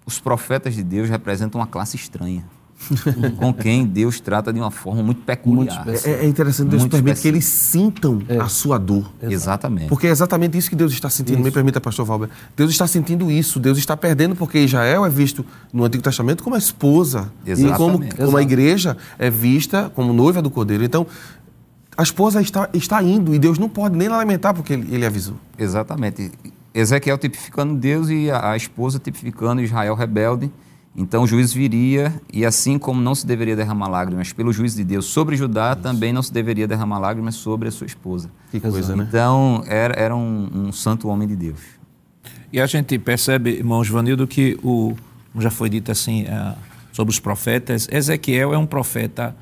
os 0.05 0.19
profetas 0.19 0.75
de 0.75 0.83
Deus 0.83 1.09
representam 1.09 1.59
uma 1.59 1.65
classe 1.67 1.95
estranha, 1.95 2.45
com 3.39 3.51
quem 3.51 3.83
Deus 3.87 4.19
trata 4.19 4.53
de 4.53 4.59
uma 4.59 4.69
forma 4.69 5.01
muito 5.01 5.21
peculiar. 5.21 5.83
Muito. 5.83 6.07
É, 6.07 6.23
é 6.23 6.27
interessante, 6.27 6.69
Deus 6.69 6.83
Muito 6.83 6.91
permite 6.91 7.19
que 7.21 7.27
específico. 7.29 7.35
eles 7.35 7.45
sintam 8.29 8.39
a 8.39 8.47
sua 8.47 8.77
dor. 8.77 9.11
Exatamente. 9.23 9.87
Porque 9.89 10.05
é 10.05 10.11
exatamente 10.11 10.55
isso 10.55 10.69
que 10.69 10.75
Deus 10.75 10.93
está 10.93 11.09
sentindo. 11.09 11.39
Me 11.39 11.49
permita, 11.49 11.81
pastor 11.81 12.05
Valber. 12.05 12.29
Deus 12.55 12.69
está 12.69 12.85
sentindo 12.85 13.31
isso. 13.31 13.59
Deus 13.59 13.79
está 13.79 13.97
perdendo 13.97 14.35
porque 14.35 14.59
Israel 14.59 15.03
é 15.03 15.09
visto 15.09 15.43
no 15.73 15.83
Antigo 15.83 16.03
Testamento 16.03 16.43
como 16.43 16.55
a 16.55 16.59
esposa. 16.59 17.31
E 17.43 17.55
como, 17.55 17.65
Exatamente. 18.03 18.15
como 18.15 18.37
a 18.37 18.41
igreja 18.43 18.95
é 19.17 19.31
vista 19.31 19.91
como 19.95 20.13
noiva 20.13 20.39
do 20.43 20.51
cordeiro. 20.51 20.83
Então, 20.83 21.07
a 21.97 22.03
esposa 22.03 22.39
está, 22.39 22.69
está 22.73 23.01
indo 23.01 23.33
e 23.33 23.39
Deus 23.39 23.57
não 23.57 23.67
pode 23.67 23.97
nem 23.97 24.07
lamentar 24.07 24.53
porque 24.53 24.73
ele, 24.73 24.93
ele 24.93 25.05
avisou. 25.05 25.35
Exatamente. 25.57 26.31
Ezequiel 26.73 27.17
tipificando 27.17 27.73
Deus 27.75 28.09
e 28.09 28.29
a, 28.29 28.51
a 28.51 28.57
esposa 28.57 28.99
tipificando 28.99 29.61
Israel 29.61 29.95
rebelde. 29.95 30.51
Então 30.95 31.23
o 31.23 31.27
juiz 31.27 31.53
viria, 31.53 32.13
e 32.33 32.43
assim 32.43 32.79
como 32.79 32.99
não 32.99 33.13
se 33.13 33.25
deveria 33.25 33.55
derramar 33.55 33.87
lágrimas 33.87 34.33
pelo 34.33 34.51
juiz 34.51 34.75
de 34.75 34.83
Deus 34.83 35.05
sobre 35.05 35.35
Judá, 35.35 35.75
também 35.75 36.11
não 36.11 36.23
se 36.23 36.33
deveria 36.33 36.67
derramar 36.67 36.97
lágrimas 36.97 37.35
sobre 37.35 37.67
a 37.67 37.71
sua 37.71 37.85
esposa. 37.85 38.31
Que 38.49 38.59
coisa, 38.59 38.95
né? 38.95 39.05
Então 39.07 39.63
era, 39.67 39.93
era 39.95 40.15
um, 40.15 40.49
um 40.53 40.71
santo 40.71 41.07
homem 41.07 41.27
de 41.27 41.35
Deus. 41.35 41.59
E 42.51 42.59
a 42.59 42.65
gente 42.65 42.97
percebe, 42.97 43.51
irmão 43.51 43.83
Givanildo, 43.83 44.25
que 44.25 44.57
o, 44.63 44.95
já 45.37 45.51
foi 45.51 45.69
dito 45.69 45.91
assim 45.91 46.23
eh, 46.23 46.55
sobre 46.91 47.11
os 47.11 47.19
profetas, 47.19 47.87
Ezequiel 47.91 48.53
é 48.53 48.57
um 48.57 48.65
profeta 48.65 49.35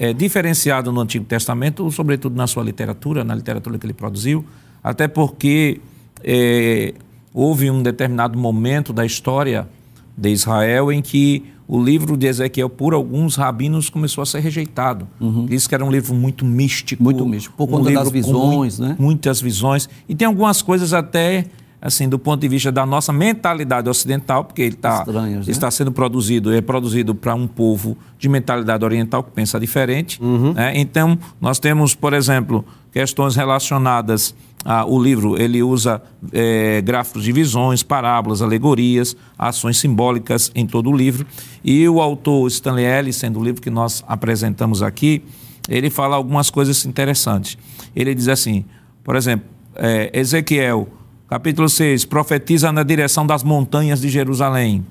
eh, 0.00 0.14
diferenciado 0.14 0.90
no 0.90 1.02
Antigo 1.02 1.26
Testamento, 1.26 1.90
sobretudo 1.90 2.34
na 2.34 2.46
sua 2.46 2.64
literatura, 2.64 3.22
na 3.22 3.34
literatura 3.34 3.78
que 3.78 3.84
ele 3.84 3.92
produziu, 3.92 4.42
até 4.82 5.06
porque 5.06 5.78
eh, 6.24 6.94
houve 7.34 7.70
um 7.70 7.82
determinado 7.82 8.38
momento 8.38 8.94
da 8.94 9.04
história 9.04 9.68
de 10.16 10.30
Israel 10.30 10.90
em 10.90 11.02
que 11.02 11.44
o 11.68 11.80
livro 11.84 12.16
de 12.16 12.26
Ezequiel, 12.26 12.70
por 12.70 12.94
alguns 12.94 13.36
rabinos, 13.36 13.90
começou 13.90 14.22
a 14.22 14.26
ser 14.26 14.40
rejeitado. 14.40 15.06
Diz 15.46 15.66
que 15.66 15.74
era 15.74 15.84
um 15.84 15.90
livro 15.90 16.14
muito 16.14 16.46
místico. 16.46 17.02
Muito 17.02 17.24
místico, 17.26 17.54
por 17.54 17.64
um 17.64 17.72
conta 17.72 17.92
das 17.92 18.10
visões, 18.10 18.78
né? 18.78 18.96
muitas 18.98 19.38
visões. 19.38 19.86
E 20.08 20.14
tem 20.14 20.26
algumas 20.26 20.62
coisas 20.62 20.94
até, 20.94 21.44
assim, 21.80 22.08
do 22.08 22.18
ponto 22.18 22.40
de 22.40 22.48
vista 22.48 22.70
da 22.70 22.84
nossa 22.84 23.12
mentalidade 23.12 23.88
ocidental, 23.88 24.44
porque 24.44 24.62
ele 24.62 24.76
tá, 24.76 25.04
né? 25.06 25.42
está 25.46 25.70
sendo 25.70 25.90
produzido, 25.90 26.52
é 26.52 26.60
produzido 26.60 27.14
para 27.14 27.34
um 27.34 27.46
povo 27.46 27.96
de 28.18 28.28
mentalidade 28.28 28.84
oriental 28.84 29.22
que 29.22 29.30
pensa 29.30 29.58
diferente. 29.58 30.22
né? 30.52 30.72
Então, 30.76 31.18
nós 31.40 31.58
temos, 31.58 31.94
por 31.94 32.12
exemplo, 32.12 32.64
questões 32.92 33.34
relacionadas 33.34 34.34
ao 34.64 35.00
livro. 35.00 35.40
Ele 35.40 35.62
usa 35.62 36.02
eh, 36.32 36.82
gráficos 36.84 37.24
de 37.24 37.32
visões, 37.32 37.82
parábolas, 37.82 38.42
alegorias, 38.42 39.16
ações 39.38 39.78
simbólicas 39.78 40.52
em 40.54 40.66
todo 40.66 40.90
o 40.90 40.96
livro. 40.96 41.26
E 41.64 41.88
o 41.88 42.00
autor 42.00 42.46
Stanley 42.48 42.84
Ellis, 42.84 43.16
sendo 43.16 43.40
o 43.40 43.44
livro 43.44 43.62
que 43.62 43.70
nós 43.70 44.04
apresentamos 44.06 44.82
aqui, 44.82 45.22
ele 45.68 45.88
fala 45.88 46.16
algumas 46.16 46.50
coisas 46.50 46.84
interessantes. 46.84 47.56
Ele 47.96 48.14
diz 48.14 48.28
assim, 48.28 48.64
por 49.02 49.16
exemplo, 49.16 49.46
eh, 49.76 50.10
Ezequiel, 50.12 50.88
capítulo 51.30 51.68
6, 51.68 52.06
profetiza 52.06 52.72
na 52.72 52.82
direção 52.82 53.24
das 53.24 53.44
montanhas 53.44 54.00
de 54.00 54.08
Jerusalém. 54.08 54.84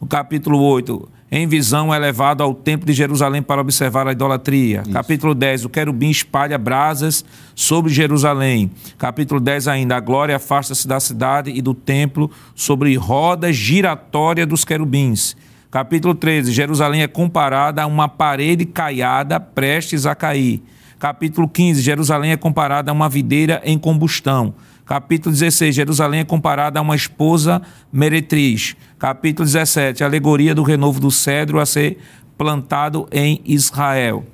No 0.00 0.08
capítulo 0.08 0.60
8, 0.60 1.08
em 1.30 1.46
visão 1.46 1.94
é 1.94 1.98
levado 2.00 2.42
ao 2.42 2.52
templo 2.52 2.84
de 2.84 2.92
Jerusalém 2.92 3.40
para 3.40 3.60
observar 3.60 4.08
a 4.08 4.10
idolatria. 4.10 4.82
Capítulo 4.92 5.36
10, 5.36 5.66
o 5.66 5.68
querubim 5.68 6.10
espalha 6.10 6.58
brasas 6.58 7.24
sobre 7.54 7.92
Jerusalém. 7.92 8.72
Capítulo 8.98 9.38
10 9.38 9.68
ainda, 9.68 9.96
a 9.96 10.00
glória 10.00 10.34
afasta-se 10.34 10.88
da 10.88 10.98
cidade 10.98 11.52
e 11.52 11.62
do 11.62 11.74
templo 11.74 12.28
sobre 12.56 12.96
roda 12.96 13.52
giratória 13.52 14.44
dos 14.44 14.64
querubins. 14.64 15.36
Capítulo 15.70 16.12
13, 16.12 16.50
Jerusalém 16.50 17.02
é 17.02 17.06
comparada 17.06 17.84
a 17.84 17.86
uma 17.86 18.08
parede 18.08 18.64
caiada 18.64 19.38
prestes 19.38 20.06
a 20.06 20.14
cair. 20.16 20.60
Capítulo 20.98 21.46
15, 21.46 21.80
Jerusalém 21.80 22.32
é 22.32 22.36
comparada 22.36 22.90
a 22.90 22.94
uma 22.94 23.08
videira 23.08 23.62
em 23.64 23.78
combustão. 23.78 24.52
Capítulo 24.88 25.34
16, 25.34 25.74
Jerusalém 25.74 26.20
é 26.20 26.24
comparada 26.24 26.78
a 26.78 26.82
uma 26.82 26.96
esposa 26.96 27.60
meretriz. 27.92 28.74
Capítulo 28.98 29.44
17, 29.44 30.02
alegoria 30.02 30.54
do 30.54 30.62
renovo 30.62 30.98
do 30.98 31.10
cedro 31.10 31.60
a 31.60 31.66
ser 31.66 31.98
plantado 32.38 33.06
em 33.12 33.42
Israel. 33.44 34.24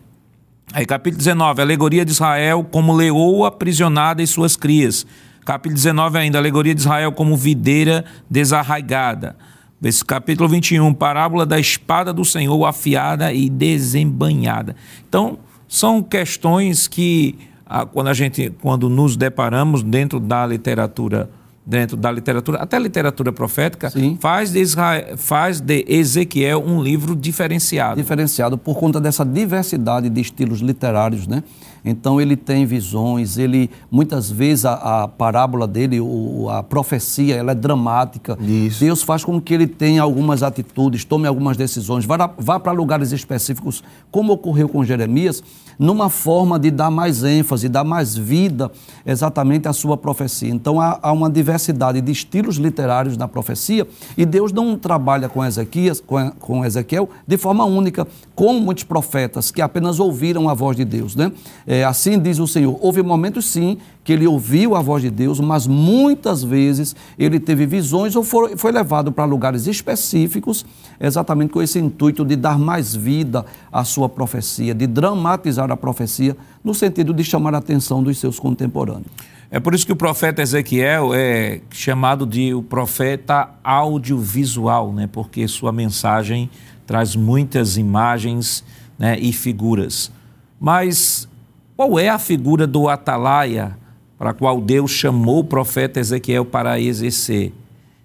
Aí, 0.72 0.86
capítulo 0.86 1.18
19, 1.18 1.61
alegoria 1.61 2.05
de 2.05 2.12
Israel 2.12 2.64
como 2.70 2.94
leoa 2.94 3.48
aprisionada 3.48 4.22
e 4.22 4.28
suas 4.28 4.55
crias. 4.55 5.05
Capítulo 5.44 5.74
19 5.74 6.18
ainda, 6.18 6.38
alegoria 6.38 6.72
de 6.72 6.82
Israel 6.82 7.11
como 7.11 7.36
videira 7.36 8.05
desarraigada. 8.30 9.34
Esse 9.82 10.05
capítulo 10.05 10.48
21, 10.48 10.94
parábola 10.94 11.44
da 11.44 11.59
espada 11.59 12.12
do 12.12 12.24
Senhor 12.24 12.64
afiada 12.64 13.32
e 13.32 13.50
desembanhada. 13.50 14.76
Então, 15.09 15.36
são 15.66 16.00
questões 16.00 16.86
que 16.86 17.36
ah, 17.75 17.85
quando 17.85 18.07
a 18.07 18.14
gente 18.14 18.53
quando 18.62 18.89
nos 18.89 19.16
deparamos 19.16 19.83
dentro 19.83 20.20
da 20.20 20.47
literatura 20.47 21.29
dentro 21.66 21.97
da 21.97 22.12
literatura, 22.12 22.59
até 22.59 22.77
a 22.77 22.79
literatura 22.79 23.33
profética, 23.33 23.89
Sim. 23.89 24.18
faz 24.20 24.53
de, 24.53 24.61
Israel, 24.61 25.16
faz 25.16 25.61
de 25.61 25.83
Ezequiel 25.89 26.62
um 26.62 26.83
livro 26.83 27.16
diferenciado. 27.16 27.97
Diferenciado 27.97 28.59
por 28.59 28.77
conta 28.77 29.01
dessa 29.01 29.25
diversidade 29.25 30.11
de 30.11 30.20
estilos 30.20 30.61
literários, 30.61 31.27
né? 31.27 31.43
Então 31.85 32.20
ele 32.20 32.35
tem 32.37 32.64
visões, 32.64 33.37
ele 33.37 33.70
muitas 33.91 34.30
vezes 34.30 34.64
a, 34.64 35.03
a 35.03 35.09
parábola 35.09 35.66
dele, 35.66 36.01
o, 36.01 36.49
a 36.49 36.62
profecia, 36.62 37.35
ela 37.37 37.53
é 37.53 37.55
dramática. 37.55 38.39
Isso. 38.41 38.80
Deus 38.80 39.03
faz 39.03 39.22
com 39.22 39.39
que 39.41 39.53
ele 39.53 39.66
tenha 39.66 40.03
algumas 40.03 40.43
atitudes, 40.43 41.05
tome 41.05 41.26
algumas 41.26 41.57
decisões, 41.57 42.07
vá, 42.07 42.30
vá 42.39 42.59
para 42.59 42.72
lugares 42.72 43.12
específicos, 43.12 43.82
como 44.11 44.32
ocorreu 44.32 44.68
com 44.68 44.82
Jeremias, 44.82 45.43
numa 45.78 46.09
forma 46.09 46.59
de 46.59 46.70
dar 46.70 46.91
mais 46.91 47.22
ênfase, 47.22 47.68
dar 47.68 47.85
mais 47.85 48.16
vida 48.16 48.70
exatamente 49.05 49.68
à 49.68 49.72
sua 49.72 49.97
profecia. 49.97 50.49
Então 50.49 50.80
há, 50.80 50.99
há 51.03 51.12
uma 51.12 51.28
diversidade 51.28 52.01
de 52.01 52.12
estilos 52.12 52.57
literários 52.57 53.16
na 53.16 53.28
profecia 53.28 53.87
e 54.16 54.24
Deus 54.24 54.53
não 54.53 54.78
trabalha 54.78 55.28
com 55.28 55.45
Ezequias, 55.45 56.01
com, 56.01 56.30
com 56.32 56.64
Ezequiel 56.64 57.09
de 57.26 57.37
forma 57.37 57.64
única, 57.64 58.07
como 58.35 58.61
muitos 58.61 58.85
profetas 58.85 59.51
que 59.51 59.61
apenas 59.61 60.01
ouviram 60.01 60.49
a 60.49 60.55
voz 60.55 60.76
de 60.76 60.85
Deus, 60.85 61.16
né? 61.16 61.32
É, 61.66 61.74
assim 61.83 62.18
diz 62.18 62.39
o 62.39 62.47
Senhor. 62.47 62.79
Houve 62.81 63.03
momentos, 63.03 63.47
sim, 63.47 63.79
que 64.05 64.12
ele 64.12 64.27
ouviu 64.27 64.77
a 64.77 64.83
voz 64.83 65.03
de 65.03 65.11
Deus, 65.11 65.41
mas 65.41 65.66
muitas 65.66 66.45
vezes 66.45 66.95
ele 67.18 67.41
teve 67.41 67.64
visões 67.64 68.14
ou 68.14 68.22
foi, 68.22 68.55
foi 68.57 68.70
levado 68.70 69.11
para 69.11 69.25
lugares 69.25 69.66
específicos, 69.66 70.66
exatamente 71.01 71.51
com 71.51 71.62
esse 71.62 71.79
intuito 71.79 72.22
de 72.22 72.37
dar 72.37 72.59
mais 72.59 72.95
vida 72.95 73.47
à 73.72 73.83
sua 73.83 74.09
profecia, 74.09 74.75
de 74.75 74.87
dramatizar 74.87 75.72
a 75.72 75.77
profecia, 75.77 76.37
no 76.62 76.75
sentido 76.75 77.14
de 77.14 77.25
chamar 77.25 77.55
a 77.55 77.59
atenção 77.59 78.03
dos 78.03 78.18
seus 78.18 78.39
contemporâneos. 78.39 79.07
É 79.51 79.61
por 79.61 79.72
isso 79.72 79.87
que 79.87 79.93
o 79.93 79.97
profeta 79.97 80.43
Ezequiel 80.43 81.14
é 81.14 81.61
chamado 81.70 82.27
de 82.27 82.53
o 82.53 82.62
profeta 82.62 83.51
audiovisual, 83.62 84.93
né? 84.93 85.07
porque 85.11 85.47
sua 85.47 85.72
mensagem 85.72 86.51
traz 86.87 87.14
muitas 87.14 87.77
imagens 87.77 88.64
né? 88.99 89.16
e 89.18 89.33
figuras. 89.33 90.11
Mas 90.59 91.29
qual 91.77 91.99
é 91.99 92.09
a 92.09 92.18
figura 92.18 92.66
do 92.66 92.89
atalaia 92.89 93.77
para 94.18 94.31
a 94.31 94.35
qual 94.35 94.61
Deus 94.61 94.91
chamou 94.91 95.41
o 95.41 95.45
profeta 95.45 95.99
Ezequiel 95.99 96.45
para 96.45 96.79
exercer? 96.79 97.53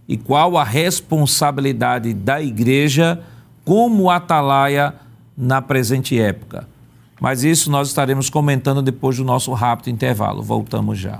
E 0.07 0.17
qual 0.17 0.57
a 0.57 0.63
responsabilidade 0.63 2.13
da 2.13 2.41
igreja 2.41 3.21
como 3.63 4.09
atalaia 4.09 4.95
na 5.37 5.61
presente 5.61 6.19
época? 6.19 6.67
Mas 7.21 7.43
isso 7.43 7.69
nós 7.69 7.89
estaremos 7.89 8.29
comentando 8.29 8.81
depois 8.81 9.17
do 9.17 9.23
nosso 9.23 9.53
rápido 9.53 9.89
intervalo. 9.89 10.41
Voltamos 10.41 10.97
já. 10.97 11.19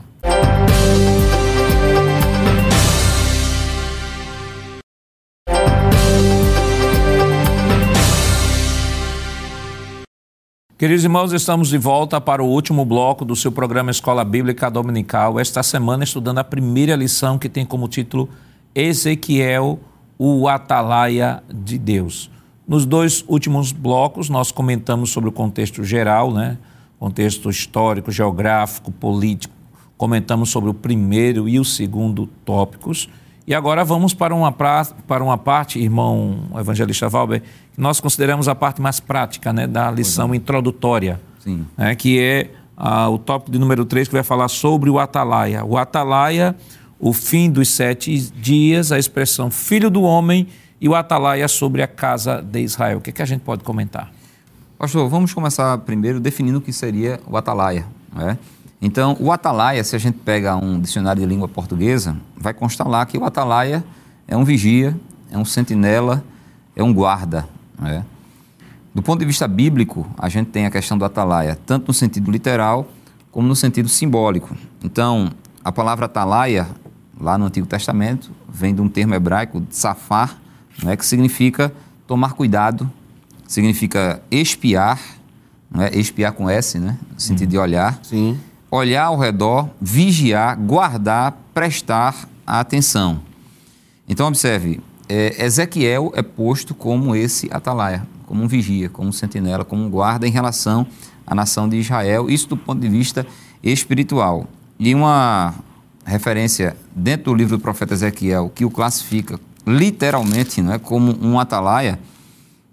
Queridos 10.80 11.04
irmãos, 11.04 11.34
estamos 11.34 11.68
de 11.68 11.78
volta 11.78 12.22
para 12.22 12.42
o 12.42 12.48
último 12.48 12.86
bloco 12.86 13.26
do 13.26 13.36
seu 13.36 13.52
programa 13.52 13.92
Escola 13.92 14.24
Bíblica 14.24 14.72
Dominical. 14.72 15.38
Esta 15.38 15.62
semana, 15.62 16.06
estudando 16.06 16.38
a 16.38 16.44
primeira 16.46 16.96
lição 16.96 17.38
que 17.38 17.50
tem 17.50 17.66
como 17.66 17.90
título 17.90 18.30
Ezequiel, 18.74 19.78
o 20.18 20.48
Atalaia 20.48 21.44
de 21.54 21.78
Deus. 21.78 22.32
Nos 22.66 22.86
dois 22.86 23.26
últimos 23.28 23.74
blocos, 23.74 24.30
nós 24.30 24.54
comentamos 24.54 25.10
sobre 25.10 25.28
o 25.28 25.34
contexto 25.34 25.84
geral, 25.84 26.34
né? 26.34 26.58
contexto 26.98 27.50
histórico, 27.50 28.10
geográfico, 28.10 28.90
político. 28.90 29.54
Comentamos 29.98 30.50
sobre 30.50 30.70
o 30.70 30.74
primeiro 30.74 31.50
e 31.50 31.60
o 31.60 31.66
segundo 31.66 32.26
tópicos. 32.46 33.10
E 33.46 33.54
agora 33.54 33.84
vamos 33.84 34.14
para 34.14 34.34
uma, 34.34 34.52
pra, 34.52 34.86
para 35.06 35.24
uma 35.24 35.38
parte, 35.38 35.78
irmão 35.78 36.44
evangelista 36.58 37.10
Valber, 37.10 37.44
nós 37.80 38.02
consideramos 38.02 38.50
a 38.50 38.54
parte 38.54 38.82
mais 38.82 39.00
prática 39.00 39.54
né, 39.54 39.66
da 39.66 39.90
lição 39.90 40.36
introdutória, 40.36 41.20
Sim. 41.40 41.66
né, 41.78 41.96
que 41.96 42.20
é 42.20 42.52
ah, 42.76 43.10
o 43.10 43.18
tópico 43.18 43.50
de 43.50 43.58
número 43.58 43.86
3, 43.86 44.10
que 44.10 44.14
vai 44.14 44.24
falar 44.24 44.50
sobre 44.50 44.90
o 44.90 45.00
atalaia. 45.00 45.64
O 45.64 45.78
atalaia, 45.78 46.54
o 47.00 47.14
fim 47.14 47.50
dos 47.50 47.70
sete 47.70 48.20
dias, 48.36 48.92
a 48.92 49.00
expressão 49.00 49.50
filho 49.50 49.90
do 49.90 50.02
homem 50.02 50.46
e 50.82 50.90
o 50.90 50.96
atalaia 50.96 51.48
sobre 51.48 51.82
a 51.82 51.88
casa 51.88 52.42
de 52.42 52.60
Israel. 52.60 52.98
O 52.98 53.02
que, 53.02 53.12
é 53.12 53.14
que 53.14 53.22
a 53.22 53.26
gente 53.26 53.42
pode 53.42 53.64
comentar? 53.64 54.12
Pastor, 54.78 55.08
vamos 55.08 55.34
começar 55.34 55.78
primeiro 55.80 56.20
definindo 56.20 56.58
o 56.58 56.62
que 56.62 56.74
seria 56.74 57.22
o 57.26 57.38
atalaia. 57.38 57.86
Né? 58.14 58.38
Então, 58.82 59.16
o 59.22 59.32
atalaia, 59.32 59.82
se 59.86 59.96
a 59.96 60.00
gente 60.00 60.18
pega 60.18 60.58
um 60.58 60.82
dicionário 60.82 61.22
de 61.22 61.28
língua 61.28 61.48
portuguesa, 61.48 62.18
vai 62.36 62.54
constar 62.54 62.90
lá 62.90 63.06
que 63.06 63.18
o 63.18 63.24
atalaia 63.24 63.82
é 64.28 64.36
um 64.36 64.44
vigia, 64.44 64.98
é 65.32 65.38
um 65.38 65.46
sentinela, 65.46 66.22
é 66.76 66.84
um 66.84 66.94
guarda. 66.94 67.48
Né? 67.80 68.06
Do 68.94 69.02
ponto 69.02 69.20
de 69.20 69.26
vista 69.26 69.48
bíblico, 69.48 70.08
a 70.18 70.28
gente 70.30 70.48
tem 70.48 70.66
a 70.66 70.72
questão 70.72 70.98
do 70.98 71.06
atalaia, 71.06 71.58
tanto 71.66 71.88
no 71.88 71.94
sentido 71.94 72.30
literal 72.32 72.88
como 73.32 73.48
no 73.48 73.56
sentido 73.56 73.88
simbólico. 73.88 74.56
Então, 74.84 75.32
a 75.64 75.72
palavra 75.72 76.06
atalaia, 76.06 76.68
lá 77.20 77.38
no 77.38 77.46
Antigo 77.46 77.68
Testamento, 77.68 78.32
vem 78.52 78.74
de 78.74 78.82
um 78.82 78.90
termo 78.90 79.14
hebraico, 79.14 79.64
safar, 79.70 80.38
né, 80.84 80.98
que 80.98 81.06
significa 81.06 81.72
tomar 82.08 82.34
cuidado, 82.34 82.92
significa 83.48 84.22
espiar, 84.32 85.00
né, 85.70 85.92
espiar 85.94 86.34
com 86.34 86.50
S, 86.50 86.80
né, 86.80 86.98
no 87.14 87.20
sentido 87.20 87.50
de 87.50 87.58
olhar, 87.58 88.00
Sim. 88.02 88.40
olhar 88.72 89.06
ao 89.06 89.18
redor, 89.18 89.70
vigiar, 89.80 90.58
guardar, 90.58 91.38
prestar 91.54 92.28
atenção. 92.46 93.22
Então, 94.08 94.28
observe, 94.28 94.82
é, 95.10 95.44
Ezequiel 95.44 96.14
é 96.16 96.22
posto 96.22 96.76
como 96.76 97.16
esse 97.16 97.50
atalaia, 97.52 98.08
como 98.28 98.44
um 98.44 98.48
vigia, 98.48 98.88
como 98.90 99.10
um 99.10 99.12
sentinela, 99.12 99.66
como 99.66 99.84
um 99.84 99.90
guarda 99.90 100.28
em 100.28 100.32
relação 100.32 100.86
à 101.26 101.34
nação 101.34 101.68
de 101.68 101.78
Israel, 101.78 102.30
isso 102.30 102.48
do 102.48 102.56
ponto 102.56 102.80
de 102.80 102.88
vista 102.88 103.26
espiritual. 103.64 104.48
E 104.80 104.94
uma 104.94 105.56
referência 106.06 106.78
dentro 106.96 107.32
do 107.32 107.36
livro 107.36 107.58
do 107.58 107.62
profeta 107.62 107.96
Ezequiel, 107.96 108.52
que 108.54 108.64
o 108.64 108.70
classifica 108.70 109.40
literalmente 109.66 110.62
não 110.62 110.74
é, 110.74 110.80
como 110.80 111.18
um 111.26 111.40
atalaia, 111.40 112.00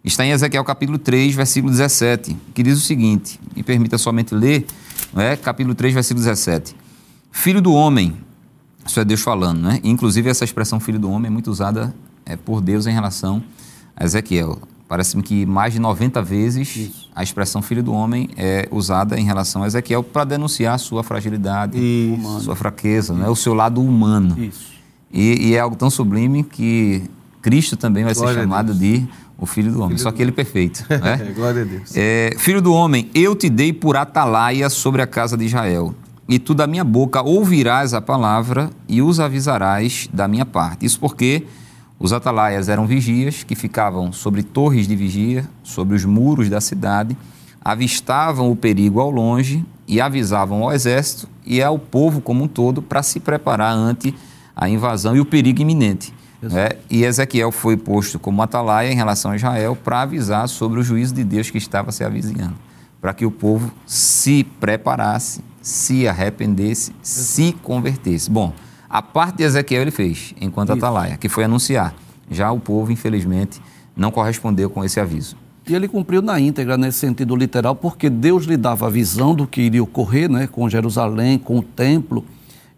está 0.05 0.25
em 0.25 0.31
Ezequiel 0.31 0.63
capítulo 0.63 0.99
3, 0.99 1.35
versículo 1.35 1.73
17, 1.73 2.37
que 2.55 2.63
diz 2.63 2.77
o 2.79 2.81
seguinte, 2.81 3.41
e 3.57 3.63
permita 3.63 3.97
somente 3.97 4.35
ler, 4.35 4.67
não 5.13 5.23
é? 5.23 5.37
capítulo 5.37 5.75
3, 5.75 5.95
versículo 5.95 6.23
17. 6.23 6.77
Filho 7.33 7.61
do 7.61 7.73
homem, 7.73 8.17
isso 8.87 9.01
é 9.01 9.05
Deus 9.05 9.21
falando, 9.21 9.61
né? 9.61 9.81
Inclusive 9.83 10.31
essa 10.31 10.45
expressão 10.45 10.79
filho 10.79 10.99
do 10.99 11.11
homem 11.11 11.27
é 11.27 11.31
muito 11.31 11.51
usada 11.51 11.95
é, 12.27 12.37
por 12.37 12.61
Deus 12.61 12.87
em 12.87 12.93
relação 12.93 13.43
a 13.97 14.05
Ezequiel. 14.05 14.59
Parece-me 14.89 15.23
que 15.23 15.45
mais 15.47 15.73
de 15.73 15.81
90 15.81 16.23
vezes 16.23 16.77
Isso. 16.77 17.11
a 17.15 17.23
expressão 17.23 17.61
filho 17.61 17.83
do 17.83 17.93
homem 17.93 18.29
é 18.37 18.69
usada 18.71 19.19
em 19.19 19.25
relação 19.25 19.63
a 19.63 19.67
Ezequiel 19.67 20.03
para 20.03 20.25
denunciar 20.25 20.79
sua 20.79 21.03
fragilidade, 21.03 21.77
Isso. 21.79 22.41
sua 22.41 22.55
fraqueza, 22.55 23.13
né? 23.13 23.29
o 23.29 23.35
seu 23.35 23.55
lado 23.55 23.83
humano. 23.83 24.39
Isso. 24.39 24.77
E, 25.13 25.49
e 25.49 25.55
é 25.55 25.61
algo 25.61 25.75
tão 25.75 25.91
sublime 25.91 26.45
que 26.45 27.03
Cristo 27.43 27.77
também 27.77 28.05
vai 28.05 28.15
Glória 28.15 28.35
ser 28.35 28.41
chamado 28.41 28.75
de 28.75 29.07
o 29.39 29.45
Filho 29.45 29.73
do 29.73 29.79
Homem, 29.79 29.91
Filho 29.91 30.03
só 30.03 30.11
que 30.11 30.23
ele 30.23 30.33
perfeito. 30.33 30.85
É, 30.89 30.99
Né? 30.99 31.33
glória 31.35 31.63
a 31.63 31.65
Deus. 31.65 31.93
É, 31.95 32.35
filho 32.39 32.63
do 32.63 32.73
homem, 32.73 33.11
eu 33.15 33.35
te 33.35 33.51
dei 33.51 33.73
por 33.73 33.97
atalaia 33.97 34.71
sobre 34.71 35.03
a 35.03 35.07
casa 35.07 35.37
de 35.37 35.45
Israel, 35.45 35.95
e 36.29 36.39
tu 36.39 36.55
da 36.55 36.67
minha 36.67 36.85
boca 36.85 37.23
ouvirás 37.23 37.95
a 37.95 38.01
palavra 38.01 38.71
e 38.89 39.03
os 39.03 39.21
avisarás 39.21 40.09
da 40.13 40.27
minha 40.27 40.45
parte. 40.45 40.85
Isso 40.85 40.99
porque 40.99 41.45
os 41.99 42.13
atalaias 42.13 42.69
eram 42.69 42.87
vigias 42.87 43.43
que 43.43 43.55
ficavam 43.55 44.13
sobre 44.13 44.43
torres 44.43 44.87
de 44.87 44.95
vigia, 44.95 45.49
sobre 45.63 45.97
os 45.97 46.05
muros 46.05 46.49
da 46.49 46.61
cidade, 46.61 47.17
avistavam 47.65 48.51
o 48.51 48.57
perigo 48.57 49.01
ao 49.01 49.11
longe 49.11 49.65
e 49.89 50.01
avisavam 50.01 50.63
ao 50.63 50.73
exército 50.73 51.29
e 51.45 51.63
ao 51.63 51.79
povo 51.79 52.21
como 52.21 52.45
um 52.45 52.49
todo 52.49 52.83
para 52.83 53.03
se 53.03 53.19
preparar 53.19 53.73
ante 53.73 54.15
a 54.55 54.69
invasão 54.69 55.17
e 55.17 55.21
o 55.21 55.25
perigo 55.25 55.63
iminente. 55.63 56.13
né? 56.41 56.71
E 56.91 57.03
Ezequiel 57.03 57.51
foi 57.51 57.77
posto 57.77 58.19
como 58.19 58.43
atalaia 58.43 58.93
em 58.93 58.97
relação 58.97 59.31
a 59.31 59.37
Israel 59.37 59.75
para 59.77 60.03
avisar 60.03 60.49
sobre 60.49 60.81
o 60.81 60.83
juízo 60.83 61.15
de 61.15 61.25
Deus 61.25 61.51
que 61.51 61.59
estava 61.59 61.91
se 61.93 62.05
avizinhando, 62.05 62.57
para 63.01 63.15
que 63.15 63.25
o 63.25 63.31
povo 63.31 63.73
se 63.87 64.45
preparasse, 64.61 65.41
se 65.63 66.07
arrependesse, 66.07 66.93
se 67.03 67.53
convertesse. 67.63 68.31
Bom, 68.31 68.53
a 68.89 69.03
parte 69.03 69.39
de 69.39 69.45
Ezequiel 69.45 69.83
ele 69.83 69.91
fez 69.91 70.35
enquanto 70.41 70.73
atalaia, 70.73 71.17
que 71.17 71.29
foi 71.29 71.45
anunciar. 71.45 71.95
Já 72.31 72.51
o 72.51 72.59
povo, 72.59 72.91
infelizmente, 72.91 73.61
não 73.97 74.11
correspondeu 74.11 74.69
com 74.69 74.85
esse 74.85 75.01
aviso. 75.01 75.37
E 75.69 75.75
ele 75.75 75.89
cumpriu 75.89 76.23
na 76.23 76.39
íntegra, 76.39 76.77
nesse 76.77 76.99
sentido 76.99 77.35
literal, 77.35 77.75
porque 77.75 78.09
Deus 78.09 78.45
lhe 78.45 78.57
dava 78.57 78.87
a 78.87 78.91
visão 78.91 79.35
do 79.35 79.47
que 79.47 79.63
iria 79.63 79.83
ocorrer 79.83 80.31
né, 80.31 80.47
com 80.47 80.69
Jerusalém, 80.69 81.39
com 81.39 81.59
o 81.59 81.63
templo. 81.63 82.25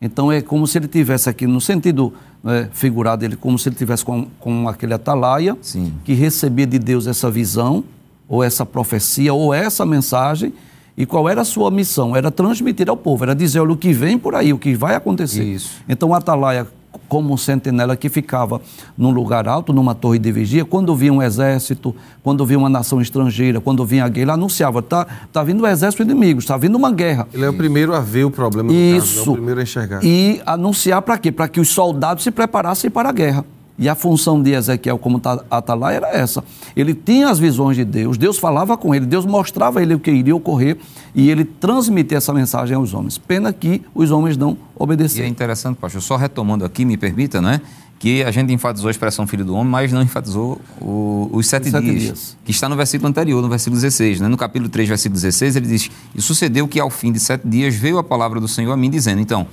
Então 0.00 0.32
é 0.32 0.40
como 0.40 0.66
se 0.66 0.78
ele 0.78 0.88
tivesse 0.88 1.28
aqui, 1.28 1.46
no 1.46 1.61
sentido 1.61 2.14
né, 2.42 2.68
figurado, 2.72 3.24
ele 3.24 3.36
como 3.36 3.59
se 3.59 3.68
ele 3.68 3.76
tivesse 3.76 4.04
com, 4.04 4.26
com 4.38 4.68
aquele 4.68 4.94
atalaia 4.94 5.56
Sim. 5.61 5.92
que 6.02 6.14
recebia 6.14 6.66
de 6.66 6.78
Deus 6.78 7.06
essa 7.06 7.30
visão, 7.30 7.84
ou 8.26 8.42
essa 8.42 8.64
profecia, 8.64 9.34
ou 9.34 9.52
essa 9.52 9.84
mensagem. 9.84 10.54
E 10.99 11.07
qual 11.07 11.28
era 11.28 11.42
a 11.42 11.44
sua 11.44 11.70
missão? 11.70 12.16
Era 12.16 12.28
transmitir 12.28 12.90
ao 12.90 12.96
povo, 12.96 13.22
era 13.22 13.32
dizer 13.32 13.61
olha, 13.61 13.70
o 13.70 13.76
que 13.76 13.92
vem 13.92 14.18
por 14.18 14.34
aí, 14.34 14.53
o 14.53 14.59
que 14.59 14.74
vai 14.74 14.96
acontecer. 14.96 15.44
Isso. 15.44 15.80
Então 15.88 16.12
atalaia, 16.12 16.66
como 17.09 17.32
um 17.32 17.36
sentinela 17.36 17.96
que 17.96 18.09
ficava 18.09 18.61
num 18.96 19.12
lugar 19.12 19.46
alto, 19.46 19.72
numa 19.72 19.94
torre 19.94 20.18
de 20.18 20.32
vigia, 20.32 20.64
quando 20.64 20.96
via 20.96 21.12
um 21.12 21.22
exército, 21.22 21.94
quando 22.20 22.44
via 22.44 22.59
uma 22.59 22.68
nação 22.68 23.01
estrangeira, 23.01 23.61
quando 23.61 23.84
via 23.86 24.03
alguém, 24.03 24.22
ele 24.22 24.32
anunciava: 24.32 24.80
está 24.80 25.07
tá 25.32 25.44
vindo 25.44 25.62
um 25.62 25.66
exército 25.68 26.03
inimigo, 26.03 26.40
está 26.40 26.57
vindo 26.57 26.74
uma 26.74 26.90
guerra. 26.90 27.28
Ele 27.32 27.44
é 27.44 27.49
o 27.49 27.55
primeiro 27.55 27.94
a 27.94 28.01
ver 28.01 28.24
o 28.24 28.30
problema 28.30 28.68
do 28.68 28.74
caso, 28.74 28.96
Isso. 28.96 29.28
é 29.28 29.30
o 29.30 29.34
primeiro 29.34 29.61
a 29.61 29.62
enxergar. 29.62 30.01
E 30.03 30.42
anunciar 30.44 31.01
para 31.03 31.16
quê? 31.16 31.30
Para 31.30 31.46
que 31.46 31.61
os 31.61 31.68
soldados 31.68 32.24
se 32.24 32.32
preparassem 32.32 32.90
para 32.90 33.09
a 33.09 33.12
guerra. 33.12 33.44
E 33.78 33.88
a 33.88 33.94
função 33.94 34.42
de 34.42 34.50
Ezequiel 34.52 34.98
como 34.98 35.20
ta- 35.20 35.44
atalaia 35.48 35.96
era 35.98 36.08
essa. 36.08 36.42
Ele 36.74 36.92
tinha 36.94 37.28
as 37.30 37.38
visões 37.38 37.76
de 37.76 37.84
Deus, 37.84 38.18
Deus 38.18 38.36
falava 38.36 38.76
com 38.76 38.92
ele, 38.94 39.06
Deus 39.06 39.24
mostrava 39.24 39.78
a 39.78 39.82
ele 39.82 39.94
o 39.94 40.00
que 40.00 40.10
iria 40.10 40.34
ocorrer 40.34 40.76
e 41.14 41.30
ele 41.30 41.44
transmitia 41.44 42.18
essa 42.18 42.34
mensagem 42.34 42.74
aos 42.76 42.92
homens. 42.92 43.18
Pena 43.18 43.52
que 43.52 43.80
os 43.94 44.10
homens 44.10 44.36
não 44.36 44.50
E 44.50 44.54
é 44.54 44.56
obedeceram. 44.82 45.28
interessante, 45.28 45.76
pastor, 45.76 46.02
só 46.02 46.16
retomando 46.16 46.64
aqui, 46.64 46.84
me 46.84 46.96
permita, 46.96 47.40
né? 47.40 47.60
Que 48.00 48.22
a 48.24 48.30
gente 48.30 48.52
enfatizou 48.52 48.88
a 48.88 48.90
expressão 48.90 49.26
filho 49.26 49.44
do 49.44 49.54
homem, 49.54 49.70
mas 49.70 49.92
não 49.92 50.02
enfatizou 50.02 50.60
o- 50.80 51.28
os 51.32 51.46
sete, 51.48 51.66
Os 51.66 51.70
sete 51.72 51.84
dias, 51.84 52.02
dias. 52.02 52.36
que 52.44 52.50
está 52.50 52.68
no 52.68 52.76
versículo 52.76 53.08
anterior, 53.08 53.40
no 53.42 53.48
versículo 53.48 53.74
16. 53.80 54.20
Né? 54.20 54.26
No 54.28 54.36
capítulo 54.36 54.68
3, 54.68 54.88
versículo 54.88 55.14
16, 55.20 55.56
ele 55.56 55.66
diz: 55.66 55.90
E 56.14 56.20
sucedeu 56.22 56.66
que 56.68 56.78
ao 56.80 56.90
fim 56.90 57.10
de 57.12 57.18
sete 57.20 57.46
dias 57.46 57.74
veio 57.74 57.98
a 57.98 58.04
palavra 58.04 58.40
do 58.40 58.46
Senhor 58.48 58.72
a 58.72 58.76
mim, 58.76 58.88
dizendo: 58.90 59.20
Então, 59.20 59.46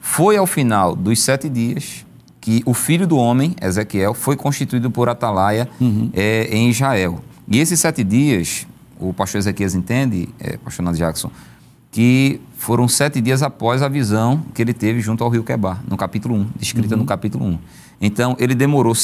foi 0.00 0.36
ao 0.36 0.46
final 0.46 0.96
dos 0.96 1.20
sete 1.20 1.48
dias 1.48 2.04
que 2.42 2.60
o 2.66 2.74
filho 2.74 3.06
do 3.06 3.16
homem, 3.16 3.54
Ezequiel, 3.62 4.12
foi 4.12 4.36
constituído 4.36 4.90
por 4.90 5.08
Atalaia 5.08 5.68
eh, 6.12 6.48
em 6.50 6.68
Israel. 6.68 7.20
E 7.46 7.60
esses 7.60 7.78
sete 7.78 8.02
dias, 8.02 8.66
o 8.98 9.14
pastor 9.14 9.38
Ezequias 9.38 9.76
entende, 9.76 10.28
eh, 10.40 10.58
pastor 10.58 10.84
Nando 10.84 10.98
Jackson, 10.98 11.30
que 11.92 12.40
foram 12.58 12.88
sete 12.88 13.20
dias 13.20 13.44
após 13.44 13.80
a 13.80 13.88
visão 13.88 14.42
que 14.52 14.60
ele 14.60 14.74
teve 14.74 15.00
junto 15.00 15.22
ao 15.22 15.30
rio 15.30 15.44
Quebar, 15.44 15.84
no 15.88 15.96
capítulo 15.96 16.34
1, 16.34 16.50
descrita 16.56 16.96
no 16.96 17.04
capítulo 17.04 17.46
1. 17.46 17.58
Então, 18.00 18.36
ele 18.40 18.56
demorou 18.56 18.94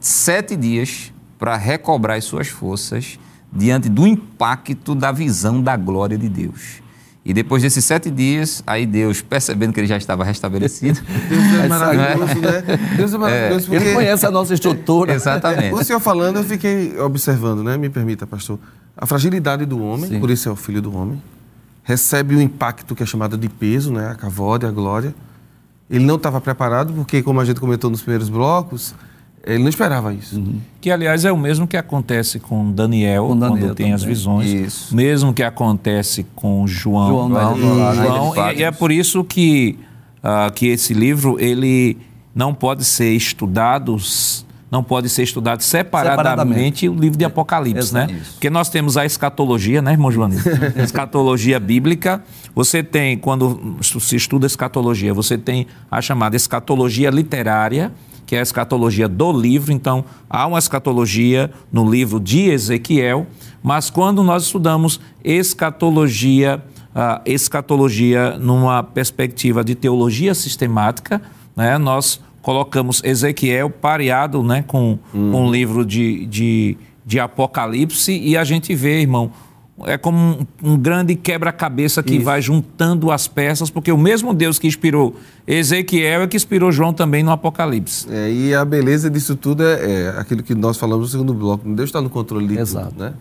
sete 0.00 0.56
dias 0.56 1.12
para 1.38 1.56
recobrar 1.56 2.18
as 2.18 2.24
suas 2.24 2.48
forças 2.48 3.20
diante 3.52 3.88
do 3.88 4.04
impacto 4.04 4.96
da 4.96 5.12
visão 5.12 5.62
da 5.62 5.76
glória 5.76 6.18
de 6.18 6.28
Deus. 6.28 6.82
E 7.24 7.34
depois 7.34 7.62
desses 7.62 7.84
sete 7.84 8.10
dias, 8.10 8.62
aí 8.66 8.86
Deus, 8.86 9.20
percebendo 9.20 9.74
que 9.74 9.80
ele 9.80 9.86
já 9.86 9.96
estava 9.98 10.24
restabelecido, 10.24 11.00
Deus 11.28 11.44
é 11.64 11.68
maravilhoso, 11.68 12.40
né? 12.40 12.62
Deus 12.96 13.14
é 13.14 13.18
maravilhoso 13.18 13.66
porque... 13.68 13.84
Ele 13.84 13.94
conhece 13.94 14.26
a 14.26 14.30
nossa 14.30 14.54
estrutura. 14.54 15.12
exatamente. 15.14 15.74
O 15.74 15.84
senhor 15.84 16.00
falando, 16.00 16.38
eu 16.38 16.44
fiquei 16.44 16.98
observando, 16.98 17.62
né? 17.62 17.76
Me 17.76 17.90
permita, 17.90 18.26
pastor. 18.26 18.58
A 18.96 19.06
fragilidade 19.06 19.66
do 19.66 19.82
homem, 19.82 20.08
Sim. 20.08 20.20
por 20.20 20.30
isso 20.30 20.48
é 20.48 20.52
o 20.52 20.56
filho 20.56 20.80
do 20.80 20.94
homem, 20.96 21.22
recebe 21.82 22.34
o 22.34 22.40
impacto 22.40 22.94
que 22.94 23.02
é 23.02 23.06
chamado 23.06 23.36
de 23.36 23.48
peso, 23.48 23.92
né? 23.92 24.08
A 24.08 24.14
cavode, 24.14 24.64
a 24.64 24.70
glória. 24.70 25.14
Ele 25.90 26.04
não 26.04 26.16
estava 26.16 26.40
preparado, 26.40 26.92
porque, 26.92 27.22
como 27.22 27.40
a 27.40 27.44
gente 27.44 27.60
comentou 27.60 27.90
nos 27.90 28.00
primeiros 28.00 28.28
blocos, 28.28 28.94
ele 29.44 29.58
não 29.62 29.68
esperava 29.68 30.12
isso. 30.12 30.38
Uhum. 30.38 30.60
Que, 30.80 30.90
aliás, 30.90 31.24
é 31.24 31.32
o 31.32 31.36
mesmo 31.36 31.66
que 31.66 31.76
acontece 31.76 32.38
com 32.38 32.70
Daniel, 32.70 33.26
Com 33.28 33.38
Daniel 33.38 33.58
quando 33.68 33.74
tem 33.74 33.92
as 33.92 34.02
também. 34.02 34.14
visões. 34.14 34.50
Isso. 34.50 34.94
Mesmo 34.94 35.32
que 35.32 35.42
acontece 35.42 36.26
com 36.34 36.66
João. 36.66 37.08
João, 37.08 37.28
né? 37.28 37.40
João, 37.40 37.56
João, 37.56 37.94
João, 38.34 38.52
e, 38.52 38.58
e 38.58 38.62
é 38.62 38.70
por 38.70 38.92
isso 38.92 39.24
que, 39.24 39.78
ah, 40.22 40.50
que 40.54 40.66
esse 40.66 40.92
livro, 40.92 41.36
ele 41.40 41.96
não 42.34 42.52
pode 42.54 42.84
ser 42.84 43.12
estudado... 43.12 43.96
Não 44.70 44.84
pode 44.84 45.08
ser 45.08 45.24
estudado 45.24 45.62
separadamente, 45.62 46.22
Separadamente. 46.22 46.88
o 46.88 46.94
livro 46.94 47.18
de 47.18 47.24
Apocalipse, 47.24 47.92
né? 47.92 48.06
Isso. 48.08 48.34
Porque 48.34 48.48
nós 48.48 48.68
temos 48.68 48.96
a 48.96 49.04
escatologia, 49.04 49.82
né, 49.82 49.90
irmão 49.90 50.12
Joanito? 50.12 50.48
escatologia 50.78 51.58
bíblica. 51.58 52.22
Você 52.54 52.80
tem, 52.80 53.18
quando 53.18 53.78
se 53.80 54.14
estuda 54.14 54.46
escatologia, 54.46 55.12
você 55.12 55.36
tem 55.36 55.66
a 55.90 56.00
chamada 56.00 56.36
escatologia 56.36 57.10
literária, 57.10 57.90
que 58.30 58.36
é 58.36 58.38
a 58.38 58.42
escatologia 58.42 59.08
do 59.08 59.32
livro. 59.32 59.72
Então, 59.72 60.04
há 60.28 60.46
uma 60.46 60.60
escatologia 60.60 61.50
no 61.72 61.90
livro 61.90 62.20
de 62.20 62.48
Ezequiel, 62.48 63.26
mas 63.60 63.90
quando 63.90 64.22
nós 64.22 64.44
estudamos 64.44 65.00
escatologia, 65.24 66.62
ah, 66.94 67.20
escatologia 67.26 68.38
numa 68.38 68.84
perspectiva 68.84 69.64
de 69.64 69.74
teologia 69.74 70.32
sistemática, 70.32 71.20
né, 71.56 71.76
nós 71.76 72.20
colocamos 72.40 73.02
Ezequiel 73.02 73.68
pareado 73.68 74.44
né, 74.44 74.62
com, 74.64 74.96
com 75.10 75.48
o 75.48 75.50
livro 75.50 75.84
de, 75.84 76.24
de, 76.26 76.78
de 77.04 77.18
Apocalipse 77.18 78.16
e 78.16 78.36
a 78.36 78.44
gente 78.44 78.72
vê, 78.76 79.00
irmão, 79.00 79.32
é 79.86 79.96
como 79.98 80.18
um, 80.62 80.72
um 80.72 80.76
grande 80.78 81.14
quebra-cabeça 81.14 82.02
que 82.02 82.18
vai 82.18 82.40
juntando 82.42 83.10
as 83.10 83.26
peças, 83.28 83.70
porque 83.70 83.90
o 83.92 83.98
mesmo 83.98 84.32
Deus 84.34 84.58
que 84.58 84.66
inspirou 84.66 85.14
Ezequiel 85.46 86.22
é 86.22 86.26
que 86.26 86.36
inspirou 86.36 86.70
João 86.72 86.92
também 86.92 87.22
no 87.22 87.30
Apocalipse. 87.30 88.06
É, 88.10 88.30
e 88.32 88.54
a 88.54 88.64
beleza 88.64 89.10
disso 89.10 89.34
tudo 89.36 89.62
é, 89.64 90.02
é 90.02 90.08
aquilo 90.18 90.42
que 90.42 90.54
nós 90.54 90.76
falamos 90.76 91.06
no 91.06 91.10
segundo 91.10 91.34
bloco. 91.34 91.68
Deus 91.74 91.88
está 91.88 92.00
no 92.00 92.10
controle 92.10 92.46
de 92.48 92.58
Exato. 92.58 92.88
tudo, 92.90 93.00
né? 93.04 93.12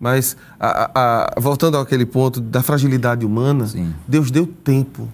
Mas, 0.00 0.36
a- 0.60 0.90
a- 0.94 1.40
voltando 1.40 1.76
àquele 1.76 2.06
ponto 2.06 2.40
da 2.40 2.62
fragilidade 2.62 3.26
humana, 3.26 3.66
Sim. 3.66 3.92
Deus 4.06 4.30
deu 4.30 4.46
tempo 4.46 5.08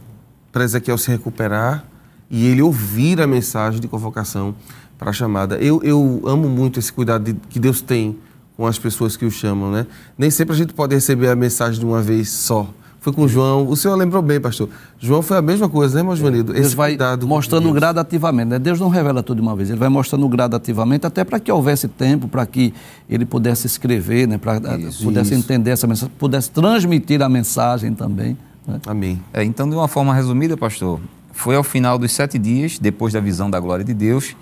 para 0.52 0.64
Ezequiel 0.64 0.98
se 0.98 1.10
recuperar 1.10 1.84
e 2.30 2.46
ele 2.46 2.60
ouvir 2.60 3.20
a 3.20 3.26
mensagem 3.26 3.80
de 3.80 3.88
convocação 3.88 4.54
para 4.98 5.10
a 5.10 5.12
chamada. 5.12 5.56
Eu, 5.56 5.80
eu 5.82 6.22
amo 6.26 6.48
muito 6.48 6.78
esse 6.78 6.92
cuidado 6.92 7.24
de- 7.32 7.40
que 7.48 7.58
Deus 7.58 7.80
tem 7.80 8.16
com 8.56 8.66
as 8.66 8.78
pessoas 8.78 9.16
que 9.16 9.24
o 9.24 9.30
chamam, 9.30 9.70
né? 9.70 9.86
Nem 10.16 10.30
sempre 10.30 10.54
a 10.54 10.58
gente 10.58 10.72
pode 10.72 10.94
receber 10.94 11.28
a 11.28 11.36
mensagem 11.36 11.78
de 11.78 11.86
uma 11.86 12.00
vez 12.00 12.30
só. 12.30 12.68
Foi 13.00 13.12
com 13.12 13.28
João. 13.28 13.68
O 13.68 13.76
senhor 13.76 13.94
lembrou 13.96 14.22
bem, 14.22 14.40
pastor. 14.40 14.66
João 14.98 15.20
foi 15.20 15.36
a 15.36 15.42
mesma 15.42 15.68
coisa, 15.68 16.02
né, 16.02 16.16
Joanildo? 16.16 16.54
Deus 16.54 16.66
Esse 16.68 16.74
vai 16.74 16.92
cuidado 16.92 17.26
mostrando 17.26 17.64
Deus. 17.64 17.74
gradativamente. 17.74 18.48
Né? 18.48 18.58
Deus 18.58 18.80
não 18.80 18.88
revela 18.88 19.22
tudo 19.22 19.36
de 19.36 19.42
uma 19.42 19.54
vez, 19.54 19.68
ele 19.68 19.78
vai 19.78 19.90
mostrando 19.90 20.26
gradativamente, 20.26 21.06
até 21.06 21.22
para 21.22 21.38
que 21.38 21.52
houvesse 21.52 21.86
tempo, 21.86 22.28
para 22.28 22.46
que 22.46 22.72
ele 23.10 23.26
pudesse 23.26 23.66
escrever, 23.66 24.26
né? 24.26 24.38
para 24.38 24.58
pudesse 24.58 25.02
isso. 25.02 25.34
entender 25.34 25.72
essa 25.72 25.86
mensagem, 25.86 26.14
pudesse 26.18 26.50
transmitir 26.50 27.20
a 27.20 27.28
mensagem 27.28 27.92
também. 27.92 28.38
né? 28.66 28.80
Amém. 28.86 29.20
É, 29.34 29.44
então, 29.44 29.68
de 29.68 29.74
uma 29.76 29.86
forma 29.86 30.14
resumida, 30.14 30.56
pastor, 30.56 30.98
foi 31.30 31.56
ao 31.56 31.62
final 31.62 31.98
dos 31.98 32.10
sete 32.10 32.38
dias, 32.38 32.78
depois 32.78 33.12
da 33.12 33.20
visão 33.20 33.50
da 33.50 33.60
glória 33.60 33.84
de 33.84 33.92
Deus, 33.92 34.34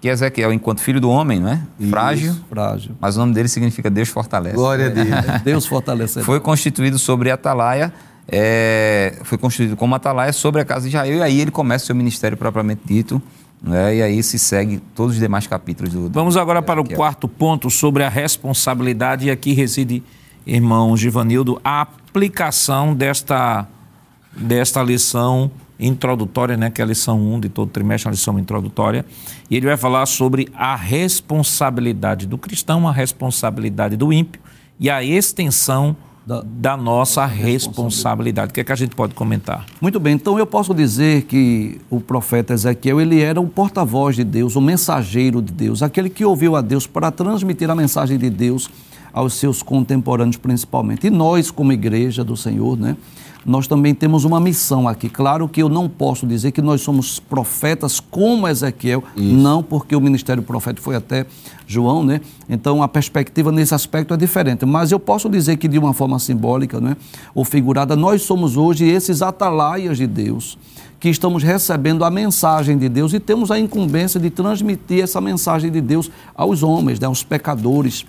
que 0.00 0.08
Ezequiel, 0.08 0.52
enquanto 0.52 0.80
filho 0.80 1.00
do 1.00 1.10
homem, 1.10 1.38
não 1.40 1.48
é? 1.50 1.60
Frágil, 1.90 2.34
Frágil. 2.48 2.92
mas 3.00 3.16
o 3.16 3.20
nome 3.20 3.34
dele 3.34 3.48
significa 3.48 3.90
Deus 3.90 4.08
fortalece. 4.08 4.56
Glória 4.56 4.86
a 4.86 4.88
Deus. 4.88 5.08
Deus 5.44 5.66
fortaleceu. 5.66 6.24
Foi 6.24 6.40
constituído 6.40 6.98
sobre 6.98 7.30
Atalaia, 7.30 7.92
é, 8.26 9.18
foi 9.24 9.36
constituído 9.36 9.76
como 9.76 9.94
Atalaia 9.94 10.32
sobre 10.32 10.62
a 10.62 10.64
casa 10.64 10.82
de 10.88 10.88
Israel, 10.96 11.18
e 11.18 11.22
aí 11.22 11.40
ele 11.40 11.50
começa 11.50 11.84
o 11.84 11.86
seu 11.88 11.94
ministério 11.96 12.36
propriamente 12.38 12.80
dito, 12.84 13.20
né? 13.62 13.96
e 13.96 14.02
aí 14.02 14.22
se 14.22 14.38
segue 14.38 14.80
todos 14.94 15.14
os 15.16 15.20
demais 15.20 15.46
capítulos 15.46 15.92
do. 15.92 16.08
do- 16.08 16.14
Vamos 16.14 16.36
agora 16.36 16.62
para 16.62 16.80
o 16.80 16.88
quarto 16.88 17.28
ponto 17.28 17.68
sobre 17.68 18.02
a 18.02 18.08
responsabilidade, 18.08 19.26
e 19.26 19.30
aqui 19.30 19.52
reside, 19.52 20.02
irmão 20.46 20.96
Givanildo, 20.96 21.60
a 21.62 21.82
aplicação 21.82 22.94
desta, 22.94 23.66
desta 24.34 24.82
lição 24.82 25.50
introdutória, 25.80 26.56
né, 26.56 26.70
que 26.70 26.80
é 26.80 26.84
a 26.84 26.86
lição 26.86 27.18
1 27.20 27.40
de 27.40 27.48
todo 27.48 27.70
trimestre, 27.70 28.08
uma 28.08 28.12
lição 28.12 28.38
introdutória, 28.38 29.04
e 29.50 29.56
ele 29.56 29.66
vai 29.66 29.76
falar 29.76 30.04
sobre 30.06 30.48
a 30.54 30.76
responsabilidade 30.76 32.26
do 32.26 32.36
cristão, 32.38 32.86
a 32.86 32.92
responsabilidade 32.92 33.96
do 33.96 34.12
ímpio 34.12 34.40
e 34.78 34.88
a 34.90 35.02
extensão 35.02 35.96
Da- 36.26 36.44
da, 36.44 36.76
nossa 36.76 37.24
responsabilidade. 37.26 38.50
O 38.50 38.54
que 38.54 38.60
é 38.60 38.64
que 38.64 38.70
a 38.70 38.76
gente 38.76 38.94
pode 38.94 39.14
comentar? 39.14 39.64
Muito 39.80 39.98
bem, 39.98 40.14
então 40.14 40.38
eu 40.38 40.46
posso 40.46 40.72
dizer 40.74 41.22
que 41.22 41.80
o 41.88 41.98
profeta 41.98 42.52
Ezequiel, 42.52 43.00
ele 43.00 43.20
era 43.20 43.40
o 43.40 43.48
porta-voz 43.48 44.16
de 44.16 44.22
Deus, 44.22 44.54
o 44.54 44.60
mensageiro 44.60 45.40
de 45.42 45.52
Deus, 45.52 45.82
aquele 45.82 46.10
que 46.10 46.24
ouviu 46.24 46.54
a 46.54 46.60
Deus 46.60 46.86
para 46.86 47.10
transmitir 47.10 47.68
a 47.70 47.74
mensagem 47.74 48.18
de 48.18 48.28
Deus 48.30 48.70
aos 49.12 49.32
seus 49.34 49.62
contemporâneos 49.62 50.36
principalmente. 50.36 51.06
E 51.06 51.10
nós, 51.10 51.50
como 51.50 51.72
igreja 51.72 52.22
do 52.22 52.36
Senhor, 52.36 52.78
né, 52.78 52.96
nós 53.44 53.66
também 53.66 53.94
temos 53.94 54.24
uma 54.24 54.38
missão 54.38 54.86
aqui. 54.86 55.08
Claro 55.08 55.48
que 55.48 55.62
eu 55.62 55.68
não 55.68 55.88
posso 55.88 56.26
dizer 56.26 56.52
que 56.52 56.60
nós 56.60 56.82
somos 56.82 57.18
profetas 57.18 57.98
como 57.98 58.46
Ezequiel, 58.46 59.02
não 59.16 59.62
porque 59.62 59.96
o 59.96 60.00
ministério 60.00 60.42
profético 60.42 60.84
foi 60.84 60.96
até 60.96 61.26
João, 61.66 62.04
né? 62.04 62.20
Então 62.48 62.82
a 62.82 62.88
perspectiva 62.88 63.50
nesse 63.50 63.74
aspecto 63.74 64.12
é 64.12 64.16
diferente. 64.16 64.66
Mas 64.66 64.92
eu 64.92 64.98
posso 64.98 65.28
dizer 65.28 65.56
que 65.56 65.68
de 65.68 65.78
uma 65.78 65.94
forma 65.94 66.18
simbólica, 66.18 66.80
né, 66.80 66.96
ou 67.34 67.44
figurada, 67.44 67.96
nós 67.96 68.22
somos 68.22 68.56
hoje 68.56 68.86
esses 68.86 69.22
atalaias 69.22 69.96
de 69.96 70.06
Deus 70.06 70.58
que 70.98 71.08
estamos 71.08 71.42
recebendo 71.42 72.04
a 72.04 72.10
mensagem 72.10 72.76
de 72.76 72.86
Deus 72.86 73.14
e 73.14 73.18
temos 73.18 73.50
a 73.50 73.58
incumbência 73.58 74.20
de 74.20 74.28
transmitir 74.28 75.02
essa 75.02 75.18
mensagem 75.18 75.70
de 75.70 75.80
Deus 75.80 76.10
aos 76.34 76.62
homens, 76.62 77.00
né, 77.00 77.06
aos 77.06 77.24
pecadores. 77.24 78.04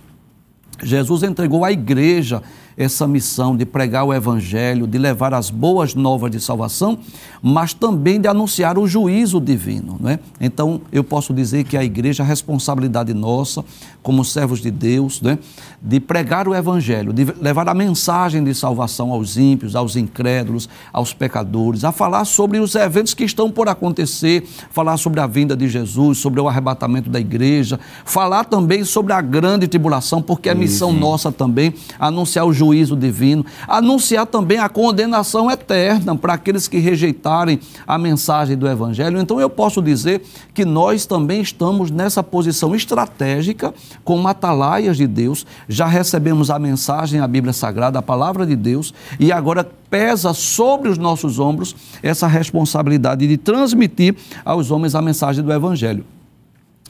Jesus 0.84 1.24
entregou 1.24 1.64
à 1.64 1.72
igreja 1.72 2.42
essa 2.78 3.08
missão 3.08 3.56
de 3.56 3.66
pregar 3.66 4.06
o 4.06 4.14
evangelho, 4.14 4.88
de 4.88 4.98
levar 4.98 5.34
as 5.34 5.50
boas 5.50 5.94
novas 5.94 6.32
de 6.32 6.40
salvação, 6.40 6.98
mas 7.42 7.74
também 7.74 8.20
de 8.20 8.28
anunciar 8.28 8.78
o 8.78 8.88
juízo 8.88 9.40
divino. 9.40 9.98
Não 10.00 10.10
é? 10.10 10.20
Então, 10.40 10.82
eu 10.92 11.04
posso 11.04 11.34
dizer 11.34 11.64
que 11.64 11.78
a 11.78 11.84
igreja, 11.84 12.24
a 12.24 12.26
responsabilidade 12.26 13.14
nossa, 13.14 13.64
como 14.02 14.24
servos 14.26 14.62
de 14.62 14.72
Deus, 14.72 15.22
né, 15.22 15.38
de 15.82 16.00
pregar 16.00 16.48
o 16.48 16.56
evangelho, 16.56 17.14
de 17.14 17.26
levar 17.40 17.68
a 17.70 17.74
mensagem 17.74 18.44
de 18.44 18.54
salvação 18.54 19.12
aos 19.12 19.38
ímpios, 19.38 19.76
aos 19.76 19.96
incrédulos, 19.96 20.68
aos 20.92 21.14
pecadores, 21.14 21.84
a 21.84 21.92
falar 21.92 22.26
sobre 22.26 22.60
os 22.60 22.74
eventos 22.74 23.14
que 23.14 23.24
estão 23.24 23.52
por 23.52 23.68
acontecer, 23.70 24.44
falar 24.72 24.98
sobre 24.98 25.20
a 25.20 25.28
vinda 25.28 25.56
de 25.56 25.68
Jesus, 25.68 26.18
sobre 26.18 26.40
o 26.40 26.48
arrebatamento 26.48 27.10
da 27.10 27.20
igreja, 27.20 27.80
falar 28.06 28.46
também 28.46 28.84
sobre 28.84 29.14
a 29.14 29.22
grande 29.22 29.68
tribulação, 29.68 30.22
porque 30.22 30.50
é 30.50 30.56
missão 30.56 30.71
nossa 30.94 31.32
também 31.32 31.74
anunciar 32.00 32.46
o 32.46 32.54
juízo 32.54 32.96
divino, 32.96 33.46
anunciar 33.68 34.26
também 34.26 34.58
a 34.58 34.70
condenação 34.70 35.50
eterna 35.50 36.16
para 36.16 36.34
aqueles 36.34 36.68
que 36.68 36.78
rejeitarem 36.78 37.60
a 37.86 37.98
mensagem 37.98 38.58
do 38.58 38.68
evangelho. 38.68 39.20
Então 39.20 39.40
eu 39.40 39.50
posso 39.50 39.82
dizer 39.82 40.22
que 40.54 40.66
nós 40.66 41.06
também 41.06 41.42
estamos 41.42 41.92
nessa 41.92 42.24
posição 42.24 42.76
estratégica 42.76 43.74
como 44.04 44.28
atalaias 44.28 44.98
de 44.98 45.08
Deus, 45.08 45.46
já 45.68 45.86
recebemos 45.86 46.50
a 46.50 46.60
mensagem, 46.60 47.20
a 47.20 47.28
Bíblia 47.28 47.54
Sagrada, 47.54 48.00
a 48.00 48.02
palavra 48.02 48.46
de 48.46 48.56
Deus, 48.56 48.94
e 49.20 49.32
agora 49.32 49.64
pesa 49.90 50.34
sobre 50.34 50.90
os 50.90 50.98
nossos 50.98 51.38
ombros 51.38 51.76
essa 52.02 52.28
responsabilidade 52.28 53.28
de 53.28 53.38
transmitir 53.38 54.16
aos 54.46 54.72
homens 54.72 54.96
a 54.96 55.02
mensagem 55.02 55.44
do 55.44 55.52
Evangelho. 55.52 56.06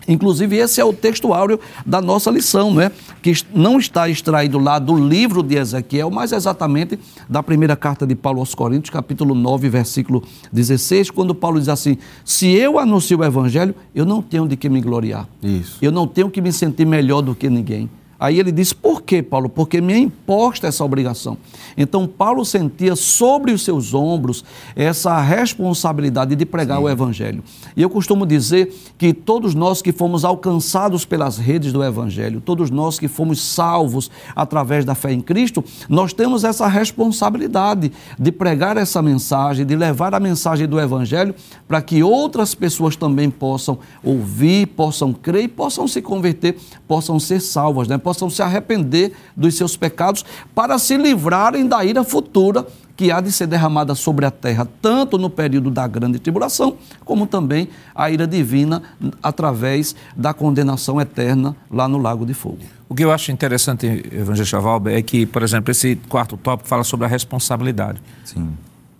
Inclusive, 0.07 0.57
esse 0.57 0.81
é 0.81 0.85
o 0.85 0.93
texto 0.93 1.33
áureo 1.33 1.59
da 1.85 2.01
nossa 2.01 2.31
lição, 2.31 2.73
né? 2.73 2.91
que 3.21 3.33
não 3.53 3.77
está 3.77 4.09
extraído 4.09 4.57
lá 4.57 4.79
do 4.79 4.95
livro 4.95 5.43
de 5.43 5.55
Ezequiel, 5.55 6.09
mas 6.09 6.31
exatamente 6.31 6.99
da 7.29 7.43
primeira 7.43 7.75
carta 7.75 8.05
de 8.05 8.15
Paulo 8.15 8.39
aos 8.39 8.55
Coríntios, 8.55 8.89
capítulo 8.89 9.35
9, 9.35 9.69
versículo 9.69 10.23
16, 10.51 11.11
quando 11.11 11.35
Paulo 11.35 11.59
diz 11.59 11.69
assim: 11.69 11.97
Se 12.25 12.49
eu 12.49 12.79
anuncio 12.79 13.19
o 13.19 13.23
evangelho, 13.23 13.75
eu 13.93 14.05
não 14.05 14.21
tenho 14.21 14.47
de 14.47 14.57
que 14.57 14.69
me 14.69 14.81
gloriar. 14.81 15.27
Isso. 15.41 15.77
Eu 15.81 15.91
não 15.91 16.07
tenho 16.07 16.29
que 16.29 16.41
me 16.41 16.51
sentir 16.51 16.85
melhor 16.85 17.21
do 17.21 17.35
que 17.35 17.49
ninguém. 17.49 17.89
Aí 18.21 18.39
ele 18.39 18.51
diz: 18.51 18.71
Por 18.71 19.01
quê, 19.01 19.23
Paulo? 19.23 19.49
Porque 19.49 19.81
me 19.81 19.93
é 19.93 19.97
imposta 19.97 20.67
essa 20.67 20.85
obrigação. 20.85 21.39
Então, 21.75 22.05
Paulo 22.05 22.45
sentia 22.45 22.95
sobre 22.95 23.51
os 23.51 23.63
seus 23.63 23.95
ombros 23.95 24.45
essa 24.75 25.19
responsabilidade 25.19 26.35
de 26.35 26.45
pregar 26.45 26.77
Sim. 26.77 26.83
o 26.83 26.89
Evangelho. 26.89 27.43
E 27.75 27.81
eu 27.81 27.89
costumo 27.89 28.23
dizer 28.27 28.71
que 28.95 29.11
todos 29.11 29.55
nós 29.55 29.81
que 29.81 29.91
fomos 29.91 30.23
alcançados 30.23 31.03
pelas 31.03 31.39
redes 31.39 31.73
do 31.73 31.83
Evangelho, 31.83 32.39
todos 32.39 32.69
nós 32.69 32.99
que 32.99 33.07
fomos 33.07 33.41
salvos 33.41 34.11
através 34.35 34.85
da 34.85 34.93
fé 34.93 35.11
em 35.11 35.19
Cristo, 35.19 35.63
nós 35.89 36.13
temos 36.13 36.43
essa 36.43 36.67
responsabilidade 36.67 37.91
de 38.19 38.31
pregar 38.31 38.77
essa 38.77 39.01
mensagem, 39.01 39.65
de 39.65 39.75
levar 39.75 40.13
a 40.13 40.19
mensagem 40.19 40.67
do 40.67 40.79
Evangelho 40.79 41.33
para 41.67 41.81
que 41.81 42.03
outras 42.03 42.53
pessoas 42.53 42.95
também 42.95 43.31
possam 43.31 43.79
ouvir, 44.03 44.67
possam 44.67 45.11
crer 45.11 45.45
e 45.45 45.47
possam 45.47 45.87
se 45.87 46.03
converter, 46.03 46.55
possam 46.87 47.19
ser 47.19 47.39
salvas, 47.39 47.87
né? 47.87 47.97
Possam 48.11 48.29
se 48.29 48.41
arrepender 48.41 49.13
dos 49.35 49.55
seus 49.55 49.77
pecados 49.77 50.25
para 50.53 50.77
se 50.77 50.97
livrarem 50.97 51.65
da 51.65 51.83
ira 51.85 52.03
futura 52.03 52.67
que 52.97 53.09
há 53.09 53.21
de 53.21 53.31
ser 53.31 53.47
derramada 53.47 53.95
sobre 53.95 54.25
a 54.25 54.31
terra, 54.31 54.67
tanto 54.81 55.17
no 55.17 55.29
período 55.29 55.71
da 55.71 55.87
grande 55.87 56.19
tribulação, 56.19 56.75
como 57.05 57.25
também 57.25 57.69
a 57.95 58.11
ira 58.11 58.27
divina 58.27 58.83
através 59.23 59.95
da 60.15 60.33
condenação 60.33 60.99
eterna 60.99 61.55
lá 61.71 61.87
no 61.87 61.97
lago 61.97 62.25
de 62.25 62.33
fogo. 62.33 62.59
O 62.89 62.93
que 62.93 63.03
eu 63.03 63.11
acho 63.11 63.31
interessante, 63.31 63.87
Evangelista 64.11 64.59
Valber, 64.59 64.93
é 64.93 65.01
que, 65.01 65.25
por 65.25 65.41
exemplo, 65.41 65.71
esse 65.71 65.95
quarto 66.09 66.35
tópico 66.35 66.67
fala 66.67 66.83
sobre 66.83 67.05
a 67.05 67.09
responsabilidade. 67.09 68.01
Sim. 68.25 68.49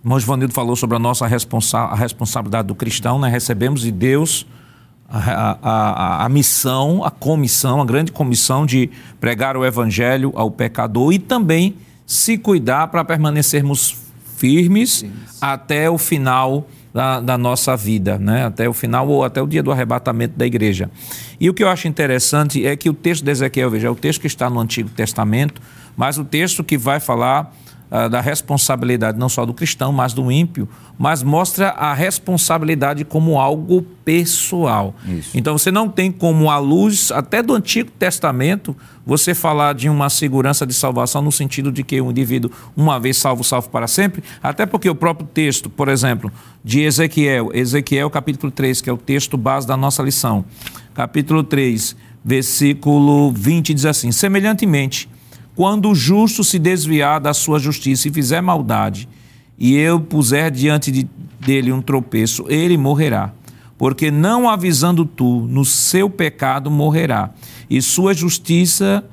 O 0.03 0.19
Vanildo 0.19 0.53
falou 0.53 0.75
sobre 0.75 0.95
a 0.95 0.99
nossa 0.99 1.27
responsa 1.27 1.79
a 1.79 1.95
responsabilidade 1.95 2.69
do 2.69 2.73
cristão, 2.73 3.19
né? 3.19 3.29
Recebemos 3.29 3.81
de 3.81 3.91
Deus 3.91 4.47
a, 5.11 5.57
a, 5.61 6.25
a, 6.25 6.29
missão, 6.29 7.03
a 7.03 7.11
comissão, 7.11 7.81
a 7.81 7.85
grande 7.85 8.11
comissão 8.11 8.65
de 8.65 8.89
pregar 9.19 9.57
o 9.57 9.65
evangelho 9.65 10.31
ao 10.35 10.49
pecador 10.49 11.11
e 11.11 11.19
também 11.19 11.75
se 12.05 12.37
cuidar 12.37 12.87
para 12.87 13.03
permanecermos 13.03 13.97
firmes 14.37 15.05
até 15.41 15.89
o 15.89 15.97
final 15.97 16.67
da, 16.93 17.19
da, 17.19 17.37
nossa 17.37 17.75
vida, 17.75 18.17
né? 18.17 18.45
até 18.45 18.67
o 18.67 18.73
final 18.73 19.07
ou 19.07 19.23
até 19.23 19.41
o 19.41 19.47
dia 19.47 19.61
do 19.61 19.71
arrebatamento 19.71 20.37
da 20.37 20.45
igreja. 20.45 20.89
E 21.39 21.49
o 21.49 21.53
que 21.53 21.63
eu 21.63 21.69
acho 21.69 21.87
interessante 21.87 22.65
é 22.65 22.75
que 22.75 22.89
o 22.89 22.93
texto 22.93 23.23
de 23.23 23.31
Ezequiel, 23.31 23.69
veja, 23.69 23.87
é 23.87 23.91
o 23.91 23.95
texto 23.95 24.21
que 24.21 24.27
está 24.27 24.49
no 24.49 24.59
Antigo 24.59 24.89
Testamento, 24.89 25.61
mas 25.95 26.17
o 26.17 26.25
texto 26.25 26.63
que 26.63 26.77
vai 26.77 26.99
falar 26.99 27.53
uh, 27.91 28.09
da 28.09 28.21
responsabilidade 28.21 29.19
não 29.19 29.27
só 29.27 29.45
do 29.45 29.53
cristão, 29.53 29.91
mas 29.91 30.13
do 30.13 30.31
ímpio, 30.31 30.67
mas 30.97 31.21
mostra 31.21 31.69
a 31.69 31.93
responsabilidade 31.93 33.03
como 33.03 33.39
algo 33.39 33.81
pessoal. 34.05 34.95
Isso. 35.05 35.37
Então 35.37 35.57
você 35.57 35.69
não 35.69 35.89
tem 35.89 36.11
como, 36.11 36.49
à 36.49 36.57
luz 36.57 37.11
até 37.11 37.43
do 37.43 37.53
Antigo 37.53 37.91
Testamento, 37.91 38.75
você 39.05 39.35
falar 39.35 39.73
de 39.73 39.89
uma 39.89 40.09
segurança 40.09 40.65
de 40.65 40.73
salvação 40.73 41.21
no 41.21 41.31
sentido 41.31 41.71
de 41.71 41.83
que 41.83 41.99
o 41.99 42.09
indivíduo, 42.09 42.51
uma 42.75 42.99
vez 42.99 43.17
salvo, 43.17 43.43
salvo 43.43 43.69
para 43.69 43.87
sempre, 43.87 44.23
até 44.41 44.65
porque 44.65 44.89
o 44.89 44.95
próprio 44.95 45.27
texto, 45.27 45.69
por 45.69 45.89
exemplo, 45.89 46.31
de 46.63 46.81
Ezequiel, 46.81 47.51
Ezequiel 47.53 48.09
capítulo 48.09 48.51
3, 48.51 48.81
que 48.81 48.89
é 48.89 48.93
o 48.93 48.97
texto 48.97 49.37
base 49.37 49.67
da 49.67 49.75
nossa 49.75 50.01
lição, 50.01 50.45
capítulo 50.93 51.43
3, 51.43 51.95
versículo 52.23 53.31
20, 53.31 53.73
diz 53.73 53.85
assim: 53.85 54.11
Semelhantemente, 54.11 55.09
quando 55.55 55.89
o 55.89 55.95
justo 55.95 56.43
se 56.43 56.57
desviar 56.57 57.19
da 57.19 57.33
sua 57.33 57.59
justiça 57.59 58.07
e 58.07 58.11
fizer 58.11 58.41
maldade, 58.41 59.07
e 59.57 59.75
eu 59.75 59.99
puser 59.99 60.49
diante 60.51 60.91
de, 60.91 61.07
dele 61.39 61.71
um 61.71 61.81
tropeço, 61.81 62.45
ele 62.47 62.77
morrerá. 62.77 63.33
Porque 63.77 64.11
não 64.11 64.49
avisando 64.49 65.05
tu, 65.05 65.47
no 65.49 65.65
seu 65.65 66.09
pecado 66.09 66.69
morrerá, 66.69 67.31
e 67.69 67.81
sua 67.81 68.13
justiça 68.13 69.03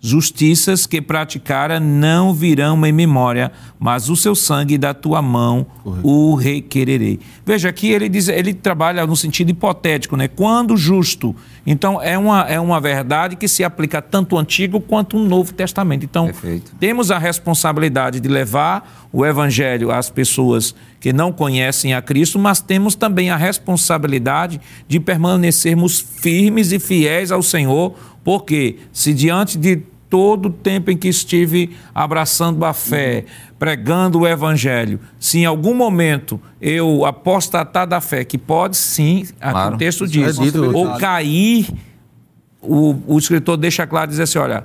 justiças 0.00 0.86
que 0.86 1.00
praticara 1.02 1.80
não 1.80 2.32
virão 2.32 2.84
em 2.86 2.92
memória, 2.92 3.50
mas 3.78 4.08
o 4.08 4.16
seu 4.16 4.34
sangue 4.34 4.78
da 4.78 4.94
tua 4.94 5.20
mão 5.20 5.66
Correto. 5.82 6.08
o 6.08 6.34
requererei. 6.34 7.18
Veja 7.44 7.68
aqui 7.68 7.90
ele 7.90 8.08
diz, 8.08 8.28
ele 8.28 8.54
trabalha 8.54 9.06
no 9.06 9.16
sentido 9.16 9.50
hipotético, 9.50 10.16
né? 10.16 10.28
Quando 10.28 10.76
justo. 10.76 11.34
Então 11.70 12.00
é 12.00 12.16
uma, 12.16 12.48
é 12.48 12.58
uma 12.58 12.80
verdade 12.80 13.36
que 13.36 13.46
se 13.46 13.62
aplica 13.62 14.00
tanto 14.00 14.34
o 14.34 14.38
Antigo 14.38 14.80
quanto 14.80 15.18
o 15.18 15.22
Novo 15.22 15.52
Testamento. 15.52 16.02
Então 16.02 16.24
Perfeito. 16.24 16.72
temos 16.80 17.10
a 17.10 17.18
responsabilidade 17.18 18.20
de 18.20 18.28
levar 18.28 19.08
o 19.12 19.24
evangelho 19.24 19.90
às 19.90 20.08
pessoas 20.08 20.74
que 20.98 21.12
não 21.12 21.30
conhecem 21.30 21.92
a 21.92 22.00
Cristo, 22.00 22.38
mas 22.38 22.62
temos 22.62 22.94
também 22.94 23.28
a 23.28 23.36
responsabilidade 23.36 24.58
de 24.88 24.98
permanecermos 24.98 26.00
firmes 26.00 26.72
e 26.72 26.78
fiéis 26.78 27.30
ao 27.30 27.42
Senhor 27.42 27.94
porque 28.24 28.76
se 28.90 29.12
diante 29.12 29.58
de 29.58 29.82
todo 30.08 30.46
o 30.46 30.50
tempo 30.50 30.90
em 30.90 30.96
que 30.96 31.08
estive 31.08 31.76
abraçando 31.94 32.64
a 32.64 32.72
fé, 32.72 33.26
pregando 33.58 34.20
o 34.20 34.26
evangelho, 34.26 35.00
se 35.18 35.38
em 35.38 35.44
algum 35.44 35.74
momento 35.74 36.40
eu 36.60 37.04
apostatar 37.04 37.86
da 37.86 38.00
fé, 38.00 38.24
que 38.24 38.38
pode 38.38 38.76
sim, 38.76 39.26
claro. 39.40 39.74
o 39.74 39.78
texto 39.78 40.06
diz, 40.06 40.38
é 40.38 40.58
ou 40.72 40.96
cair, 40.96 41.68
o, 42.60 42.94
o 43.06 43.18
escritor 43.18 43.56
deixa 43.56 43.86
claro 43.86 44.08
dizer 44.08 44.22
assim, 44.22 44.38
olha, 44.38 44.64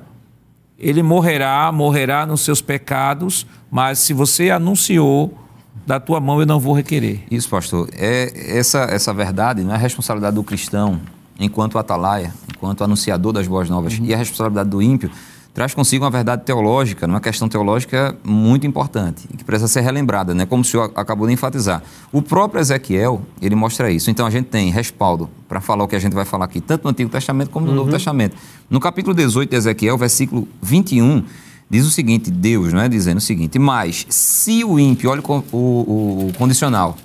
ele 0.77 1.01
morrerá, 1.01 1.71
morrerá 1.71 2.25
nos 2.25 2.41
seus 2.41 2.61
pecados, 2.61 3.47
mas 3.71 3.99
se 3.99 4.13
você 4.13 4.49
anunciou, 4.51 5.37
da 5.85 5.99
tua 5.99 6.19
mão 6.19 6.39
eu 6.39 6.45
não 6.45 6.59
vou 6.59 6.73
requerer. 6.73 7.23
Isso, 7.29 7.49
pastor. 7.49 7.89
É 7.93 8.57
essa 8.57 8.79
essa 8.83 9.13
verdade, 9.13 9.63
não 9.63 9.71
é 9.71 9.75
a 9.75 9.77
responsabilidade 9.77 10.35
do 10.35 10.43
cristão 10.43 11.01
enquanto 11.39 11.77
atalaia, 11.77 12.33
enquanto 12.49 12.83
anunciador 12.83 13.33
das 13.33 13.47
boas 13.47 13.69
novas, 13.69 13.97
uhum. 13.97 14.05
e 14.05 14.13
a 14.13 14.17
responsabilidade 14.17 14.69
do 14.69 14.81
ímpio 14.81 15.09
traz 15.53 15.73
consigo 15.73 16.03
uma 16.03 16.09
verdade 16.09 16.43
teológica, 16.43 17.05
uma 17.05 17.21
questão 17.21 17.47
teológica 17.47 18.17
muito 18.23 18.65
importante 18.65 19.27
que 19.37 19.43
precisa 19.43 19.67
ser 19.67 19.81
relembrada, 19.81 20.33
né? 20.33 20.45
como 20.45 20.61
o 20.61 20.65
senhor 20.65 20.91
acabou 20.95 21.27
de 21.27 21.33
enfatizar. 21.33 21.83
O 22.11 22.21
próprio 22.21 22.59
Ezequiel, 22.59 23.21
ele 23.41 23.55
mostra 23.55 23.91
isso. 23.91 24.09
Então 24.09 24.25
a 24.25 24.29
gente 24.31 24.47
tem 24.47 24.71
respaldo 24.71 25.29
para 25.47 25.61
falar 25.61 25.83
o 25.83 25.87
que 25.87 25.95
a 25.95 25.99
gente 25.99 26.13
vai 26.13 26.25
falar 26.25 26.45
aqui, 26.45 26.59
tanto 26.59 26.85
no 26.85 26.89
Antigo 26.89 27.09
Testamento 27.09 27.51
como 27.51 27.65
no 27.65 27.71
uhum. 27.71 27.77
Novo 27.77 27.91
Testamento. 27.91 28.35
No 28.69 28.79
capítulo 28.79 29.15
18 29.15 29.49
de 29.49 29.55
Ezequiel, 29.55 29.97
versículo 29.97 30.47
21, 30.61 31.23
diz 31.69 31.85
o 31.85 31.91
seguinte, 31.91 32.31
Deus, 32.31 32.73
não 32.73 32.81
é 32.81 32.89
dizendo 32.89 33.17
o 33.17 33.21
seguinte, 33.21 33.59
mas 33.59 34.07
se 34.09 34.63
o 34.63 34.79
ímpio, 34.79 35.11
olha 35.11 35.21
o, 35.21 35.43
o, 35.51 36.27
o 36.29 36.33
condicional, 36.35 36.97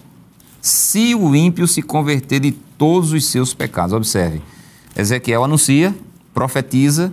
se 0.60 1.14
o 1.14 1.36
ímpio 1.36 1.68
se 1.68 1.82
converter 1.82 2.40
de 2.40 2.52
todos 2.52 3.12
os 3.12 3.26
seus 3.26 3.52
pecados. 3.52 3.92
Observe, 3.92 4.40
Ezequiel 4.96 5.44
anuncia, 5.44 5.94
profetiza, 6.32 7.12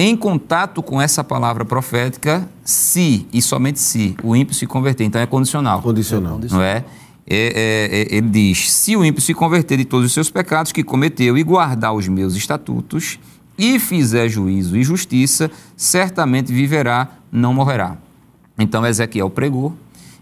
em 0.00 0.16
contato 0.16 0.80
com 0.80 1.02
essa 1.02 1.24
palavra 1.24 1.64
profética, 1.64 2.48
se 2.64 3.26
e 3.32 3.42
somente 3.42 3.80
se 3.80 4.14
o 4.22 4.36
ímpio 4.36 4.54
se 4.54 4.64
converter. 4.64 5.02
Então 5.02 5.20
é 5.20 5.26
condicional. 5.26 5.82
Condicional. 5.82 6.40
Não 6.52 6.62
é? 6.62 6.84
É, 7.26 7.36
é, 8.06 8.14
é? 8.14 8.16
ele 8.16 8.28
diz: 8.28 8.70
se 8.70 8.94
o 8.96 9.04
ímpio 9.04 9.20
se 9.20 9.34
converter 9.34 9.76
de 9.76 9.84
todos 9.84 10.06
os 10.06 10.12
seus 10.12 10.30
pecados 10.30 10.70
que 10.70 10.84
cometeu 10.84 11.36
e 11.36 11.42
guardar 11.42 11.92
os 11.92 12.06
meus 12.06 12.36
estatutos 12.36 13.18
e 13.58 13.80
fizer 13.80 14.28
juízo 14.28 14.76
e 14.76 14.84
justiça, 14.84 15.50
certamente 15.76 16.52
viverá, 16.52 17.08
não 17.32 17.52
morrerá. 17.52 17.96
Então 18.56 18.86
Ezequiel 18.86 19.28
pregou, 19.28 19.76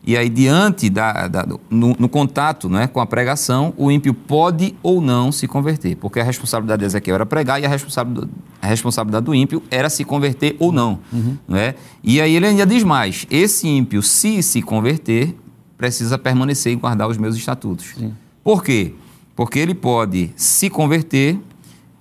e 0.07 0.17
aí, 0.17 0.29
diante 0.29 0.89
da, 0.89 1.27
da 1.27 1.45
no, 1.69 1.97
no, 1.99 2.09
contato 2.09 2.69
né, 2.69 2.87
com 2.87 3.01
a 3.01 3.07
pregação, 3.07 3.75
o 3.77 3.91
ímpio 3.91 4.15
pode 4.15 4.73
ou 4.81 5.01
não 5.01 5.33
se 5.33 5.49
converter, 5.49 5.97
porque 5.97 6.21
a 6.21 6.23
responsabilidade 6.23 6.79
de 6.79 6.87
Ezequiel 6.87 7.17
era 7.17 7.27
pregar 7.27 7.61
e 7.61 7.67
a 7.67 7.69
responsabilidade, 7.69 8.31
a 8.63 8.69
responsabilidade 8.69 9.27
do 9.27 9.35
ímpio 9.35 9.61
era 9.69 9.91
se 9.91 10.05
converter 10.05 10.55
ou 10.61 10.71
não. 10.71 11.01
Uhum. 11.13 11.37
Né? 11.49 11.75
E 12.05 12.21
aí 12.21 12.37
ele 12.37 12.47
ainda 12.47 12.65
diz 12.65 12.85
mais: 12.85 13.27
esse 13.29 13.67
ímpio, 13.67 14.01
se 14.01 14.45
se 14.45 14.63
converter, 14.63 15.35
precisa 15.77 16.17
permanecer 16.17 16.73
e 16.73 16.77
guardar 16.77 17.09
os 17.09 17.19
meus 17.19 17.35
estatutos. 17.35 17.95
Sim. 17.99 18.15
Por 18.45 18.63
quê? 18.63 18.95
Porque 19.35 19.59
ele 19.59 19.75
pode 19.75 20.31
se 20.37 20.71
converter 20.71 21.37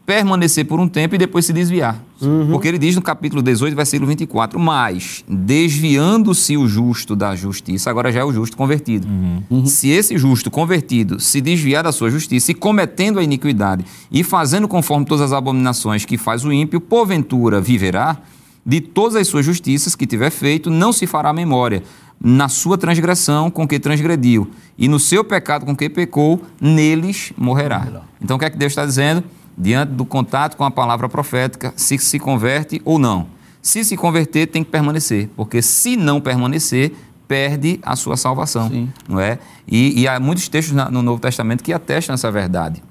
permanecer 0.06 0.66
por 0.66 0.80
um 0.80 0.88
tempo 0.88 1.16
e 1.16 1.18
depois 1.18 1.46
se 1.46 1.52
desviar. 1.52 2.02
Uhum. 2.22 2.50
Porque 2.52 2.68
ele 2.68 2.78
diz 2.78 2.96
no 2.96 3.02
capítulo 3.02 3.42
18, 3.42 3.76
versículo 3.76 4.08
24: 4.08 4.60
Mas, 4.60 5.26
desviando-se 5.28 6.56
o 6.56 6.68
justo 6.68 7.16
da 7.16 7.36
justiça, 7.36 7.90
agora 7.90 8.12
já 8.12 8.20
é 8.20 8.24
o 8.24 8.32
justo 8.32 8.56
convertido. 8.56 9.08
Uhum. 9.08 9.44
Uhum. 9.50 9.66
Se 9.66 9.90
esse 9.90 10.18
justo 10.18 10.52
convertido 10.52 11.20
se 11.20 11.42
desviar 11.42 11.84
da 11.84 11.92
sua 11.92 12.10
justiça 12.10 12.52
e 12.52 12.54
cometendo 12.54 13.20
a 13.20 13.24
iniquidade 13.24 13.84
e 14.12 14.24
fazendo 14.24 14.68
conforme 14.68 15.06
todas 15.06 15.26
as 15.26 15.34
abominações 15.34 16.06
que 16.06 16.18
faz 16.18 16.46
o 16.46 16.54
ímpio, 16.54 16.80
porventura 16.80 17.60
viverá, 17.60 18.18
de 18.66 18.82
todas 18.82 19.16
as 19.16 19.28
suas 19.28 19.46
justiças 19.46 19.96
que 19.96 20.08
tiver 20.08 20.30
feito, 20.30 20.70
não 20.70 20.92
se 20.92 21.06
fará 21.06 21.34
memória. 21.34 21.84
Na 22.20 22.48
sua 22.48 22.78
transgressão 22.78 23.52
com 23.52 23.68
que 23.68 23.78
transgrediu, 23.78 24.50
e 24.78 24.88
no 24.88 25.00
seu 25.00 25.24
pecado 25.24 25.66
com 25.66 25.76
que 25.76 25.90
pecou, 25.90 26.42
neles 26.62 27.34
morrerá. 27.38 28.04
Então 28.22 28.38
o 28.38 28.40
que 28.40 28.46
é 28.46 28.50
que 28.50 28.58
Deus 28.58 28.72
está 28.72 28.86
dizendo? 28.86 29.22
Diante 29.58 29.92
do 29.94 30.06
contato 30.06 30.58
com 30.58 30.64
a 30.64 30.72
palavra 30.72 31.08
profética, 31.08 31.74
se 31.76 31.98
se 31.98 32.20
converte 32.20 32.82
ou 32.84 33.00
não. 33.00 33.28
Se 33.62 33.84
se 33.84 33.98
converter, 33.98 34.48
tem 34.48 34.64
que 34.64 34.70
permanecer, 34.70 35.30
porque 35.36 35.62
se 35.62 35.96
não 35.96 36.22
permanecer, 36.22 36.94
perde 37.28 37.80
a 37.82 37.96
sua 37.96 38.16
salvação, 38.16 38.70
Sim. 38.70 38.92
não 39.10 39.20
é? 39.20 39.40
E, 39.68 40.02
e, 40.02 40.08
há 40.08 40.20
muitos 40.20 40.48
textos 40.48 40.76
no 40.92 41.02
Novo 41.02 41.20
Testamento 41.20 41.64
que 41.64 41.74
atestam 41.74 42.14
essa 42.14 42.32
verdade. 42.32 42.84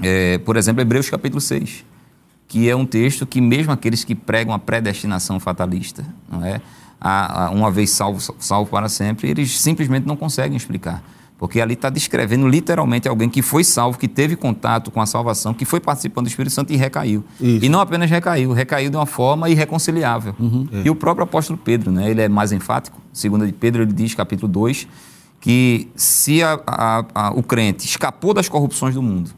É, 0.00 0.38
por 0.38 0.56
exemplo, 0.56 0.80
Hebreus 0.80 1.10
capítulo 1.10 1.40
6, 1.40 1.84
que 2.46 2.68
é 2.68 2.76
um 2.76 2.86
texto 2.86 3.26
que 3.26 3.40
mesmo 3.40 3.72
aqueles 3.72 4.04
que 4.04 4.14
pregam 4.14 4.54
a 4.54 4.58
predestinação 4.58 5.40
fatalista, 5.40 6.04
não 6.30 6.44
é? 6.44 6.60
A, 7.00 7.46
a, 7.46 7.50
uma 7.50 7.70
vez 7.70 7.90
salvo, 7.90 8.20
salvo 8.38 8.70
para 8.70 8.88
sempre, 8.88 9.28
eles 9.28 9.58
simplesmente 9.58 10.06
não 10.06 10.16
conseguem 10.16 10.56
explicar. 10.56 11.02
Porque 11.36 11.60
ali 11.60 11.74
está 11.74 11.90
descrevendo 11.90 12.46
literalmente 12.46 13.08
alguém 13.08 13.28
que 13.28 13.42
foi 13.42 13.64
salvo, 13.64 13.98
que 13.98 14.06
teve 14.06 14.36
contato 14.36 14.90
com 14.90 15.00
a 15.00 15.06
salvação, 15.06 15.52
que 15.52 15.64
foi 15.64 15.80
participando 15.80 16.26
do 16.26 16.28
Espírito 16.28 16.52
Santo 16.52 16.72
e 16.72 16.76
recaiu. 16.76 17.24
Isso. 17.40 17.64
E 17.64 17.68
não 17.68 17.80
apenas 17.80 18.08
recaiu, 18.08 18.52
recaiu 18.52 18.88
de 18.88 18.96
uma 18.96 19.06
forma 19.06 19.48
irreconciliável. 19.50 20.34
Uhum. 20.38 20.68
É. 20.72 20.82
E 20.84 20.90
o 20.90 20.94
próprio 20.94 21.24
apóstolo 21.24 21.58
Pedro, 21.58 21.90
né, 21.90 22.08
ele 22.08 22.22
é 22.22 22.28
mais 22.28 22.52
enfático. 22.52 23.00
Segundo 23.12 23.46
de 23.46 23.52
Pedro, 23.52 23.82
ele 23.82 23.92
diz, 23.92 24.14
capítulo 24.14 24.50
2, 24.50 24.86
que 25.40 25.88
se 25.96 26.42
a, 26.42 26.58
a, 26.66 27.04
a, 27.14 27.30
o 27.32 27.42
crente 27.42 27.84
escapou 27.84 28.32
das 28.32 28.48
corrupções 28.48 28.94
do 28.94 29.02
mundo, 29.02 29.30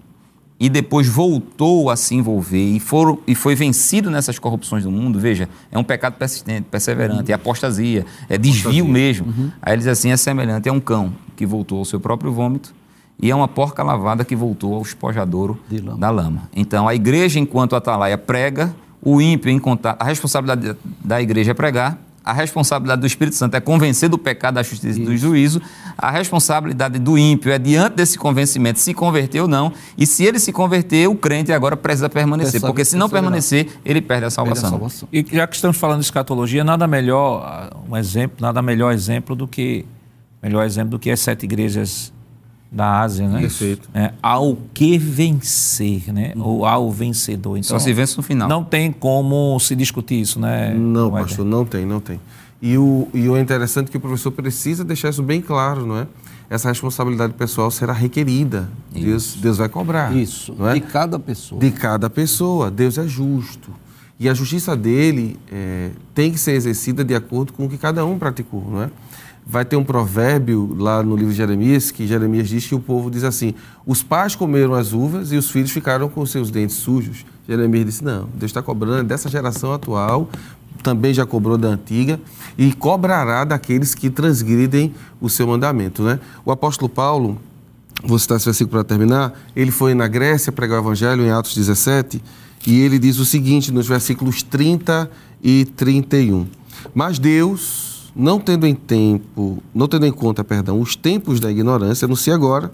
e 0.58 0.68
depois 0.68 1.06
voltou 1.06 1.90
a 1.90 1.96
se 1.96 2.14
envolver 2.14 2.76
e, 2.76 2.80
for, 2.80 3.18
e 3.26 3.34
foi 3.34 3.54
vencido 3.54 4.10
nessas 4.10 4.38
corrupções 4.38 4.84
do 4.84 4.90
mundo, 4.90 5.18
veja, 5.18 5.48
é 5.70 5.78
um 5.78 5.84
pecado 5.84 6.14
persistente, 6.14 6.66
perseverante, 6.70 7.24
uhum. 7.24 7.30
é 7.30 7.32
apostasia, 7.34 8.06
é 8.28 8.38
desvio 8.38 8.84
apostasia. 8.84 8.92
mesmo. 8.92 9.26
Uhum. 9.26 9.50
Aí 9.60 9.74
ele 9.74 9.78
diz 9.78 9.88
assim: 9.88 10.10
é 10.10 10.16
semelhante, 10.16 10.66
é 10.66 10.72
um 10.72 10.80
cão 10.80 11.12
que 11.36 11.46
voltou 11.46 11.78
ao 11.78 11.84
seu 11.84 12.00
próprio 12.00 12.32
vômito 12.32 12.74
e 13.20 13.30
é 13.30 13.34
uma 13.34 13.48
porca 13.48 13.82
lavada 13.82 14.24
que 14.24 14.36
voltou 14.36 14.74
ao 14.74 14.82
espojadouro 14.82 15.58
lama. 15.70 15.98
da 15.98 16.10
lama. 16.10 16.50
Então 16.54 16.86
a 16.88 16.94
igreja, 16.94 17.38
enquanto 17.38 17.76
atalaia, 17.76 18.18
prega, 18.18 18.74
o 19.02 19.20
ímpio, 19.20 19.50
em 19.50 19.58
contato, 19.58 20.00
a 20.00 20.04
responsabilidade 20.04 20.76
da 21.04 21.22
igreja 21.22 21.52
é 21.52 21.54
pregar, 21.54 21.98
a 22.26 22.32
responsabilidade 22.32 23.00
do 23.00 23.06
Espírito 23.06 23.36
Santo 23.36 23.54
é 23.54 23.60
convencer 23.60 24.08
do 24.08 24.18
pecado, 24.18 24.54
da 24.54 24.62
justiça 24.64 24.98
e 24.98 25.04
do 25.04 25.16
juízo. 25.16 25.62
A 25.96 26.10
responsabilidade 26.10 26.98
do 26.98 27.16
ímpio 27.16 27.52
é, 27.52 27.58
diante 27.58 27.94
desse 27.94 28.18
convencimento, 28.18 28.80
se 28.80 28.92
converter 28.92 29.40
ou 29.42 29.46
não. 29.46 29.72
E 29.96 30.04
se 30.04 30.24
ele 30.24 30.40
se 30.40 30.52
converter, 30.52 31.08
o 31.08 31.14
crente 31.14 31.52
agora 31.52 31.76
precisa 31.76 32.08
permanecer. 32.08 32.60
porque 32.60 32.84
se 32.84 32.96
não 32.96 33.08
permanecer, 33.08 33.68
ele 33.84 34.02
perde 34.02 34.24
a 34.24 34.30
salvação. 34.30 34.62
Perde 34.62 34.74
a 34.74 34.78
salvação. 34.78 35.08
E 35.12 35.24
já 35.30 35.46
que 35.46 35.54
estamos 35.54 35.76
falando 35.76 36.00
de 36.00 36.06
escatologia, 36.06 36.64
nada 36.64 36.88
melhor, 36.88 37.70
um 37.88 37.96
exemplo, 37.96 38.38
nada 38.40 38.60
melhor 38.60 38.92
exemplo 38.92 39.36
do 39.36 39.46
que 39.46 39.86
melhor 40.42 40.64
exemplo 40.64 40.90
do 40.90 40.98
que 40.98 41.10
as 41.10 41.20
sete 41.20 41.44
igrejas 41.44 42.12
da 42.70 43.00
Ásia, 43.00 43.28
né? 43.28 43.40
Perfeito. 43.40 43.88
É, 43.94 44.12
ao 44.22 44.56
que 44.74 44.98
vencer, 44.98 46.12
né? 46.12 46.32
Ou 46.36 46.66
ao 46.66 46.90
vencedor. 46.90 47.56
Então, 47.56 47.70
Só 47.70 47.78
se 47.78 47.92
vence 47.92 48.16
no 48.16 48.22
final. 48.22 48.48
Não 48.48 48.64
tem 48.64 48.92
como 48.92 49.58
se 49.60 49.74
discutir 49.74 50.20
isso, 50.20 50.38
né? 50.40 50.74
Não, 50.74 51.10
pastor, 51.10 51.44
não 51.44 51.64
tem, 51.64 51.86
não 51.86 52.00
tem. 52.00 52.20
E 52.60 52.76
o, 52.76 53.08
e 53.12 53.28
o 53.28 53.38
interessante 53.38 53.88
é 53.88 53.90
que 53.90 53.96
o 53.96 54.00
professor 54.00 54.30
precisa 54.30 54.84
deixar 54.84 55.10
isso 55.10 55.22
bem 55.22 55.40
claro, 55.40 55.86
não 55.86 55.98
é? 55.98 56.06
Essa 56.48 56.68
responsabilidade 56.68 57.32
pessoal 57.34 57.70
será 57.70 57.92
requerida. 57.92 58.68
Deus, 58.92 59.34
Deus 59.34 59.58
vai 59.58 59.68
cobrar. 59.68 60.14
Isso. 60.14 60.54
Não 60.56 60.68
é? 60.68 60.74
De 60.74 60.80
cada 60.80 61.18
pessoa. 61.18 61.60
De 61.60 61.70
cada 61.70 62.08
pessoa. 62.08 62.70
Deus 62.70 62.98
é 62.98 63.06
justo. 63.06 63.70
E 64.18 64.28
a 64.28 64.34
justiça 64.34 64.76
dele 64.76 65.36
é, 65.52 65.90
tem 66.14 66.30
que 66.30 66.38
ser 66.38 66.52
exercida 66.52 67.04
de 67.04 67.14
acordo 67.14 67.52
com 67.52 67.66
o 67.66 67.68
que 67.68 67.76
cada 67.76 68.04
um 68.06 68.18
praticou, 68.18 68.64
não 68.70 68.82
é? 68.82 68.90
Vai 69.46 69.64
ter 69.64 69.76
um 69.76 69.84
provérbio 69.84 70.74
lá 70.76 71.00
no 71.04 71.14
livro 71.14 71.30
de 71.30 71.36
Jeremias, 71.36 71.92
que 71.92 72.04
Jeremias 72.04 72.48
diz 72.48 72.66
que 72.66 72.74
o 72.74 72.80
povo 72.80 73.08
diz 73.08 73.22
assim: 73.22 73.54
os 73.86 74.02
pais 74.02 74.34
comeram 74.34 74.74
as 74.74 74.92
uvas 74.92 75.30
e 75.30 75.36
os 75.36 75.48
filhos 75.48 75.70
ficaram 75.70 76.08
com 76.08 76.26
seus 76.26 76.50
dentes 76.50 76.74
sujos. 76.76 77.24
Jeremias 77.48 77.86
disse: 77.86 78.04
não, 78.04 78.28
Deus 78.34 78.50
está 78.50 78.60
cobrando 78.60 79.04
dessa 79.04 79.28
geração 79.28 79.72
atual, 79.72 80.28
também 80.82 81.14
já 81.14 81.24
cobrou 81.24 81.56
da 81.56 81.68
antiga, 81.68 82.20
e 82.58 82.72
cobrará 82.72 83.44
daqueles 83.44 83.94
que 83.94 84.10
transgridem 84.10 84.92
o 85.20 85.30
seu 85.30 85.46
mandamento. 85.46 86.02
Né? 86.02 86.18
O 86.44 86.50
apóstolo 86.50 86.88
Paulo, 86.88 87.38
vou 88.02 88.18
citar 88.18 88.38
esse 88.38 88.46
versículo 88.46 88.72
para 88.72 88.84
terminar, 88.84 89.32
ele 89.54 89.70
foi 89.70 89.94
na 89.94 90.08
Grécia 90.08 90.50
pregar 90.50 90.80
o 90.80 90.82
evangelho 90.82 91.24
em 91.24 91.30
Atos 91.30 91.54
17, 91.54 92.20
e 92.66 92.80
ele 92.80 92.98
diz 92.98 93.20
o 93.20 93.24
seguinte 93.24 93.70
nos 93.70 93.86
versículos 93.86 94.42
30 94.42 95.08
e 95.40 95.66
31. 95.76 96.48
Mas 96.92 97.18
Deus 97.20 97.85
não 98.16 98.40
tendo 98.40 98.66
em 98.66 98.74
tempo, 98.74 99.62
não 99.74 99.86
tendo 99.86 100.06
em 100.06 100.12
conta, 100.12 100.42
perdão, 100.42 100.80
os 100.80 100.96
tempos 100.96 101.38
da 101.38 101.50
ignorância, 101.50 102.06
anuncia 102.06 102.34
agora 102.34 102.72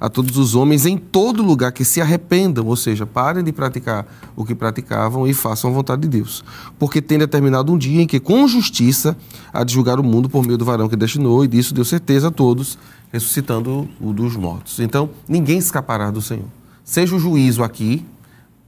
a 0.00 0.08
todos 0.08 0.36
os 0.36 0.54
homens 0.54 0.86
em 0.86 0.96
todo 0.96 1.42
lugar 1.42 1.72
que 1.72 1.84
se 1.84 2.00
arrependam, 2.00 2.66
ou 2.66 2.76
seja, 2.76 3.04
parem 3.04 3.42
de 3.42 3.52
praticar 3.52 4.06
o 4.36 4.44
que 4.44 4.54
praticavam 4.54 5.26
e 5.26 5.34
façam 5.34 5.70
a 5.70 5.72
vontade 5.72 6.02
de 6.02 6.08
Deus. 6.08 6.44
Porque 6.78 7.02
tem 7.02 7.18
determinado 7.18 7.72
um 7.72 7.76
dia 7.76 8.00
em 8.00 8.06
que, 8.06 8.20
com 8.20 8.46
justiça, 8.46 9.16
há 9.52 9.64
de 9.64 9.74
julgar 9.74 9.98
o 9.98 10.04
mundo 10.04 10.28
por 10.28 10.46
meio 10.46 10.56
do 10.56 10.64
varão 10.64 10.88
que 10.88 10.96
destinou, 10.96 11.44
e 11.44 11.48
disso 11.48 11.74
deu 11.74 11.84
certeza 11.84 12.28
a 12.28 12.30
todos, 12.30 12.78
ressuscitando 13.12 13.88
o 14.00 14.12
dos 14.12 14.36
mortos. 14.36 14.78
Então, 14.78 15.10
ninguém 15.28 15.58
escapará 15.58 16.10
do 16.10 16.22
Senhor. 16.22 16.46
Seja 16.84 17.16
o 17.16 17.18
juízo 17.18 17.62
aqui, 17.62 18.04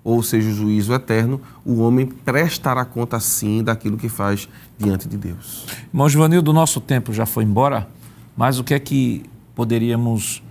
ou 0.02 0.22
seja, 0.22 0.48
o 0.48 0.52
juízo 0.52 0.92
eterno, 0.92 1.40
o 1.64 1.80
homem 1.80 2.06
prestará 2.06 2.84
conta 2.84 3.20
sim 3.20 3.62
daquilo 3.62 3.96
que 3.96 4.08
faz 4.08 4.48
diante 4.78 5.06
de 5.06 5.16
Deus. 5.16 5.66
Irmão 5.92 6.08
Givanil, 6.08 6.42
do 6.42 6.52
nosso 6.52 6.80
tempo 6.80 7.12
já 7.12 7.26
foi 7.26 7.44
embora, 7.44 7.86
mas 8.36 8.58
o 8.58 8.64
que 8.64 8.74
é 8.74 8.78
que 8.78 9.22
poderíamos 9.54 10.42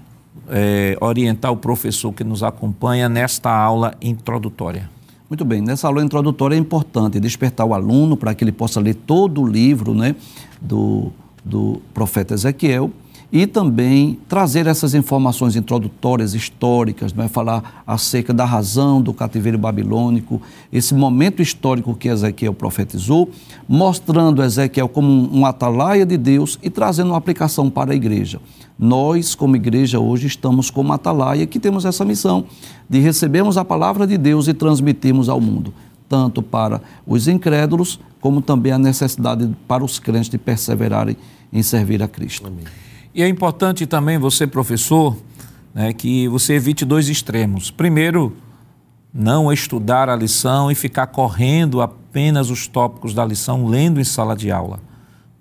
é, 0.50 0.96
orientar 1.02 1.52
o 1.52 1.58
professor 1.58 2.14
que 2.14 2.24
nos 2.24 2.44
acompanha 2.44 3.10
nesta 3.10 3.50
aula 3.50 3.96
introdutória? 4.02 4.90
Muito 5.30 5.46
bem, 5.46 5.62
nessa 5.62 5.88
aula 5.88 6.04
introdutória 6.04 6.56
é 6.56 6.58
importante 6.58 7.20
despertar 7.20 7.66
o 7.66 7.74
aluno 7.74 8.18
para 8.18 8.34
que 8.34 8.44
ele 8.44 8.52
possa 8.52 8.80
ler 8.80 8.96
todo 8.96 9.42
o 9.42 9.48
livro 9.48 9.94
né, 9.94 10.16
do, 10.60 11.12
do 11.44 11.82
profeta 11.94 12.34
Ezequiel 12.34 12.92
e 13.32 13.46
também 13.46 14.18
trazer 14.28 14.66
essas 14.66 14.96
informações 14.96 15.56
introdutórias, 15.56 16.34
históricas, 16.34 17.14
é? 17.18 17.28
falar 17.28 17.84
acerca 17.86 18.34
da 18.34 18.44
razão 18.44 19.02
do 19.02 19.14
cativeiro 19.14 19.58
babilônico, 19.58 20.42
esse 20.74 20.96
momento 20.96 21.42
histórico 21.42 21.94
que 21.94 22.08
Ezequiel 22.08 22.54
profetizou, 22.54 23.30
mostrando 23.68 24.44
Ezequiel 24.44 24.90
como 24.90 25.08
um, 25.08 25.40
um 25.40 25.46
atalaia 25.46 26.06
de 26.06 26.18
Deus 26.18 26.58
e 26.64 26.70
trazendo 26.70 27.10
uma 27.10 27.18
aplicação 27.18 27.70
para 27.70 27.92
a 27.92 27.96
igreja. 27.96 28.42
Nós, 28.78 29.36
como 29.36 29.56
igreja, 29.56 30.00
hoje 30.00 30.26
estamos 30.26 30.72
como 30.72 30.92
atalaia 30.92 31.46
que 31.46 31.60
temos 31.60 31.86
essa 31.86 32.04
missão 32.04 32.46
de 32.90 33.00
recebermos 33.00 33.58
a 33.58 33.66
palavra 33.66 34.08
de 34.08 34.18
Deus 34.18 34.48
e 34.48 34.54
transmitirmos 34.54 35.30
ao 35.30 35.40
mundo, 35.40 35.72
tanto 36.08 36.42
para 36.42 36.82
os 37.06 37.28
incrédulos, 37.28 38.00
como 38.20 38.42
também 38.42 38.72
a 38.72 38.80
necessidade 38.80 39.50
para 39.68 39.84
os 39.84 40.00
crentes 40.00 40.30
de 40.30 40.38
perseverarem 40.38 41.16
em 41.54 41.62
servir 41.62 42.02
a 42.02 42.08
Cristo. 42.08 42.48
Amém. 42.48 42.89
E 43.14 43.24
é 43.24 43.28
importante 43.28 43.86
também 43.86 44.18
você, 44.18 44.46
professor, 44.46 45.18
né, 45.74 45.94
que 45.94 46.28
você 46.28 46.54
evite 46.54 46.86
dois 46.86 47.10
extremos. 47.10 47.72
Primeiro, 47.72 48.36
não 49.14 49.52
estudar 49.52 50.10
a 50.10 50.16
lição 50.16 50.72
e 50.72 50.76
ficar 50.76 51.08
correndo 51.08 51.82
apenas 51.82 52.50
os 52.50 52.68
tópicos 52.68 53.14
da 53.14 53.26
lição, 53.26 53.68
lendo 53.68 54.00
em 54.00 54.04
sala 54.04 54.36
de 54.36 54.52
aula. 54.52 54.80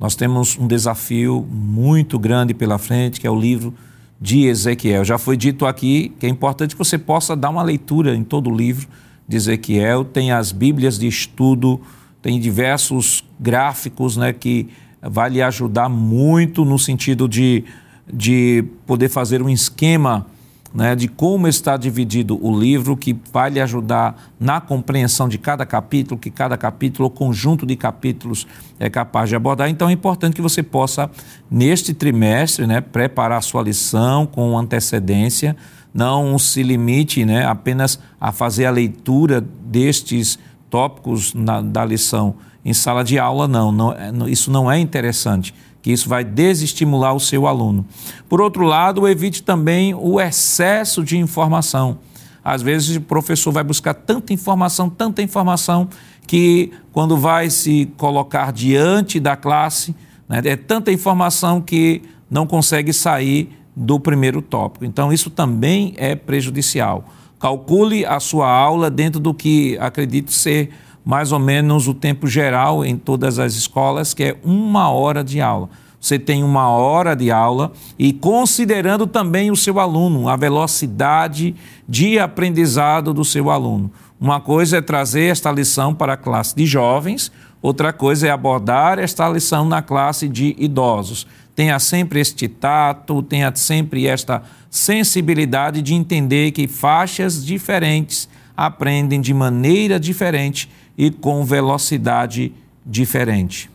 Nós 0.00 0.14
temos 0.14 0.56
um 0.58 0.66
desafio 0.66 1.46
muito 1.50 2.18
grande 2.18 2.54
pela 2.54 2.78
frente, 2.78 3.20
que 3.20 3.26
é 3.26 3.30
o 3.30 3.38
livro 3.38 3.74
de 4.20 4.46
Ezequiel. 4.46 5.04
Já 5.04 5.18
foi 5.18 5.36
dito 5.36 5.66
aqui 5.66 6.14
que 6.18 6.26
é 6.26 6.28
importante 6.28 6.74
que 6.74 6.78
você 6.78 6.96
possa 6.96 7.36
dar 7.36 7.50
uma 7.50 7.62
leitura 7.62 8.14
em 8.14 8.24
todo 8.24 8.48
o 8.50 8.56
livro 8.56 8.88
de 9.26 9.36
Ezequiel. 9.36 10.04
Tem 10.04 10.32
as 10.32 10.52
Bíblias 10.52 10.98
de 10.98 11.06
estudo 11.06 11.80
tem 12.20 12.40
diversos 12.40 13.24
gráficos 13.38 14.16
né, 14.16 14.32
que 14.32 14.68
vai 15.02 15.30
lhe 15.30 15.42
ajudar 15.42 15.88
muito 15.88 16.64
no 16.64 16.78
sentido 16.78 17.28
de, 17.28 17.64
de 18.12 18.64
poder 18.86 19.08
fazer 19.08 19.42
um 19.42 19.48
esquema 19.48 20.26
né, 20.74 20.94
de 20.94 21.08
como 21.08 21.48
está 21.48 21.76
dividido 21.76 22.38
o 22.44 22.58
livro, 22.58 22.96
que 22.96 23.16
vai 23.32 23.50
lhe 23.50 23.60
ajudar 23.60 24.30
na 24.38 24.60
compreensão 24.60 25.28
de 25.28 25.38
cada 25.38 25.64
capítulo, 25.64 26.20
que 26.20 26.30
cada 26.30 26.56
capítulo 26.56 27.04
ou 27.04 27.10
conjunto 27.10 27.64
de 27.64 27.74
capítulos 27.76 28.46
é 28.78 28.90
capaz 28.90 29.28
de 29.28 29.36
abordar. 29.36 29.68
Então 29.68 29.88
é 29.88 29.92
importante 29.92 30.34
que 30.34 30.42
você 30.42 30.62
possa, 30.62 31.10
neste 31.50 31.94
trimestre, 31.94 32.66
né, 32.66 32.80
preparar 32.80 33.38
a 33.38 33.42
sua 33.42 33.62
lição 33.62 34.26
com 34.26 34.58
antecedência, 34.58 35.56
não 35.92 36.38
se 36.38 36.62
limite 36.62 37.24
né, 37.24 37.46
apenas 37.46 37.98
a 38.20 38.30
fazer 38.30 38.66
a 38.66 38.70
leitura 38.70 39.40
destes 39.40 40.38
tópicos 40.68 41.32
na, 41.32 41.62
da 41.62 41.84
lição 41.84 42.34
em 42.68 42.74
sala 42.74 43.02
de 43.02 43.18
aula, 43.18 43.48
não, 43.48 43.72
não, 43.72 44.28
isso 44.28 44.50
não 44.50 44.70
é 44.70 44.78
interessante 44.78 45.54
que 45.80 45.90
isso 45.90 46.08
vai 46.08 46.22
desestimular 46.22 47.14
o 47.14 47.20
seu 47.20 47.46
aluno. 47.46 47.86
Por 48.28 48.42
outro 48.42 48.64
lado, 48.64 49.08
evite 49.08 49.42
também 49.42 49.94
o 49.94 50.20
excesso 50.20 51.02
de 51.02 51.16
informação. 51.16 51.98
Às 52.44 52.60
vezes 52.60 52.96
o 52.96 53.00
professor 53.00 53.52
vai 53.52 53.64
buscar 53.64 53.94
tanta 53.94 54.32
informação, 54.32 54.90
tanta 54.90 55.22
informação, 55.22 55.88
que 56.26 56.72
quando 56.92 57.16
vai 57.16 57.48
se 57.48 57.90
colocar 57.96 58.52
diante 58.52 59.18
da 59.18 59.34
classe, 59.34 59.94
né, 60.28 60.42
é 60.44 60.56
tanta 60.56 60.92
informação 60.92 61.60
que 61.60 62.02
não 62.30 62.46
consegue 62.46 62.92
sair 62.92 63.50
do 63.74 63.98
primeiro 63.98 64.42
tópico. 64.42 64.84
Então, 64.84 65.10
isso 65.10 65.30
também 65.30 65.94
é 65.96 66.14
prejudicial. 66.14 67.04
Calcule 67.40 68.04
a 68.04 68.20
sua 68.20 68.50
aula 68.50 68.90
dentro 68.90 69.20
do 69.20 69.32
que 69.32 69.78
acredito 69.78 70.32
ser 70.32 70.70
mais 71.08 71.32
ou 71.32 71.38
menos 71.38 71.88
o 71.88 71.94
tempo 71.94 72.26
geral 72.26 72.84
em 72.84 72.94
todas 72.94 73.38
as 73.38 73.54
escolas, 73.54 74.12
que 74.12 74.24
é 74.24 74.36
uma 74.44 74.90
hora 74.90 75.24
de 75.24 75.40
aula. 75.40 75.70
Você 75.98 76.18
tem 76.18 76.44
uma 76.44 76.68
hora 76.68 77.16
de 77.16 77.30
aula 77.30 77.72
e 77.98 78.12
considerando 78.12 79.06
também 79.06 79.50
o 79.50 79.56
seu 79.56 79.80
aluno, 79.80 80.28
a 80.28 80.36
velocidade 80.36 81.56
de 81.88 82.18
aprendizado 82.18 83.14
do 83.14 83.24
seu 83.24 83.48
aluno. 83.48 83.90
Uma 84.20 84.38
coisa 84.38 84.76
é 84.76 84.80
trazer 84.82 85.32
esta 85.32 85.50
lição 85.50 85.94
para 85.94 86.12
a 86.12 86.16
classe 86.18 86.54
de 86.54 86.66
jovens, 86.66 87.32
outra 87.62 87.90
coisa 87.90 88.26
é 88.28 88.30
abordar 88.30 88.98
esta 88.98 89.26
lição 89.30 89.64
na 89.64 89.80
classe 89.80 90.28
de 90.28 90.54
idosos. 90.58 91.26
Tenha 91.56 91.78
sempre 91.78 92.20
este 92.20 92.48
tato, 92.48 93.22
tenha 93.22 93.50
sempre 93.54 94.06
esta 94.06 94.42
sensibilidade 94.68 95.80
de 95.80 95.94
entender 95.94 96.50
que 96.50 96.68
faixas 96.68 97.42
diferentes 97.42 98.28
aprendem 98.54 99.22
de 99.22 99.32
maneira 99.32 99.98
diferente 99.98 100.68
e 100.98 101.12
com 101.12 101.44
velocidade 101.44 102.52
diferente. 102.84 103.70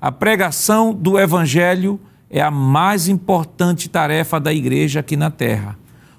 A 0.00 0.10
pregação 0.10 0.92
do 0.92 1.16
Evangelho 1.16 2.00
é 2.28 2.40
a 2.40 2.50
mais 2.50 3.08
importante 3.08 3.88
tarefa 3.88 4.40
da 4.40 4.52
igreja 4.52 5.00
aqui 5.00 5.16
na 5.16 5.30
terra, 5.30 5.78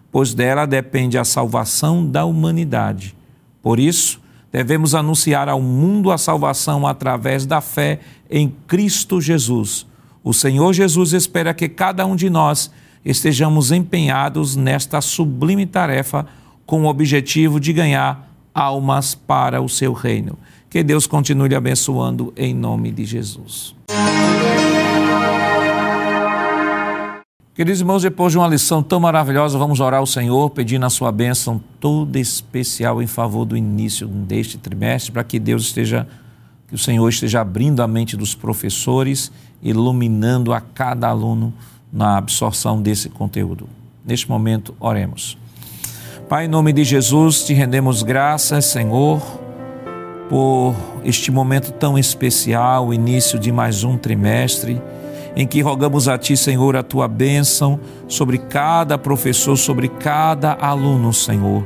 pois 0.09 0.33
dela 0.33 0.65
depende 0.65 1.17
a 1.17 1.25
salvação 1.25 2.05
da 2.05 2.23
humanidade. 2.23 3.15
Por 3.61 3.79
isso, 3.79 4.21
devemos 4.51 4.95
anunciar 4.95 5.49
ao 5.49 5.61
mundo 5.61 6.09
a 6.09 6.17
salvação 6.17 6.87
através 6.87 7.45
da 7.45 7.59
fé 7.59 7.99
em 8.29 8.53
Cristo 8.65 9.19
Jesus. 9.19 9.85
O 10.23 10.33
Senhor 10.33 10.71
Jesus 10.73 11.11
espera 11.11 11.53
que 11.53 11.67
cada 11.67 12.05
um 12.05 12.15
de 12.15 12.29
nós 12.29 12.71
estejamos 13.03 13.71
empenhados 13.71 14.55
nesta 14.55 15.01
sublime 15.01 15.65
tarefa 15.65 16.25
com 16.65 16.83
o 16.83 16.87
objetivo 16.87 17.59
de 17.59 17.73
ganhar 17.73 18.28
almas 18.59 19.15
para 19.15 19.61
o 19.61 19.69
seu 19.69 19.93
reino. 19.93 20.37
Que 20.69 20.83
Deus 20.83 21.07
continue 21.07 21.55
abençoando 21.55 22.33
em 22.35 22.53
nome 22.53 22.91
de 22.91 23.05
Jesus. 23.05 23.73
Queridos 27.55 27.81
irmãos, 27.81 28.03
depois 28.03 28.31
de 28.31 28.37
uma 28.37 28.47
lição 28.47 28.83
tão 28.83 28.99
maravilhosa, 28.99 29.57
vamos 29.57 29.79
orar 29.79 29.99
ao 29.99 30.05
Senhor, 30.05 30.49
pedindo 30.49 30.85
a 30.85 30.89
sua 30.89 31.11
bênção 31.11 31.61
toda 31.79 32.19
especial 32.19 33.01
em 33.01 33.07
favor 33.07 33.45
do 33.45 33.57
início 33.57 34.07
deste 34.07 34.57
trimestre, 34.57 35.11
para 35.11 35.23
que 35.23 35.39
Deus 35.39 35.63
esteja, 35.63 36.07
que 36.67 36.75
o 36.75 36.77
Senhor 36.77 37.07
esteja 37.09 37.41
abrindo 37.41 37.81
a 37.81 37.87
mente 37.87 38.15
dos 38.15 38.33
professores, 38.35 39.31
iluminando 39.61 40.53
a 40.53 40.61
cada 40.61 41.09
aluno 41.09 41.53
na 41.91 42.17
absorção 42.17 42.81
desse 42.81 43.09
conteúdo. 43.09 43.67
Neste 44.05 44.29
momento, 44.29 44.73
oremos. 44.79 45.37
Pai, 46.29 46.45
em 46.45 46.47
nome 46.47 46.71
de 46.71 46.83
Jesus, 46.83 47.43
te 47.43 47.55
rendemos 47.55 48.03
graças, 48.03 48.65
Senhor, 48.65 49.19
por 50.29 50.75
este 51.03 51.31
momento 51.31 51.71
tão 51.71 51.97
especial, 51.97 52.89
o 52.89 52.93
início 52.93 53.39
de 53.39 53.51
mais 53.51 53.83
um 53.83 53.97
trimestre, 53.97 54.79
em 55.35 55.47
que 55.47 55.59
rogamos 55.59 56.07
a 56.07 56.19
Ti, 56.19 56.37
Senhor, 56.37 56.75
a 56.75 56.83
Tua 56.83 57.07
bênção 57.07 57.79
sobre 58.07 58.37
cada 58.37 58.95
professor, 58.95 59.57
sobre 59.57 59.87
cada 59.87 60.53
aluno, 60.53 61.11
Senhor. 61.11 61.63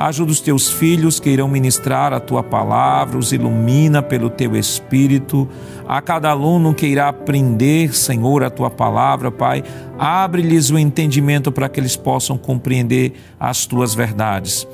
Ajuda 0.00 0.32
os 0.32 0.40
teus 0.40 0.70
filhos 0.70 1.20
que 1.20 1.28
irão 1.28 1.46
ministrar 1.46 2.14
a 2.14 2.18
tua 2.18 2.42
palavra, 2.42 3.18
os 3.18 3.34
ilumina 3.34 4.00
pelo 4.00 4.30
teu 4.30 4.56
espírito. 4.56 5.46
A 5.86 6.00
cada 6.00 6.30
aluno 6.30 6.72
que 6.72 6.86
irá 6.86 7.10
aprender, 7.10 7.94
Senhor, 7.94 8.42
a 8.42 8.48
tua 8.48 8.70
palavra, 8.70 9.30
Pai, 9.30 9.62
abre-lhes 9.98 10.70
o 10.70 10.78
entendimento 10.78 11.52
para 11.52 11.68
que 11.68 11.78
eles 11.78 11.96
possam 11.96 12.38
compreender 12.38 13.12
as 13.38 13.66
tuas 13.66 13.94
verdades. 13.94 14.66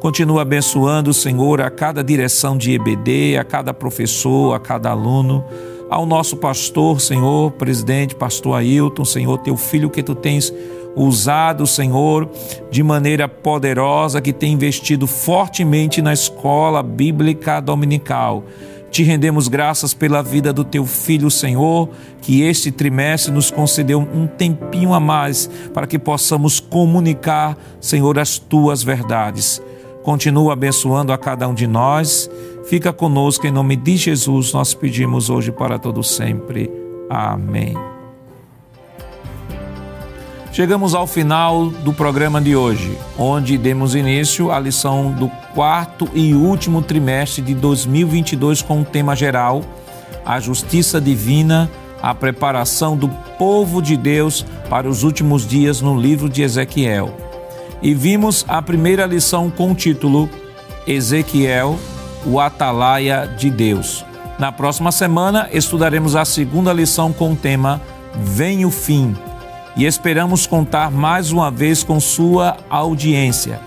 Continua 0.00 0.42
abençoando, 0.42 1.14
Senhor, 1.14 1.62
a 1.62 1.70
cada 1.70 2.04
direção 2.04 2.54
de 2.54 2.72
EBD, 2.72 3.38
a 3.38 3.44
cada 3.44 3.72
professor, 3.72 4.54
a 4.54 4.60
cada 4.60 4.90
aluno 4.90 5.42
ao 5.88 6.04
nosso 6.04 6.36
pastor, 6.36 7.00
Senhor, 7.00 7.50
presidente, 7.52 8.14
pastor 8.14 8.56
Ailton, 8.56 9.04
Senhor, 9.04 9.38
teu 9.38 9.56
filho 9.56 9.88
que 9.88 10.02
tu 10.02 10.14
tens 10.14 10.52
usado, 10.98 11.66
Senhor, 11.66 12.28
de 12.70 12.82
maneira 12.82 13.28
poderosa, 13.28 14.20
que 14.20 14.32
tem 14.32 14.52
investido 14.52 15.06
fortemente 15.06 16.02
na 16.02 16.12
escola 16.12 16.82
bíblica 16.82 17.60
dominical. 17.60 18.44
Te 18.90 19.02
rendemos 19.02 19.48
graças 19.48 19.92
pela 19.92 20.22
vida 20.22 20.52
do 20.52 20.64
teu 20.64 20.84
filho, 20.86 21.30
Senhor, 21.30 21.90
que 22.22 22.42
este 22.42 22.72
trimestre 22.72 23.32
nos 23.32 23.50
concedeu 23.50 24.00
um 24.00 24.26
tempinho 24.26 24.94
a 24.94 25.00
mais 25.00 25.48
para 25.74 25.86
que 25.86 25.98
possamos 25.98 26.58
comunicar, 26.58 27.56
Senhor, 27.80 28.18
as 28.18 28.38
tuas 28.38 28.82
verdades. 28.82 29.62
Continua 30.02 30.54
abençoando 30.54 31.12
a 31.12 31.18
cada 31.18 31.46
um 31.46 31.54
de 31.54 31.66
nós. 31.66 32.30
Fica 32.66 32.92
conosco 32.92 33.46
em 33.46 33.50
nome 33.50 33.76
de 33.76 33.96
Jesus, 33.96 34.52
nós 34.52 34.74
pedimos 34.74 35.28
hoje 35.30 35.52
para 35.52 35.78
todo 35.78 36.02
sempre. 36.02 36.70
Amém. 37.10 37.87
Chegamos 40.58 40.92
ao 40.92 41.06
final 41.06 41.70
do 41.70 41.92
programa 41.92 42.40
de 42.40 42.56
hoje, 42.56 42.98
onde 43.16 43.56
demos 43.56 43.94
início 43.94 44.50
à 44.50 44.58
lição 44.58 45.12
do 45.12 45.28
quarto 45.54 46.08
e 46.12 46.34
último 46.34 46.82
trimestre 46.82 47.40
de 47.40 47.54
2022 47.54 48.60
com 48.60 48.80
o 48.80 48.84
tema 48.84 49.14
geral: 49.14 49.62
a 50.26 50.40
justiça 50.40 51.00
divina, 51.00 51.70
a 52.02 52.12
preparação 52.12 52.96
do 52.96 53.08
povo 53.38 53.80
de 53.80 53.96
Deus 53.96 54.44
para 54.68 54.88
os 54.88 55.04
últimos 55.04 55.46
dias 55.46 55.80
no 55.80 55.96
livro 55.96 56.28
de 56.28 56.42
Ezequiel. 56.42 57.16
E 57.80 57.94
vimos 57.94 58.44
a 58.48 58.60
primeira 58.60 59.06
lição 59.06 59.48
com 59.50 59.70
o 59.70 59.76
título 59.76 60.28
Ezequiel, 60.88 61.78
o 62.26 62.40
atalaia 62.40 63.28
de 63.28 63.48
Deus. 63.48 64.04
Na 64.40 64.50
próxima 64.50 64.90
semana 64.90 65.48
estudaremos 65.52 66.16
a 66.16 66.24
segunda 66.24 66.72
lição 66.72 67.12
com 67.12 67.34
o 67.34 67.36
tema 67.36 67.80
Vem 68.20 68.64
o 68.64 68.72
fim 68.72 69.14
e 69.78 69.86
esperamos 69.86 70.44
contar 70.44 70.90
mais 70.90 71.30
uma 71.30 71.52
vez 71.52 71.84
com 71.84 72.00
sua 72.00 72.56
audiência. 72.68 73.60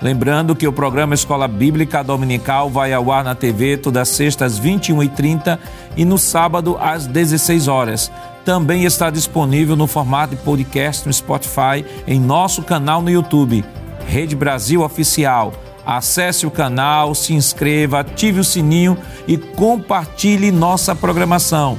Lembrando 0.00 0.56
que 0.56 0.66
o 0.66 0.72
programa 0.72 1.14
Escola 1.14 1.46
Bíblica 1.46 2.02
Dominical 2.02 2.70
vai 2.70 2.94
ao 2.94 3.12
ar 3.12 3.22
na 3.22 3.34
TV 3.34 3.76
todas 3.76 4.08
as 4.08 4.08
sextas 4.08 4.54
às 4.54 4.60
21h30 4.60 5.58
e 5.94 6.06
no 6.06 6.16
sábado 6.16 6.78
às 6.80 7.06
16 7.06 7.68
horas. 7.68 8.10
Também 8.42 8.84
está 8.84 9.10
disponível 9.10 9.76
no 9.76 9.86
formato 9.86 10.34
de 10.34 10.42
podcast 10.42 11.06
no 11.06 11.12
Spotify 11.12 11.84
em 12.06 12.18
nosso 12.18 12.62
canal 12.62 13.02
no 13.02 13.10
YouTube, 13.10 13.62
Rede 14.06 14.34
Brasil 14.34 14.80
Oficial. 14.80 15.52
Acesse 15.84 16.46
o 16.46 16.50
canal, 16.50 17.14
se 17.14 17.34
inscreva, 17.34 18.00
ative 18.00 18.40
o 18.40 18.44
sininho 18.44 18.96
e 19.28 19.36
compartilhe 19.36 20.50
nossa 20.50 20.94
programação. 20.94 21.78